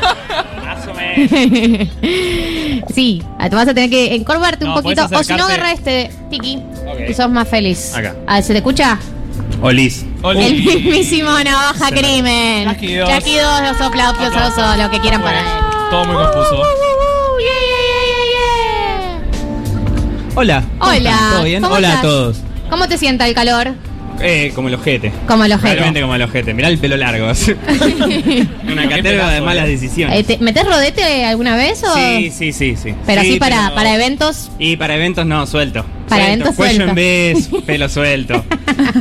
sí, 2.94 3.22
te 3.48 3.56
vas 3.56 3.68
a 3.68 3.74
tener 3.74 3.90
que 3.90 4.14
encorvarte 4.14 4.64
un 4.64 4.70
No, 4.74 4.82
poquito. 4.82 5.02
podés 5.08 5.20
O 5.20 5.24
si 5.24 5.34
no, 5.34 5.44
agarra 5.44 5.72
este 5.72 6.10
tiki. 6.30 6.56
Ok. 6.86 7.00
Y 7.08 7.14
sos 7.14 7.30
más 7.30 7.48
feliz. 7.48 7.94
Acá. 7.94 8.14
Ah, 8.26 8.40
¿Se 8.42 8.52
te 8.52 8.58
escucha? 8.58 8.98
Olis. 9.62 10.04
El 10.24 10.62
mismísimo 10.64 11.30
navaja 11.30 11.88
Se 11.88 11.94
me- 11.94 12.00
crimen. 12.00 12.64
Chasquidos. 12.68 13.08
Chasquidos, 13.08 13.60
los 13.62 13.80
aplausos, 13.80 14.26
Aplausos. 14.26 14.76
lo 14.78 14.90
que 14.90 15.00
quieran 15.00 15.22
para 15.22 15.40
él. 15.40 15.46
Todo 15.90 16.04
muy 16.04 16.14
confuso. 16.16 16.62
Hola. 20.34 20.62
¿cómo 20.78 20.92
Hola? 20.92 21.18
¿Todo 21.32 21.42
bien? 21.44 21.62
¿cómo 21.62 21.74
Hola 21.74 21.88
estás? 21.88 21.98
a 22.00 22.02
todos. 22.02 22.36
¿Cómo 22.70 22.86
te 22.88 22.96
sienta 22.98 23.26
el 23.26 23.34
calor? 23.34 23.74
Eh, 24.20 24.52
como 24.54 24.68
el 24.68 24.74
ojete. 24.74 25.12
Como 25.26 25.44
el 25.44 25.52
ojete. 25.52 25.74
Realmente 25.74 26.00
como 26.00 26.14
el 26.14 26.22
ojete. 26.22 26.54
Mirá 26.54 26.68
el 26.68 26.78
pelo 26.78 26.96
largo. 26.96 27.26
Una 28.72 28.88
caterva 28.88 29.30
de 29.32 29.40
malas 29.40 29.66
decisiones. 29.66 30.18
Eh, 30.18 30.24
¿te- 30.24 30.38
¿Metés 30.38 30.64
rodete 30.66 31.24
alguna 31.24 31.56
vez 31.56 31.82
o...? 31.84 31.94
Sí, 31.94 32.30
sí, 32.36 32.52
sí, 32.52 32.76
sí. 32.76 32.94
Pero 33.06 33.22
Sí, 33.22 33.30
así 33.30 33.38
para, 33.38 33.62
pero- 33.64 33.74
para 33.74 33.94
eventos. 33.94 34.50
Y 34.58 34.76
para 34.76 34.96
eventos 34.96 35.26
no, 35.26 35.46
suelto. 35.46 35.84
Para 36.08 36.22
Suelto. 36.24 36.32
eventos 36.44 36.56
Cuello 36.56 36.74
suelto. 36.74 36.90
en 36.90 36.94
vez, 36.94 37.48
pelo 37.66 37.88
suelto. 37.88 38.44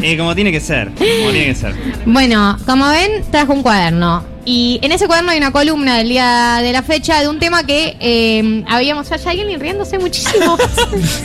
y 0.01 0.18
como 0.18 0.36
tiene 0.36 0.51
que 0.51 0.59
ser. 0.59 0.89
Como 0.89 1.32
tiene 1.32 1.45
que 1.47 1.55
ser. 1.55 1.74
Bueno, 2.05 2.57
como 2.65 2.88
ven, 2.89 3.24
trajo 3.32 3.53
un 3.53 3.63
cuaderno. 3.63 4.24
Y 4.49 4.80
en 4.82 4.93
ese 4.93 5.07
cuaderno 5.07 5.32
hay 5.32 5.38
una 5.39 5.51
columna 5.51 5.97
del 5.97 6.07
día 6.07 6.59
de 6.61 6.72
la 6.72 6.82
fecha 6.82 7.20
de 7.22 7.28
un 7.28 7.38
tema 7.38 7.65
que 7.65 7.97
eh, 7.99 8.63
habíamos. 8.70 9.09
Ya 9.09 9.18
hay 9.30 9.41
alguien 9.41 9.59
riéndose 9.59 9.99
muchísimo. 9.99 10.57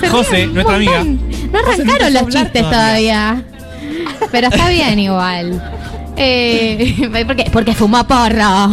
Se 0.01 0.09
José, 0.09 0.47
un 0.47 0.55
nuestra 0.55 0.75
amiga. 0.77 0.99
montón. 1.05 1.31
No 1.53 1.59
José, 1.61 1.83
arrancaron 1.83 2.13
los 2.15 2.23
hablar 2.25 2.43
chistes 2.45 2.63
todavía. 2.63 3.45
Pero 4.31 4.49
está 4.49 4.69
bien 4.69 4.99
igual. 4.99 5.63
Eh, 6.17 7.25
porque, 7.27 7.45
porque 7.53 7.75
fumó 7.75 8.07
porro. 8.07 8.71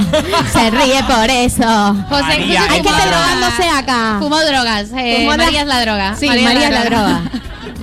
Se 0.51 0.69
ríe 0.71 1.01
por 1.07 1.29
eso. 1.29 1.95
José, 2.09 2.23
María, 2.23 2.61
José 2.61 2.73
Hay 2.73 2.81
que 2.81 2.87
fumó 2.89 2.97
estar 2.97 3.07
drogas. 3.09 3.29
drogándose 3.39 3.69
acá. 3.69 4.17
Fumó 4.19 4.39
drogas. 4.43 4.89
Eh, 4.97 5.15
Fumó 5.19 5.37
María 5.37 5.61
es 5.61 5.67
la 5.67 5.81
droga. 5.81 6.15
Sí, 6.15 6.27
María, 6.27 6.67
es 6.67 6.71
la 6.71 6.83
droga. 6.85 7.21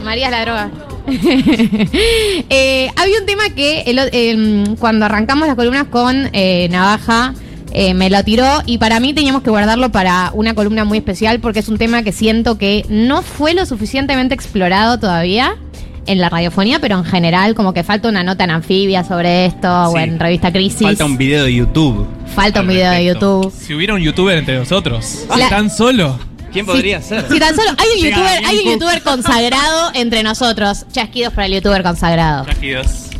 María 0.05 0.27
es 0.27 0.31
la 0.31 0.41
droga. 0.43 0.71
Eh, 2.49 2.91
había 2.97 3.19
un 3.21 3.27
tema 3.27 3.45
que 3.55 3.83
el 3.87 3.99
o- 3.99 4.03
em, 4.13 4.77
cuando 4.77 5.05
arrancamos 5.07 5.47
las 5.47 5.57
columnas 5.57 5.85
con 5.91 6.29
eh, 6.33 6.69
Navaja 6.71 7.35
eh, 7.73 7.95
me 7.95 8.09
lo 8.11 8.23
tiró 8.25 8.63
y 8.67 8.79
para 8.79 9.01
mí 9.01 9.13
teníamos 9.15 9.43
que 9.43 9.51
guardarlo 9.51 9.91
para 9.91 10.31
una 10.35 10.55
columna 10.55 10.85
muy 10.85 10.99
especial 10.99 11.41
porque 11.41 11.61
es 11.61 11.69
un 11.69 11.79
tema 11.79 12.03
que 12.03 12.13
siento 12.13 12.57
que 12.59 12.85
no 12.89 13.23
fue 13.23 13.55
lo 13.55 13.67
suficientemente 13.67 14.35
explorado 14.35 14.99
todavía 14.99 15.57
en 16.07 16.21
la 16.21 16.29
radiofonía, 16.29 16.79
pero 16.81 16.97
en 16.99 17.05
general 17.05 17.55
como 17.55 17.73
que 17.73 17.83
falta 17.85 18.09
una 18.09 18.23
nota 18.23 18.45
en 18.45 18.51
anfibia 18.51 19.05
sobre 19.05 19.47
esto 19.47 19.69
o 19.91 19.99
en 19.99 20.19
revista 20.19 20.53
Crisis. 20.53 20.83
Falta 20.83 21.05
un 21.05 21.17
video 21.17 21.45
de 21.45 21.55
YouTube. 21.55 22.07
Falta 22.35 22.61
un 22.61 22.69
video 22.69 22.91
de 22.93 23.05
YouTube. 23.05 23.53
Si 23.57 23.75
hubiera 23.75 23.95
un 23.95 24.01
youtuber 24.01 24.37
entre 24.39 24.57
nosotros, 24.59 25.25
La- 25.37 25.49
tan 25.49 25.71
solo. 25.71 26.19
¿Quién 26.53 26.65
podría 26.65 27.03
ser? 27.03 27.27
Si 27.31 27.39
tan 27.39 27.55
solo 27.55 27.71
hay 27.77 27.89
un 27.97 28.03
Llega 28.03 28.17
youtuber, 28.17 28.47
hay 28.47 28.59
un 28.59 28.73
youtuber 28.73 29.03
consagrado 29.03 29.91
entre 29.95 30.23
nosotros. 30.23 30.87
Chasquidos 30.91 31.33
para 31.35 31.47
el 31.47 31.55
youtuber 31.55 31.83
consagrado. 31.83 32.47
Chasquidos. 32.47 33.11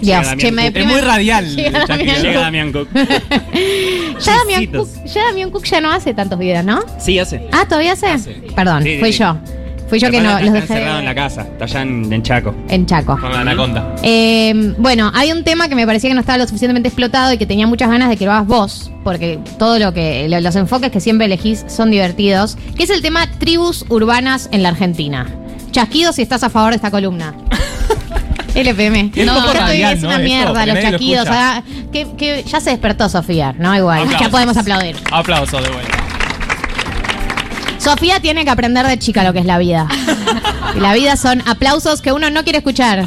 Dios, 0.00 0.26
che, 0.36 0.52
me. 0.52 0.66
Es 0.68 0.86
muy 0.86 1.00
radial. 1.00 1.46
Llega 1.56 1.84
Chasquidos. 1.86 2.22
Damián 2.22 2.72
Llega 2.72 2.78
Cook. 2.78 2.88
Ya 4.24 4.36
Damián, 4.38 4.66
Cook, 4.66 4.88
ya 5.04 5.24
Damián 5.24 5.50
Cook 5.50 5.64
ya 5.64 5.80
no 5.80 5.90
hace 5.90 6.14
tantos 6.14 6.38
videos, 6.38 6.64
¿no? 6.64 6.80
Sí, 6.98 7.18
hace. 7.18 7.48
Ah, 7.52 7.64
¿todavía 7.68 7.92
hace? 7.92 8.18
Perdón, 8.54 8.82
sí, 8.82 8.98
fui 8.98 9.12
sí. 9.12 9.18
yo. 9.18 9.36
Fui 9.88 10.00
yo 10.00 10.10
que 10.10 10.20
no, 10.20 10.30
Está 10.30 10.40
los 10.42 10.52
dejé 10.52 10.72
encerrado 10.74 10.98
en 10.98 11.04
la 11.04 11.14
casa. 11.14 11.42
Está 11.42 11.64
allá 11.64 11.82
en, 11.82 12.12
en 12.12 12.22
Chaco. 12.22 12.54
en 12.68 12.86
Chaco. 12.86 13.16
Con 13.20 13.32
la 13.32 13.40
anaconda. 13.40 13.94
Eh, 14.02 14.74
bueno, 14.78 15.12
hay 15.14 15.30
un 15.30 15.44
tema 15.44 15.68
que 15.68 15.74
me 15.76 15.86
parecía 15.86 16.10
que 16.10 16.14
no 16.14 16.20
estaba 16.20 16.38
lo 16.38 16.46
suficientemente 16.46 16.88
explotado 16.88 17.32
y 17.32 17.38
que 17.38 17.46
tenía 17.46 17.66
muchas 17.68 17.88
ganas 17.88 18.08
de 18.08 18.16
que 18.16 18.24
lo 18.24 18.32
hagas 18.32 18.46
vos, 18.48 18.90
porque 19.04 19.38
todo 19.58 19.78
lo 19.78 19.94
que 19.94 20.28
lo- 20.28 20.40
los 20.40 20.56
enfoques 20.56 20.90
que 20.90 20.98
siempre 21.00 21.26
elegís 21.26 21.64
son 21.68 21.90
divertidos, 21.92 22.56
que 22.76 22.82
es 22.82 22.90
el 22.90 23.00
tema 23.02 23.26
tribus 23.38 23.84
urbanas 23.88 24.48
en 24.52 24.62
la 24.64 24.70
Argentina. 24.70 25.26
Chasquido 25.70 26.12
si 26.12 26.22
estás 26.22 26.42
a 26.42 26.50
favor 26.50 26.70
de 26.70 26.76
esta 26.76 26.90
columna. 26.90 27.34
LPM. 28.54 29.12
Es 29.14 29.26
estoy- 29.28 29.54
radial, 29.58 29.94
es 29.94 30.02
¿no? 30.02 30.08
una 30.08 30.18
mierda 30.18 30.66
los 30.66 30.76
lo 30.76 30.82
chasquidos. 30.82 31.28
ah, 31.30 31.62
que, 31.92 32.06
que 32.16 32.42
ya 32.44 32.58
se 32.60 32.70
despertó 32.70 33.08
Sofía, 33.08 33.54
¿no? 33.58 33.76
Igual. 33.76 34.00
Aplausos. 34.00 34.20
Ya 34.20 34.30
podemos 34.30 34.56
aplaudir. 34.56 34.96
Aplausos 35.12 35.62
de 35.62 35.68
vuelta. 35.68 35.95
Sofía 37.86 38.18
tiene 38.18 38.44
que 38.44 38.50
aprender 38.50 38.84
de 38.84 38.98
chica 38.98 39.22
lo 39.22 39.32
que 39.32 39.38
es 39.38 39.46
la 39.46 39.58
vida. 39.58 39.86
Y 40.74 40.80
la 40.80 40.92
vida 40.92 41.14
son 41.16 41.40
aplausos 41.46 42.02
que 42.02 42.10
uno 42.10 42.30
no 42.30 42.42
quiere 42.42 42.58
escuchar. 42.58 43.06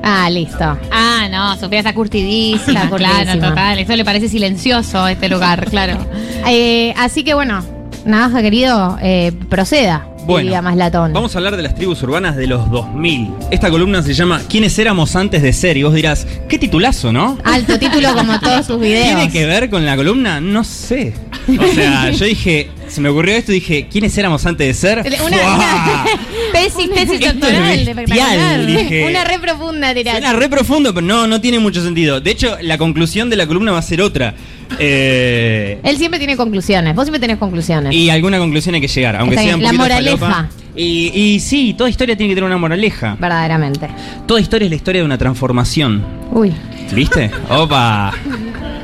Ah, 0.00 0.30
listo. 0.30 0.78
Ah, 0.92 1.26
no, 1.28 1.56
Sofía 1.58 1.80
está 1.80 1.92
curtidísima, 1.92 2.84
Está 2.84 2.96
claro, 2.96 3.40
total. 3.40 3.80
Eso 3.80 3.96
le 3.96 4.04
parece 4.04 4.28
silencioso 4.28 5.08
este 5.08 5.28
lugar, 5.28 5.68
claro. 5.68 5.98
Eh, 6.46 6.94
así 6.96 7.24
que 7.24 7.34
bueno, 7.34 7.62
Navaja 8.04 8.40
querido, 8.40 8.96
eh, 9.02 9.32
proceda. 9.50 10.06
Bueno, 10.28 10.42
diría 10.44 10.60
más 10.60 10.76
latón. 10.76 11.14
Vamos 11.14 11.34
a 11.34 11.38
hablar 11.38 11.56
de 11.56 11.62
las 11.62 11.74
tribus 11.74 12.02
urbanas 12.02 12.36
de 12.36 12.46
los 12.46 12.70
2000. 12.70 13.30
Esta 13.50 13.70
columna 13.70 14.02
se 14.02 14.12
llama 14.12 14.42
¿Quiénes 14.46 14.78
éramos 14.78 15.16
antes 15.16 15.40
de 15.40 15.54
ser? 15.54 15.78
Y 15.78 15.84
vos 15.84 15.94
dirás, 15.94 16.26
qué 16.50 16.58
titulazo, 16.58 17.14
¿no? 17.14 17.38
Alto 17.44 17.78
título 17.78 18.12
como 18.14 18.38
todos 18.38 18.66
sus 18.66 18.78
videos. 18.80 19.06
¿Tiene 19.06 19.30
que 19.32 19.46
ver 19.46 19.70
con 19.70 19.86
la 19.86 19.96
columna? 19.96 20.38
No 20.38 20.64
sé. 20.64 21.14
O 21.48 21.74
sea, 21.74 22.10
yo 22.12 22.26
dije, 22.26 22.68
se 22.88 23.00
me 23.00 23.08
ocurrió 23.08 23.34
esto 23.34 23.52
y 23.52 23.56
dije, 23.56 23.86
¿quiénes 23.90 24.16
éramos 24.18 24.44
antes 24.46 24.66
de 24.66 24.74
ser? 24.74 24.98
Una, 25.24 25.54
una 25.54 26.04
tesis, 26.52 26.90
tesis 26.90 27.20
doctoral, 27.20 27.84
bestial, 27.84 27.88
espectacular. 27.88 28.66
dije. 28.66 29.06
Una 29.08 29.24
re 29.24 29.38
profunda 29.38 29.94
tiraste. 29.94 30.20
Suena 30.22 30.38
re 30.38 30.48
profundo, 30.48 30.94
pero 30.94 31.06
no, 31.06 31.26
no 31.26 31.40
tiene 31.40 31.58
mucho 31.58 31.82
sentido. 31.82 32.20
De 32.20 32.30
hecho, 32.30 32.56
la 32.62 32.78
conclusión 32.78 33.30
de 33.30 33.36
la 33.36 33.46
columna 33.46 33.72
va 33.72 33.78
a 33.78 33.82
ser 33.82 34.00
otra. 34.02 34.34
Eh, 34.78 35.78
Él 35.82 35.96
siempre 35.96 36.18
tiene 36.18 36.36
conclusiones. 36.36 36.94
Vos 36.94 37.04
siempre 37.04 37.20
tenés 37.20 37.38
conclusiones. 37.38 37.94
y 37.94 38.10
alguna 38.10 38.38
conclusión 38.38 38.74
hay 38.74 38.80
que 38.80 38.88
llegar, 38.88 39.16
aunque 39.16 39.34
Está 39.36 39.46
sea 39.46 39.56
un 39.56 39.62
la 39.62 39.72
moraleja. 39.72 40.16
falopa. 40.18 40.48
Y, 40.76 41.10
y 41.14 41.40
sí, 41.40 41.74
toda 41.76 41.90
historia 41.90 42.16
tiene 42.16 42.30
que 42.30 42.34
tener 42.36 42.46
una 42.46 42.58
moraleja. 42.58 43.16
Verdaderamente. 43.18 43.88
Toda 44.26 44.40
historia 44.40 44.66
es 44.66 44.70
la 44.70 44.76
historia 44.76 45.00
de 45.00 45.06
una 45.06 45.18
transformación. 45.18 46.04
Uy. 46.30 46.52
¿Viste? 46.92 47.30
Opa. 47.50 48.12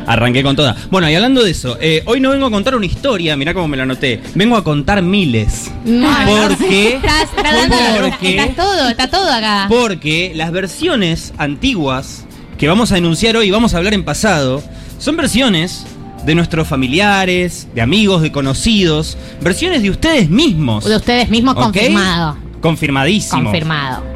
Arranqué 0.07 0.43
con 0.43 0.55
toda. 0.57 0.77
Bueno, 0.91 1.09
y 1.11 1.15
hablando 1.15 1.43
de 1.43 1.51
eso, 1.51 1.77
eh, 1.81 2.03
hoy 2.07 2.21
no 2.21 2.31
vengo 2.31 2.47
a 2.47 2.51
contar 2.51 2.75
una 2.75 2.87
historia, 2.87 3.37
mirá 3.37 3.55
cómo 3.55 3.69
me 3.69 3.77
la 3.77 3.85
anoté. 3.85 4.21
Vengo 4.35 4.57
a 4.57 4.65
contar 4.65 5.03
miles. 5.03 5.71
¿Por 5.85 6.57
qué? 6.59 6.97
Estás, 6.97 7.23
estás 7.37 7.69
dando- 7.69 7.77
Porque- 8.11 8.37
Está 8.39 8.63
todo, 8.63 8.89
está 8.89 9.11
todo 9.11 9.33
acá. 9.33 9.67
Porque 9.69 10.33
las 10.35 10.53
versiones 10.53 11.33
antiguas 11.39 12.25
que 12.59 12.69
vamos 12.69 12.93
a 12.93 12.99
enunciar 12.99 13.37
hoy, 13.37 13.51
vamos 13.51 13.75
a 13.75 13.79
hablar 13.79 13.95
en 13.95 14.05
pasado, 14.05 14.63
son 14.99 15.17
versiones 15.17 15.85
de 16.25 16.35
nuestros 16.35 16.67
familiares, 16.69 17.69
de 17.75 17.83
amigos, 17.83 18.23
de 18.23 18.33
conocidos, 18.33 19.17
versiones 19.43 19.83
de 19.83 19.91
ustedes 19.91 20.31
mismos. 20.31 20.85
De 20.85 20.97
ustedes 20.97 21.29
mismos 21.29 21.55
confirmado. 21.55 22.37
Confirmadísimo. 22.61 23.43
Confirmado. 23.45 24.14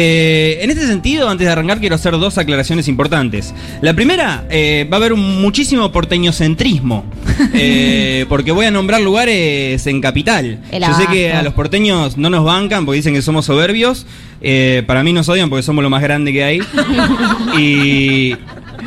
Eh, 0.00 0.60
en 0.62 0.70
este 0.70 0.86
sentido, 0.86 1.28
antes 1.28 1.44
de 1.44 1.52
arrancar, 1.52 1.80
quiero 1.80 1.96
hacer 1.96 2.12
dos 2.12 2.38
aclaraciones 2.38 2.86
importantes. 2.86 3.52
La 3.80 3.94
primera, 3.94 4.44
eh, 4.48 4.86
va 4.88 4.96
a 4.96 5.00
haber 5.00 5.12
un 5.12 5.42
muchísimo 5.42 5.90
porteñocentrismo, 5.90 7.04
eh, 7.52 8.24
porque 8.28 8.52
voy 8.52 8.66
a 8.66 8.70
nombrar 8.70 9.00
lugares 9.00 9.84
en 9.88 10.00
capital. 10.00 10.60
El 10.70 10.84
Yo 10.84 10.94
sé 10.94 11.08
que 11.08 11.32
a 11.32 11.42
los 11.42 11.52
porteños 11.52 12.16
no 12.16 12.30
nos 12.30 12.44
bancan 12.44 12.86
porque 12.86 12.98
dicen 12.98 13.12
que 13.12 13.22
somos 13.22 13.46
soberbios. 13.46 14.06
Eh, 14.40 14.84
para 14.86 15.02
mí 15.02 15.12
nos 15.12 15.28
odian 15.28 15.50
porque 15.50 15.64
somos 15.64 15.82
lo 15.82 15.90
más 15.90 16.00
grande 16.00 16.32
que 16.32 16.44
hay. 16.44 16.60
y, 17.58 18.36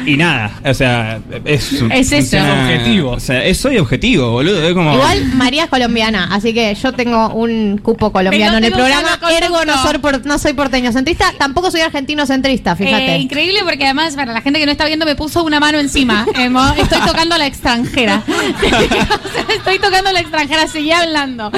y 0.05 0.17
nada, 0.17 0.51
o 0.65 0.73
sea, 0.73 1.19
es, 1.45 1.73
Es 1.91 2.11
eso. 2.11 2.37
Objetivo. 2.37 3.11
O 3.11 3.19
sea, 3.19 3.43
es, 3.45 3.57
soy 3.57 3.77
objetivo, 3.77 4.31
boludo. 4.31 4.63
Es 4.67 4.73
como. 4.73 4.93
Igual 4.93 5.25
María 5.35 5.65
es 5.65 5.69
colombiana, 5.69 6.29
así 6.31 6.53
que 6.53 6.73
yo 6.75 6.93
tengo 6.93 7.29
un 7.33 7.79
cupo 7.81 8.11
colombiano 8.11 8.57
en 8.57 8.63
el 8.65 8.71
programa. 8.71 9.19
Ergo 9.41 9.65
no 9.65 9.81
soy, 9.83 9.97
por- 9.99 10.25
no 10.25 10.39
soy 10.39 10.53
porteño 10.53 10.91
centrista, 10.91 11.33
tampoco 11.37 11.71
soy 11.71 11.81
argentino 11.81 12.25
centrista, 12.25 12.75
fíjate. 12.75 13.15
Eh, 13.15 13.19
increíble 13.19 13.59
porque 13.63 13.85
además 13.85 14.15
para 14.15 14.33
la 14.33 14.41
gente 14.41 14.59
que 14.59 14.65
no 14.65 14.71
está 14.71 14.85
viendo 14.85 15.05
me 15.05 15.15
puso 15.15 15.43
una 15.43 15.59
mano 15.59 15.79
encima. 15.79 16.25
Eh, 16.41 16.49
estoy 16.81 16.99
tocando 17.05 17.35
a 17.35 17.37
la 17.37 17.45
extranjera. 17.45 18.23
O 18.27 18.59
sea, 19.33 19.55
estoy 19.55 19.79
tocando 19.79 20.09
a 20.09 20.13
la 20.13 20.21
extranjera, 20.21 20.67
seguí 20.67 20.91
hablando. 20.91 21.51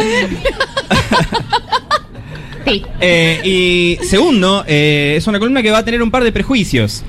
sí. 2.65 2.83
Eh, 2.99 3.41
y 3.43 4.05
segundo, 4.05 4.63
eh, 4.67 5.15
es 5.17 5.27
una 5.27 5.39
columna 5.39 5.61
que 5.61 5.71
va 5.71 5.79
a 5.79 5.85
tener 5.85 6.01
un 6.01 6.11
par 6.11 6.23
de 6.23 6.31
prejuicios. 6.31 7.03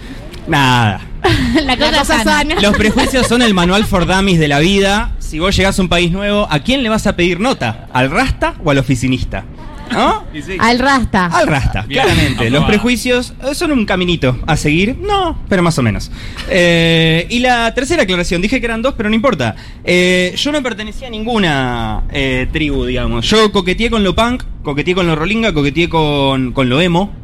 Nada. 0.46 1.00
La 1.64 1.76
cosa, 1.76 1.98
cosa 1.98 2.04
sana. 2.04 2.24
sana. 2.24 2.60
Los 2.60 2.76
prejuicios 2.76 3.26
son 3.26 3.42
el 3.42 3.54
manual 3.54 3.84
for 3.84 4.06
dummies 4.06 4.38
de 4.38 4.48
la 4.48 4.58
vida. 4.58 5.12
Si 5.18 5.38
vos 5.38 5.56
llegás 5.56 5.78
a 5.78 5.82
un 5.82 5.88
país 5.88 6.12
nuevo, 6.12 6.46
¿a 6.50 6.60
quién 6.60 6.82
le 6.82 6.88
vas 6.88 7.06
a 7.06 7.16
pedir 7.16 7.40
nota? 7.40 7.88
¿Al 7.92 8.10
rasta 8.10 8.54
o 8.62 8.70
al 8.70 8.78
oficinista? 8.78 9.44
¿No? 9.92 10.24
Al 10.58 10.78
rasta. 10.78 11.26
Al 11.26 11.46
rasta, 11.46 11.82
Bien, 11.82 12.02
claramente. 12.02 12.50
Los 12.50 12.64
prejuicios 12.64 13.34
eh, 13.42 13.54
son 13.54 13.72
un 13.72 13.84
caminito 13.86 14.38
a 14.46 14.56
seguir. 14.56 14.96
No, 14.98 15.38
pero 15.48 15.62
más 15.62 15.78
o 15.78 15.82
menos. 15.82 16.10
Eh, 16.48 17.26
y 17.30 17.38
la 17.40 17.72
tercera 17.74 18.02
aclaración, 18.02 18.42
dije 18.42 18.60
que 18.60 18.66
eran 18.66 18.82
dos, 18.82 18.94
pero 18.96 19.08
no 19.08 19.14
importa. 19.14 19.54
Eh, 19.84 20.34
yo 20.36 20.52
no 20.52 20.62
pertenecía 20.62 21.08
a 21.08 21.10
ninguna 21.10 22.04
eh, 22.12 22.48
tribu, 22.52 22.84
digamos. 22.84 23.28
Yo 23.28 23.52
coqueteé 23.52 23.90
con 23.90 24.02
lo 24.02 24.14
punk, 24.14 24.42
coqueteé 24.62 24.94
con 24.94 25.06
lo 25.06 25.16
rolinga, 25.16 25.52
coqueteé 25.52 25.88
con, 25.88 26.52
con 26.52 26.68
lo 26.68 26.80
emo. 26.80 27.23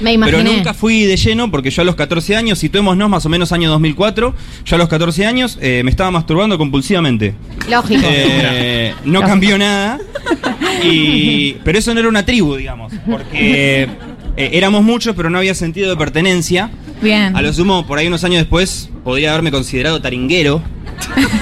Me 0.00 0.12
imaginé. 0.12 0.38
Pero 0.38 0.52
nunca 0.52 0.74
fui 0.74 1.04
de 1.04 1.16
lleno 1.16 1.50
porque 1.50 1.70
yo 1.70 1.82
a 1.82 1.84
los 1.84 1.96
14 1.96 2.36
años, 2.36 2.58
situémonos 2.58 3.08
más 3.08 3.26
o 3.26 3.28
menos 3.28 3.52
año 3.52 3.68
2004, 3.70 4.34
yo 4.64 4.76
a 4.76 4.78
los 4.78 4.88
14 4.88 5.26
años 5.26 5.58
eh, 5.60 5.82
me 5.84 5.90
estaba 5.90 6.10
masturbando 6.10 6.56
compulsivamente. 6.56 7.34
Lógico. 7.68 8.02
Eh, 8.04 8.94
no 9.04 9.22
cambió 9.22 9.58
nada. 9.58 9.98
Y, 10.84 11.54
pero 11.64 11.78
eso 11.78 11.92
no 11.92 12.00
era 12.00 12.08
una 12.08 12.24
tribu, 12.24 12.54
digamos. 12.54 12.92
Porque 13.04 13.88
eh, 14.36 14.50
éramos 14.52 14.84
muchos, 14.84 15.16
pero 15.16 15.30
no 15.30 15.38
había 15.38 15.54
sentido 15.54 15.90
de 15.90 15.96
pertenencia. 15.96 16.70
Bien. 17.02 17.36
A 17.36 17.42
lo 17.42 17.52
sumo, 17.52 17.86
por 17.86 17.98
ahí 17.98 18.06
unos 18.06 18.22
años 18.22 18.38
después, 18.38 18.90
podría 19.02 19.30
haberme 19.30 19.50
considerado 19.50 20.00
taringuero. 20.00 20.62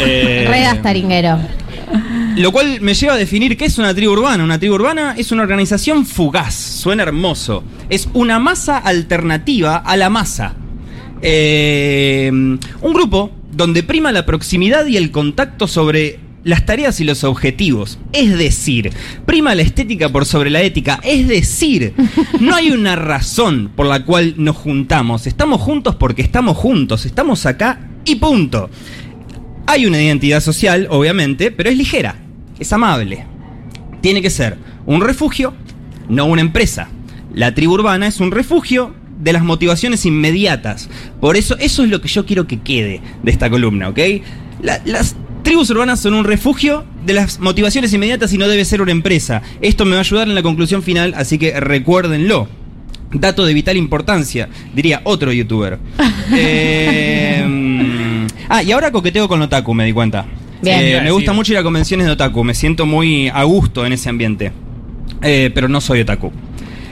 Eh, 0.00 0.46
Redas 0.48 0.82
taringuero. 0.82 1.38
Lo 2.36 2.52
cual 2.52 2.80
me 2.80 2.94
lleva 2.94 3.14
a 3.14 3.16
definir 3.16 3.56
qué 3.56 3.64
es 3.64 3.78
una 3.78 3.94
tribu 3.94 4.12
urbana. 4.12 4.44
Una 4.44 4.58
tribu 4.58 4.74
urbana 4.74 5.14
es 5.16 5.32
una 5.32 5.42
organización 5.42 6.06
fugaz, 6.06 6.54
suena 6.54 7.02
hermoso. 7.02 7.64
Es 7.88 8.08
una 8.12 8.38
masa 8.38 8.78
alternativa 8.78 9.76
a 9.76 9.96
la 9.96 10.10
masa. 10.10 10.54
Eh, 11.22 12.30
un 12.30 12.92
grupo 12.92 13.30
donde 13.52 13.82
prima 13.82 14.12
la 14.12 14.26
proximidad 14.26 14.86
y 14.86 14.96
el 14.96 15.10
contacto 15.10 15.66
sobre 15.66 16.20
las 16.44 16.64
tareas 16.64 17.00
y 17.00 17.04
los 17.04 17.24
objetivos. 17.24 17.98
Es 18.12 18.38
decir, 18.38 18.92
prima 19.24 19.54
la 19.54 19.62
estética 19.62 20.10
por 20.10 20.26
sobre 20.26 20.50
la 20.50 20.62
ética. 20.62 21.00
Es 21.02 21.26
decir, 21.26 21.94
no 22.40 22.54
hay 22.54 22.70
una 22.70 22.96
razón 22.96 23.72
por 23.74 23.86
la 23.86 24.04
cual 24.04 24.34
nos 24.36 24.56
juntamos. 24.56 25.26
Estamos 25.26 25.60
juntos 25.60 25.96
porque 25.96 26.22
estamos 26.22 26.56
juntos. 26.56 27.06
Estamos 27.06 27.46
acá 27.46 27.88
y 28.04 28.16
punto. 28.16 28.70
Hay 29.66 29.86
una 29.86 30.00
identidad 30.00 30.40
social, 30.40 30.86
obviamente, 30.90 31.50
pero 31.50 31.68
es 31.68 31.76
ligera, 31.76 32.14
es 32.58 32.72
amable. 32.72 33.24
Tiene 34.00 34.22
que 34.22 34.30
ser 34.30 34.56
un 34.86 35.00
refugio, 35.00 35.54
no 36.08 36.26
una 36.26 36.40
empresa. 36.40 36.88
La 37.34 37.54
tribu 37.54 37.74
urbana 37.74 38.06
es 38.06 38.20
un 38.20 38.30
refugio 38.30 38.94
de 39.20 39.32
las 39.32 39.42
motivaciones 39.42 40.04
inmediatas. 40.06 40.88
Por 41.20 41.36
eso, 41.36 41.56
eso 41.58 41.82
es 41.84 41.90
lo 41.90 42.00
que 42.00 42.08
yo 42.08 42.26
quiero 42.26 42.46
que 42.46 42.60
quede 42.60 43.00
de 43.22 43.30
esta 43.30 43.48
columna, 43.50 43.88
¿ok? 43.88 43.98
La- 44.62 44.80
las 44.84 45.16
tribus 45.42 45.70
urbanas 45.70 46.00
son 46.00 46.14
un 46.14 46.24
refugio 46.24 46.84
de 47.04 47.14
las 47.14 47.38
motivaciones 47.40 47.92
inmediatas 47.92 48.32
y 48.32 48.38
no 48.38 48.48
debe 48.48 48.64
ser 48.64 48.82
una 48.82 48.90
empresa. 48.92 49.42
Esto 49.60 49.84
me 49.84 49.92
va 49.92 49.98
a 49.98 50.00
ayudar 50.00 50.28
en 50.28 50.34
la 50.34 50.42
conclusión 50.42 50.82
final, 50.82 51.14
así 51.16 51.38
que 51.38 51.58
recuérdenlo. 51.60 52.48
Dato 53.12 53.44
de 53.46 53.54
vital 53.54 53.76
importancia, 53.76 54.48
diría 54.74 55.00
otro 55.04 55.32
youtuber. 55.32 55.78
Eh, 56.34 57.44
mm, 57.46 58.26
ah, 58.48 58.62
y 58.64 58.72
ahora 58.72 58.90
coqueteo 58.90 59.28
con 59.28 59.40
Otaku, 59.42 59.72
me 59.74 59.84
di 59.84 59.92
cuenta. 59.92 60.26
Bien. 60.66 60.80
Eh, 60.82 61.00
me 61.02 61.10
gusta 61.10 61.32
mucho 61.32 61.52
ir 61.52 61.58
a 61.58 61.62
convenciones 61.62 62.06
de 62.06 62.12
Otaku, 62.12 62.42
me 62.44 62.54
siento 62.54 62.86
muy 62.86 63.28
a 63.28 63.44
gusto 63.44 63.86
en 63.86 63.92
ese 63.92 64.08
ambiente. 64.08 64.52
Eh, 65.22 65.50
pero 65.54 65.68
no 65.68 65.80
soy 65.80 66.00
Otaku. 66.00 66.32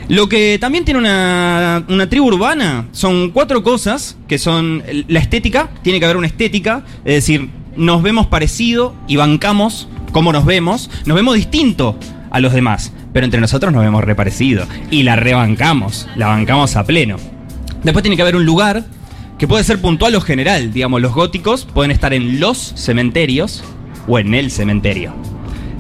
Lo 0.09 0.29
que 0.29 0.59
también 0.61 0.85
tiene 0.85 1.01
una, 1.01 1.85
una 1.89 2.09
tribu 2.09 2.27
urbana 2.27 2.87
son 2.93 3.31
cuatro 3.31 3.63
cosas 3.63 4.17
que 4.29 4.39
son 4.39 4.83
la 5.09 5.19
estética, 5.19 5.71
tiene 5.83 5.99
que 5.99 6.05
haber 6.05 6.19
una 6.19 6.27
estética, 6.27 6.85
es 7.05 7.15
decir, 7.15 7.49
nos 7.77 8.03
vemos 8.03 8.27
parecido 8.27 8.95
y 9.09 9.17
bancamos 9.17 9.89
cómo 10.13 10.33
nos 10.33 10.45
vemos, 10.45 10.91
nos 11.07 11.17
vemos 11.17 11.35
distinto 11.35 11.99
a 12.31 12.41
los 12.41 12.53
demás, 12.53 12.93
pero 13.13 13.25
entre 13.25 13.41
nosotros 13.41 13.73
nos 13.73 13.83
vemos 13.83 14.05
reparecido 14.05 14.67
y 14.91 15.05
la 15.05 15.17
rebancamos, 15.17 16.07
la 16.17 16.27
bancamos 16.27 16.77
a 16.77 16.85
pleno. 16.85 17.17
Después 17.83 18.03
tiene 18.03 18.17
que 18.17 18.23
haber 18.23 18.37
un 18.37 18.45
lugar 18.45 18.85
que 19.45 19.49
puede 19.49 19.63
ser 19.63 19.79
puntual 19.79 20.15
o 20.15 20.23
general, 20.23 20.73
digamos, 20.73 21.03
los 21.03 21.13
góticos 21.13 21.67
pueden 21.67 21.91
estar 21.91 22.15
en 22.15 22.41
los 22.41 22.57
cementerios 22.77 23.63
o 24.09 24.19
en 24.19 24.33
el 24.33 24.51
cementerio. 24.51 25.13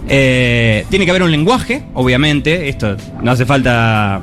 Eh, 0.07 0.85
tiene 0.91 1.07
que 1.07 1.11
haber 1.11 1.23
un 1.23 1.31
lenguaje, 1.31 1.83
obviamente, 1.95 2.69
esto 2.69 2.95
no 3.23 3.31
hace 3.31 3.47
falta 3.47 4.23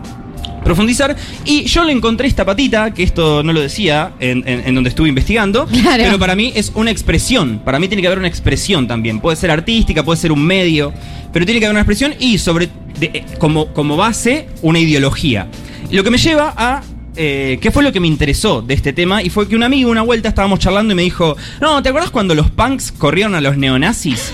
profundizar. 0.64 1.16
Y 1.44 1.64
yo 1.64 1.84
le 1.84 1.92
encontré 1.92 2.28
esta 2.28 2.46
patita, 2.46 2.94
que 2.94 3.02
esto 3.02 3.42
no 3.42 3.52
lo 3.52 3.62
decía 3.62 4.12
en, 4.20 4.44
en- 4.48 4.62
en 4.68 4.76
donde 4.76 4.92
estuve 4.92 5.10
investigando, 5.10 5.66
Claro. 5.82 6.04
pero 6.06 6.20
para 6.20 6.36
mí 6.36 6.52
es 6.56 6.72
una 6.76 6.92
expresión. 6.92 7.64
Para 7.66 7.80
mí 7.80 7.88
tiene 7.88 8.02
que 8.02 8.08
haber 8.10 8.20
una 8.20 8.28
expresión 8.28 8.88
también. 8.88 9.20
Puede 9.20 9.38
ser 9.38 9.50
artística, 9.50 10.04
puede 10.04 10.20
ser 10.20 10.32
un 10.32 10.46
medio, 10.46 10.94
pero 11.34 11.46
tiene 11.48 11.60
que 11.60 11.66
haber 11.66 11.74
una 11.74 11.82
expresión 11.82 12.14
y 12.20 12.38
sobre 12.38 12.70
de- 13.00 13.08
eh, 13.12 13.26
como, 13.40 13.74
como 13.74 13.98
base 13.98 14.50
una 14.62 14.78
ideología. 14.78 15.48
Lo 15.90 16.04
que 16.04 16.12
me 16.12 16.20
lleva 16.20 16.54
a 16.56 16.84
eh, 17.16 17.60
qué 17.62 17.72
fue 17.72 17.84
lo 17.84 17.92
que 17.92 18.00
me 18.00 18.08
interesó 18.08 18.62
de 18.62 18.74
este 18.74 18.94
tema 18.94 19.22
y 19.22 19.30
fue 19.30 19.48
que 19.48 19.56
un 19.56 19.64
amigo 19.64 19.92
una 19.92 20.02
vuelta 20.02 20.30
estábamos 20.30 20.60
charlando 20.60 20.94
y 20.94 20.96
me 20.96 21.02
dijo, 21.02 21.36
no, 21.60 21.84
¿te 21.84 21.90
acuerdas 21.90 22.12
cuando 22.12 22.36
los 22.36 22.50
punks 22.52 22.92
corrieron 22.94 23.36
a 23.36 23.42
los 23.42 23.58
neonazis 23.58 24.32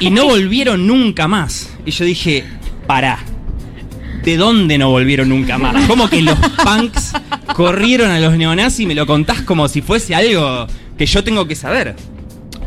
y 0.00 0.10
no 0.10 0.24
volvieron 0.24 0.86
nunca 0.86 1.28
más? 1.28 1.70
Y 1.86 1.92
yo 1.92 2.04
dije, 2.04 2.44
pará. 2.86 3.18
¿De 4.24 4.36
dónde 4.36 4.78
no 4.78 4.90
volvieron 4.90 5.30
nunca 5.30 5.58
más? 5.58 5.86
¿Cómo 5.88 6.08
que 6.08 6.22
los 6.22 6.38
punks 6.64 7.12
corrieron 7.56 8.10
a 8.10 8.20
los 8.20 8.36
neonazis 8.36 8.80
y 8.80 8.86
me 8.86 8.94
lo 8.94 9.04
contás 9.04 9.42
como 9.42 9.66
si 9.66 9.82
fuese 9.82 10.14
algo 10.14 10.68
que 10.96 11.06
yo 11.06 11.24
tengo 11.24 11.48
que 11.48 11.56
saber? 11.56 11.96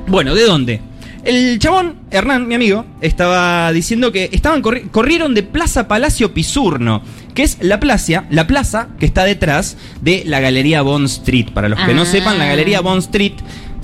Bueno, 0.08 0.36
¿de 0.36 0.44
dónde? 0.44 0.82
El 1.26 1.58
chabón, 1.58 1.96
Hernán, 2.12 2.48
mi 2.48 2.54
amigo, 2.54 2.86
estaba 3.02 3.72
diciendo 3.74 4.12
que 4.12 4.30
estaban 4.32 4.62
corri- 4.62 4.90
corrieron 4.92 5.34
de 5.34 5.42
Plaza 5.42 5.88
Palacio 5.88 6.34
Pisurno, 6.36 7.02
que 7.34 7.42
es 7.42 7.58
la 7.62 7.80
plaza, 7.80 8.26
la 8.30 8.46
plaza 8.46 8.90
que 9.00 9.08
está 9.08 9.24
detrás 9.26 9.76
de 10.02 10.22
la 10.28 10.40
Galería 10.40 10.84
Bond 10.84 11.08
Street. 11.08 11.48
Para 11.52 11.68
los 11.68 11.80
que 11.80 11.96
no 11.96 12.04
Ah. 12.04 12.06
sepan, 12.06 12.38
la 12.38 12.46
Galería 12.46 12.82
Bond 12.82 13.02
Street 13.02 13.34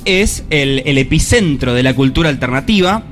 es 0.06 0.44
el, 0.52 0.84
el 0.86 1.00
epicentro 1.00 1.74
de 1.74 1.82
la 1.82 1.96
cultura 1.96 2.30
alternativa 2.30 3.04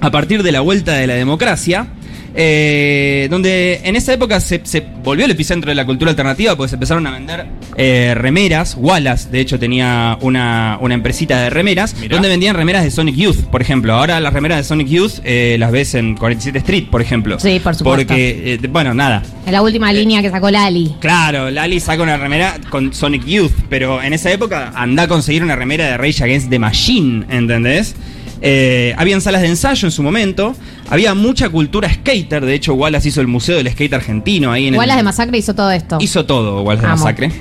a 0.00 0.10
partir 0.10 0.42
de 0.42 0.52
la 0.52 0.60
vuelta 0.62 0.94
de 0.94 1.06
la 1.06 1.14
democracia. 1.14 1.88
Eh, 2.36 3.28
donde 3.30 3.80
en 3.82 3.96
esa 3.96 4.12
época 4.12 4.40
se, 4.40 4.60
se 4.64 4.80
volvió 5.02 5.24
el 5.24 5.30
epicentro 5.30 5.70
de 5.70 5.74
la 5.74 5.86
cultura 5.86 6.10
alternativa 6.10 6.54
porque 6.54 6.68
se 6.68 6.76
empezaron 6.76 7.06
a 7.06 7.10
vender 7.10 7.46
eh, 7.76 8.12
remeras. 8.14 8.76
Wallace, 8.78 9.30
de 9.30 9.40
hecho, 9.40 9.58
tenía 9.58 10.18
una, 10.20 10.78
una 10.80 10.94
empresita 10.94 11.40
de 11.40 11.50
remeras 11.50 11.94
donde 12.08 12.28
vendían 12.28 12.54
remeras 12.54 12.84
de 12.84 12.90
Sonic 12.90 13.16
Youth, 13.16 13.44
por 13.50 13.62
ejemplo. 13.62 13.94
Ahora 13.94 14.20
las 14.20 14.32
remeras 14.32 14.58
de 14.58 14.64
Sonic 14.64 14.88
Youth 14.88 15.12
eh, 15.24 15.56
las 15.58 15.72
ves 15.72 15.94
en 15.94 16.14
47 16.14 16.58
Street, 16.58 16.84
por 16.90 17.00
ejemplo. 17.00 17.38
Sí, 17.40 17.60
por 17.60 17.74
supuesto. 17.74 18.06
Porque, 18.08 18.54
eh, 18.62 18.68
bueno, 18.68 18.92
nada. 18.94 19.22
En 19.46 19.52
la 19.52 19.62
última 19.62 19.92
línea 19.92 20.20
que 20.20 20.30
sacó 20.30 20.50
Lali. 20.50 20.94
Claro, 21.00 21.50
Lali 21.50 21.80
saca 21.80 22.02
una 22.02 22.16
remera 22.16 22.58
con 22.68 22.92
Sonic 22.92 23.24
Youth, 23.24 23.52
pero 23.68 24.02
en 24.02 24.12
esa 24.12 24.30
época 24.30 24.72
anda 24.74 25.04
a 25.04 25.08
conseguir 25.08 25.42
una 25.42 25.56
remera 25.56 25.86
de 25.86 25.96
Rage 25.96 26.22
Against 26.22 26.50
the 26.50 26.58
Machine, 26.58 27.24
¿entendés? 27.30 27.94
Eh, 28.42 28.94
habían 28.98 29.20
salas 29.20 29.42
de 29.42 29.48
ensayo 29.48 29.88
en 29.88 29.92
su 29.92 30.02
momento, 30.02 30.54
había 30.90 31.14
mucha 31.14 31.48
cultura 31.48 31.92
skater, 31.92 32.44
de 32.44 32.54
hecho 32.54 32.74
Wallace 32.74 33.08
hizo 33.08 33.20
el 33.20 33.26
Museo 33.26 33.56
del 33.56 33.70
Skate 33.70 33.94
Argentino 33.94 34.52
ahí 34.52 34.66
en 34.66 34.74
Igual 34.74 34.90
el, 34.90 34.96
de 34.96 35.02
Masacre 35.02 35.38
hizo 35.38 35.54
todo 35.54 35.70
esto. 35.70 35.98
Hizo 36.00 36.26
todo 36.26 36.62
Wallace 36.62 36.86
de 36.86 36.92
Amo. 36.92 37.04
Masacre. 37.04 37.32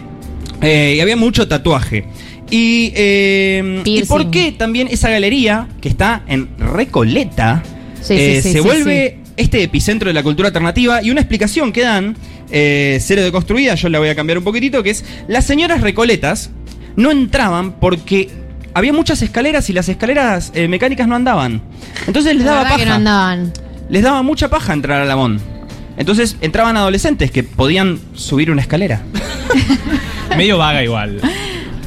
Eh, 0.61 0.95
y 0.97 0.99
había 1.01 1.17
mucho 1.17 1.47
tatuaje. 1.47 2.05
Y, 2.49 2.91
eh, 2.95 3.81
¿y 3.85 4.03
por 4.03 4.29
qué 4.29 4.51
también 4.51 4.87
esa 4.89 5.09
galería, 5.09 5.67
que 5.81 5.89
está 5.89 6.23
en 6.27 6.49
Recoleta, 6.57 7.63
Sí, 8.01 8.13
eh, 8.13 8.35
sí, 8.35 8.49
sí, 8.49 8.53
se 8.53 8.61
sí, 8.61 8.67
vuelve 8.67 9.19
este 9.35 9.63
epicentro 9.63 10.09
de 10.09 10.13
la 10.13 10.23
cultura 10.23 10.49
alternativa? 10.49 11.01
Y 11.01 11.09
una 11.09 11.21
explicación 11.21 11.73
que 11.73 11.81
dan, 11.81 12.15
eh, 12.51 12.99
cero 13.01 13.23
de 13.23 13.31
construida, 13.31 13.75
yo 13.75 13.89
la 13.89 13.99
voy 13.99 14.09
a 14.09 14.15
cambiar 14.15 14.37
un 14.37 14.43
poquitito, 14.43 14.83
que 14.83 14.91
es 14.91 15.03
las 15.27 15.45
señoras 15.45 15.81
Recoletas 15.81 16.51
no 16.95 17.11
entraban 17.11 17.79
porque 17.79 18.29
había 18.75 18.93
muchas 18.93 19.21
escaleras 19.23 19.67
y 19.71 19.73
las 19.73 19.89
escaleras 19.89 20.51
eh, 20.53 20.67
mecánicas 20.67 21.07
no 21.07 21.15
andaban. 21.15 21.61
Entonces 22.05 22.35
les 22.35 22.45
La 22.45 22.51
daba 22.51 22.63
paja. 22.65 22.77
que 22.77 22.85
no 22.85 22.93
andaban. 22.93 23.53
Les 23.89 24.03
daba 24.03 24.21
mucha 24.21 24.49
paja 24.49 24.73
entrar 24.73 25.01
a 25.01 25.05
la 25.05 25.15
MON. 25.15 25.39
Entonces 25.97 26.35
entraban 26.41 26.75
adolescentes 26.77 27.31
que 27.31 27.41
podían 27.43 27.99
subir 28.13 28.51
una 28.51 28.61
escalera. 28.61 29.01
Medio 30.37 30.57
vaga 30.57 30.83
igual. 30.83 31.21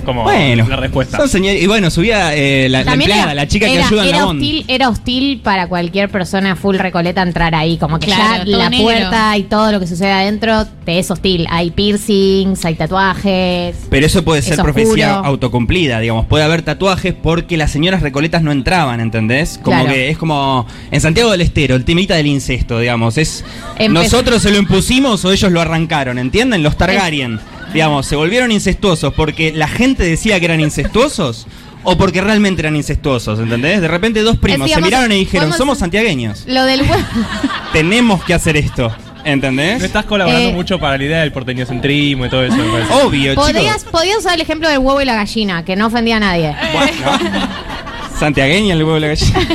Como 0.08 0.22
Bueno, 0.22 0.66
la 0.66 0.76
respuesta. 0.76 1.18
Son 1.18 1.28
señor- 1.28 1.56
y 1.60 1.66
bueno, 1.66 1.90
subía 1.90 2.34
eh, 2.34 2.66
la, 2.70 2.80
empleada, 2.80 3.24
era- 3.24 3.34
la 3.34 3.46
chica 3.46 3.66
que 3.66 3.74
era- 3.74 3.86
ayuda 3.86 4.02
en 4.04 4.08
era 4.08 4.18
la 4.20 4.26
hostil, 4.28 4.64
era 4.66 4.88
hostil 4.88 5.40
para 5.44 5.68
cualquier 5.68 6.08
persona 6.08 6.56
full 6.56 6.76
recoleta 6.78 7.20
entrar 7.20 7.54
ahí. 7.54 7.76
Como 7.76 7.98
que 7.98 8.06
Claro, 8.06 8.44
ya 8.46 8.56
la 8.56 8.70
negro. 8.70 8.84
puerta 8.84 9.36
y 9.36 9.42
todo 9.42 9.70
lo 9.70 9.80
que 9.80 9.86
sucede 9.86 10.10
adentro 10.10 10.64
te 10.86 10.98
es 10.98 11.10
hostil. 11.10 11.46
Hay 11.50 11.72
piercings, 11.72 12.64
hay 12.64 12.74
tatuajes. 12.74 13.76
Pero 13.90 14.06
eso 14.06 14.24
puede 14.24 14.40
ser 14.40 14.54
Es 14.54 14.60
profecía 14.60 15.10
oscuro. 15.16 15.26
autocumplida, 15.28 16.00
digamos. 16.00 16.24
Puede 16.24 16.44
haber 16.44 16.62
tatuajes 16.62 17.12
porque 17.12 17.58
las 17.58 17.70
señoras 17.70 18.00
recoletas 18.00 18.40
no 18.42 18.50
entraban, 18.50 19.00
¿entendés? 19.00 19.58
Como 19.62 19.76
Claro. 19.80 19.92
que 19.92 20.08
es 20.08 20.16
como 20.16 20.66
en 20.90 21.00
Santiago 21.02 21.30
del 21.32 21.42
Estero, 21.42 21.76
el 21.76 21.84
temita 21.84 22.14
del 22.14 22.28
incesto, 22.28 22.78
digamos. 22.78 23.18
Es 23.18 23.44
nosotros 23.90 24.40
se 24.40 24.50
lo 24.50 24.56
impusimos 24.56 25.22
o 25.26 25.32
ellos 25.32 25.52
lo 25.52 25.60
arrancaron, 25.60 26.18
¿entienden? 26.18 26.62
Los 26.62 26.78
Targaryen, 26.78 27.40
digamos, 27.72 28.06
se 28.06 28.16
volvieron 28.16 28.50
incestuosos 28.52 29.12
porque 29.14 29.52
la 29.52 29.68
gente 29.68 30.02
decía 30.04 30.38
que 30.38 30.46
eran 30.46 30.60
incestuosos 30.60 31.46
o 31.84 31.96
porque 31.96 32.20
realmente 32.20 32.60
eran 32.62 32.76
incestuosos, 32.76 33.38
¿entendés? 33.38 33.80
De 33.80 33.88
repente 33.88 34.22
dos 34.22 34.36
primos 34.38 34.70
se 34.70 34.80
miraron 34.80 35.12
y 35.12 35.16
dijeron, 35.20 35.52
somos 35.52 35.78
santiagueños, 35.78 36.44
Lo 36.46 36.64
del 36.64 36.82
hue- 36.82 37.04
tenemos 37.72 38.22
que 38.24 38.34
hacer 38.34 38.56
esto, 38.56 38.92
¿entendés? 39.24 39.78
No 39.78 39.84
estás 39.86 40.04
colaborando 40.04 40.48
Eh, 40.48 40.52
mucho 40.52 40.78
para 40.78 40.98
la 40.98 41.04
idea 41.04 41.20
del 41.20 41.32
porteñocentrismo 41.32 42.26
y 42.26 42.28
todo 42.28 42.44
eso. 42.44 42.56
me 42.56 42.64
parece. 42.70 42.92
Obvio, 42.94 43.34
podías, 43.34 43.78
chicos. 43.78 43.92
podías 43.92 44.18
usar 44.18 44.34
el 44.34 44.40
ejemplo 44.40 44.68
del 44.68 44.78
huevo 44.80 45.00
y 45.00 45.04
la 45.04 45.14
gallina, 45.14 45.64
que 45.64 45.76
no 45.76 45.86
ofendía 45.86 46.16
a 46.16 46.20
nadie. 46.20 46.54
Santiagueña 48.18 48.74
el 48.74 48.80
huevo 48.82 48.94
de 48.94 49.00
la 49.00 49.06
gallina. 49.08 49.38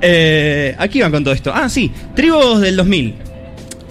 Eh, 0.00 0.76
aquí 0.78 1.00
van 1.00 1.10
con 1.10 1.24
todo 1.24 1.34
esto. 1.34 1.50
Ah, 1.52 1.68
sí, 1.68 1.90
tribus 2.14 2.60
del 2.60 2.76
2000. 2.76 3.14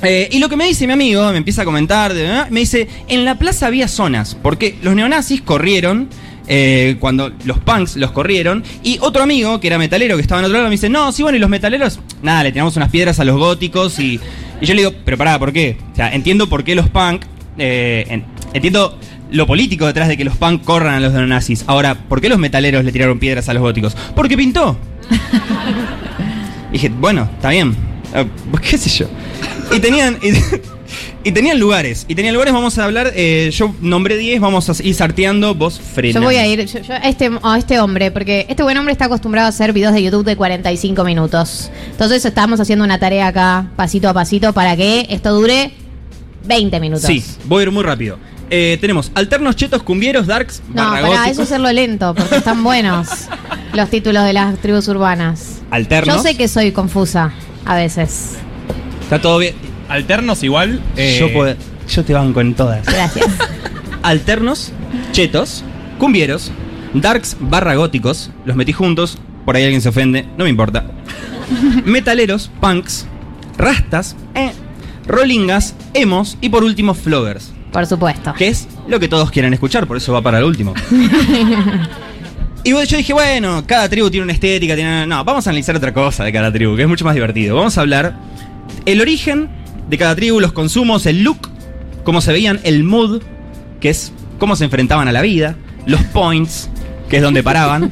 Eh, 0.04 0.30
y 0.32 0.40
lo 0.40 0.48
que 0.50 0.56
me 0.56 0.66
dice 0.68 0.86
mi 0.86 0.94
amigo, 0.94 1.30
me 1.32 1.38
empieza 1.38 1.64
a 1.64 1.66
comentar, 1.66 2.14
de- 2.14 2.28
ah, 2.28 2.48
me 2.52 2.60
dice, 2.62 2.88
en 3.08 3.26
la 3.26 3.36
plaza 3.40 3.66
había 3.68 3.88
zonas, 3.88 4.38
porque 4.42 4.78
los 4.84 4.94
neonazis 4.96 5.42
corrieron, 5.42 6.08
eh, 6.48 6.98
cuando 7.00 7.32
los 7.46 7.58
punks 7.60 7.96
los 7.98 8.12
corrieron, 8.12 8.64
y 8.84 9.00
otro 9.02 9.24
amigo, 9.24 9.60
que 9.60 9.68
era 9.68 9.78
metalero, 9.80 10.16
que 10.16 10.22
estaba 10.22 10.40
en 10.40 10.46
otro 10.46 10.58
lado, 10.58 10.66
me 10.70 10.76
dice, 10.76 10.88
no, 10.90 11.12
sí, 11.12 11.24
bueno, 11.24 11.38
y 11.38 11.42
los 11.42 11.50
metaleros, 11.50 12.00
nada, 12.22 12.44
le 12.44 12.52
tiramos 12.52 12.76
unas 12.78 12.90
piedras 12.92 13.20
a 13.20 13.26
los 13.26 13.38
góticos, 13.38 13.98
y, 14.00 14.20
y 14.62 14.66
yo 14.66 14.74
le 14.76 14.82
digo, 14.82 14.94
pero 15.04 15.18
pará, 15.18 15.40
¿por 15.40 15.52
qué? 15.52 15.78
O 15.94 15.96
sea, 15.96 16.14
entiendo 16.14 16.48
por 16.48 16.64
qué 16.64 16.76
los 16.76 16.90
punk, 16.90 17.24
eh, 17.58 18.06
en- 18.10 18.24
entiendo 18.54 19.00
lo 19.32 19.46
político 19.48 19.88
detrás 19.88 20.08
de 20.08 20.16
que 20.16 20.24
los 20.24 20.38
punk 20.38 20.64
corran 20.64 20.94
a 20.94 21.00
los 21.00 21.12
neonazis. 21.12 21.64
Ahora, 21.68 21.96
¿por 21.96 22.22
qué 22.22 22.30
los 22.30 22.38
metaleros 22.38 22.86
le 22.86 22.92
tiraron 22.94 23.18
piedras 23.20 23.50
a 23.50 23.54
los 23.54 23.62
góticos? 23.64 23.98
Porque 24.16 24.38
pintó. 24.38 24.78
dije, 26.72 26.90
bueno, 26.90 27.30
está 27.36 27.50
bien. 27.50 27.76
Eh, 28.14 28.26
pues, 28.52 28.64
¿Qué 28.64 28.78
sé 28.78 28.90
yo? 28.90 29.08
Y 29.76 29.80
tenían. 29.80 30.18
Y, 30.22 30.30
y 31.30 31.32
tenían 31.32 31.60
lugares. 31.60 32.06
Y 32.08 32.16
tenían 32.16 32.34
lugares, 32.34 32.54
vamos 32.54 32.78
a 32.78 32.86
hablar. 32.86 33.12
eh, 33.16 33.50
yo 33.54 33.74
nombré 33.82 34.18
10, 34.18 34.40
vamos 34.40 34.70
a 34.70 34.84
ir 34.84 34.96
sarteando. 34.96 35.54
Vos 35.56 35.80
frená. 35.80 36.20
Yo 36.20 36.22
voy 36.26 36.36
a 36.38 36.48
ir 36.48 36.66
yo- 36.66 36.80
yo 36.82 36.94
a, 36.94 36.98
este, 37.00 37.30
a 37.44 37.58
este 37.58 37.80
hombre, 37.80 38.12
porque 38.12 38.46
este 38.50 38.64
buen 38.64 38.78
hombre 38.78 38.94
está 38.94 39.06
acostumbrado 39.06 39.48
a 39.48 39.50
hacer 39.50 39.74
videos 39.74 39.94
de 39.94 40.04
YouTube 40.04 40.26
de 40.26 40.36
45 40.36 41.04
minutos. 41.04 41.70
Entonces 41.92 42.24
estamos 42.26 42.60
haciendo 42.60 42.86
una 42.86 42.98
tarea 43.00 43.28
acá, 43.28 43.72
pasito 43.76 44.08
a 44.10 44.14
pasito, 44.14 44.54
para 44.54 44.76
que 44.78 45.06
esto 45.10 45.34
dure 45.34 45.72
20 46.46 46.80
minutos. 46.80 47.06
Sí, 47.06 47.24
voy 47.46 47.60
a 47.62 47.64
ir 47.64 47.72
muy 47.72 47.84
rápido. 47.84 48.18
Eh, 48.50 48.78
tenemos 48.80 49.12
alternos, 49.14 49.56
chetos, 49.58 49.84
cumbieros, 49.84 50.26
darks, 50.26 50.62
No, 50.70 50.76
para 50.92 51.30
eso 51.30 51.42
hacerlo 51.42 51.72
lento, 51.74 52.16
porque 52.16 52.38
están 52.38 52.64
buenos 52.64 53.08
los 53.74 53.90
títulos 53.90 54.24
de 54.24 54.34
las 54.34 54.58
tribus 54.60 54.88
urbanas. 54.88 55.62
alternos. 55.70 56.16
Yo 56.16 56.22
sé 56.24 56.38
que 56.38 56.48
soy 56.48 56.72
confusa 56.72 57.32
a 57.66 57.76
veces. 57.76 58.38
Está 59.02 59.20
todo 59.22 59.38
bien. 59.40 59.56
Alternos 59.90 60.44
igual. 60.44 60.82
eh, 60.96 61.18
Yo, 61.20 61.32
puedo- 61.34 61.56
yo 61.90 62.04
te 62.06 62.14
banco 62.14 62.40
en 62.42 62.54
todas. 62.56 62.86
Gracias. 62.86 63.26
Alternos, 64.04 64.72
chetos, 65.12 65.64
cumbieros, 65.98 66.52
darks 66.94 67.36
barra 67.40 67.76
góticos, 67.76 68.32
los 68.46 68.56
metí 68.56 68.72
juntos, 68.72 69.18
por 69.46 69.56
ahí 69.58 69.64
alguien 69.64 69.82
se 69.82 69.90
ofende, 69.90 70.26
no 70.38 70.44
me 70.46 70.50
importa. 70.50 70.86
Metaleros, 71.86 72.50
punks, 72.62 73.06
rastas, 73.58 74.16
eh, 74.36 74.52
rollingas, 75.06 75.76
emos 75.94 76.38
y 76.42 76.50
por 76.50 76.64
último 76.64 76.94
floggers. 76.94 77.52
Por 77.72 77.86
supuesto. 77.86 78.34
Que 78.34 78.48
es 78.48 78.68
lo 78.88 79.00
que 79.00 79.08
todos 79.08 79.30
quieren 79.32 79.54
escuchar, 79.54 79.88
por 79.88 79.98
eso 79.98 80.14
va 80.14 80.22
para 80.22 80.40
el 80.40 80.44
último. 80.44 80.74
Y 82.64 82.72
yo 82.72 82.98
dije, 82.98 83.14
bueno, 83.14 83.64
cada 83.66 83.88
tribu 83.88 84.10
tiene 84.10 84.26
una 84.26 84.34
estética, 84.34 84.76
tiene... 84.76 85.08
No, 85.08 85.24
vamos 85.24 85.48
a 85.48 85.52
analizar 85.52 85.74
otra 85.78 85.94
cosa 85.94 86.26
de 86.26 86.34
cada 86.34 86.52
tribu, 86.52 86.76
que 86.76 86.82
es 86.82 86.88
mucho 86.90 87.06
más 87.06 87.14
divertido. 87.14 87.56
Vamos 87.56 87.78
a 87.78 87.82
hablar 87.82 88.18
el 88.86 89.00
origen 89.00 89.48
de 89.90 89.98
cada 89.98 90.14
tribu, 90.18 90.42
los 90.42 90.52
consumos, 90.52 91.06
el 91.06 91.24
look, 91.24 91.50
cómo 92.04 92.20
se 92.20 92.34
veían, 92.34 92.60
el 92.64 92.84
mood, 92.84 93.22
que 93.80 93.90
es 93.90 94.12
cómo 94.38 94.58
se 94.58 94.66
enfrentaban 94.66 95.08
a 95.08 95.14
la 95.14 95.22
vida, 95.22 95.56
los 95.86 96.02
points, 96.02 96.70
que 97.08 97.18
es 97.18 97.24
donde 97.24 97.42
paraban, 97.42 97.90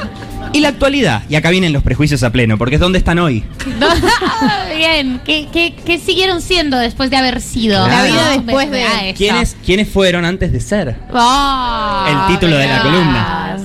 y 0.52 0.60
la 0.60 0.68
actualidad. 0.68 1.22
Y 1.28 1.34
acá 1.34 1.50
vienen 1.50 1.72
los 1.72 1.82
prejuicios 1.82 2.22
a 2.22 2.30
pleno, 2.32 2.58
porque 2.58 2.76
es 2.76 2.80
donde 2.80 2.98
están 2.98 3.18
hoy. 3.18 3.44
Bien, 4.76 5.20
¿Qué, 5.24 5.48
qué, 5.52 5.74
qué 5.84 5.98
siguieron 5.98 6.40
siendo 6.42 6.76
después 6.78 7.10
de 7.10 7.16
haber 7.16 7.40
sido? 7.40 7.84
Claro. 7.84 8.04
La 8.04 8.10
vida 8.10 8.30
después 8.30 8.70
de- 8.70 8.84
Ah. 8.84 9.02
¿Quiénes, 9.16 9.56
¿Quiénes 9.64 9.88
fueron 9.88 10.24
antes 10.24 10.52
de 10.52 10.60
ser? 10.60 10.96
Oh, 11.12 12.04
El 12.08 12.34
título 12.34 12.56
de 12.56 12.66
la 12.66 12.82
columna. 12.82 13.56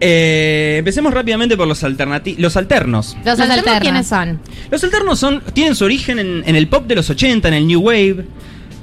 Eh, 0.00 0.76
empecemos 0.80 1.14
rápidamente 1.14 1.56
por 1.56 1.66
los 1.66 1.82
alternati 1.82 2.36
los 2.36 2.56
alternos. 2.56 3.14
Los 3.24 3.38
Los 3.38 3.40
alternos, 3.40 3.58
alternos. 3.58 3.80
¿quiénes 3.80 4.06
son? 4.06 4.40
Los 4.70 4.84
alternos 4.84 5.18
son, 5.18 5.42
tienen 5.54 5.74
su 5.74 5.84
origen 5.84 6.18
en, 6.18 6.42
en 6.46 6.56
el 6.56 6.68
pop 6.68 6.86
de 6.86 6.94
los 6.96 7.08
80, 7.10 7.48
en 7.48 7.54
el 7.54 7.66
New 7.66 7.80
Wave. 7.80 8.24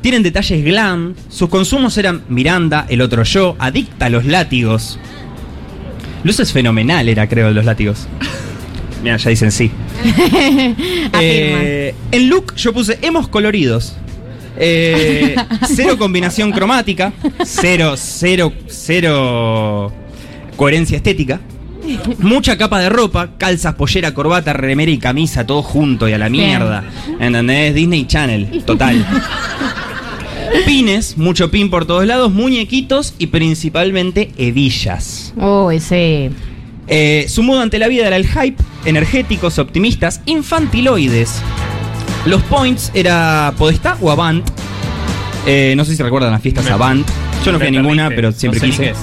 Tienen 0.01 0.23
detalles 0.23 0.63
glam. 0.63 1.13
Sus 1.29 1.47
consumos 1.49 1.95
eran 1.97 2.23
Miranda, 2.27 2.87
el 2.89 3.01
otro 3.01 3.21
yo, 3.23 3.55
adicta 3.59 4.07
a 4.07 4.09
los 4.09 4.25
látigos. 4.25 4.97
Luces 6.23 6.51
fenomenal 6.53 7.09
era, 7.09 7.27
creo, 7.27 7.47
de 7.47 7.53
los 7.53 7.65
látigos. 7.65 8.07
Mira, 9.03 9.17
ya 9.17 9.29
dicen 9.29 9.51
sí. 9.51 9.71
Eh, 11.23 11.93
en 12.11 12.29
look 12.29 12.55
yo 12.55 12.73
puse 12.73 12.97
hemos 13.01 13.27
coloridos. 13.27 13.95
Eh, 14.57 15.35
cero 15.67 15.97
combinación 15.97 16.51
cromática. 16.51 17.13
Cero, 17.43 17.95
cero, 17.97 18.53
cero 18.67 19.91
coherencia 20.55 20.97
estética. 20.97 21.39
Mucha 22.19 22.57
capa 22.57 22.79
de 22.79 22.89
ropa, 22.89 23.31
calzas, 23.37 23.73
pollera, 23.73 24.13
corbata, 24.13 24.53
remera 24.53 24.91
y 24.91 24.99
camisa, 24.99 25.45
todo 25.45 25.63
junto 25.63 26.07
y 26.07 26.13
a 26.13 26.17
la 26.17 26.29
mierda. 26.29 26.83
¿Entendés? 27.19 27.73
Disney 27.73 28.05
Channel, 28.05 28.63
total. 28.63 29.05
Pines, 30.65 31.17
mucho 31.17 31.49
pin 31.49 31.69
por 31.69 31.85
todos 31.85 32.05
lados, 32.05 32.31
muñequitos 32.31 33.13
y 33.17 33.27
principalmente 33.27 34.31
hebillas. 34.37 35.33
Uy, 35.37 35.79
sí. 35.79 36.29
Eh, 36.87 37.25
su 37.29 37.41
modo 37.43 37.61
ante 37.61 37.79
la 37.79 37.87
vida 37.87 38.07
era 38.07 38.15
el 38.17 38.27
hype, 38.27 38.61
energéticos, 38.85 39.59
optimistas, 39.59 40.21
infantiloides. 40.25 41.41
Los 42.25 42.41
points 42.43 42.91
era 42.93 43.53
Podestá 43.57 43.97
o 44.01 44.11
Avant. 44.11 44.45
Eh, 45.47 45.73
no 45.77 45.85
sé 45.85 45.95
si 45.95 46.03
recuerdan 46.03 46.31
las 46.31 46.41
fiestas 46.41 46.65
Me- 46.65 46.71
Avant. 46.71 47.07
Yo 47.45 47.51
no 47.51 47.57
fui 47.57 47.67
a 47.67 47.71
ninguna, 47.71 48.09
perdiste, 48.09 48.15
pero 48.15 48.31
siempre 48.31 48.59
no 48.59 48.61
sé 48.61 48.67
ni 48.67 48.71
quise. 48.71 48.83
qué 48.83 48.89
es. 48.91 48.97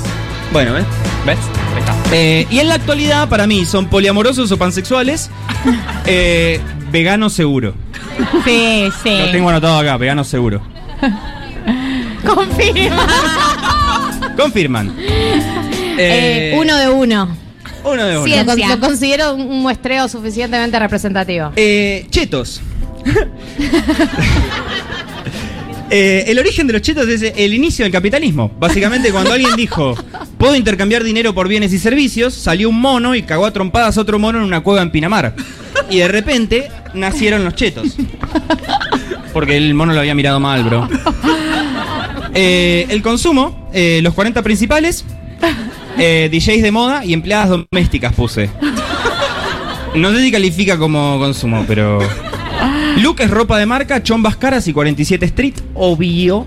Bueno, 0.53 0.73
¿ves? 0.75 0.85
¿Ves? 1.27 1.39
Ahí 1.75 1.81
está. 1.81 1.97
Eh, 2.15 2.47
y 2.51 2.59
en 2.61 2.69
la 2.69 2.75
actualidad, 2.75 3.29
para 3.29 3.47
mí, 3.47 3.65
son 3.65 3.87
poliamorosos 3.87 4.53
o 4.53 4.57
pansexuales. 4.59 5.31
eh, 6.07 6.61
vegano 6.93 7.31
seguro. 7.31 7.75
Sí, 8.45 8.85
sí. 9.03 9.19
Lo 9.19 9.31
tengo 9.31 9.49
anotado 9.49 9.79
acá, 9.79 9.97
vegano 9.97 10.23
seguro. 10.25 10.61
Confirma. 12.25 13.07
Confirman. 14.37 14.95
Eh, 16.01 16.53
Eh, 16.55 16.57
uno 16.57 16.77
de 16.77 16.89
uno. 16.89 17.37
uno 17.83 18.05
de 18.07 18.19
uno. 18.19 18.37
Lo, 18.37 18.45
con- 18.47 18.69
lo 18.69 18.79
considero 18.79 19.35
un 19.35 19.41
un 19.51 19.63
muestreo 19.63 20.07
suficientemente 20.09 20.79
representativo. 20.79 21.51
Eh, 21.57 22.07
chetos. 22.11 22.61
Eh, 25.91 26.25
el 26.31 26.39
origen 26.39 26.67
de 26.67 26.75
los 26.75 26.83
chetos 26.83 27.09
es 27.09 27.33
el 27.35 27.55
inicio 27.55 27.83
del 27.85 27.91
capitalismo. 27.93 28.53
Básicamente, 28.59 29.11
cuando 29.11 29.33
alguien 29.33 29.57
dijo, 29.57 29.95
puedo 30.37 30.55
intercambiar 30.55 31.03
dinero 31.03 31.35
por 31.35 31.49
bienes 31.49 31.73
y 31.73 31.79
servicios, 31.79 32.35
salió 32.35 32.69
un 32.69 32.79
mono 32.79 33.15
y 33.15 33.23
cagó 33.23 33.47
a 33.47 33.53
trompadas 33.55 33.97
a 33.97 34.03
otro 34.03 34.19
mono 34.19 34.39
en 34.39 34.45
una 34.45 34.61
cueva 34.61 34.83
en 34.83 34.91
Pinamar. 34.91 35.35
Y 35.89 35.97
de 36.01 36.09
repente 36.09 36.69
nacieron 36.93 37.43
los 37.43 37.55
chetos. 37.55 37.97
Porque 39.33 39.57
el 39.57 39.73
mono 39.73 39.95
lo 39.95 40.01
había 40.01 40.15
mirado 40.15 40.39
mal, 40.41 40.63
bro. 40.65 40.87
Eh, 42.41 42.87
el 42.91 43.03
consumo, 43.03 43.69
eh, 43.73 43.99
los 44.01 44.15
40 44.15 44.43
principales, 44.43 45.05
eh, 45.99 46.29
DJs 46.31 46.63
de 46.63 46.71
moda 46.71 47.05
y 47.05 47.13
empleadas 47.13 47.49
domésticas 47.49 48.15
puse. 48.15 48.49
No 49.97 50.13
sé 50.13 50.23
si 50.23 50.31
califica 50.31 50.79
como 50.79 51.19
consumo, 51.19 51.65
pero. 51.67 51.99
Look 52.99 53.17
es 53.23 53.31
ropa 53.33 53.59
de 53.59 53.67
marca, 53.67 54.05
chombas 54.05 54.37
caras 54.37 54.69
y 54.69 54.73
47 54.73 55.27
Street, 55.27 55.55
obvio. 55.75 56.47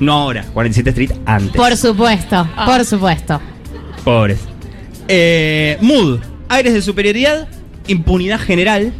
No 0.00 0.12
ahora, 0.12 0.44
47 0.52 0.90
Street 0.90 1.12
antes. 1.24 1.56
Por 1.56 1.78
supuesto, 1.78 2.46
por 2.66 2.84
supuesto. 2.84 3.40
Pobres. 4.04 4.40
Eh, 5.08 5.78
mood, 5.80 6.20
aires 6.50 6.74
de 6.74 6.82
superioridad, 6.82 7.48
impunidad 7.86 8.38
general. 8.38 8.92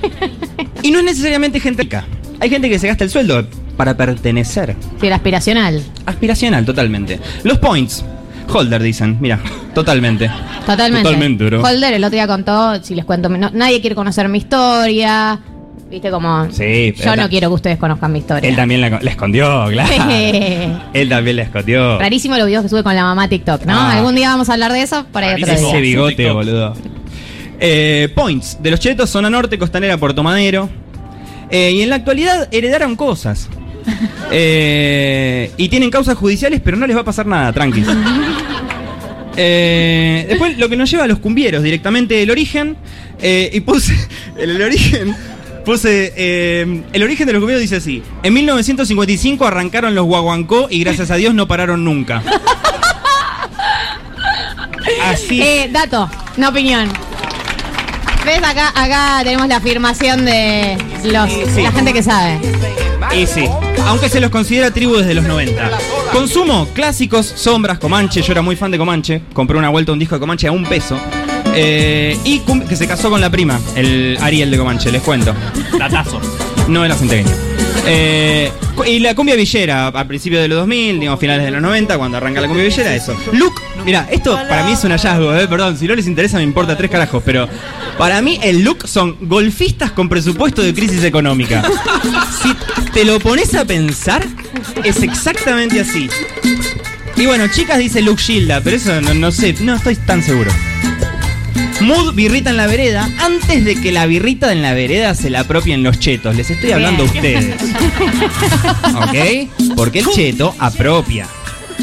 y 0.84 0.92
no 0.92 1.00
es 1.00 1.04
necesariamente 1.04 1.58
gente 1.58 1.82
rica. 1.82 2.06
Hay 2.38 2.50
gente 2.50 2.68
que 2.68 2.78
se 2.78 2.86
gasta 2.86 3.02
el 3.02 3.10
sueldo 3.10 3.44
para 3.76 3.96
pertenecer. 3.96 4.76
Sí, 5.00 5.06
el 5.06 5.12
aspiracional. 5.12 5.82
Aspiracional, 6.06 6.64
totalmente. 6.64 7.20
Los 7.44 7.58
points. 7.58 8.04
Holder, 8.48 8.80
dicen. 8.82 9.18
Mira, 9.20 9.40
totalmente. 9.74 10.30
Totalmente. 10.64 11.02
Totalmente, 11.04 11.44
bro. 11.44 11.62
Holder 11.62 11.94
el 11.94 12.04
otro 12.04 12.14
día 12.14 12.26
contó, 12.26 12.82
si 12.82 12.94
les 12.94 13.04
cuento, 13.04 13.28
no- 13.28 13.50
nadie 13.52 13.80
quiere 13.80 13.96
conocer 13.96 14.28
mi 14.28 14.38
historia. 14.38 15.38
Viste 15.90 16.10
como. 16.10 16.50
Sí, 16.50 16.94
Yo 16.96 17.14
no 17.16 17.28
quiero 17.28 17.48
que 17.48 17.54
ustedes 17.54 17.78
conozcan 17.78 18.12
mi 18.12 18.18
historia. 18.20 18.48
Él 18.48 18.56
también 18.56 18.80
la, 18.80 18.88
la 19.00 19.10
escondió, 19.10 19.66
claro. 19.70 19.92
él 20.92 21.08
también 21.08 21.36
la 21.36 21.42
escondió. 21.42 21.98
Rarísimo 21.98 22.36
los 22.36 22.46
videos 22.46 22.62
que 22.64 22.68
sube 22.68 22.82
con 22.82 22.94
la 22.96 23.02
mamá 23.02 23.28
TikTok, 23.28 23.64
¿no? 23.66 23.74
Ah. 23.74 23.92
Algún 23.96 24.14
día 24.16 24.30
vamos 24.30 24.48
a 24.48 24.54
hablar 24.54 24.72
de 24.72 24.82
eso, 24.82 25.04
por 25.12 25.22
ahí 25.22 25.40
otro 25.42 25.54
Ese 25.54 25.64
día. 25.66 25.78
bigote, 25.80 26.30
boludo. 26.30 26.74
Eh, 27.60 28.08
points. 28.14 28.58
De 28.60 28.70
los 28.70 28.80
chetos, 28.80 29.10
zona 29.10 29.30
norte, 29.30 29.58
costanera, 29.58 29.96
Puerto 29.96 30.22
Madero. 30.22 30.68
Eh, 31.50 31.72
y 31.76 31.82
en 31.82 31.90
la 31.90 31.96
actualidad 31.96 32.48
heredaron 32.52 32.96
cosas. 32.96 33.48
Eh, 34.30 35.50
y 35.56 35.68
tienen 35.68 35.90
causas 35.90 36.16
judiciales, 36.16 36.60
pero 36.64 36.76
no 36.76 36.86
les 36.86 36.96
va 36.96 37.00
a 37.02 37.04
pasar 37.04 37.26
nada, 37.26 37.52
tranquilos. 37.52 37.94
Eh, 39.38 40.24
después 40.30 40.56
lo 40.56 40.66
que 40.70 40.78
nos 40.78 40.90
lleva 40.90 41.04
a 41.04 41.06
los 41.06 41.18
cumbieros, 41.18 41.62
directamente 41.62 42.22
el 42.22 42.30
origen. 42.30 42.74
eh, 43.20 43.50
y 43.52 43.60
puse. 43.60 43.94
El, 44.38 44.48
el 44.56 44.62
origen. 44.62 45.14
Puse. 45.62 46.10
eh, 46.16 46.82
el 46.90 47.02
origen 47.02 47.26
de 47.26 47.34
los 47.34 47.40
cumbieros 47.40 47.60
dice 47.60 47.76
así: 47.76 48.02
En 48.22 48.32
1955 48.32 49.46
arrancaron 49.46 49.94
los 49.94 50.06
guaguancó 50.06 50.68
y 50.70 50.80
gracias 50.80 51.10
a 51.10 51.16
Dios 51.16 51.34
no 51.34 51.46
pararon 51.46 51.84
nunca. 51.84 52.22
Así. 55.04 55.42
Dato, 55.70 56.08
no 56.38 56.48
opinión. 56.48 56.88
¿Ves? 58.24 58.38
Acá, 58.42 58.72
acá 58.74 59.20
tenemos 59.22 59.46
la 59.48 59.56
afirmación 59.56 60.24
de 60.24 60.78
los, 61.04 61.30
Sí. 61.54 61.60
la 61.62 61.72
gente 61.72 61.92
que 61.92 62.02
sabe. 62.02 62.38
Y 63.14 63.26
sí, 63.26 63.46
aunque 63.86 64.08
se 64.08 64.20
los 64.20 64.30
considera 64.30 64.70
tribu 64.70 64.96
desde 64.96 65.14
los 65.14 65.24
90. 65.24 65.70
Consumo, 66.12 66.68
clásicos, 66.74 67.26
sombras, 67.26 67.78
Comanche. 67.78 68.22
Yo 68.22 68.32
era 68.32 68.42
muy 68.42 68.56
fan 68.56 68.70
de 68.70 68.78
Comanche. 68.78 69.22
Compré 69.32 69.56
una 69.58 69.70
vuelta 69.70 69.92
un 69.92 69.98
disco 69.98 70.16
de 70.16 70.20
Comanche 70.20 70.48
a 70.48 70.52
un 70.52 70.64
peso. 70.64 70.98
Eh, 71.58 72.18
y 72.24 72.40
que 72.68 72.76
se 72.76 72.86
casó 72.86 73.08
con 73.08 73.20
la 73.20 73.30
prima, 73.30 73.58
el 73.74 74.18
Ariel 74.20 74.50
de 74.50 74.58
Comanche, 74.58 74.92
les 74.92 75.02
cuento. 75.02 75.34
Datazo. 75.78 76.20
No 76.68 76.84
era 76.84 76.94
centeño. 76.94 77.30
Eh, 77.86 78.52
y 78.86 78.98
la 78.98 79.14
cumbia 79.14 79.36
villera, 79.36 79.86
a 79.86 80.06
principios 80.06 80.42
de 80.42 80.48
los 80.48 80.58
2000, 80.58 81.00
digamos 81.00 81.18
finales 81.18 81.46
de 81.46 81.50
los 81.52 81.62
90, 81.62 81.96
cuando 81.96 82.18
arranca 82.18 82.40
la 82.40 82.48
cumbia 82.48 82.64
villera, 82.64 82.94
eso. 82.94 83.16
Look, 83.32 83.54
mira, 83.84 84.06
esto 84.10 84.34
para 84.34 84.64
mí 84.64 84.72
es 84.72 84.84
un 84.84 84.90
hallazgo, 84.90 85.34
eh, 85.34 85.48
perdón, 85.48 85.78
si 85.78 85.86
no 85.86 85.94
les 85.94 86.06
interesa 86.06 86.36
me 86.36 86.42
importa 86.42 86.76
tres 86.76 86.90
carajos, 86.90 87.22
pero 87.24 87.48
para 87.96 88.20
mí 88.20 88.38
el 88.42 88.62
look 88.62 88.86
son 88.86 89.16
golfistas 89.22 89.92
con 89.92 90.08
presupuesto 90.08 90.62
de 90.62 90.74
crisis 90.74 91.04
económica. 91.04 91.62
Si 92.42 92.54
te 92.92 93.04
lo 93.04 93.18
pones 93.18 93.54
a 93.54 93.64
pensar, 93.64 94.26
es 94.84 95.02
exactamente 95.02 95.80
así. 95.80 96.08
Y 97.16 97.24
bueno, 97.24 97.46
chicas 97.48 97.78
dice 97.78 98.02
Luke 98.02 98.20
Gilda, 98.20 98.60
pero 98.60 98.76
eso 98.76 99.00
no, 99.00 99.14
no 99.14 99.30
sé, 99.32 99.54
no 99.60 99.76
estoy 99.76 99.96
tan 99.96 100.22
seguro. 100.22 100.50
Mood 101.80 102.14
birrita 102.14 102.50
en 102.50 102.56
la 102.56 102.66
vereda, 102.66 103.08
antes 103.20 103.64
de 103.64 103.80
que 103.80 103.92
la 103.92 104.06
birrita 104.06 104.50
en 104.52 104.62
la 104.62 104.72
vereda 104.72 105.14
se 105.14 105.28
la 105.28 105.40
apropien 105.40 105.82
los 105.82 105.98
chetos. 105.98 106.34
Les 106.34 106.50
estoy 106.50 106.72
hablando 106.72 107.02
a 107.02 107.06
ustedes. 107.06 107.54
¿Ok? 108.94 109.74
Porque 109.76 109.98
el 109.98 110.06
cheto 110.06 110.54
apropia. 110.58 111.26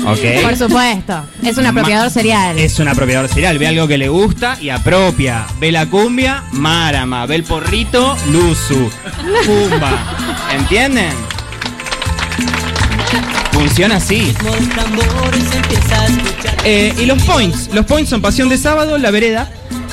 ¿Ok? 0.06 0.42
Por 0.42 0.58
supuesto. 0.58 1.24
Es 1.44 1.58
un 1.58 1.68
apropiador 1.68 2.10
serial. 2.10 2.58
Es 2.58 2.80
un 2.80 2.88
apropiador 2.88 3.30
serial. 3.30 3.60
Ve 3.60 3.68
algo 3.68 3.88
que 3.88 3.98
le 3.98 4.10
gusta 4.10 4.58
y 4.60 4.70
apropia. 4.70 5.46
Ve 5.60 5.72
la 5.72 5.86
cumbia, 5.86 6.44
Marama. 6.52 7.26
Ve 7.28 7.36
el 7.36 7.44
porrito, 7.44 8.18
Luzu. 8.32 8.90
Pumba. 9.46 10.18
¿Entienden? 10.52 11.12
Funciona 13.52 13.98
así. 13.98 14.34
Eh, 16.66 16.94
y 16.98 17.06
los 17.06 17.22
points. 17.24 17.70
Los 17.72 17.86
points 17.86 18.10
son 18.10 18.22
pasión 18.22 18.50
de 18.50 18.58
sábado, 18.58 18.98
la 18.98 19.12
vereda. 19.12 19.52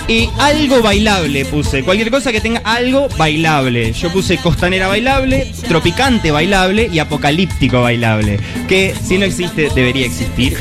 Y 0.09 0.29
algo 0.39 0.83
bailable 0.83 1.45
puse. 1.45 1.83
Cualquier 1.83 2.11
cosa 2.11 2.33
que 2.33 2.41
tenga 2.41 2.61
algo 2.65 3.09
bailable. 3.17 3.93
Yo 3.93 4.13
puse 4.13 4.39
costanera 4.39 4.89
bailable, 4.89 5.53
tropicante 5.69 6.31
bailable 6.31 6.89
y 6.93 6.99
apocalíptico 6.99 7.83
bailable. 7.83 8.41
Que 8.69 8.95
si 9.03 9.19
no 9.19 9.25
existe, 9.25 9.71
debería 9.75 10.07
existir. 10.07 10.57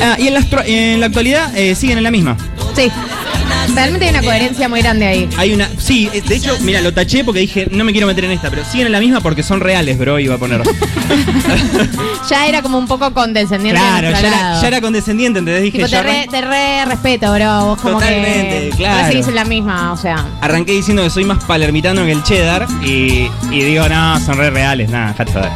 Ah, 0.00 0.16
y 0.18 0.28
en 0.28 1.00
la, 1.00 1.06
actualidad 1.06 1.56
eh, 1.56 1.74
siguen 1.74 1.98
en 1.98 2.04
la 2.04 2.10
misma. 2.10 2.36
Sí. 2.74 2.90
Realmente 3.74 4.06
hay 4.06 4.10
una 4.10 4.22
coherencia 4.22 4.68
muy 4.68 4.80
grande 4.82 5.06
ahí. 5.06 5.28
Hay 5.36 5.52
una. 5.52 5.68
Sí, 5.78 6.08
eh, 6.12 6.20
de 6.20 6.36
hecho, 6.36 6.56
mira, 6.60 6.80
lo 6.80 6.92
taché 6.92 7.24
porque 7.24 7.40
dije, 7.40 7.68
no 7.70 7.84
me 7.84 7.92
quiero 7.92 8.06
meter 8.06 8.24
en 8.24 8.32
esta, 8.32 8.50
pero 8.50 8.64
siguen 8.64 8.86
en 8.86 8.92
la 8.92 9.00
misma 9.00 9.20
porque 9.20 9.42
son 9.42 9.60
reales, 9.60 9.98
bro, 9.98 10.18
iba 10.18 10.34
a 10.34 10.38
poner. 10.38 10.62
Ya 12.28 12.46
era 12.46 12.60
como 12.60 12.76
un 12.76 12.86
poco 12.86 13.12
condescendiente. 13.14 13.80
claro, 13.80 14.10
ya 14.10 14.18
era, 14.18 14.30
lado. 14.30 14.60
ya 14.62 14.68
era 14.68 14.80
condescendiente, 14.82 15.38
¿entendés? 15.38 15.62
Dije, 15.62 15.78
Tipo, 15.78 15.88
te 15.88 16.02
re, 16.02 16.26
te 16.30 16.40
re 16.42 16.84
respeto, 16.84 17.32
bro. 17.32 17.64
Vos 17.66 17.80
como 17.80 17.94
Totalmente, 17.98 18.68
que. 18.70 18.76
claro. 18.76 19.14
No 19.18 19.28
en 19.28 19.34
la 19.34 19.44
misma, 19.44 19.92
o 19.92 19.96
sea. 19.96 20.26
arranqué 20.42 20.72
diciendo 20.72 21.02
que 21.02 21.10
soy 21.10 21.24
más 21.24 21.42
palermitano 21.44 22.04
que 22.04 22.12
el 22.12 22.22
cheddar 22.22 22.66
y, 22.84 23.30
y 23.50 23.62
digo, 23.62 23.88
no, 23.88 24.20
son 24.20 24.36
re 24.36 24.50
reales, 24.50 24.90
nada, 24.90 25.14
joder. 25.32 25.50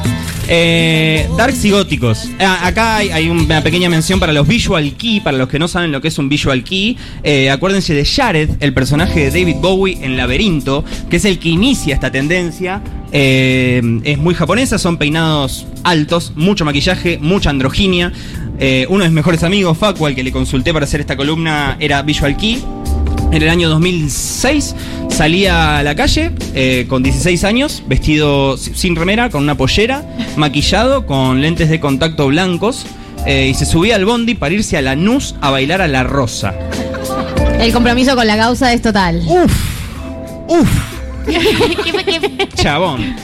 Eh, 0.48 1.28
darks 1.36 1.64
y 1.64 1.70
góticos. 1.70 2.28
Ah, 2.38 2.66
acá 2.66 2.96
hay, 2.96 3.28
una 3.28 3.62
pequeña 3.62 3.88
mención 3.88 4.20
para 4.20 4.32
los 4.32 4.46
visual 4.46 4.92
key, 4.96 5.20
para 5.20 5.38
los 5.38 5.48
que 5.48 5.58
no 5.58 5.68
saben 5.68 5.92
lo 5.92 6.00
que 6.00 6.08
es 6.08 6.18
un 6.18 6.28
visual 6.28 6.62
key. 6.64 6.96
Eh, 7.22 7.50
acuérdense 7.50 7.94
de 7.94 8.04
Jared, 8.04 8.50
el 8.60 8.74
personaje 8.74 9.30
de 9.30 9.30
David 9.30 9.56
Bowie 9.60 9.98
en 10.02 10.16
Laberinto, 10.16 10.84
que 11.08 11.16
es 11.16 11.24
el 11.24 11.38
que 11.38 11.48
inicia 11.48 11.94
esta 11.94 12.10
tendencia. 12.10 12.82
Eh, 13.12 13.82
es 14.04 14.18
muy 14.18 14.34
japonesa, 14.34 14.78
son 14.78 14.96
peinados 14.96 15.66
altos, 15.84 16.32
mucho 16.36 16.64
maquillaje, 16.64 17.18
mucha 17.20 17.50
androginia. 17.50 18.12
Eh, 18.58 18.86
uno 18.88 19.04
de 19.04 19.10
mis 19.10 19.16
mejores 19.16 19.42
amigos, 19.42 19.76
Facu, 19.76 20.06
al 20.06 20.14
que 20.14 20.22
le 20.22 20.32
consulté 20.32 20.72
para 20.72 20.84
hacer 20.84 21.00
esta 21.00 21.16
columna, 21.16 21.76
era 21.80 22.02
Visual 22.02 22.36
Key. 22.36 22.62
En 23.32 23.42
el 23.42 23.48
año 23.48 23.68
2006 23.70 24.74
salí 25.10 25.46
a 25.46 25.82
la 25.82 25.94
calle 25.94 26.32
eh, 26.54 26.84
con 26.88 27.02
16 27.02 27.44
años, 27.44 27.82
vestido 27.86 28.56
si- 28.58 28.74
sin 28.74 28.94
remera, 28.94 29.30
con 29.30 29.42
una 29.42 29.54
pollera, 29.56 30.04
maquillado, 30.36 31.06
con 31.06 31.40
lentes 31.40 31.70
de 31.70 31.80
contacto 31.80 32.26
blancos, 32.28 32.84
eh, 33.26 33.48
y 33.50 33.54
se 33.54 33.64
subía 33.64 33.96
al 33.96 34.04
bondi 34.04 34.34
para 34.34 34.54
irse 34.54 34.76
a 34.76 34.82
Lanús 34.82 35.34
a 35.40 35.50
bailar 35.50 35.80
a 35.80 35.88
la 35.88 36.02
rosa. 36.04 36.54
El 37.58 37.72
compromiso 37.72 38.14
con 38.14 38.26
la 38.26 38.36
causa 38.36 38.72
es 38.74 38.82
total. 38.82 39.22
Uf. 39.26 39.52
Uf. 40.48 40.68
¿Qué- 41.26 41.38
qué- 42.38 42.48
Chabón. 42.54 43.16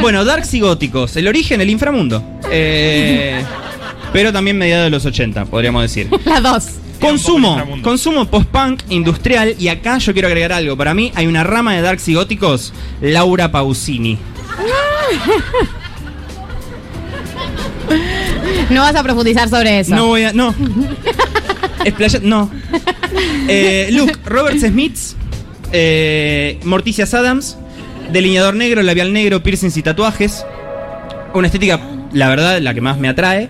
Bueno, 0.00 0.24
Darks 0.24 0.54
y 0.54 0.60
Góticos. 0.60 1.16
El 1.16 1.26
origen, 1.26 1.60
el 1.60 1.70
inframundo. 1.70 2.22
Eh, 2.52 3.42
pero 4.12 4.32
también 4.32 4.56
mediados 4.58 4.84
de 4.84 4.90
los 4.90 5.04
80, 5.04 5.46
podríamos 5.46 5.82
decir. 5.82 6.08
Las 6.24 6.42
dos. 6.42 6.66
Consumo, 7.00 7.58
consumo 7.82 8.26
post-punk, 8.26 8.82
industrial, 8.90 9.54
y 9.58 9.68
acá 9.68 9.98
yo 9.98 10.12
quiero 10.12 10.28
agregar 10.28 10.52
algo. 10.52 10.76
Para 10.76 10.94
mí 10.94 11.12
hay 11.14 11.26
una 11.26 11.44
rama 11.44 11.74
de 11.74 11.82
Darks 11.82 12.08
y 12.08 12.14
Góticos, 12.14 12.72
Laura 13.00 13.50
Pausini. 13.52 14.18
No 18.70 18.80
vas 18.82 18.96
a 18.96 19.02
profundizar 19.02 19.48
sobre 19.48 19.80
eso. 19.80 19.94
No 19.94 20.06
voy 20.06 20.24
a. 20.24 20.32
No. 20.32 20.52
Explaya- 21.84 22.20
no. 22.20 22.50
Eh, 23.48 23.88
Luke, 23.92 24.14
Robert 24.24 24.58
Smiths, 24.58 25.14
eh, 25.72 26.58
Morticias 26.64 27.14
Adams, 27.14 27.56
delineador 28.12 28.54
negro, 28.56 28.82
labial 28.82 29.12
negro, 29.12 29.42
piercings 29.42 29.76
y 29.76 29.82
tatuajes. 29.82 30.44
Una 31.32 31.46
estética, 31.46 31.80
la 32.12 32.28
verdad, 32.28 32.60
la 32.60 32.74
que 32.74 32.80
más 32.80 32.98
me 32.98 33.08
atrae. 33.08 33.48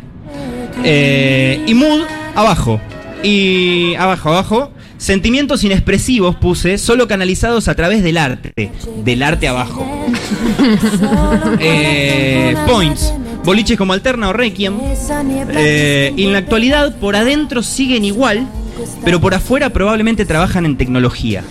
Eh, 0.85 1.65
y 1.67 1.73
Mood, 1.75 2.03
abajo. 2.35 2.79
Y 3.27 3.97
abajo, 3.97 4.29
abajo. 4.29 4.71
Sentimientos 4.99 5.65
inexpresivos 5.65 6.37
puse, 6.37 6.79
solo 6.79 7.09
canalizados 7.09 7.67
a 7.67 7.75
través 7.75 8.05
del 8.05 8.19
arte. 8.19 8.71
Del 9.05 9.23
arte 9.23 9.49
abajo. 9.49 9.85
Eh, 11.59 12.55
points. 12.67 13.13
Boliches 13.45 13.77
como 13.77 13.93
Alterna 13.93 14.29
o 14.29 14.33
Requiem. 14.33 14.75
Eh, 15.55 16.13
y 16.17 16.25
en 16.25 16.33
la 16.33 16.39
actualidad, 16.39 16.97
por 16.99 17.17
adentro 17.17 17.63
siguen 17.63 18.05
igual, 18.05 18.47
pero 19.05 19.21
por 19.21 19.35
afuera 19.35 19.71
probablemente 19.71 20.25
trabajan 20.25 20.67
en 20.67 20.77
tecnología. 20.77 21.43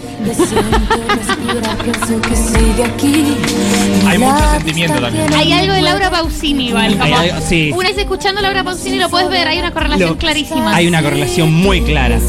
Hay 4.07 4.17
mucho 4.17 4.51
sentimiento 4.51 4.99
también. 4.99 5.33
Hay 5.33 5.53
algo 5.53 5.73
de 5.73 5.81
Laura 5.81 6.09
Pausini, 6.11 6.67
igual. 6.69 6.97
Hay 7.01 7.29
Como 7.29 7.41
sí. 7.41 7.71
Una 7.75 7.89
vez 7.89 7.97
escuchando 7.97 8.39
a 8.39 8.43
Laura 8.43 8.63
Pausini 8.63 8.97
lo 8.97 9.09
puedes 9.09 9.29
ver, 9.29 9.47
hay 9.47 9.59
una 9.59 9.71
correlación 9.71 10.09
Lo- 10.09 10.17
clarísima. 10.17 10.75
Hay 10.75 10.87
una 10.87 11.01
correlación 11.01 11.53
muy 11.53 11.81
clara. 11.81 12.19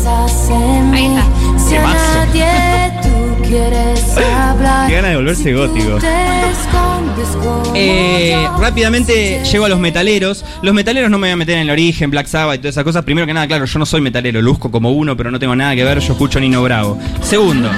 Ahí 0.92 1.06
está. 1.06 1.24
Qué 4.88 4.94
gana 4.94 5.08
de 5.08 5.16
volverse 5.16 5.52
gótico. 5.52 5.98
Eh, 7.74 8.48
rápidamente 8.58 9.42
llego 9.44 9.64
a 9.64 9.68
los 9.68 9.78
metaleros. 9.78 10.44
Los 10.62 10.74
metaleros 10.74 11.10
no 11.10 11.18
me 11.18 11.28
voy 11.28 11.32
a 11.32 11.36
meter 11.36 11.56
en 11.56 11.62
el 11.62 11.70
origen, 11.70 12.10
Black 12.10 12.26
Sabbath 12.26 12.56
y 12.56 12.58
todas 12.58 12.74
esas 12.74 12.84
cosas. 12.84 13.04
Primero 13.04 13.26
que 13.26 13.34
nada, 13.34 13.46
claro, 13.46 13.64
yo 13.64 13.78
no 13.78 13.86
soy 13.86 14.00
metalero, 14.00 14.42
luzco 14.42 14.70
como 14.70 14.90
uno, 14.92 15.16
pero 15.16 15.30
no 15.30 15.38
tengo 15.38 15.54
nada 15.54 15.74
que 15.76 15.84
ver, 15.84 16.00
yo 16.00 16.12
escucho 16.12 16.40
Nino 16.40 16.62
Bravo. 16.62 16.98
Segundo, 17.22 17.70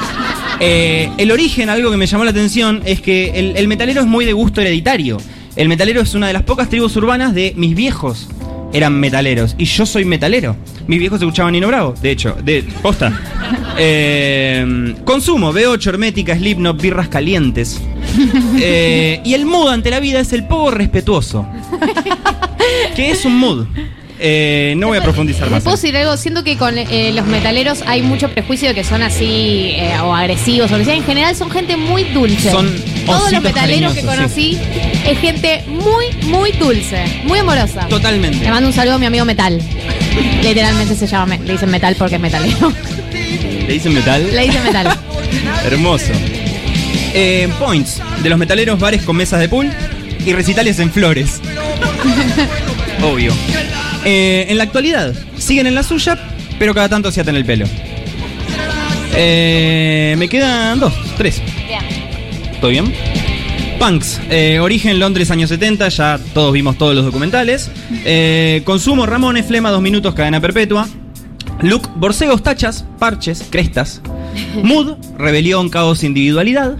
eh, 0.61 1.11
el 1.19 1.31
origen, 1.31 1.69
algo 1.71 1.91
que 1.91 1.97
me 1.97 2.07
llamó 2.07 2.25
la 2.25 2.31
atención, 2.31 2.83
es 2.85 3.01
que 3.01 3.31
el, 3.39 3.57
el 3.57 3.69
metalero 3.69 4.01
es 4.01 4.07
muy 4.07 4.25
de 4.25 4.33
gusto 4.33 4.61
hereditario. 4.61 5.19
El 5.57 5.69
metalero 5.69 6.01
es 6.01 6.15
una 6.15 6.29
de 6.29 6.33
las 6.33 6.45
pocas 6.45 6.69
tribus 6.69 6.95
urbanas 6.97 7.35
de 7.35 7.53
mis 7.57 7.75
viejos. 7.75 8.29
Eran 8.73 8.99
metaleros. 9.01 9.55
Y 9.59 9.65
yo 9.65 9.87
soy 9.87 10.05
metalero. 10.05 10.57
Mis 10.87 10.99
viejos 10.99 11.21
escuchaban 11.21 11.53
Nino 11.53 11.69
Bravo, 11.69 11.95
de 12.01 12.11
hecho, 12.11 12.37
de 12.43 12.65
posta. 12.83 13.13
Eh, 13.81 14.97
consumo, 15.05 15.53
B8, 15.53 15.87
hermética, 15.87 16.37
Slipknot, 16.37 16.83
birras 16.83 17.07
calientes. 17.07 17.81
Eh, 18.61 19.21
y 19.25 19.35
el 19.35 19.47
mood 19.47 19.69
ante 19.69 19.89
la 19.89 20.01
vida 20.01 20.19
es 20.19 20.33
el 20.33 20.49
poco 20.49 20.73
respetuoso. 20.73 21.47
¿Qué 22.97 23.13
es 23.13 23.25
un 23.25 23.39
mood? 23.39 23.67
Eh, 24.21 24.75
no 24.77 24.89
voy 24.89 24.99
a 24.99 25.03
profundizar 25.03 25.49
más. 25.51 25.63
¿Puedo 25.63 25.77
decir 25.77 25.97
algo? 25.97 26.17
Siento 26.17 26.43
que 26.43 26.57
con 26.57 26.77
eh, 26.77 27.13
los 27.13 27.27
metaleros 27.27 27.83
hay 27.87 28.03
mucho 28.03 28.29
prejuicio 28.31 28.69
de 28.69 28.75
que 28.75 28.85
son 28.85 29.03
así 29.03 29.73
eh, 29.75 29.95
o 30.03 30.15
agresivos 30.15 30.71
o 30.71 30.75
lo 30.75 30.79
que 30.79 30.85
sea. 30.87 30.95
En 30.95 31.05
general 31.05 31.37
son 31.37 31.51
gente 31.51 31.77
muy 31.77 32.05
dulce. 32.05 32.51
Son 32.51 32.69
Todos 33.09 33.33
los 33.33 33.43
metaleros 33.43 33.95
que 33.95 34.03
conocí 34.03 34.59
es 35.05 35.19
gente 35.19 35.65
muy, 35.67 36.13
muy 36.25 36.53
dulce, 36.53 37.05
muy 37.25 37.39
amorosa. 37.39 37.89
Totalmente. 37.89 38.45
Le 38.45 38.51
mando 38.51 38.69
un 38.69 38.75
saludo 38.75 38.95
a 38.95 38.99
mi 38.99 39.07
amigo 39.07 39.25
Metal. 39.25 39.61
Literalmente 40.43 40.95
se 40.95 41.07
llama, 41.07 41.37
le 41.37 41.53
dicen 41.53 41.71
Metal 41.71 41.95
porque 41.99 42.17
es 42.17 42.21
metalero. 42.21 42.73
¿Le 43.67 43.75
dicen 43.75 43.93
metal? 43.95 44.35
le 44.35 44.43
dicen 44.43 44.63
Metal. 44.63 44.97
Hermoso. 45.65 46.13
Eh, 47.15 47.49
points. 47.59 48.01
De 48.23 48.29
los 48.29 48.39
metaleros, 48.39 48.79
bares 48.79 49.03
con 49.03 49.17
mesas 49.17 49.41
de 49.41 49.49
pool 49.49 49.71
y 50.25 50.33
recitales 50.33 50.79
en 50.79 50.91
flores. 50.91 51.41
Obvio. 53.03 53.33
Eh, 54.05 54.47
en 54.49 54.59
la 54.59 54.65
actualidad, 54.65 55.15
siguen 55.37 55.67
en 55.67 55.75
la 55.75 55.83
suya, 55.83 56.19
pero 56.59 56.75
cada 56.75 56.89
tanto 56.89 57.11
se 57.11 57.21
atan 57.21 57.37
el 57.37 57.45
pelo. 57.45 57.67
Eh, 59.15 60.15
me 60.19 60.29
quedan 60.29 60.81
dos, 60.81 60.95
tres. 61.17 61.43
¿Todo 62.61 62.71
bien? 62.71 62.93
Punks, 63.79 64.21
eh, 64.29 64.59
origen 64.61 64.99
Londres 64.99 65.31
años 65.31 65.51
70, 65.51 65.89
ya 65.89 66.19
todos 66.35 66.53
vimos 66.53 66.77
todos 66.77 66.97
los 66.97 67.05
documentales. 67.05 67.71
Eh, 68.05 68.63
consumo 68.65 69.07
Ramones, 69.07 69.47
Flema, 69.47 69.71
dos 69.71 69.81
minutos, 69.81 70.15
cadena 70.15 70.41
perpetua. 70.41 70.89
Look, 71.63 71.89
borcegos, 71.95 72.43
tachas, 72.43 72.85
parches, 72.99 73.47
crestas. 73.49 74.03
Mood, 74.65 74.97
rebelión, 75.17 75.69
caos, 75.69 76.03
individualidad. 76.03 76.77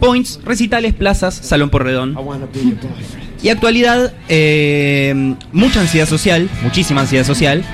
Points, 0.00 0.40
recitales, 0.44 0.92
plazas, 0.94 1.34
salón 1.34 1.70
por 1.70 1.84
redón. 1.84 2.16
Y 3.40 3.48
actualidad, 3.50 4.12
eh, 4.28 5.34
mucha 5.52 5.80
ansiedad 5.80 6.08
social, 6.08 6.50
muchísima 6.62 7.02
ansiedad 7.02 7.24
social. 7.24 7.64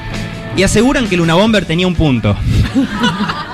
Y 0.56 0.62
aseguran 0.62 1.08
que 1.08 1.16
Luna 1.16 1.34
Bomber 1.34 1.64
tenía 1.64 1.86
un 1.86 1.94
punto. 1.94 2.36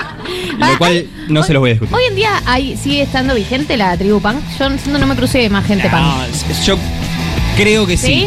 Lo 0.59 0.79
cual 0.79 1.07
no 1.29 1.43
se 1.43 1.53
los 1.53 1.61
voy 1.61 1.71
a 1.71 1.73
discutir. 1.75 1.95
Hoy 1.97 2.03
en 2.09 2.17
día 2.17 2.43
hay, 2.47 2.77
sigue 2.77 3.03
estando 3.03 3.35
vigente 3.35 3.77
la 3.77 3.97
tribu 3.97 4.21
punk. 4.21 4.37
Yo 4.59 4.69
no, 4.69 4.99
no 4.99 5.07
me 5.07 5.15
crucé 5.17 5.49
más 5.51 5.67
gente 5.67 5.89
No, 5.91 5.97
punk. 5.99 6.63
yo 6.65 6.77
creo 7.57 7.87
que 7.87 7.97
sí. 7.97 8.07
¿Sí? 8.07 8.27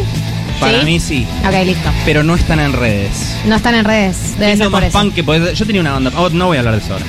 Para 0.60 0.80
¿Sí? 0.80 0.84
mí 0.84 1.00
sí. 1.00 1.26
Ok, 1.46 1.54
listo. 1.64 1.88
Pero 2.04 2.22
no 2.22 2.34
están 2.34 2.60
en 2.60 2.74
redes. 2.74 3.34
No 3.46 3.56
están 3.56 3.74
en 3.74 3.84
redes. 3.86 4.38
Debe 4.38 4.52
Es 4.52 4.58
ser 4.58 4.66
lo 4.66 4.70
por 4.70 4.80
más 4.82 4.90
eso. 4.90 4.98
punk 4.98 5.14
que 5.14 5.24
podés- 5.24 5.54
Yo 5.54 5.64
tenía 5.64 5.80
una 5.80 5.92
banda. 5.92 6.12
oh, 6.16 6.28
no 6.28 6.46
voy 6.48 6.58
a 6.58 6.60
hablar 6.60 6.74
de 6.78 6.84
eso 6.84 6.92
ahora. 6.92 7.06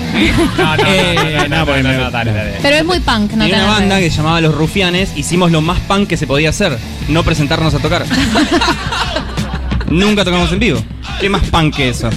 No, 0.58 0.78
no, 0.78 0.84
Eh, 0.90 1.16
no, 1.16 1.48
no, 1.50 1.58
no, 1.58 1.66
porque 1.66 1.84
no, 1.84 1.90
me- 1.90 1.98
no, 1.98 2.12
dale, 2.12 2.32
dale. 2.32 2.54
Pero 2.62 2.78
es 2.78 2.86
muy 2.86 3.00
punk, 3.02 3.32
¿no? 3.34 3.44
Tenía 3.44 3.58
te 3.58 3.64
una 3.64 3.72
banda 3.74 4.00
que 4.00 4.10
se 4.10 4.16
llamaba 4.18 4.40
Los 4.40 4.56
Rufianes. 4.56 5.12
Hicimos 5.18 5.52
lo 5.52 5.60
más 5.60 5.80
punk 5.82 6.08
que 6.08 6.16
se 6.16 6.28
podía 6.28 6.50
hacer. 6.52 6.78
No 7.10 7.24
presentarnos 7.24 7.74
a 7.74 7.80
tocar. 7.80 8.06
Nunca 9.90 10.24
tocamos 10.24 10.52
en 10.54 10.60
vivo. 10.60 10.82
¿Qué 11.20 11.28
más 11.30 11.42
punk 11.50 11.76
que 11.76 11.90
eso? 11.90 12.10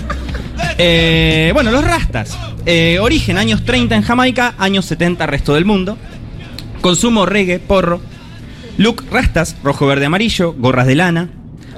Eh, 0.78 1.50
bueno, 1.54 1.70
los 1.70 1.84
Rastas. 1.84 2.36
Eh, 2.66 2.98
origen 3.00 3.38
años 3.38 3.64
30 3.64 3.96
en 3.96 4.02
Jamaica, 4.02 4.54
años 4.58 4.86
70 4.86 5.26
resto 5.26 5.54
del 5.54 5.64
mundo. 5.64 5.96
Consumo 6.80 7.26
reggae, 7.26 7.58
porro. 7.58 8.00
Look 8.76 9.04
Rastas, 9.10 9.56
rojo, 9.62 9.86
verde, 9.86 10.06
amarillo, 10.06 10.52
gorras 10.52 10.86
de 10.86 10.96
lana. 10.96 11.30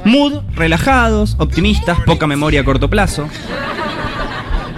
Mood, 0.04 0.42
relajados, 0.54 1.36
optimistas, 1.38 1.98
poca 2.06 2.26
memoria 2.26 2.60
a 2.60 2.64
corto 2.64 2.88
plazo. 2.88 3.28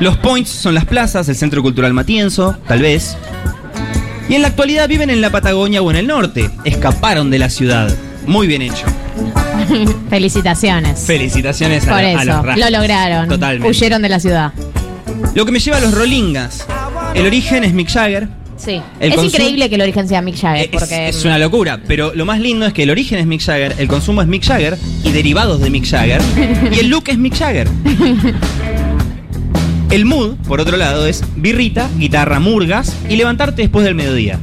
Los 0.00 0.16
points 0.16 0.50
son 0.50 0.74
las 0.74 0.84
plazas, 0.84 1.28
el 1.28 1.36
Centro 1.36 1.62
Cultural 1.62 1.92
Matienzo, 1.92 2.56
tal 2.66 2.82
vez. 2.82 3.16
Y 4.28 4.34
en 4.34 4.42
la 4.42 4.48
actualidad 4.48 4.88
viven 4.88 5.10
en 5.10 5.20
la 5.20 5.30
Patagonia 5.30 5.82
o 5.82 5.90
en 5.90 5.96
el 5.96 6.06
norte. 6.06 6.50
Escaparon 6.64 7.30
de 7.30 7.38
la 7.38 7.50
ciudad. 7.50 7.94
Muy 8.26 8.46
bien 8.46 8.62
hecho. 8.62 8.86
Felicitaciones. 10.10 11.00
Felicitaciones 11.00 11.84
a, 11.86 11.90
Por 11.90 11.98
a 11.98 12.12
los 12.12 12.22
eso, 12.22 12.42
Rastas. 12.42 12.70
lo 12.70 12.78
lograron. 12.78 13.28
Totalmente. 13.28 13.68
Huyeron 13.68 14.02
de 14.02 14.08
la 14.08 14.20
ciudad. 14.20 14.52
Lo 15.34 15.44
que 15.46 15.52
me 15.52 15.58
lleva 15.60 15.76
a 15.78 15.80
los 15.80 15.94
Rollingas. 15.94 16.66
El 17.14 17.26
origen 17.26 17.64
es 17.64 17.72
Mick 17.72 17.88
Jagger. 17.90 18.28
Sí. 18.56 18.80
El 18.98 19.12
es 19.12 19.18
consum- 19.18 19.24
increíble 19.26 19.68
que 19.68 19.76
el 19.76 19.82
origen 19.82 20.08
sea 20.08 20.20
Mick 20.20 20.36
Jagger. 20.40 20.64
Es, 20.64 20.68
porque 20.80 21.08
es 21.08 21.24
una 21.24 21.38
locura, 21.38 21.80
pero 21.86 22.12
lo 22.14 22.24
más 22.24 22.40
lindo 22.40 22.66
es 22.66 22.72
que 22.72 22.82
el 22.82 22.90
origen 22.90 23.18
es 23.20 23.26
Mick 23.26 23.40
Jagger, 23.40 23.74
el 23.78 23.86
consumo 23.86 24.20
es 24.20 24.26
Mick 24.28 24.44
Jagger 24.44 24.76
y 25.04 25.12
derivados 25.12 25.60
de 25.60 25.70
Mick 25.70 25.86
Jagger 25.86 26.20
y 26.72 26.80
el 26.80 26.88
look 26.88 27.04
es 27.06 27.18
Mick 27.18 27.34
Jagger. 27.36 27.68
El 29.90 30.04
mood, 30.04 30.34
por 30.46 30.60
otro 30.60 30.76
lado, 30.76 31.06
es 31.06 31.24
birrita, 31.36 31.88
guitarra, 31.96 32.40
murgas 32.40 32.94
y 33.08 33.16
levantarte 33.16 33.62
después 33.62 33.86
del 33.86 33.94
mediodía. 33.94 34.38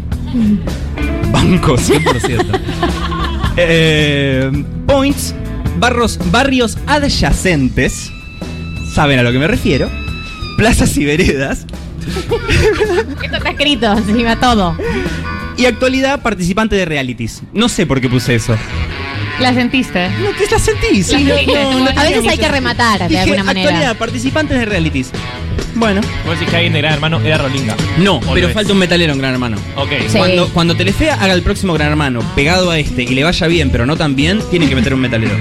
Banco, 1.32 1.76
100%. 1.78 3.15
Eh, 3.58 4.52
points, 4.86 5.34
barros, 5.80 6.20
barrios 6.32 6.78
adyacentes, 6.88 8.12
saben 8.94 9.20
a 9.20 9.24
lo 9.24 9.32
que 9.32 9.40
me 9.40 9.48
refiero, 9.48 9.90
plazas 10.58 10.96
y 10.98 11.06
veredas, 11.06 11.66
Esto 13.24 13.36
está 13.38 13.50
escrito 13.50 13.92
encima 13.94 14.40
todo. 14.40 14.78
y 15.58 15.66
actualidad 15.66 16.22
participante 16.22 16.76
de 16.76 16.86
realities. 16.86 17.42
No 17.54 17.70
sé 17.70 17.86
por 17.86 18.02
qué 18.02 18.10
puse 18.10 18.36
eso. 18.36 18.56
La 19.40 19.54
sentiste. 19.54 20.10
No, 20.22 20.30
¿qué 20.38 20.46
la 20.50 20.60
sentí? 20.60 21.04
Sí, 21.04 21.24
no, 21.26 21.36
no, 21.54 21.80
no 21.80 22.00
A 22.00 22.04
veces 22.04 22.26
hay 22.28 22.38
que 22.38 22.48
rematar 22.48 23.00
de 23.00 23.08
Dije, 23.10 23.22
alguna 23.22 23.44
manera. 23.44 23.70
Actualidad, 23.70 23.98
participantes 23.98 24.58
de 24.60 24.66
realities. 24.66 25.12
Bueno. 25.76 26.02
Vos 26.26 26.34
decís 26.40 26.50
que 26.50 26.56
alguien 26.56 26.74
de 26.74 26.80
Gran 26.82 26.94
Hermano 26.94 27.20
era 27.22 27.38
Rolinga. 27.38 27.76
No, 27.98 28.16
¿O 28.18 28.34
pero 28.34 28.50
falta 28.50 28.72
un 28.74 28.80
metalero 28.80 29.14
en 29.14 29.20
Gran 29.20 29.34
Hermano. 29.34 29.58
Ok. 29.76 29.90
Cuando, 30.16 30.48
cuando 30.50 30.76
Telefea 30.76 31.16
haga 31.16 31.34
el 31.34 31.42
próximo 31.42 31.74
Gran 31.74 31.90
Hermano 31.90 32.20
pegado 32.36 32.72
a 32.72 32.80
este 32.80 33.04
y 33.04 33.08
le 33.16 33.24
vaya 33.24 33.48
bien, 33.48 33.70
pero 33.72 33.86
no 33.86 33.96
tan 33.98 34.16
bien, 34.16 34.40
tienen 34.50 34.70
que 34.70 34.76
meter 34.76 34.94
un 34.94 35.02
metalero. 35.02 35.34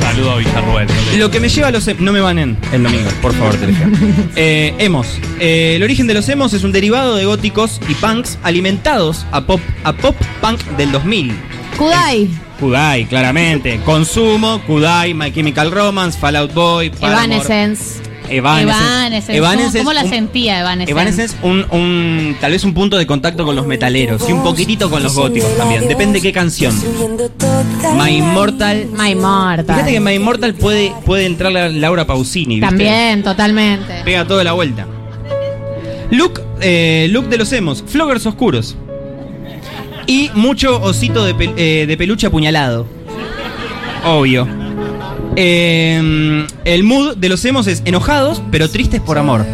Saludo 0.00 0.32
a 0.32 0.36
Villarruel. 0.38 0.88
Lo 1.18 1.30
que 1.30 1.38
me 1.40 1.48
lleva 1.48 1.68
a 1.68 1.70
los. 1.70 1.86
em- 1.88 1.96
No 2.00 2.12
me 2.12 2.20
banen 2.20 2.56
el 2.72 2.82
domingo, 2.82 3.08
por 3.22 3.32
favor, 3.34 3.54
Telefea. 3.56 3.88
Eh, 4.36 4.74
emos. 4.78 5.18
Eh, 5.38 5.74
el 5.76 5.82
origen 5.82 6.06
de 6.06 6.14
los 6.14 6.28
emos 6.28 6.52
es 6.52 6.64
un 6.64 6.72
derivado 6.72 7.16
de 7.16 7.24
góticos 7.26 7.80
y 7.88 7.94
punks 7.94 8.38
alimentados 8.42 9.24
a 9.32 9.42
pop, 9.42 9.60
a 9.84 9.92
pop 9.92 10.16
punk 10.40 10.60
del 10.76 10.90
2000. 10.92 11.32
Kudai. 11.76 12.28
Kudai, 12.58 13.04
claramente. 13.06 13.80
Consumo, 13.84 14.60
Kudai, 14.66 15.14
My 15.14 15.32
Chemical 15.32 15.70
Romance, 15.70 16.18
Fallout 16.18 16.52
Boy, 16.52 16.90
Paramore. 16.90 17.24
Evanescence. 17.36 18.00
Evanescence. 18.30 19.36
Evanescence. 19.36 19.78
¿Cómo, 19.78 19.90
cómo 19.90 19.92
la 19.92 20.08
sentía 20.08 20.60
Evanescence? 20.60 20.90
Evanescence, 20.92 21.36
un, 21.42 21.66
un- 21.70 22.36
tal 22.40 22.52
vez 22.52 22.64
un 22.64 22.74
punto 22.74 22.96
de 22.98 23.06
contacto 23.06 23.44
con 23.44 23.56
los 23.56 23.66
metaleros 23.66 24.28
y 24.28 24.32
un 24.32 24.42
poquitito 24.42 24.90
con 24.90 25.02
los 25.02 25.14
góticos 25.14 25.56
también. 25.56 25.86
Depende 25.88 26.20
qué 26.20 26.32
canción. 26.32 26.74
My 27.96 28.16
Immortal. 28.18 28.86
My 28.96 29.10
Immortal. 29.10 29.66
Fíjate 29.76 29.92
que 29.92 30.00
My 30.00 30.12
Immortal 30.14 30.54
puede, 30.54 30.92
puede 31.04 31.26
entrar 31.26 31.52
la 31.52 31.68
Laura 31.68 32.06
Pausini. 32.06 32.56
¿viste? 32.56 32.66
También, 32.66 33.22
totalmente. 33.22 34.02
Pega 34.04 34.26
toda 34.26 34.44
la 34.44 34.52
vuelta. 34.52 34.86
Look, 36.10 36.40
eh, 36.60 37.08
look 37.10 37.28
de 37.28 37.38
los 37.38 37.52
emos, 37.52 37.84
floggers 37.86 38.26
oscuros. 38.26 38.76
Y 40.06 40.30
mucho 40.34 40.80
osito 40.82 41.24
de, 41.24 41.36
pel- 41.36 41.54
eh, 41.56 41.84
de 41.86 41.96
peluche 41.96 42.26
apuñalado. 42.26 42.86
Obvio. 44.04 44.48
Eh, 45.36 46.46
el 46.64 46.82
mood 46.84 47.16
de 47.16 47.28
los 47.28 47.44
emos 47.44 47.66
es 47.66 47.82
enojados, 47.84 48.42
pero 48.50 48.68
tristes 48.70 49.00
por 49.00 49.18
amor. 49.18 49.44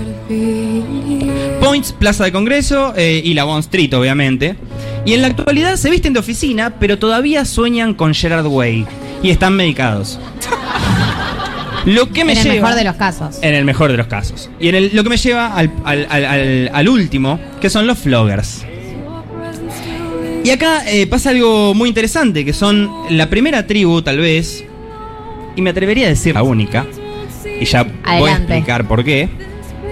Points, 1.61 1.93
Plaza 1.93 2.25
de 2.25 2.33
Congreso 2.33 2.93
eh, 2.97 3.21
y 3.25 3.35
la 3.35 3.45
Bond 3.45 3.61
Street, 3.65 3.93
obviamente. 3.95 4.57
Y 5.05 5.13
en 5.13 5.23
la 5.23 5.29
actualidad 5.29 5.77
se 5.77 5.91
visten 5.91 6.13
de 6.13 6.21
oficina, 6.21 6.75
pero 6.81 6.99
todavía 6.99 7.45
sueñan 7.45 7.95
con 7.95 8.15
Gerard 8.15 8.47
Way. 8.47 8.87
Y 9.23 9.31
están 9.31 9.55
medicados. 9.55 10.19
Lo 11.85 12.11
que 12.11 12.25
me 12.25 12.33
en 12.33 12.39
el 12.39 12.45
lleva- 12.45 12.55
mejor 12.63 12.75
de 12.75 12.85
los 12.85 12.97
casos. 12.97 13.39
en 13.43 13.55
el 13.55 13.65
mejor 13.65 13.91
de 13.93 13.97
los 13.99 14.07
casos. 14.09 14.51
Y 14.59 14.69
en 14.69 14.75
el- 14.75 14.91
lo 14.93 15.05
que 15.05 15.11
me 15.11 15.17
lleva 15.17 15.55
al, 15.55 15.71
al- 15.85 16.07
al- 16.11 16.25
al- 16.25 16.71
al 16.73 16.89
último, 16.89 17.39
que 17.61 17.71
son 17.71 17.87
los 17.87 17.99
floggers. 17.99 18.65
Y 20.45 20.51
acá 20.51 20.83
eh, 20.89 21.07
pasa 21.07 21.31
algo 21.31 21.75
muy 21.75 21.89
interesante, 21.89 22.45
que 22.45 22.53
son 22.53 22.91
la 23.11 23.29
primera 23.31 23.67
tribu, 23.67 24.03
tal 24.03 24.19
vez, 24.19 24.65
y 25.57 25.63
me 25.63 25.71
atrevería 25.71 26.07
a 26.07 26.11
decir 26.11 26.35
la 26.35 26.43
única, 26.43 26.87
y 27.61 27.65
ya 27.65 27.83
voy 27.83 27.93
a 28.05 28.11
Adelante. 28.13 28.43
explicar 28.55 28.87
por 28.87 29.03
qué, 29.03 29.29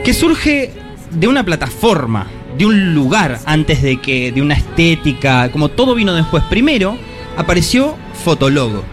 que 0.05 0.13
surge 0.15 0.71
de 1.11 1.29
una 1.29 1.43
plataforma, 1.45 2.27
de 2.57 2.67
un 2.67 2.95
lugar, 2.95 3.41
antes 3.47 3.83
de 3.83 4.01
que, 4.01 4.31
de 4.33 4.43
una 4.43 4.55
estética, 4.55 5.51
como 5.51 5.71
todo 5.71 5.95
vino 5.95 6.15
después. 6.15 6.45
Primero 6.45 6.97
apareció 7.37 7.97
Fotologo. 8.25 8.85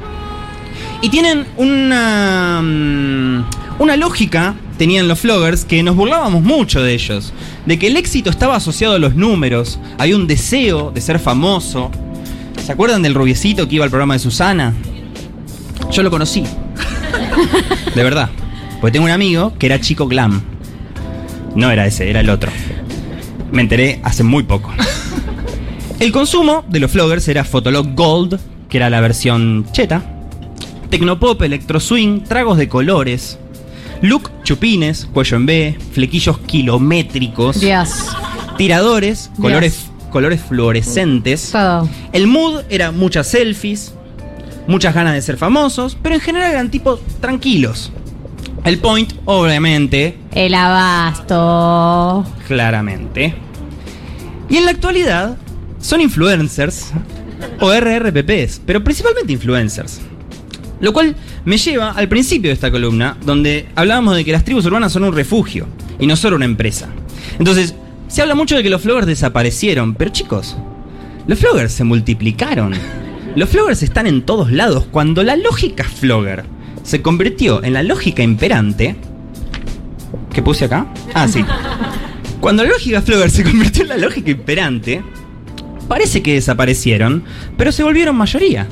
Y 1.01 1.09
tienen 1.09 1.45
una, 1.57 2.61
mm, 2.63 3.43
una 3.79 3.97
lógica, 3.97 4.55
tenían 4.77 5.07
los 5.07 5.19
floggers, 5.19 5.65
que 5.65 5.83
nos 5.83 5.95
burlábamos 5.95 6.43
mucho 6.43 6.81
de 6.81 6.93
ellos. 6.93 7.33
De 7.65 7.77
que 7.77 7.87
el 7.87 7.97
éxito 7.97 8.29
estaba 8.29 8.55
asociado 8.55 8.95
a 8.95 8.99
los 8.99 9.15
números, 9.15 9.79
había 9.97 10.15
un 10.15 10.27
deseo 10.27 10.91
de 10.91 11.01
ser 11.01 11.19
famoso. 11.19 11.91
¿Se 12.63 12.71
acuerdan 12.71 13.01
del 13.01 13.15
rubiecito 13.15 13.67
que 13.67 13.75
iba 13.75 13.83
al 13.85 13.89
programa 13.91 14.13
de 14.13 14.19
Susana? 14.19 14.73
Yo 15.91 16.03
lo 16.03 16.11
conocí. 16.11 16.43
De 17.95 18.03
verdad. 18.03 18.29
Porque 18.79 18.93
tengo 18.93 19.05
un 19.05 19.11
amigo 19.11 19.53
que 19.57 19.67
era 19.67 19.79
chico 19.79 20.07
glam. 20.07 20.41
No 21.55 21.69
era 21.69 21.85
ese, 21.85 22.09
era 22.09 22.21
el 22.21 22.29
otro. 22.29 22.51
Me 23.51 23.61
enteré 23.61 23.99
hace 24.03 24.23
muy 24.23 24.43
poco. 24.43 24.71
El 25.99 26.11
consumo 26.11 26.65
de 26.67 26.79
los 26.79 26.89
floggers 26.89 27.27
era 27.27 27.43
Fotolog 27.43 27.93
Gold, 27.93 28.39
que 28.69 28.77
era 28.77 28.89
la 28.89 29.01
versión 29.01 29.67
cheta. 29.71 30.01
Tecnopop, 30.89 31.39
electro 31.43 31.79
swing, 31.79 32.21
tragos 32.21 32.57
de 32.57 32.67
colores. 32.67 33.37
Look, 34.01 34.31
chupines, 34.43 35.05
cuello 35.05 35.37
en 35.37 35.45
B, 35.45 35.77
flequillos 35.91 36.39
kilométricos. 36.39 37.59
Dios. 37.59 38.07
Tiradores, 38.57 39.29
colores, 39.39 39.91
colores 40.09 40.41
fluorescentes. 40.41 41.51
Todo. 41.51 41.87
El 42.13 42.25
mood 42.25 42.61
era 42.69 42.91
muchas 42.91 43.27
selfies, 43.27 43.93
muchas 44.67 44.93
ganas 44.93 45.13
de 45.13 45.21
ser 45.21 45.37
famosos, 45.37 45.97
pero 46.01 46.15
en 46.15 46.21
general 46.21 46.51
eran 46.51 46.71
tipos 46.71 46.99
tranquilos. 47.19 47.91
El 48.63 48.77
point, 48.79 49.13
obviamente, 49.25 50.17
El 50.33 50.53
abasto. 50.53 52.25
claramente. 52.47 53.33
Y 54.49 54.57
en 54.57 54.65
la 54.65 54.71
actualidad 54.71 55.37
son 55.79 56.01
influencers 56.01 56.91
o 57.59 57.71
RRPPs, 57.73 58.61
pero 58.65 58.83
principalmente 58.83 59.33
influencers. 59.33 59.99
Lo 60.79 60.93
cual 60.93 61.15
me 61.45 61.57
lleva 61.57 61.91
al 61.91 62.07
principio 62.07 62.49
de 62.49 62.53
esta 62.53 62.71
columna, 62.71 63.17
donde 63.25 63.67
hablábamos 63.75 64.15
de 64.15 64.25
que 64.25 64.31
las 64.31 64.43
tribus 64.43 64.65
urbanas 64.65 64.91
son 64.91 65.03
un 65.03 65.13
refugio 65.13 65.67
y 65.99 66.05
no 66.07 66.15
solo 66.15 66.35
una 66.35 66.45
empresa. 66.45 66.87
Entonces, 67.39 67.75
se 68.07 68.21
habla 68.21 68.35
mucho 68.35 68.55
de 68.55 68.63
que 68.63 68.69
los 68.69 68.81
floggers 68.81 69.07
desaparecieron, 69.07 69.95
pero 69.95 70.11
chicos, 70.11 70.57
los 71.27 71.39
floggers 71.39 71.71
se 71.71 71.83
multiplicaron. 71.83 72.73
Los 73.35 73.49
floggers 73.49 73.81
están 73.81 74.07
en 74.07 74.23
todos 74.23 74.51
lados. 74.51 74.85
Cuando 74.91 75.23
la 75.23 75.37
lógica 75.37 75.85
flogger 75.85 76.43
se 76.83 77.01
convirtió 77.01 77.63
en 77.63 77.73
la 77.73 77.83
lógica 77.83 78.21
imperante, 78.23 78.97
¿qué 80.33 80.41
puse 80.41 80.65
acá? 80.65 80.87
Ah, 81.13 81.27
sí. 81.27 81.45
Cuando 82.41 82.63
la 82.63 82.71
lógica 82.71 83.01
flogger 83.01 83.29
se 83.29 83.43
convirtió 83.43 83.83
en 83.83 83.89
la 83.89 83.97
lógica 83.97 84.31
imperante, 84.31 85.01
parece 85.87 86.21
que 86.21 86.33
desaparecieron, 86.33 87.23
pero 87.57 87.71
se 87.71 87.83
volvieron 87.83 88.17
mayoría. 88.17 88.67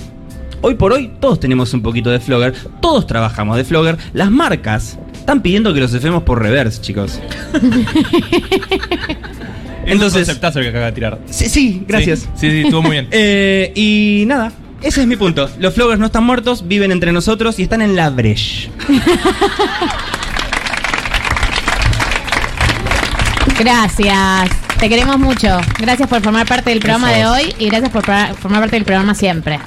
Hoy 0.61 0.75
por 0.75 0.91
hoy 0.91 1.09
todos 1.21 1.39
tenemos 1.39 1.73
un 1.73 1.81
poquito 1.81 2.09
de 2.09 2.19
flogger, 2.19 2.53
todos 2.81 3.07
trabajamos 3.07 3.55
de 3.55 3.63
flogger, 3.63 3.97
las 4.11 4.29
marcas 4.29 4.99
están 5.13 5.41
pidiendo 5.41 5.73
que 5.73 5.79
los 5.79 5.93
efemos 5.93 6.23
por 6.23 6.41
reverse, 6.41 6.81
chicos. 6.81 7.21
Entonces. 9.91 10.21
Es 10.21 10.27
un 10.27 10.33
conceptazo 10.33 10.59
el 10.59 10.65
que 10.65 10.69
acaba 10.69 10.85
de 10.85 10.91
tirar. 10.91 11.19
Sí, 11.29 11.49
sí, 11.49 11.83
gracias. 11.87 12.27
Sí, 12.35 12.49
sí, 12.51 12.61
estuvo 12.61 12.81
muy 12.81 12.91
bien. 12.91 13.07
Eh, 13.21 13.71
y 13.75 14.23
nada, 14.27 14.51
ese 14.81 15.01
es 15.01 15.07
mi 15.07 15.15
punto. 15.15 15.49
Los 15.59 15.73
floggers 15.73 15.99
no 15.99 16.05
están 16.05 16.23
muertos, 16.23 16.67
viven 16.67 16.91
entre 16.91 17.11
nosotros 17.11 17.59
y 17.59 17.63
están 17.63 17.81
en 17.81 17.95
la 17.95 18.09
breche. 18.09 18.69
Gracias. 23.59 24.49
Te 24.79 24.87
queremos 24.87 25.19
mucho. 25.19 25.59
Gracias 25.79 26.07
por 26.07 26.21
formar 26.21 26.47
parte 26.47 26.69
del 26.69 26.79
programa 26.79 27.11
de 27.11 27.25
hoy 27.25 27.53
y 27.59 27.67
gracias 27.67 27.91
por 27.91 28.05
formar 28.05 28.61
parte 28.61 28.77
del 28.77 28.85
programa 28.85 29.13
siempre. 29.13 29.59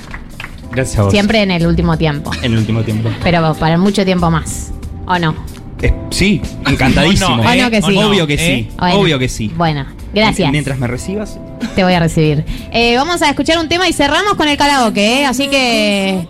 Gracias 0.71 0.99
a 0.99 1.03
vos. 1.03 1.13
Siempre 1.13 1.43
en 1.43 1.51
el 1.51 1.67
último 1.67 1.99
tiempo. 1.99 2.31
En 2.43 2.53
el 2.53 2.59
último 2.59 2.83
tiempo. 2.83 3.11
Pero 3.23 3.55
para 3.55 3.77
mucho 3.77 4.07
tiempo 4.07 4.31
más. 4.31 4.73
¿O 5.07 5.19
no? 5.19 5.35
Eh, 5.83 5.93
sí, 6.11 6.41
encantadísimo. 6.67 7.35
O 7.35 7.43
no, 7.43 7.53
¿eh? 7.53 7.71
que 7.71 7.83
sí. 7.83 7.97
Obvio 7.99 8.27
que 8.27 8.35
¿Eh? 8.35 8.39
sí. 8.39 8.69
Bueno. 8.79 8.99
Obvio 8.99 9.19
que 9.19 9.29
sí. 9.29 9.53
Bueno, 9.55 9.85
gracias. 10.13 10.51
Mientras 10.51 10.79
me 10.79 10.87
recibas. 10.87 11.39
Te 11.75 11.85
voy 11.85 11.95
a 11.95 12.01
recibir. 12.01 12.45
Eh, 12.73 12.97
vamos 12.97 13.23
a 13.23 13.31
escuchar 13.31 13.59
un 13.59 13.69
tema 13.69 13.89
y 13.89 13.93
cerramos 13.93 14.35
con 14.35 14.49
el 14.49 14.57
karaoke, 14.57 15.21
¿eh? 15.21 15.27
Así 15.27 15.49
que 15.49 16.27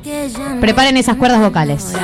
preparen 0.61 0.97
esas 0.97 1.17
cuerdas 1.17 1.41
vocales. 1.41 1.95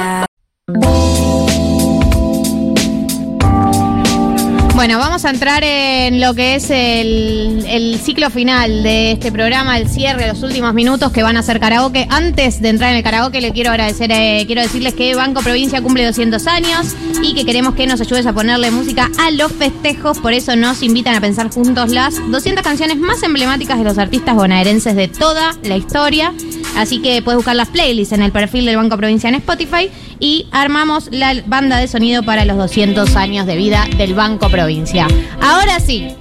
Bueno, 4.88 5.00
vamos 5.00 5.26
a 5.26 5.28
entrar 5.28 5.64
en 5.64 6.18
lo 6.18 6.32
que 6.32 6.54
es 6.54 6.70
el, 6.70 8.00
ciclo 8.02 8.30
final 8.30 8.82
de 8.82 9.12
este 9.12 9.30
programa, 9.30 9.76
el 9.76 9.86
cierre, 9.86 10.26
los 10.26 10.42
últimos 10.42 10.72
minutos 10.72 11.12
que 11.12 11.22
van 11.22 11.36
a 11.36 11.42
ser 11.42 11.60
karaoke. 11.60 12.06
Antes 12.08 12.62
de 12.62 12.70
entrar 12.70 12.92
en 12.92 12.96
el 12.96 13.02
karaoke, 13.02 13.42
le 13.42 13.52
quiero 13.52 13.68
agradecer, 13.68 14.10
eh, 14.10 14.44
quiero 14.46 14.62
decirles 14.62 14.94
que 14.94 15.14
Banco 15.14 15.42
Provincia 15.42 15.82
cumple 15.82 16.06
200 16.06 16.46
años 16.46 16.96
y 17.22 17.34
que 17.34 17.44
queremos 17.44 17.74
que 17.74 17.86
nos 17.86 18.00
ayudes 18.00 18.24
a 18.24 18.32
ponerle 18.32 18.70
música 18.70 19.10
a 19.18 19.30
los 19.30 19.52
festejos. 19.52 20.20
Por 20.20 20.32
eso 20.32 20.56
nos 20.56 20.82
invitan 20.82 21.14
a 21.14 21.20
pensar 21.20 21.50
juntos 21.50 21.90
las 21.90 22.14
200 22.30 22.64
canciones 22.64 22.96
más 22.96 23.22
emblemáticas 23.22 23.76
de 23.76 23.84
los 23.84 23.98
artistas 23.98 24.36
bonaerenses 24.36 24.96
de 24.96 25.08
toda 25.08 25.54
la 25.64 25.76
historia. 25.76 26.32
Así 26.78 27.02
que 27.02 27.20
puedes 27.20 27.36
buscar 27.36 27.56
las 27.56 27.68
playlists 27.68 28.14
en 28.14 28.22
el 28.22 28.32
perfil 28.32 28.64
del 28.64 28.76
Banco 28.76 28.96
Provincia 28.96 29.28
en 29.28 29.34
Spotify 29.34 29.90
y 30.20 30.46
armamos 30.50 31.08
la 31.12 31.34
banda 31.46 31.78
de 31.78 31.88
sonido 31.88 32.22
para 32.22 32.44
los 32.44 32.56
200 32.56 33.16
años 33.16 33.46
de 33.46 33.56
vida 33.56 33.86
del 33.96 34.14
Banco 34.14 34.48
Provincia. 34.48 35.06
Ahora 35.40 35.80
sí, 35.80 36.14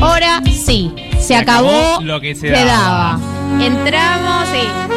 ahora 0.00 0.42
sí, 0.44 0.92
se, 1.18 1.36
acabó, 1.36 1.68
acabó 1.68 2.02
lo 2.02 2.20
que 2.20 2.34
se 2.34 2.50
daba. 2.50 3.18
daba. 3.18 3.64
Entramos 3.64 4.48
y 4.54 4.90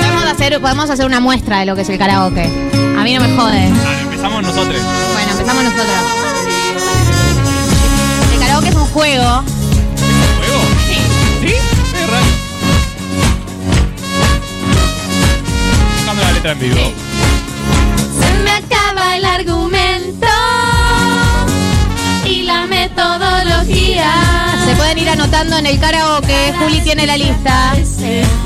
podemos 0.00 0.24
hacer, 0.24 0.60
podemos 0.60 0.90
hacer 0.90 1.06
una 1.06 1.20
muestra 1.20 1.60
de 1.60 1.66
lo 1.66 1.74
que 1.74 1.82
es 1.82 1.88
el 1.88 1.98
karaoke. 1.98 2.44
A 2.98 3.02
mí 3.02 3.14
no 3.14 3.20
me 3.20 3.36
jode. 3.36 3.72
Ah, 3.86 4.00
empezamos 4.02 4.42
nosotros. 4.42 4.80
Bueno, 5.12 5.30
empezamos 5.32 5.64
nosotros. 5.64 5.86
El 8.32 8.40
karaoke 8.40 8.68
es 8.68 8.74
un. 8.74 8.86
¿Juego? 8.96 9.44
letra 16.36 16.52
en 16.52 16.58
vivo. 16.58 16.92
Se 18.20 18.30
me 18.44 18.50
acaba 18.50 19.16
el 19.16 19.24
argumento 19.24 20.26
y 22.24 22.42
la 22.42 22.66
metodología. 22.66 24.12
Se 24.66 24.74
pueden 24.76 24.98
ir 24.98 25.08
anotando 25.08 25.56
en 25.58 25.66
el 25.66 25.80
karaoke. 25.80 26.52
Juli 26.58 26.80
tiene 26.80 27.06
la 27.06 27.16
lista. 27.16 27.74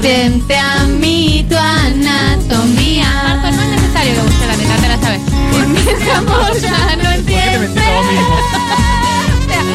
Frente 0.01 0.57
a 0.57 0.85
mí 0.85 1.45
tu 1.49 1.57
anatomía. 1.57 3.09
Marco, 3.25 3.57
no 3.57 3.63
es 3.63 3.69
necesario 3.69 4.15
que 4.15 4.21
busque 4.21 4.47
la 4.47 4.57
letra, 4.57 4.77
te 4.77 4.89
la 4.89 4.99
sabes. 5.01 5.21
Ya, 6.63 6.97
no. 6.97 7.11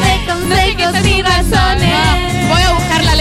Te 0.02 0.14
consejos 0.26 1.06
y 1.06 1.22
razones 1.22 2.25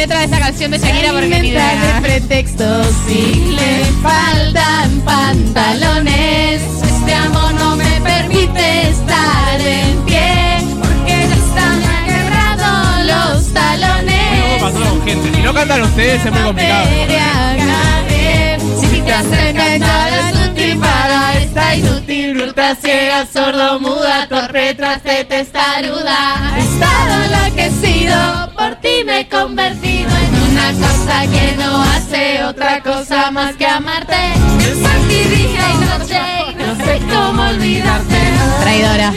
letra 0.06 0.20
de 0.20 0.26
esa 0.26 0.40
canción 0.40 0.70
de 0.70 0.78
Shakira 0.78 1.12
porque 1.14 1.42
ni 1.42 1.48
idea. 1.48 2.00
pretextos 2.00 2.88
si 3.08 3.56
le 3.58 3.86
faltan 4.04 5.02
pantalones. 5.02 6.62
Este 6.84 7.14
amor 7.16 7.54
no 7.56 7.76
me 7.76 8.02
permite 8.02 8.90
estar 8.90 9.60
en 9.62 9.98
pie 10.06 10.58
porque 10.80 11.12
ya 11.12 11.36
están 11.36 11.82
quebrado 12.06 13.04
los 13.04 13.52
talones. 13.52 14.62
Con 14.62 15.02
gente. 15.06 15.32
Si 15.36 15.42
no 15.42 15.54
cantan 15.56 15.82
ustedes 15.82 16.24
es 16.24 16.32
muy 16.32 16.42
complicado. 16.42 16.88
Si 18.82 19.02
te 19.02 19.12
hace 19.12 19.54
cantar 19.54 20.05
inútil 21.76 22.40
ruta 22.40 22.76
ciega, 22.76 23.26
sordo, 23.26 23.80
muda, 23.80 24.28
torpe, 24.28 24.74
traste, 24.76 25.24
testaruda. 25.26 26.54
He 26.58 26.62
estado 26.62 27.24
enloquecido, 27.24 28.52
por 28.58 28.76
ti 28.76 29.04
me 29.06 29.22
he 29.22 29.28
convertido 29.30 30.10
en 30.10 30.52
una 30.52 30.72
cosa 30.74 31.22
que 31.32 31.56
no 31.58 31.82
hace 31.82 32.44
otra 32.44 32.82
cosa 32.82 33.32
más 33.32 33.56
que 33.56 33.66
amarte. 33.66 34.16
Pensarte 34.58 35.30
día 35.30 35.66
y 35.74 36.00
noche, 36.00 36.20
y 36.52 36.56
no 36.56 36.76
sé 36.86 37.00
cómo 37.10 37.42
olvidarte. 37.44 38.16
Traidora. 38.62 39.14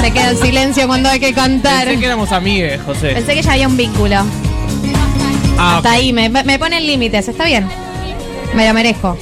Se 0.00 0.10
queda 0.12 0.30
en 0.30 0.36
silencio 0.36 0.86
cuando 0.86 1.08
hay 1.08 1.20
que 1.20 1.32
cantar. 1.32 1.86
Pensé 1.86 2.00
que 2.00 2.06
éramos 2.06 2.32
amigues, 2.32 2.80
José. 2.82 3.10
Pensé 3.14 3.34
que 3.34 3.42
ya 3.42 3.52
había 3.52 3.68
un 3.68 3.76
vínculo. 3.76 4.16
Ah, 5.58 5.76
Hasta 5.76 5.92
ahí, 5.92 6.12
me, 6.12 6.28
me 6.28 6.58
ponen 6.58 6.86
límites, 6.86 7.28
está 7.28 7.44
bien. 7.44 7.66
Me 8.54 8.66
lo 8.68 8.74
merezco. 8.74 9.16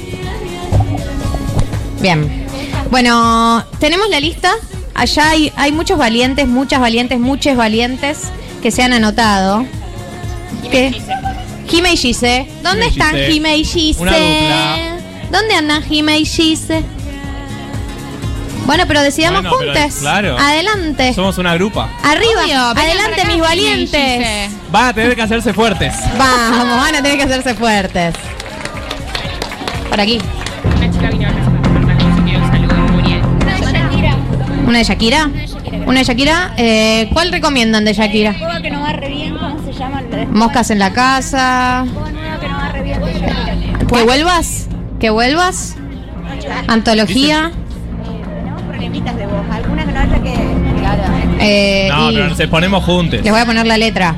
Bien. 2.02 2.46
Bueno, 2.90 3.64
tenemos 3.78 4.08
la 4.10 4.20
lista. 4.20 4.52
Allá 4.94 5.30
hay, 5.30 5.52
hay 5.56 5.72
muchos 5.72 5.96
valientes, 5.96 6.46
muchas 6.46 6.80
valientes, 6.80 7.18
muchos 7.18 7.56
valientes 7.56 8.24
que 8.60 8.70
se 8.70 8.82
han 8.82 8.92
anotado. 8.92 9.64
¿Qué? 10.70 10.94
Jime 11.68 11.92
y 11.92 11.96
Gise. 11.96 12.48
¿Dónde 12.62 12.90
Jime 12.90 13.04
están 13.04 13.16
Gise. 13.16 13.32
Jime 13.32 13.56
y 13.56 13.64
Gise? 13.64 14.02
Una 14.02 14.12
dupla. 14.12 14.96
¿Dónde 15.30 15.54
andan 15.54 15.82
Jime 15.84 16.18
y 16.18 16.26
Gise? 16.26 16.82
Bueno, 18.66 18.84
pero 18.86 19.00
decidamos 19.00 19.42
Bueno, 19.42 19.72
pero, 19.72 19.94
claro. 20.00 20.38
Adelante. 20.38 21.14
Somos 21.14 21.38
una 21.38 21.54
grupa. 21.54 21.88
Arriba. 22.02 22.42
Obvio, 22.44 22.54
vengan 22.54 22.78
Adelante, 22.78 23.10
para 23.10 23.22
acá, 23.22 23.24
mis 23.24 23.32
Jime 23.32 23.36
y 23.36 23.40
valientes. 23.40 24.18
Gise. 24.18 24.50
Van 24.70 24.84
a 24.86 24.92
tener 24.92 25.14
que 25.16 25.22
hacerse 25.22 25.54
fuertes. 25.54 25.94
Vamos, 26.18 26.76
van 26.76 26.94
a 26.94 27.02
tener 27.02 27.16
que 27.16 27.24
hacerse 27.24 27.54
fuertes. 27.54 28.14
Por 29.88 30.00
aquí. 30.00 30.18
Una 30.76 30.90
chica 30.90 31.10
vino 31.10 31.41
¿Una 34.66 34.78
de 34.78 34.84
Shakira? 34.84 35.30
¿Una 35.86 35.98
de 36.00 36.04
Shakira? 36.04 36.54
Eh, 36.56 37.08
¿Cuál 37.12 37.32
recomiendan 37.32 37.84
de 37.84 37.92
Shakira? 37.92 38.34
que 38.62 38.70
no 38.70 38.80
va 38.80 38.92
re 38.92 39.08
bien, 39.08 39.36
¿cómo 39.36 39.62
se 39.64 39.72
llama? 39.78 40.02
Moscas 40.30 40.70
en 40.70 40.78
la 40.78 40.92
casa. 40.92 41.84
que 42.40 42.48
no 42.48 42.56
va 42.56 42.68
re 42.68 42.82
bien 42.82 43.00
de 43.00 43.12
Shakira. 43.12 43.78
¿Que 43.86 44.02
vuelvas? 44.04 44.68
¿Que 45.00 45.10
vuelvas? 45.10 45.76
Antología. 46.68 47.50
Tenemos 48.34 48.62
problemitas 48.62 49.16
de 49.16 49.26
voz, 49.26 49.44
alguna 49.50 49.84
que 49.84 49.92
no 49.92 50.22
que... 50.22 50.62
Eh, 51.44 51.88
No, 51.90 52.08
pero 52.12 52.28
nos 52.28 52.40
ponemos 52.48 52.84
juntos. 52.84 53.20
les 53.22 53.32
voy 53.32 53.40
a 53.40 53.46
poner 53.46 53.66
la 53.66 53.76
letra. 53.76 54.14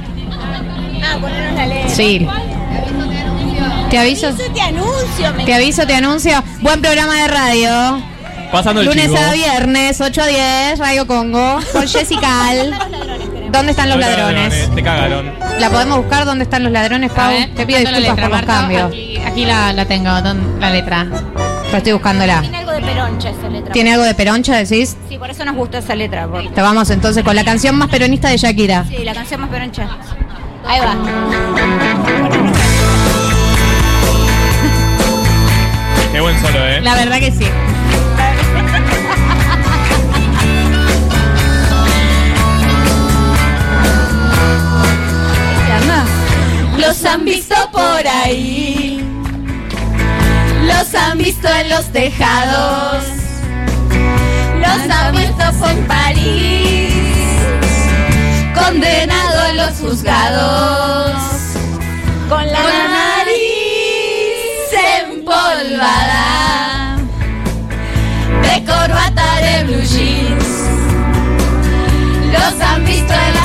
Ah, 1.03 1.19
ponernos 1.21 1.55
la 1.55 1.67
letra. 1.67 1.89
Sí. 1.89 2.27
Te 3.91 3.99
aviso. 3.99 4.35
Te 4.35 4.61
anuncio, 4.61 5.35
me 5.37 5.45
Te 5.45 5.55
aviso, 5.55 5.87
te 5.87 5.95
anuncio. 5.95 6.43
Buen 6.61 6.81
programa 6.81 7.15
de 7.15 7.29
radio. 7.29 8.14
Pasando 8.53 8.81
el 8.81 8.87
Lunes 8.87 9.07
chivo. 9.07 9.17
a 9.19 9.33
viernes, 9.33 10.01
8 10.01 10.23
a 10.23 10.27
10, 10.27 10.79
Radio 10.79 11.07
Congo, 11.07 11.59
con 11.73 11.89
Jessica 11.89 12.49
Al. 12.49 12.75
¿Dónde 13.51 13.71
están 13.73 13.89
los 13.89 13.99
ladrones? 13.99 14.71
Te 14.75 14.83
cagaron. 14.83 15.33
¿La 15.59 15.71
podemos 15.71 15.99
buscar? 15.99 16.25
¿Dónde 16.25 16.45
están 16.45 16.63
los 16.65 16.73
ladrones, 16.73 17.11
Pau? 17.13 17.31
ver, 17.31 17.55
Te 17.55 17.67
pido 17.67 17.79
disculpas 17.81 18.03
letra, 18.03 18.29
por 18.29 18.37
los 18.39 18.47
cambios. 18.47 18.85
Aquí, 18.89 19.19
aquí 19.25 19.45
la, 19.45 19.73
la 19.73 19.85
tengo, 19.87 20.11
don- 20.23 20.61
la 20.61 20.71
letra. 20.71 21.07
Pero 21.67 21.77
estoy 21.79 21.93
buscándola. 21.93 22.41
Tiene 22.41 22.59
algo 22.59 22.73
de 22.73 22.81
peroncha 22.81 23.31
esa 23.31 23.49
letra. 23.49 23.73
¿Tiene 23.73 23.93
algo 23.93 24.05
de 24.05 24.15
peroncha, 24.15 24.57
decís? 24.57 24.97
Sí, 25.09 25.19
por 25.19 25.31
eso 25.31 25.45
nos 25.45 25.55
gustó 25.57 25.79
esa 25.79 25.95
letra. 25.95 26.27
porque- 26.29 26.49
Te 26.51 26.63
vamos 26.63 26.91
entonces 26.91 27.23
con 27.25 27.35
la 27.37 27.45
canción 27.45 27.77
más 27.77 27.89
peronista 27.89 28.29
de 28.29 28.37
Shakira. 28.37 28.85
Sí, 28.89 28.99
la 29.05 29.15
canción 29.15 29.41
más 29.41 29.51
peroncha. 29.51 29.89
Ahí 30.67 30.81
va. 30.81 30.95
Qué 36.13 36.21
buen 36.21 36.41
solo, 36.41 36.65
eh. 36.67 36.81
La 36.81 36.95
verdad 36.95 37.19
que 37.19 37.33
sí. 37.33 37.47
Los 46.79 47.05
han 47.05 47.25
visto 47.25 47.55
por 47.73 48.07
ahí. 48.07 49.01
Los 50.63 50.95
han 50.95 51.19
visto 51.19 51.49
en 51.49 51.69
los 51.69 51.85
tejados. 51.93 53.05
Los 54.59 54.91
han 54.91 55.15
visto 55.15 55.69
en 55.71 55.87
París. 55.87 56.95
Condenado 58.55 59.47
en 59.51 59.57
los 59.57 59.73
juzgados. 59.79 61.15
Con 62.29 62.47
la 62.47 62.63
nariz 62.99 63.65
empolvada. 65.03 66.97
De 68.43 68.65
corbata 68.65 69.37
de 69.41 69.65
blue 69.65 69.83
jeans. 69.83 70.45
Los 72.33 72.61
han 72.61 72.85
visto 72.85 73.13
en 73.13 73.35
las 73.35 73.44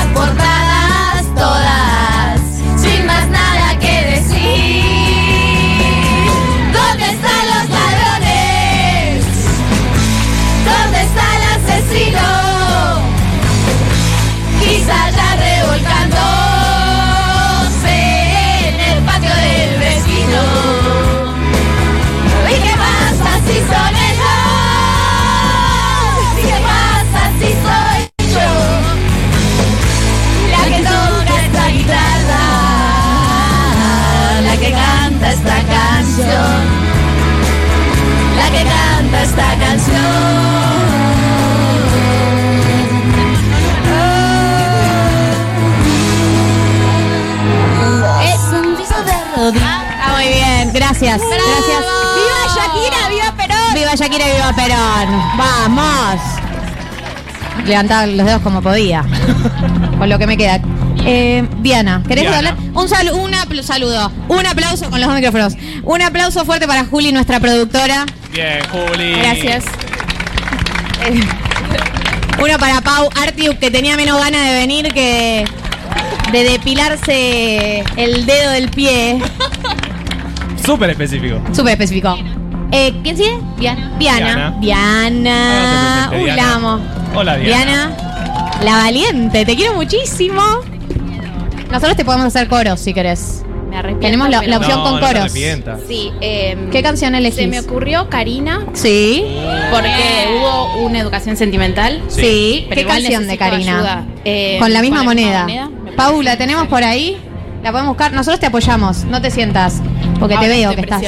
esta 39.22 39.54
canción. 39.58 41.20
Es 48.24 48.40
un 48.52 48.76
piso 48.76 48.94
de 49.04 49.12
rodillas. 49.36 49.62
Ah, 50.02 50.14
muy 50.16 50.28
bien, 50.28 50.70
gracias. 50.72 51.20
Gracias. 51.20 51.84
¡Viva 52.16 52.54
Shakira! 52.54 53.08
¡Viva 53.08 53.34
Perón! 53.36 53.74
¡Viva 53.74 53.94
Shakira! 53.94 54.24
¡Viva 54.26 54.52
Perón! 54.54 55.22
¡Vamos! 55.36 56.20
Levantaba 57.66 58.06
los 58.06 58.26
dedos 58.26 58.42
como 58.42 58.62
podía. 58.62 59.04
Con 59.98 60.08
lo 60.08 60.18
que 60.18 60.26
me 60.26 60.36
queda. 60.36 60.60
Eh, 61.04 61.48
Diana, 61.60 62.02
¿querés 62.06 62.22
Diana. 62.24 62.36
hablar? 62.50 62.56
Un, 62.74 62.88
salu- 62.88 63.12
un 63.14 63.62
saludo. 63.62 64.12
Un 64.28 64.46
aplauso 64.46 64.90
con 64.90 65.00
los 65.00 65.08
dos 65.08 65.16
micrófonos. 65.16 65.54
Un 65.84 66.02
aplauso 66.02 66.44
fuerte 66.44 66.66
para 66.66 66.84
Juli, 66.84 67.12
nuestra 67.12 67.40
productora. 67.40 68.04
Bien, 68.32 68.60
Juli. 68.70 69.12
Gracias. 69.14 69.64
Eh, 71.06 71.20
uno 72.42 72.58
para 72.58 72.80
Pau 72.80 73.08
Artiu, 73.20 73.58
que 73.58 73.70
tenía 73.70 73.96
menos 73.96 74.18
ganas 74.18 74.44
de 74.46 74.52
venir 74.54 74.92
que 74.92 75.44
de 76.32 76.44
depilarse 76.44 77.82
el 77.96 78.24
dedo 78.26 78.50
del 78.52 78.68
pie. 78.70 79.20
Súper 80.64 80.90
específico. 80.90 81.40
Súper 81.52 81.72
específico. 81.72 82.16
Eh, 82.72 82.94
¿Quién 83.02 83.16
sigue? 83.16 83.38
Diana. 83.58 83.92
Diana. 83.98 84.56
Diana. 84.60 86.04
Hágase 86.04 86.08
presente, 86.08 86.16
Uy, 86.22 86.26
la 86.28 86.34
Diana. 86.34 86.54
amo. 86.54 86.80
Hola, 87.14 87.36
Diana. 87.36 87.64
Diana. 87.64 87.96
La 88.62 88.72
valiente, 88.76 89.44
te 89.44 89.56
quiero 89.56 89.74
muchísimo. 89.74 90.42
Nosotros 91.70 91.96
te 91.96 92.04
podemos 92.04 92.26
hacer 92.26 92.46
coros 92.48 92.78
si 92.78 92.94
querés. 92.94 93.42
Me 93.70 93.76
arrepiento. 93.76 94.04
Tenemos 94.06 94.28
la, 94.28 94.38
opción 94.58 94.78
No, 94.78 94.84
con 94.84 95.00
no 95.00 95.06
coros. 95.06 95.32
Sí. 95.32 96.10
eh, 96.20 96.56
¿Qué 96.72 96.82
canción 96.82 97.14
elegís? 97.14 97.36
Se 97.36 97.46
me 97.46 97.60
ocurrió 97.60 98.08
Karina 98.08 98.66
Sí. 98.72 99.24
porque 99.70 100.28
hubo 100.36 100.84
una 100.86 100.98
educación 100.98 101.36
sentimental. 101.36 102.02
Sí. 102.08 102.66
Pero 102.68 102.80
¿Qué 102.82 102.86
canción 102.86 103.26
de 103.26 103.38
Karina? 103.38 104.06
Eh, 104.24 104.56
con 104.60 104.72
la 104.72 104.82
misma 104.82 105.02
moneda. 105.02 105.46
me 105.46 105.58
parece. 105.60 105.96
Pau, 105.96 106.22
¿la 106.22 106.36
tenemos 106.36 106.66
por 106.68 106.82
ahí? 106.82 107.16
¿La 107.62 107.72
podemos 107.72 107.90
buscar? 107.90 108.12
Nosotros 108.12 108.40
te 108.40 108.46
apoyamos, 108.46 109.04
no 109.04 109.20
te 109.20 109.30
sientas. 109.30 109.80
Porque 110.18 110.36
te 110.36 110.48
veo 110.48 110.74
que 110.74 110.80
estás. 110.82 111.02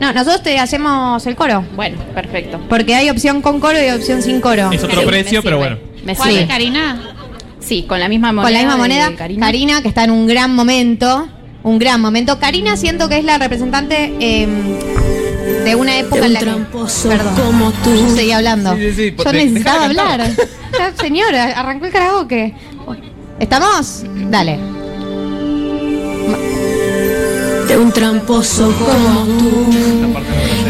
No, 0.00 0.12
nosotros 0.12 0.42
te 0.42 0.58
hacemos 0.58 1.26
el 1.26 1.34
coro. 1.36 1.64
Bueno, 1.74 1.96
perfecto. 2.14 2.60
Porque 2.68 2.94
hay 2.94 3.10
opción 3.10 3.40
con 3.42 3.58
coro 3.60 3.78
y 3.82 3.90
opción 3.90 4.22
sin 4.22 4.40
coro. 4.40 4.70
Es 4.70 4.82
otro 4.84 5.00
Sí, 5.00 5.06
precio, 5.06 5.42
pero 5.42 5.58
bueno. 5.58 5.78
Me 6.04 6.14
¿Cuál 6.14 6.36
es, 6.36 6.48
Karina? 6.48 7.00
Sí, 7.60 7.84
con 7.88 8.00
la 8.00 8.08
misma 8.08 8.32
moneda. 8.32 8.44
Con 8.44 8.52
la 8.52 8.58
misma 8.60 8.76
moneda, 8.76 9.12
Karina. 9.16 9.82
que 9.82 9.88
está 9.88 10.04
en 10.04 10.10
un 10.10 10.26
gran 10.26 10.54
momento. 10.54 11.28
Un 11.62 11.78
gran 11.78 12.00
momento. 12.00 12.38
Karina 12.38 12.76
siento 12.76 13.08
que 13.08 13.18
es 13.18 13.24
la 13.24 13.38
representante 13.38 14.14
eh, 14.20 14.48
de 15.64 15.74
una 15.76 15.98
época 15.98 16.26
en 16.26 16.32
la 16.32 16.40
que. 16.40 16.46
Perdón. 16.46 17.34
como 17.36 17.70
tú. 17.70 17.94
Yo 17.94 18.14
seguía 18.14 18.38
hablando. 18.38 18.74
Sí, 18.76 18.92
sí, 18.92 19.10
sí, 19.10 19.14
Yo 19.24 19.32
necesitaba 19.32 19.84
hablar. 19.84 20.30
Ya, 20.72 20.90
señora, 20.98 21.52
arrancó 21.60 21.84
el 21.84 21.92
karaoke. 21.92 22.54
¿Estamos? 23.38 24.04
Dale. 24.30 24.58
De 27.68 27.76
un 27.76 27.92
tramposo 27.92 28.72
como 28.78 29.26
tú. 29.26 30.14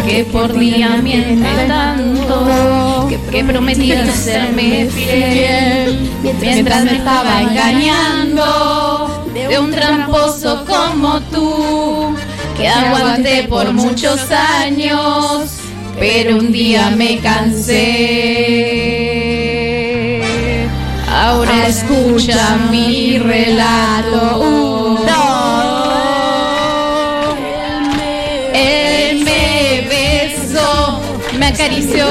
Que 0.05 0.25
por 0.25 0.59
día 0.59 0.97
miente 0.97 1.47
tanto. 1.69 3.07
Que, 3.09 3.17
que 3.31 3.45
prometía 3.45 4.11
serme 4.11 4.87
fiel. 4.87 6.11
Mientras 6.41 6.85
me 6.85 6.97
estaba 6.97 7.43
engañando. 7.43 9.12
De 9.33 9.59
un 9.59 9.71
tramposo 9.71 10.65
como 10.67 11.21
tú. 11.23 12.15
Que 12.57 12.69
aguanté 12.69 13.45
por 13.49 13.73
muchos 13.73 14.31
años. 14.31 15.51
Pero 15.99 16.37
un 16.37 16.53
día 16.53 16.91
me 16.91 17.19
cansé. 17.21 18.43
Ahora 21.11 21.67
escucha 21.69 22.59
mi 22.71 23.19
relato. 23.19 24.99
Él 28.55 29.25
me 29.25 29.87
besó, 29.89 31.01
me 31.39 31.47
acarició, 31.47 32.07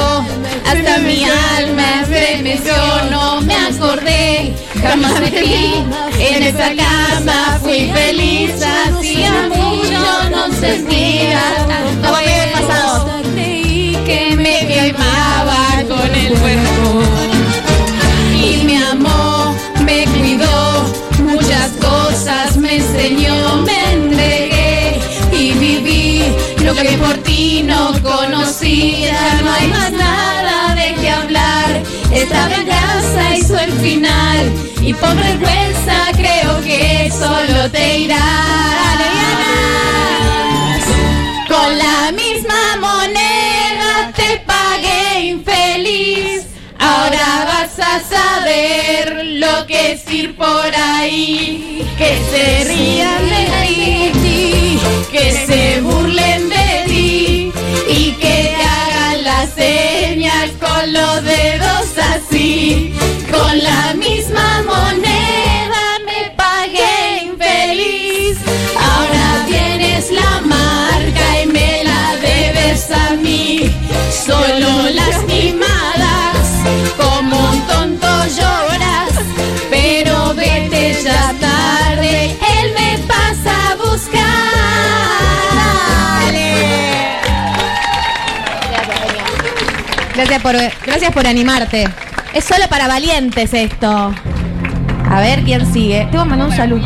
hasta 0.71 0.97
mi 0.99 1.23
alma 1.23 2.01
estremeció. 2.01 2.75
No 3.09 3.41
me 3.41 3.55
acordé, 3.55 4.53
jamás 4.81 5.19
de 5.19 5.29
ti. 5.29 5.83
En 6.19 6.43
esa 6.43 6.69
cama 6.75 7.59
fui 7.61 7.91
feliz, 7.91 8.51
hacía 8.61 9.49
mucho 9.49 10.01
no 10.29 10.53
sentía 10.59 11.41
tanto 11.67 12.09
pasado. 12.53 13.21
Creí 13.33 13.97
que 14.05 14.35
me 14.35 14.59
quemaba 14.67 15.83
con 15.87 16.15
el 16.15 16.33
cuerpo 16.39 17.01
y 18.33 18.63
me 18.63 18.77
amó, 18.85 19.55
me 19.83 20.05
cuidó, 20.05 20.85
muchas 21.19 21.71
cosas 21.81 22.55
me 22.55 22.77
enseñó, 22.77 23.57
me 23.63 23.93
entregué 23.93 24.99
y 25.33 25.51
viví 25.53 26.23
lo 26.63 26.73
que 26.75 26.97
por 26.97 27.17
ti 27.23 27.63
no 27.65 27.93
conocía. 28.01 29.41
No 29.43 29.51
hay 29.53 29.67
más 29.67 29.91
nada. 29.91 30.50
Esta 32.21 32.47
venganza 32.49 33.35
hizo 33.35 33.57
el 33.57 33.71
final 33.79 34.51
y 34.79 34.93
por 34.93 35.15
vergüenza 35.15 36.11
creo 36.13 36.61
que 36.61 37.11
solo 37.11 37.69
te 37.71 37.97
irás. 38.01 38.21
Con 41.47 41.77
la 41.79 42.11
misma 42.11 42.77
moneda 42.79 44.13
te 44.15 44.37
pagué 44.45 45.29
infeliz. 45.29 46.45
Ahora 46.77 47.47
vas 47.51 47.79
a 47.79 47.99
saber 48.01 49.25
lo 49.25 49.65
que 49.65 49.93
es 49.93 50.13
ir 50.13 50.35
por 50.35 50.71
ahí. 50.75 51.83
Que 51.97 52.19
se 52.29 52.63
rían 52.65 53.29
de 53.29 54.11
ti, 54.21 54.79
que 55.11 55.31
se 55.47 55.81
burlen 55.81 56.49
de 56.49 56.83
ti 56.85 57.51
y 57.89 58.11
que 58.11 58.55
te 58.57 58.70
las 59.41 59.55
señas 59.55 60.51
con 60.59 60.93
los 60.93 61.23
dedos 61.23 61.87
así. 62.13 62.93
Con 63.31 63.57
la 63.63 63.93
misma 63.95 64.61
moneda 64.67 65.83
me 66.05 66.29
pagué 66.35 67.23
infeliz. 67.25 68.37
Ahora 68.77 69.43
tienes 69.47 70.11
la 70.11 70.41
marca 70.41 71.41
y 71.43 71.47
me 71.47 71.83
la 71.83 72.17
debes 72.17 72.91
a 72.91 73.15
mí. 73.15 73.73
Solo 74.27 74.69
lastimadas, 74.93 76.10
Gracias 90.15 90.41
por, 90.41 90.55
gracias 90.85 91.11
por 91.13 91.25
animarte. 91.27 91.87
Es 92.33 92.43
solo 92.45 92.67
para 92.69 92.87
valientes 92.87 93.53
esto. 93.53 94.13
A 95.09 95.19
ver 95.19 95.43
quién 95.43 95.71
sigue. 95.71 96.07
Te 96.11 96.17
voy 96.17 96.21
a 96.21 96.25
mandar 96.25 96.47
un 96.47 96.55
saludo. 96.55 96.83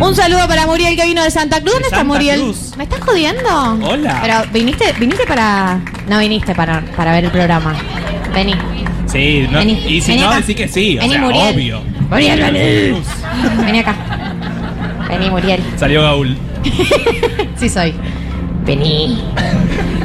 Un 0.00 0.14
saludo 0.16 0.48
para 0.48 0.66
Muriel 0.66 0.96
que 0.96 1.04
vino 1.04 1.22
de 1.22 1.30
Santa 1.30 1.60
Cruz. 1.60 1.72
¿Dónde 1.72 1.86
está 1.88 1.98
Santa 1.98 2.12
Muriel? 2.12 2.40
Cruz. 2.40 2.72
¿Me 2.76 2.84
estás 2.84 3.00
jodiendo? 3.00 3.78
Hola. 3.86 4.18
Pero 4.22 4.34
viniste, 4.52 4.92
viniste 4.98 5.26
para. 5.26 5.80
No 6.08 6.18
viniste 6.18 6.54
para, 6.54 6.82
para 6.96 7.12
ver 7.12 7.24
el 7.26 7.30
programa. 7.30 7.74
Vení. 8.34 8.54
Sí, 9.06 9.46
no, 9.50 9.58
Vení, 9.58 9.72
y 9.88 10.00
si 10.00 10.12
vení 10.12 10.22
no, 10.22 10.34
decís 10.34 10.54
que 10.56 10.68
sí, 10.68 10.96
o 10.96 11.00
Vení, 11.00 11.12
sea, 11.14 11.20
Muriel. 11.22 11.54
obvio. 11.54 11.82
Muriel, 12.08 12.40
vení. 12.52 13.02
Vení 13.66 13.78
acá. 13.80 13.94
Vení, 15.08 15.30
Muriel. 15.30 15.60
Salió 15.76 16.02
Gaul. 16.02 16.36
Sí 17.56 17.68
soy. 17.68 17.92
Vení. 18.64 19.22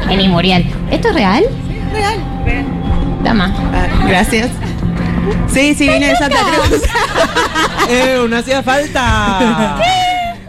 Vení, 0.08 0.28
Muriel. 0.28 0.66
¿Esto 0.92 1.10
es 1.10 1.14
real? 1.16 1.44
Real. 1.96 2.20
Toma. 3.24 3.54
gracias. 4.08 4.50
Sí, 5.52 5.74
sí, 5.74 5.88
vine 5.90 6.08
de 6.10 6.16
Santa 6.18 6.38
Cruz. 6.38 6.82
¡Eh, 7.90 8.26
no 8.30 8.38
hacía 8.38 8.62
falta! 8.62 9.78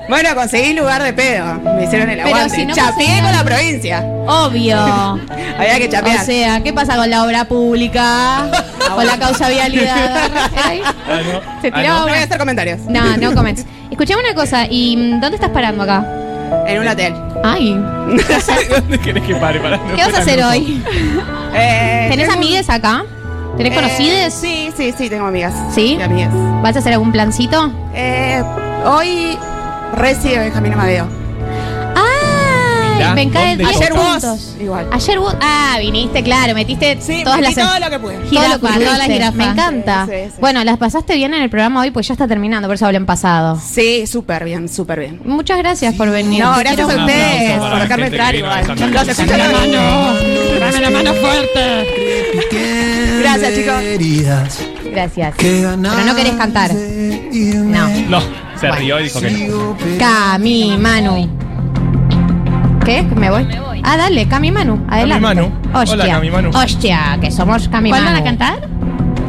Bueno, 0.09 0.35
conseguí 0.35 0.75
lugar 0.75 1.03
de 1.03 1.13
pedo. 1.13 1.55
Me 1.77 1.85
hicieron 1.85 2.09
el 2.11 2.19
Pero 2.19 2.29
aguante. 2.29 2.55
si 2.57 2.67
no 2.67 2.75
Chapeé 2.75 3.07
conseguí- 3.07 3.23
con 3.23 3.33
la 3.33 3.45
provincia. 3.45 4.01
Obvio. 4.27 4.79
Había 5.59 5.79
que 5.79 5.89
chapear. 5.89 6.21
O 6.21 6.25
sea, 6.25 6.63
¿qué 6.63 6.73
pasa 6.73 6.97
con 6.97 7.09
la 7.11 7.25
obra 7.25 7.45
pública? 7.47 8.47
con 8.95 9.07
la 9.07 9.19
causa 9.19 9.49
vialidad. 9.49 10.31
Ahí. 10.65 10.81
Se 11.63 11.71
tiraba 11.73 11.99
no 12.01 12.09
voy 12.09 12.19
a 12.19 12.23
hacer 12.23 12.39
comentarios. 12.39 12.81
No, 12.89 13.17
no 13.17 13.35
comments. 13.35 13.65
Escuchame 13.91 14.21
una 14.23 14.35
cosa, 14.35 14.67
¿y 14.71 14.97
mm, 14.97 15.21
dónde 15.21 15.37
estás 15.37 15.51
parando 15.51 15.83
acá? 15.83 16.05
En 16.67 16.81
un 16.81 16.89
hotel. 16.89 17.15
Ay. 17.43 17.73
¿Dónde 18.71 18.99
querés 19.05 19.25
que 19.25 19.35
pare 19.37 19.61
para 19.61 19.77
no 19.77 19.95
¿Qué 19.97 20.03
vas 20.03 20.15
a 20.15 20.19
hacer 20.19 20.43
hoy? 20.45 20.83
Eh, 21.55 22.07
¿Tenés 22.11 22.27
tengo- 22.29 22.39
amigues 22.39 22.69
acá? 22.71 23.05
¿Tenés 23.57 23.73
Eh, 23.73 23.77
conocides? 23.77 24.35
Sí, 24.35 24.71
sí, 24.77 24.93
sí, 24.97 25.09
tengo 25.09 25.27
amigas. 25.27 25.55
¿Sí? 25.75 25.97
Y 25.99 26.03
amigas. 26.03 26.31
¿Vas 26.63 26.77
a 26.77 26.79
hacer 26.81 26.93
algún 26.93 27.11
plancito? 27.13 27.71
Eh, 27.95 28.43
hoy 28.85 29.39
recibe 29.95 30.39
Benjamín 30.39 30.75
Amadeo. 30.75 31.07
Mirá, 33.15 33.25
me 33.27 33.31
cae 33.31 33.57
¿dónde 33.57 33.65
10 33.65 33.77
Ayer 33.77 33.93
vos, 33.93 34.07
puntos. 34.09 34.57
igual. 34.61 34.87
Ayer 34.93 35.19
vos. 35.19 35.37
Ah, 35.41 35.77
viniste, 35.81 36.23
claro, 36.23 36.55
metiste 36.55 36.97
todas 36.97 37.41
metí 37.41 37.55
las 37.55 37.69
todo 37.69 37.81
lo 37.81 37.91
que 37.91 37.99
pude. 37.99 38.15
Todo 38.17 38.29
Jirafa, 38.29 38.49
lo 38.49 38.61
que 38.79 38.85
todas 38.85 38.99
las 38.99 39.07
jirafas. 39.07 39.35
Me 39.37 39.45
encanta. 39.45 40.07
Sí, 40.07 40.13
sí, 40.13 40.31
sí. 40.31 40.37
Bueno, 40.41 40.65
las 40.65 40.79
pasaste 40.79 41.15
bien 41.17 41.35
en 41.35 41.43
el 41.43 41.51
programa 41.51 41.81
hoy, 41.81 41.91
pues 41.91 42.07
ya 42.09 42.15
está 42.15 42.27
terminando, 42.29 42.69
por 42.69 42.75
eso 42.75 42.87
hablé 42.87 42.99
en 42.99 43.07
pasado. 43.07 43.61
Sí, 43.65 44.07
súper 44.07 44.45
bien, 44.45 44.69
súper 44.69 45.01
bien. 45.01 45.21
Muchas 45.25 45.59
gracias 45.59 45.95
por 45.95 46.11
venir. 46.11 46.43
No, 46.43 46.55
Te 46.55 46.61
gracias 46.61 46.87
quiero 46.87 47.01
a 47.01 47.05
ustedes 47.05 47.59
por 47.59 47.81
dejarme 47.81 48.07
entrar 48.07 48.35
igual. 48.35 48.67
Los 48.67 49.09
escucho 49.09 49.37
los 49.37 49.65
días. 49.65 50.61
Dame 50.61 50.81
la 50.81 50.91
mano 50.91 51.15
fuerte. 51.15 51.87
Gracias, 53.21 53.55
chicos. 53.55 53.75
Gracias. 54.91 55.35
Pero 55.39 55.77
no 55.77 56.15
querés 56.17 56.35
cantar. 56.35 56.73
No. 56.73 57.89
No, 58.09 58.21
se 58.59 58.71
rió 58.73 59.01
y 59.01 59.05
dijo 59.05 59.21
que 59.21 59.31
no. 59.31 59.77
Cami, 59.99 60.77
Manu. 60.79 61.46
¿Qué? 62.87 63.03
¿Me 63.03 63.31
voy? 63.31 63.47
Ah, 63.83 63.97
dale, 63.97 64.27
Cami 64.29 64.51
Manu. 64.51 64.85
Adelante. 64.89 65.21
Manu. 65.23 65.53
Hostia. 65.75 65.93
Hola, 65.95 66.07
Cami 66.07 66.31
Manu. 66.31 66.51
Hostia, 66.51 67.19
que 67.21 67.31
somos 67.31 67.69
Cami 67.69 67.91
¿Cuál 67.91 68.03
Manu. 68.05 68.15
van 68.15 68.23
a 68.23 68.25
cantar? 68.25 68.69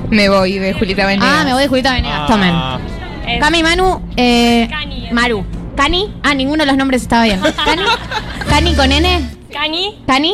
Me 0.10 0.30
voy 0.30 0.60
de 0.60 0.74
Julieta 0.74 1.06
Venegas. 1.06 1.30
Ah, 1.32 1.44
me 1.44 1.54
voy 1.54 1.64
de 1.64 1.68
Julieta 1.68 1.94
Venegas. 1.94 2.20
Ah. 2.24 2.28
Tomen. 2.28 3.40
Cami 3.40 3.64
Manu, 3.64 4.02
eh, 4.16 4.70
Maru. 5.12 5.44
Cani. 5.76 6.14
Ah, 6.24 6.34
ninguno 6.34 6.64
de 6.64 6.68
los 6.68 6.78
nombres 6.78 7.02
estaba 7.02 7.24
bien. 7.26 7.40
Cani. 7.66 7.82
Cani 8.50 8.74
con 8.76 8.92
N. 8.92 9.30
Cani. 9.52 9.96
Cani. 10.08 10.34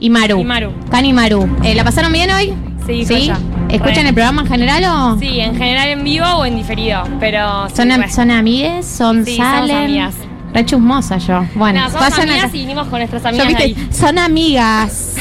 Y 0.00 0.10
Maru. 0.10 0.40
Y 0.40 0.44
Maru. 0.44 0.72
Cani 0.90 1.08
y 1.08 1.12
Maru. 1.12 1.56
Eh, 1.62 1.74
¿La 1.74 1.84
pasaron 1.84 2.12
bien 2.12 2.30
hoy? 2.30 2.52
Sí, 2.86 3.04
¿Sí? 3.06 3.14
joya. 3.14 3.38
¿Escuchan 3.70 4.02
Re. 4.02 4.08
el 4.08 4.14
programa 4.14 4.42
en 4.42 4.48
general 4.48 4.84
o? 4.84 5.18
Sí, 5.18 5.40
en 5.40 5.56
general 5.56 5.88
en 5.88 6.04
vivo 6.04 6.26
o 6.26 6.44
en 6.44 6.56
diferido, 6.56 7.02
pero 7.18 7.68
sí, 7.70 7.76
¿Son, 7.76 7.90
am- 7.90 8.02
re. 8.02 8.10
son 8.10 8.30
amigues? 8.30 8.84
¿Son 8.86 9.24
Sí, 9.24 9.36
somos 9.36 9.52
salen? 9.52 9.76
amigas. 9.84 10.14
Re 10.54 10.64
chusmosa 10.64 11.18
yo. 11.18 11.44
Bueno, 11.56 11.80
No, 11.80 11.86
somos 11.90 12.04
pasan 12.08 12.28
amigas 12.28 12.44
acá. 12.46 12.56
y 12.56 12.60
vinimos 12.60 12.86
con 12.88 12.98
nuestras 13.00 13.22
Yo, 13.22 13.28
amigas 13.28 13.48
viste, 13.48 13.62
ahí. 13.64 13.88
son 13.92 14.18
amigas. 14.18 15.14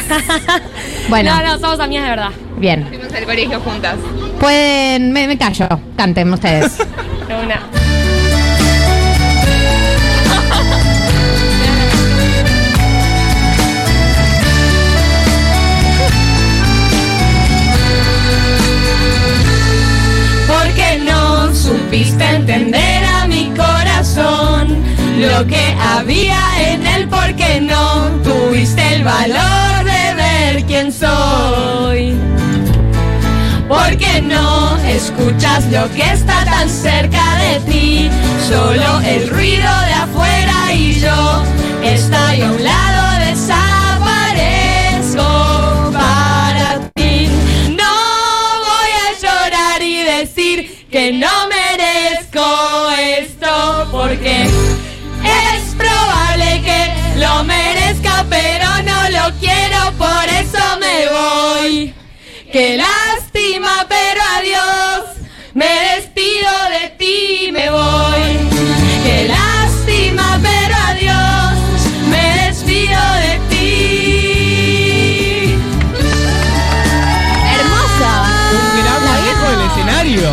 bueno, 1.09 1.35
No, 1.35 1.43
no, 1.53 1.59
somos 1.59 1.79
amigas 1.79 2.03
de 2.03 2.09
verdad. 2.11 2.29
bien. 2.57 2.85
Fuimos 2.87 3.11
al 3.11 3.25
colegio 3.25 3.59
juntas. 3.61 3.95
Pueden, 4.39 5.11
me, 5.11 5.27
me 5.27 5.37
callo, 5.37 5.67
canten 5.97 6.31
ustedes. 6.31 6.77
De 7.27 7.35
una. 7.43 7.59
Porque 20.47 20.99
no 21.03 21.53
supiste 21.53 22.23
entender 22.23 22.79
a 22.81 22.92
lo 25.29 25.45
que 25.47 25.75
había 25.79 26.41
en 26.59 26.85
él, 26.85 27.07
porque 27.07 27.61
no 27.61 28.09
tuviste 28.23 28.95
el 28.95 29.03
valor 29.03 29.83
de 29.83 30.13
ver 30.15 30.65
quién 30.65 30.91
soy. 30.91 32.15
Porque 33.67 34.21
no 34.21 34.77
escuchas 34.79 35.65
lo 35.71 35.89
que 35.93 36.03
está 36.11 36.43
tan 36.45 36.67
cerca 36.69 37.37
de 37.37 37.59
ti, 37.71 38.09
solo 38.47 38.99
el 39.01 39.29
ruido 39.29 39.69
de 39.87 39.93
afuera 39.93 40.73
y 40.73 40.99
yo 40.99 41.43
estoy 41.83 42.41
a 42.41 42.51
un 42.51 42.63
lado, 42.63 43.19
desaparezco 43.25 45.91
para 45.93 46.79
ti. 46.93 47.29
No 47.69 47.93
voy 48.67 48.91
a 49.05 49.07
llorar 49.21 49.81
y 49.81 50.03
decir 50.03 50.85
que 50.91 51.13
no 51.13 51.47
merezco 51.47 51.62
por 60.23 60.33
eso 60.33 60.63
me 60.79 61.07
voy. 61.09 61.93
Qué 62.51 62.77
lástima, 62.77 63.85
pero 63.89 64.21
adiós. 64.37 65.17
Me 65.53 65.65
despido 65.95 66.51
de 66.69 66.89
ti, 66.97 67.51
me 67.51 67.69
voy. 67.69 68.37
Qué 69.03 69.27
lástima, 69.27 70.39
pero 70.41 70.75
adiós. 70.87 71.53
Me 72.09 72.47
despido 72.47 73.01
de 73.25 73.33
ti. 73.49 73.75
Hermosa. 77.55 78.11
Un 78.53 78.65
gran 78.81 79.01
manejo 79.09 79.45
del 79.51 79.61
escenario. 79.69 80.27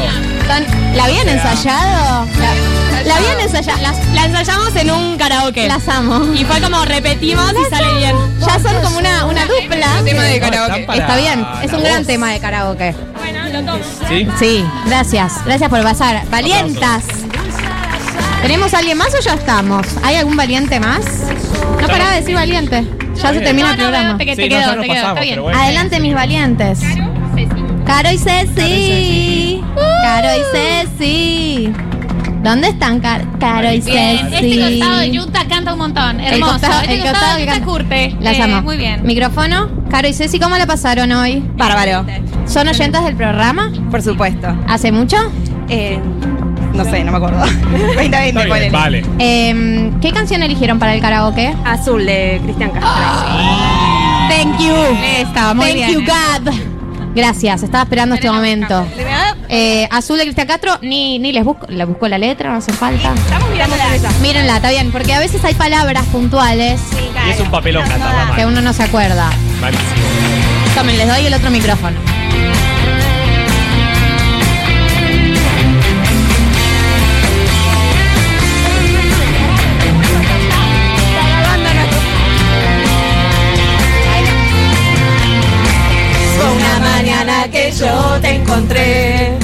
¿La 0.94 1.04
habían 1.04 1.28
ensayado? 1.28 2.26
La, 3.66 3.92
la 4.14 4.24
ensayamos 4.24 4.74
en 4.76 4.90
un 4.90 5.18
karaoke. 5.18 5.68
Las 5.68 5.86
amo. 5.88 6.32
Y 6.34 6.44
fue 6.44 6.60
como 6.62 6.82
repetimos 6.86 7.52
y 7.52 7.70
sale 7.74 7.94
bien. 7.98 8.16
Ya 8.40 8.58
son 8.58 8.80
como 8.82 8.98
una, 8.98 9.26
una 9.26 9.42
dupla. 9.44 9.86
tema 10.04 10.22
de 10.22 10.40
karaoke. 10.40 10.80
Está 10.82 11.16
bien, 11.16 11.46
es 11.62 11.72
un 11.72 11.82
gran 11.82 11.98
voz. 11.98 12.06
tema 12.06 12.30
de 12.32 12.40
karaoke. 12.40 12.94
Bueno, 13.18 13.48
lo 13.52 13.72
tomo. 13.72 13.84
¿Sí? 14.08 14.26
Sí, 14.38 14.64
gracias. 14.86 15.44
Gracias 15.44 15.68
por 15.68 15.82
pasar. 15.82 16.22
Valientas. 16.30 17.04
¿Tenemos 18.40 18.72
a 18.72 18.78
alguien 18.78 18.96
más 18.96 19.14
o 19.14 19.20
ya 19.20 19.34
estamos? 19.34 19.86
¿Hay 20.02 20.16
algún 20.16 20.36
valiente 20.36 20.80
más? 20.80 21.04
No 21.80 21.86
paraba 21.86 22.12
de 22.12 22.20
decir 22.20 22.34
valiente. 22.34 22.86
Ya 23.16 23.32
se 23.34 23.40
termina 23.40 23.72
el 23.72 23.76
No, 23.78 23.84
no, 23.84 23.90
programa. 23.90 24.18
te, 24.18 24.24
te 24.24 24.36
Sí, 24.36 24.42
no, 24.42 24.48
quedó, 24.48 24.74
ya 24.76 24.80
te 24.80 24.88
pasamos, 24.88 25.20
Está 25.20 25.20
bien. 25.20 25.54
Adelante, 25.54 26.00
mis 26.00 26.14
valientes. 26.14 26.80
Caro 27.84 28.10
y 28.10 28.16
Ceci. 28.18 29.62
Caro 30.02 30.28
y 30.34 30.56
Ceci. 30.56 31.72
¿Dónde 32.42 32.68
están 32.68 33.00
Car- 33.00 33.26
Caro 33.38 33.70
y 33.72 33.80
Bien, 33.80 34.18
Ceci? 34.30 34.60
este 34.60 34.78
costado 34.78 34.98
de 35.00 35.10
Yuta 35.10 35.44
canta 35.46 35.72
un 35.74 35.78
montón. 35.78 36.20
El 36.20 36.34
Hermoso. 36.34 36.52
costado- 36.52 36.80
este 36.80 36.94
el 36.94 37.00
costado, 37.00 37.14
costado 37.18 37.32
de 37.34 37.38
que 37.40 37.46
Yuta 37.46 37.52
canta. 37.58 37.72
curte. 37.72 38.16
Las 38.20 38.36
Eh, 38.38 38.42
amo. 38.42 38.62
Muy 38.62 38.76
bien. 38.78 39.00
Micrófono. 39.04 39.68
Caro 39.90 40.08
y 40.08 40.12
Ceci, 40.14 40.38
¿cómo 40.40 40.56
la 40.56 40.66
pasaron 40.66 41.12
hoy? 41.12 41.44
Bárbaro. 41.56 42.06
¿Son 42.46 42.66
oyentas 42.68 43.04
del 43.04 43.16
programa? 43.16 43.70
Por 43.90 44.00
supuesto. 44.02 44.48
¿Hace 44.68 44.90
mucho? 44.92 45.16
Eh, 45.68 45.98
no 46.74 46.84
sé, 46.84 47.04
no 47.04 47.10
me 47.12 47.18
acuerdo. 47.18 47.38
2020, 47.44 48.04
Está 48.04 48.20
bien, 48.22 48.34
ponele. 48.48 48.70
vale. 48.70 49.04
Em, 49.18 50.00
¿Qué 50.00 50.10
canción 50.12 50.42
eligieron 50.42 50.78
para 50.78 50.94
el 50.94 51.00
karaoke? 51.00 51.54
Azul 51.64 52.06
de 52.06 52.40
Cristian 52.44 52.70
Castro. 52.70 52.88
Thank 54.30 54.58
you. 54.60 54.74
Estaba 55.18 55.52
muy 55.54 55.66
Thank 55.66 55.74
bien. 55.76 55.90
you, 55.92 56.00
God. 56.00 56.52
Gracias, 57.14 57.64
estaba 57.64 57.82
esperando 57.82 58.14
este 58.14 58.30
momento. 58.30 58.86
Eh, 59.52 59.88
Azul 59.90 60.16
de 60.16 60.22
Cristian 60.24 60.46
Castro, 60.46 60.78
ni, 60.80 61.18
ni 61.18 61.32
les 61.32 61.44
busco, 61.44 61.66
le 61.68 61.84
busco 61.84 62.06
la 62.06 62.18
letra, 62.18 62.50
no 62.50 62.58
hace 62.58 62.72
falta. 62.72 63.12
Estamos 63.14 63.50
mirando 63.50 63.76
la 63.76 63.96
esa. 63.96 64.10
Mírenla, 64.20 64.56
está 64.56 64.70
bien, 64.70 64.92
porque 64.92 65.12
a 65.12 65.18
veces 65.18 65.44
hay 65.44 65.54
palabras 65.54 66.04
puntuales 66.06 66.80
Y 67.26 67.30
es 67.30 67.40
un 67.40 67.50
papelón 67.50 67.82
que 67.82 67.98
mal. 67.98 68.46
uno 68.46 68.60
no 68.60 68.72
se 68.72 68.84
acuerda. 68.84 69.28
Malísimo. 69.60 69.90
Tomen, 70.76 70.96
les 70.96 71.08
doy 71.08 71.26
el 71.26 71.34
otro 71.34 71.50
micrófono. 71.50 71.96
Que 87.50 87.72
yo 87.72 88.18
te 88.20 88.36
encontré. 88.36 89.38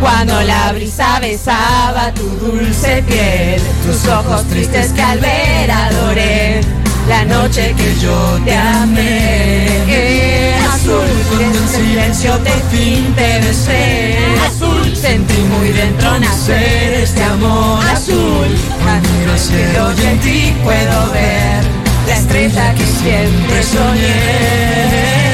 Cuando 0.00 0.40
la 0.42 0.72
brisa 0.72 1.18
besaba 1.20 2.12
tu 2.12 2.24
dulce 2.44 3.02
piel, 3.06 3.60
tus 3.86 4.06
ojos 4.08 4.44
tristes 4.48 4.92
que 4.92 5.02
al 5.02 5.18
ver 5.18 5.70
adoré, 5.70 6.60
la 7.08 7.24
noche 7.24 7.74
que 7.76 7.94
yo 8.00 8.38
te 8.44 8.56
amé. 8.56 10.54
Azul, 10.72 11.08
cuando 11.30 11.58
en 11.58 11.68
silencio 11.68 12.36
te 12.38 12.50
fin 12.70 13.14
te 13.14 13.40
besé. 13.40 14.16
Azul, 14.46 14.94
sentí 14.94 15.38
muy 15.58 15.68
dentro 15.70 16.18
nacer 16.18 16.94
este 17.02 17.22
amor 17.22 17.84
azul. 17.86 18.48
Cuando 18.82 19.08
el 19.32 19.38
cielo 19.38 19.92
y 19.96 20.06
en 20.06 20.20
ti 20.20 20.54
puedo 20.64 21.10
ver 21.12 21.64
la 22.06 22.16
estrella 22.16 22.74
que 22.74 22.84
siempre 22.84 23.62
soñé. 23.62 25.33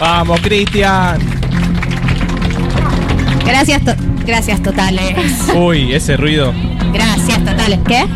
Vamos, 0.00 0.40
Cristian. 0.40 1.18
Gracias, 3.44 3.84
to- 3.84 3.94
gracias 4.24 4.62
totales. 4.62 5.14
Uy, 5.54 5.92
ese 5.94 6.16
ruido. 6.16 6.52
Gracias 6.92 7.38
totales. 7.44 7.78
¿Qué? 7.86 8.06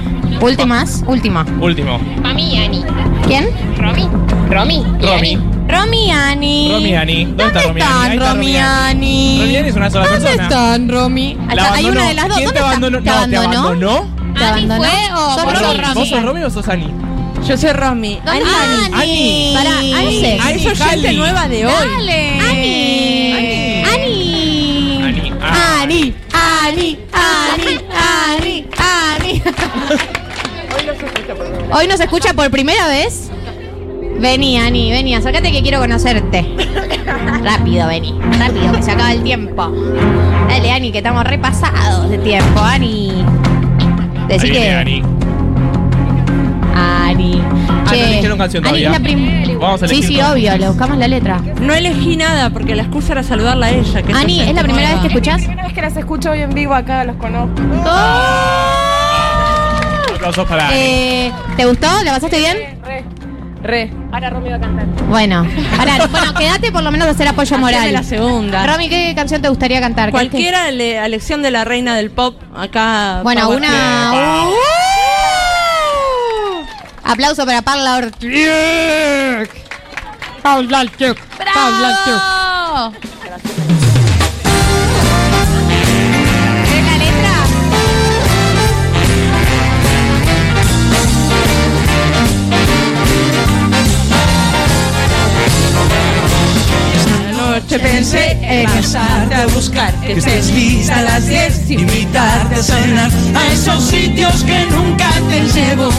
Últimas, 0.41 1.05
última. 1.07 1.45
Último. 1.61 1.99
Mami 2.23 2.55
y 2.55 2.65
Ani. 2.65 2.85
¿Quién? 3.27 3.49
Romy. 3.79 4.09
Romy. 4.51 4.77
y 5.01 5.07
Romy. 5.07 5.35
Ani. 5.35 5.39
Romy 5.69 6.11
Ani. 6.11 6.69
Romy 6.73 6.97
Ani. 6.97 7.25
¿Dónde, 7.25 7.45
está 7.47 7.63
Romy 7.63 7.81
Ani? 7.81 7.93
Ahí 7.93 7.95
están 7.95 8.13
está 8.13 8.33
Romy 8.35 8.57
Ani? 8.57 9.39
Romy 9.41 9.57
Ani 9.57 9.69
es 9.69 9.77
una 9.77 9.91
sola 9.91 10.05
¿Dónde 10.07 10.21
persona. 10.21 10.43
están 10.45 10.89
Romy? 10.89 11.39
La 11.55 11.63
Acá 11.65 11.75
hay 11.75 11.85
una 11.87 12.09
de 12.09 12.15
las 12.15 12.29
dos. 12.29 12.37
¿Quién 12.37 12.47
¿Dónde 12.49 12.61
te 12.61 12.67
abandonó? 12.67 12.99
¿Te 12.99 13.05
No, 13.05 13.13
¿te 13.29 13.37
abandonó? 13.37 13.59
abandonó? 13.67 14.35
¿Te 14.35 14.45
¿Ani 14.45 14.65
abandonó? 14.65 14.83
fue 14.83 15.15
o 15.15 15.35
¿Sos 15.35 15.61
Romy? 15.61 15.85
sos 15.85 15.95
¿Vos 15.95 16.09
sos 16.09 16.23
Romy 16.23 16.43
o 16.43 16.51
sos 16.51 16.69
Ani? 16.69 16.87
Yo 17.47 17.57
soy 17.59 17.73
Romy. 17.73 18.21
¿Dónde 18.25 18.43
está 18.43 18.85
Ani? 18.87 18.95
Ani. 18.95 19.53
Pará, 19.55 19.79
Ani. 19.79 19.93
Ani, 19.95 20.39
Ani, 20.41 20.67
es 20.67 20.81
oyente 20.81 21.03
Cali. 21.03 21.17
nueva 21.17 21.49
de 21.49 21.67
hoy. 21.67 21.73
Dale. 21.97 22.41
Ani. 22.41 23.85
Ani. 23.85 25.03
Ani. 25.03 25.33
Ani. 25.43 26.15
Ani. 26.33 26.99
Ani. 27.13 27.79
Ani. 27.93 28.67
Ani. 28.79 29.43
Hoy 31.73 31.87
nos 31.89 32.01
escucha 32.01 32.33
por 32.35 32.51
primera 32.51 32.87
vez. 32.89 33.31
Vení, 34.19 34.59
Ani, 34.59 34.91
vení, 34.91 35.15
acércate 35.15 35.51
que 35.53 35.61
quiero 35.61 35.81
conocerte. 35.81 36.45
Rápido, 37.43 37.87
vení. 37.89 38.15
Rápido, 38.39 38.73
que 38.73 38.83
se 38.83 38.93
acaba 38.93 39.13
el 39.13 39.23
tiempo. 39.23 39.71
Dale, 40.49 40.71
Ani, 40.73 40.93
que 40.93 40.99
estamos 40.99 41.25
repasados 41.25 42.09
de 42.09 42.17
tiempo, 42.19 42.61
Ani. 42.61 43.25
Decí 44.29 44.47
Ahí 44.47 44.53
que. 44.53 44.59
viene 44.61 44.77
Ani. 44.77 45.03
Ani. 45.03 45.14
Ah, 47.95 48.01
no 48.01 48.07
eligieron 48.13 48.39
canción 48.39 48.67
Ani 48.67 48.77
es 48.79 48.83
todavía. 48.85 48.99
la 48.99 49.05
prim- 49.05 49.59
Vamos 49.61 49.83
a 49.83 49.89
Sí, 49.89 49.95
elegir 49.97 50.17
sí, 50.17 50.23
obvio, 50.23 50.57
le 50.59 50.69
buscamos 50.69 50.99
la 50.99 51.09
letra. 51.09 51.41
No 51.61 51.73
elegí 51.75 52.17
nada 52.17 52.51
porque 52.51 52.75
la 52.75 52.83
excusa 52.83 53.13
era 53.13 53.23
saludarla 53.23 53.67
a 53.67 53.71
ella. 53.71 54.03
Que 54.03 54.13
Ani, 54.13 54.41
¿es 54.41 54.55
la 54.55 54.63
primera 54.63 54.91
vez 54.93 55.01
que 55.01 55.07
escuchás? 55.09 55.39
primera 55.43 55.63
vez 55.65 55.73
que 55.73 55.81
las 55.83 55.97
escucho 55.97 56.31
hoy 56.31 56.41
en 56.41 56.51
vivo 56.55 56.75
acá, 56.75 57.05
los 57.05 57.17
conozco. 57.17 57.63
Aplausos 60.15 60.47
para 60.49 60.69
Ani. 60.69 60.77
Eh, 60.77 61.33
¿Te 61.57 61.65
gustó? 61.67 61.87
¿La 62.05 62.13
pasaste 62.13 62.39
bien? 62.39 62.57
Re. 63.63 63.91
Ahora 64.13 64.29
Romy 64.29 64.51
va 64.51 64.57
a 64.57 64.61
cantar. 64.61 64.85
Bueno, 65.09 65.47
pará, 65.79 66.07
bueno, 66.11 66.35
quédate 66.35 66.71
por 66.71 66.83
lo 66.83 66.91
menos 66.93 67.09
a 67.09 67.13
hacer 67.13 67.27
apoyo 67.29 67.57
moral. 67.59 67.93
la 67.95 68.03
segunda. 68.03 68.67
Romy, 68.67 68.91
¿qué 68.91 69.15
canción 69.17 69.41
te 69.41 69.49
gustaría 69.49 69.81
cantar? 69.81 70.09
¿Qué- 70.09 70.13
Cualquiera 70.13 70.71
le- 70.71 70.99
a 70.99 71.07
elección 71.07 71.41
de 71.43 71.51
la 71.51 71.65
reina 71.65 71.97
del 71.97 72.11
pop 72.11 72.37
acá. 72.55 73.21
Bueno, 73.23 73.45
Power 73.47 73.59
una. 73.61 74.13
¡Uh! 74.51 74.53
Aplauso 77.05 77.45
para 77.45 77.61
Paula 77.61 77.97
Ortiz. 77.97 78.31
Paula 80.43 80.81
Ortiz. 80.81 81.15
Paula 81.53 81.89
Ortiz. 81.91 83.35
¿Ves 86.65 86.85
la 86.85 86.97
letra? 86.99 87.35
Esta 96.97 97.33
noche 97.33 97.79
pensé 97.79 98.39
en 98.43 98.71
pasarte 98.71 99.35
a 99.35 99.47
buscar 99.49 99.95
Que 100.01 100.13
estés 100.15 100.51
lista 100.51 100.99
a 100.99 101.03
las 101.03 101.27
10 101.27 101.71
Invitarte 101.71 102.55
a 102.55 102.63
cenar 102.63 103.11
A 103.35 103.53
esos 103.53 103.85
sitios 103.85 104.43
que 104.45 104.67
nunca 104.67 105.11
te 105.29 105.41
llevo 105.53 105.91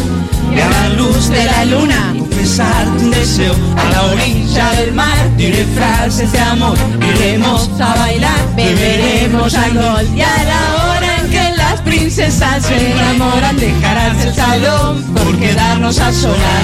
Y 0.55 0.59
a 0.61 0.69
la 0.69 0.89
luz 0.89 1.29
de 1.29 1.43
la 1.43 1.65
luna. 1.65 2.13
Confesarte 2.17 3.03
un 3.03 3.11
deseo. 3.11 3.53
A 3.77 3.89
la 3.91 4.03
orilla 4.03 4.71
del 4.71 4.93
mar 4.93 5.35
Diré 5.37 5.65
frases 5.75 6.31
de 6.31 6.39
amor. 6.39 6.77
Iremos 7.15 7.69
a 7.79 7.95
bailar. 7.95 8.55
Beberemos 8.55 9.53
alcohol 9.53 10.07
Y 10.15 10.21
a 10.21 10.43
la 10.43 10.75
hora 10.85 11.17
en 11.17 11.29
que 11.29 11.57
las 11.57 11.81
princesas 11.81 12.63
se 12.63 12.91
enamoran 12.91 13.57
Dejarás 13.57 14.23
el 14.23 14.33
salón 14.33 15.03
Por 15.13 15.39
quedarnos 15.39 15.99
a 15.99 16.11
sonar. 16.13 16.63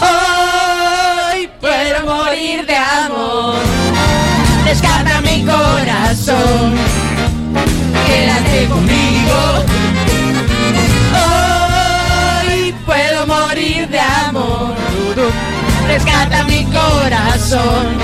Hoy 0.00 1.48
puedo 1.60 2.04
morir 2.06 2.66
de 2.66 2.76
amor. 2.76 3.56
Descarta 4.64 5.20
mi 5.20 5.44
corazón. 5.44 6.74
Quédate 8.06 8.66
conmigo 8.66 9.64
Rescata 15.92 16.44
mi 16.44 16.64
corazón 16.66 17.98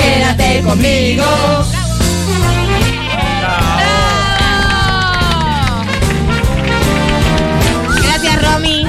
Quédate 0.00 0.60
conmigo 0.62 1.24
Gracias, 8.02 8.42
Romy. 8.42 8.86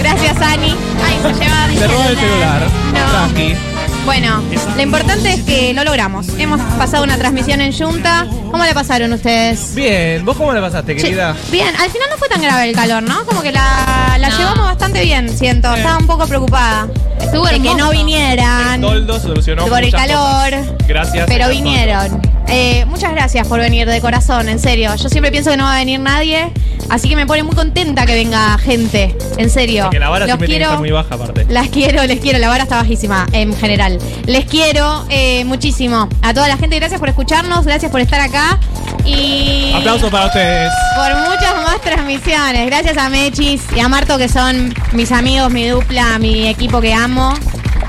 Gracias, 0.00 0.36
Ani. 0.42 0.74
Ay, 1.06 1.20
se 1.22 1.32
lleva 1.40 1.66
mi 1.68 1.76
Se 1.76 1.86
roba 1.86 2.06
el 2.08 2.18
celular. 2.18 2.62
No. 2.92 3.10
Tranqui. 3.10 3.71
Bueno, 4.04 4.42
lo 4.76 4.82
importante 4.82 5.32
es 5.32 5.42
que 5.42 5.72
lo 5.74 5.84
logramos. 5.84 6.26
Hemos 6.38 6.60
pasado 6.76 7.04
una 7.04 7.16
transmisión 7.16 7.60
en 7.60 7.72
Junta. 7.72 8.26
¿Cómo 8.50 8.64
le 8.64 8.74
pasaron 8.74 9.12
ustedes? 9.12 9.74
Bien, 9.74 10.24
¿vos 10.24 10.36
cómo 10.36 10.52
la 10.52 10.60
pasaste, 10.60 10.96
querida? 10.96 11.36
Bien, 11.50 11.68
al 11.76 11.88
final 11.88 12.08
no 12.10 12.16
fue 12.18 12.28
tan 12.28 12.42
grave 12.42 12.68
el 12.68 12.74
calor, 12.74 13.02
¿no? 13.04 13.24
Como 13.24 13.42
que 13.42 13.52
la, 13.52 14.16
la 14.18 14.28
No. 14.28 14.38
llevamos 14.38 14.64
bastante 14.64 15.02
bien, 15.04 15.28
siento. 15.36 15.72
Estaba 15.72 15.98
un 15.98 16.06
poco 16.06 16.26
preocupada. 16.26 16.88
Estuvo 17.20 17.44
de 17.46 17.52
que 17.60 17.68
hermoso. 17.68 17.76
no 17.78 17.90
vinieran. 17.90 18.80
Toldo 18.80 19.20
solucionó 19.20 19.66
por 19.66 19.78
el 19.78 19.84
muchas 19.86 20.00
calor. 20.06 20.50
cosas. 20.50 20.74
Gracias. 20.88 21.24
Pero 21.28 21.46
señor 21.46 21.62
vinieron. 21.64 22.22
Eh, 22.48 22.84
muchas 22.86 23.12
gracias 23.12 23.46
por 23.46 23.60
venir 23.60 23.88
de 23.88 24.00
corazón, 24.00 24.48
en 24.48 24.58
serio. 24.58 24.94
Yo 24.96 25.08
siempre 25.08 25.30
pienso 25.30 25.50
que 25.50 25.56
no 25.56 25.64
va 25.64 25.74
a 25.74 25.78
venir 25.78 26.00
nadie, 26.00 26.50
así 26.90 27.08
que 27.08 27.16
me 27.16 27.26
pone 27.26 27.42
muy 27.42 27.54
contenta 27.54 28.04
que 28.04 28.14
venga 28.14 28.58
gente, 28.58 29.16
en 29.38 29.48
serio. 29.48 29.84
Porque 29.84 29.98
la 29.98 30.08
vara 30.10 30.26
Los 30.26 30.36
quiero, 30.36 30.64
estar 30.64 30.78
muy 30.78 30.90
baja, 30.90 31.14
aparte. 31.14 31.46
las 31.48 31.68
quiero, 31.68 32.04
les 32.04 32.20
quiero. 32.20 32.38
La 32.38 32.48
vara 32.48 32.64
está 32.64 32.76
bajísima 32.76 33.26
en 33.32 33.56
general. 33.56 33.98
Les 34.26 34.44
quiero 34.44 35.06
eh, 35.08 35.44
muchísimo. 35.46 36.08
A 36.20 36.34
toda 36.34 36.48
la 36.48 36.56
gente, 36.58 36.76
gracias 36.78 37.00
por 37.00 37.08
escucharnos, 37.08 37.64
gracias 37.64 37.90
por 37.90 38.00
estar 38.02 38.20
acá. 38.20 38.58
Y 39.04 39.72
Aplausos 39.74 40.10
para 40.10 40.26
ustedes. 40.26 40.70
por 40.94 41.14
muchas 41.30 41.54
más 41.64 41.80
transmisiones. 41.80 42.66
Gracias 42.66 42.96
a 42.98 43.08
Mechis 43.08 43.62
y 43.74 43.80
a 43.80 43.88
Marto, 43.88 44.18
que 44.18 44.28
son 44.28 44.74
mis 44.92 45.10
amigos, 45.10 45.50
mi 45.50 45.66
dupla, 45.68 46.18
mi 46.18 46.48
equipo 46.48 46.80
que 46.80 46.92
amo. 46.92 47.32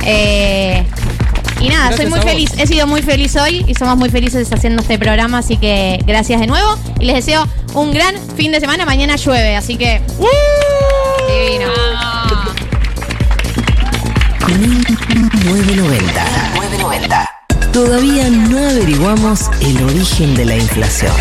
Eh, 0.06 0.84
y 1.64 1.70
nada, 1.70 1.88
Gracias 1.88 2.10
soy 2.10 2.10
muy 2.10 2.20
feliz. 2.20 2.52
He 2.58 2.68
sido 2.68 2.88
muy 2.88 3.02
feliz 3.02 3.36
hoy 3.38 3.64
y 3.66 3.74
somos 3.74 3.96
muy 3.96 4.10
felices 4.10 4.52
haciendo 4.52 4.82
este 4.82 5.00
programa, 5.00 5.38
así 5.38 5.56
que 5.56 5.98
gracias 6.06 6.42
de 6.42 6.48
nuevo. 6.48 6.78
Y 7.00 7.06
les 7.06 7.16
deseo 7.16 7.48
un 7.74 7.94
gran 7.94 8.16
fin 8.36 8.52
de 8.52 8.60
semana. 8.60 8.86
Mañana 8.86 9.16
llueve, 9.16 9.56
así 9.56 9.78
que. 9.78 10.02
Divino. 11.30 11.68
990. 15.46 16.26
990. 16.56 17.30
Todavía 17.72 18.30
no 18.30 18.58
averiguamos 18.58 19.50
el 19.62 19.84
origen 19.84 20.36
de 20.36 20.46
la 20.46 20.58
inflación. 20.58 21.14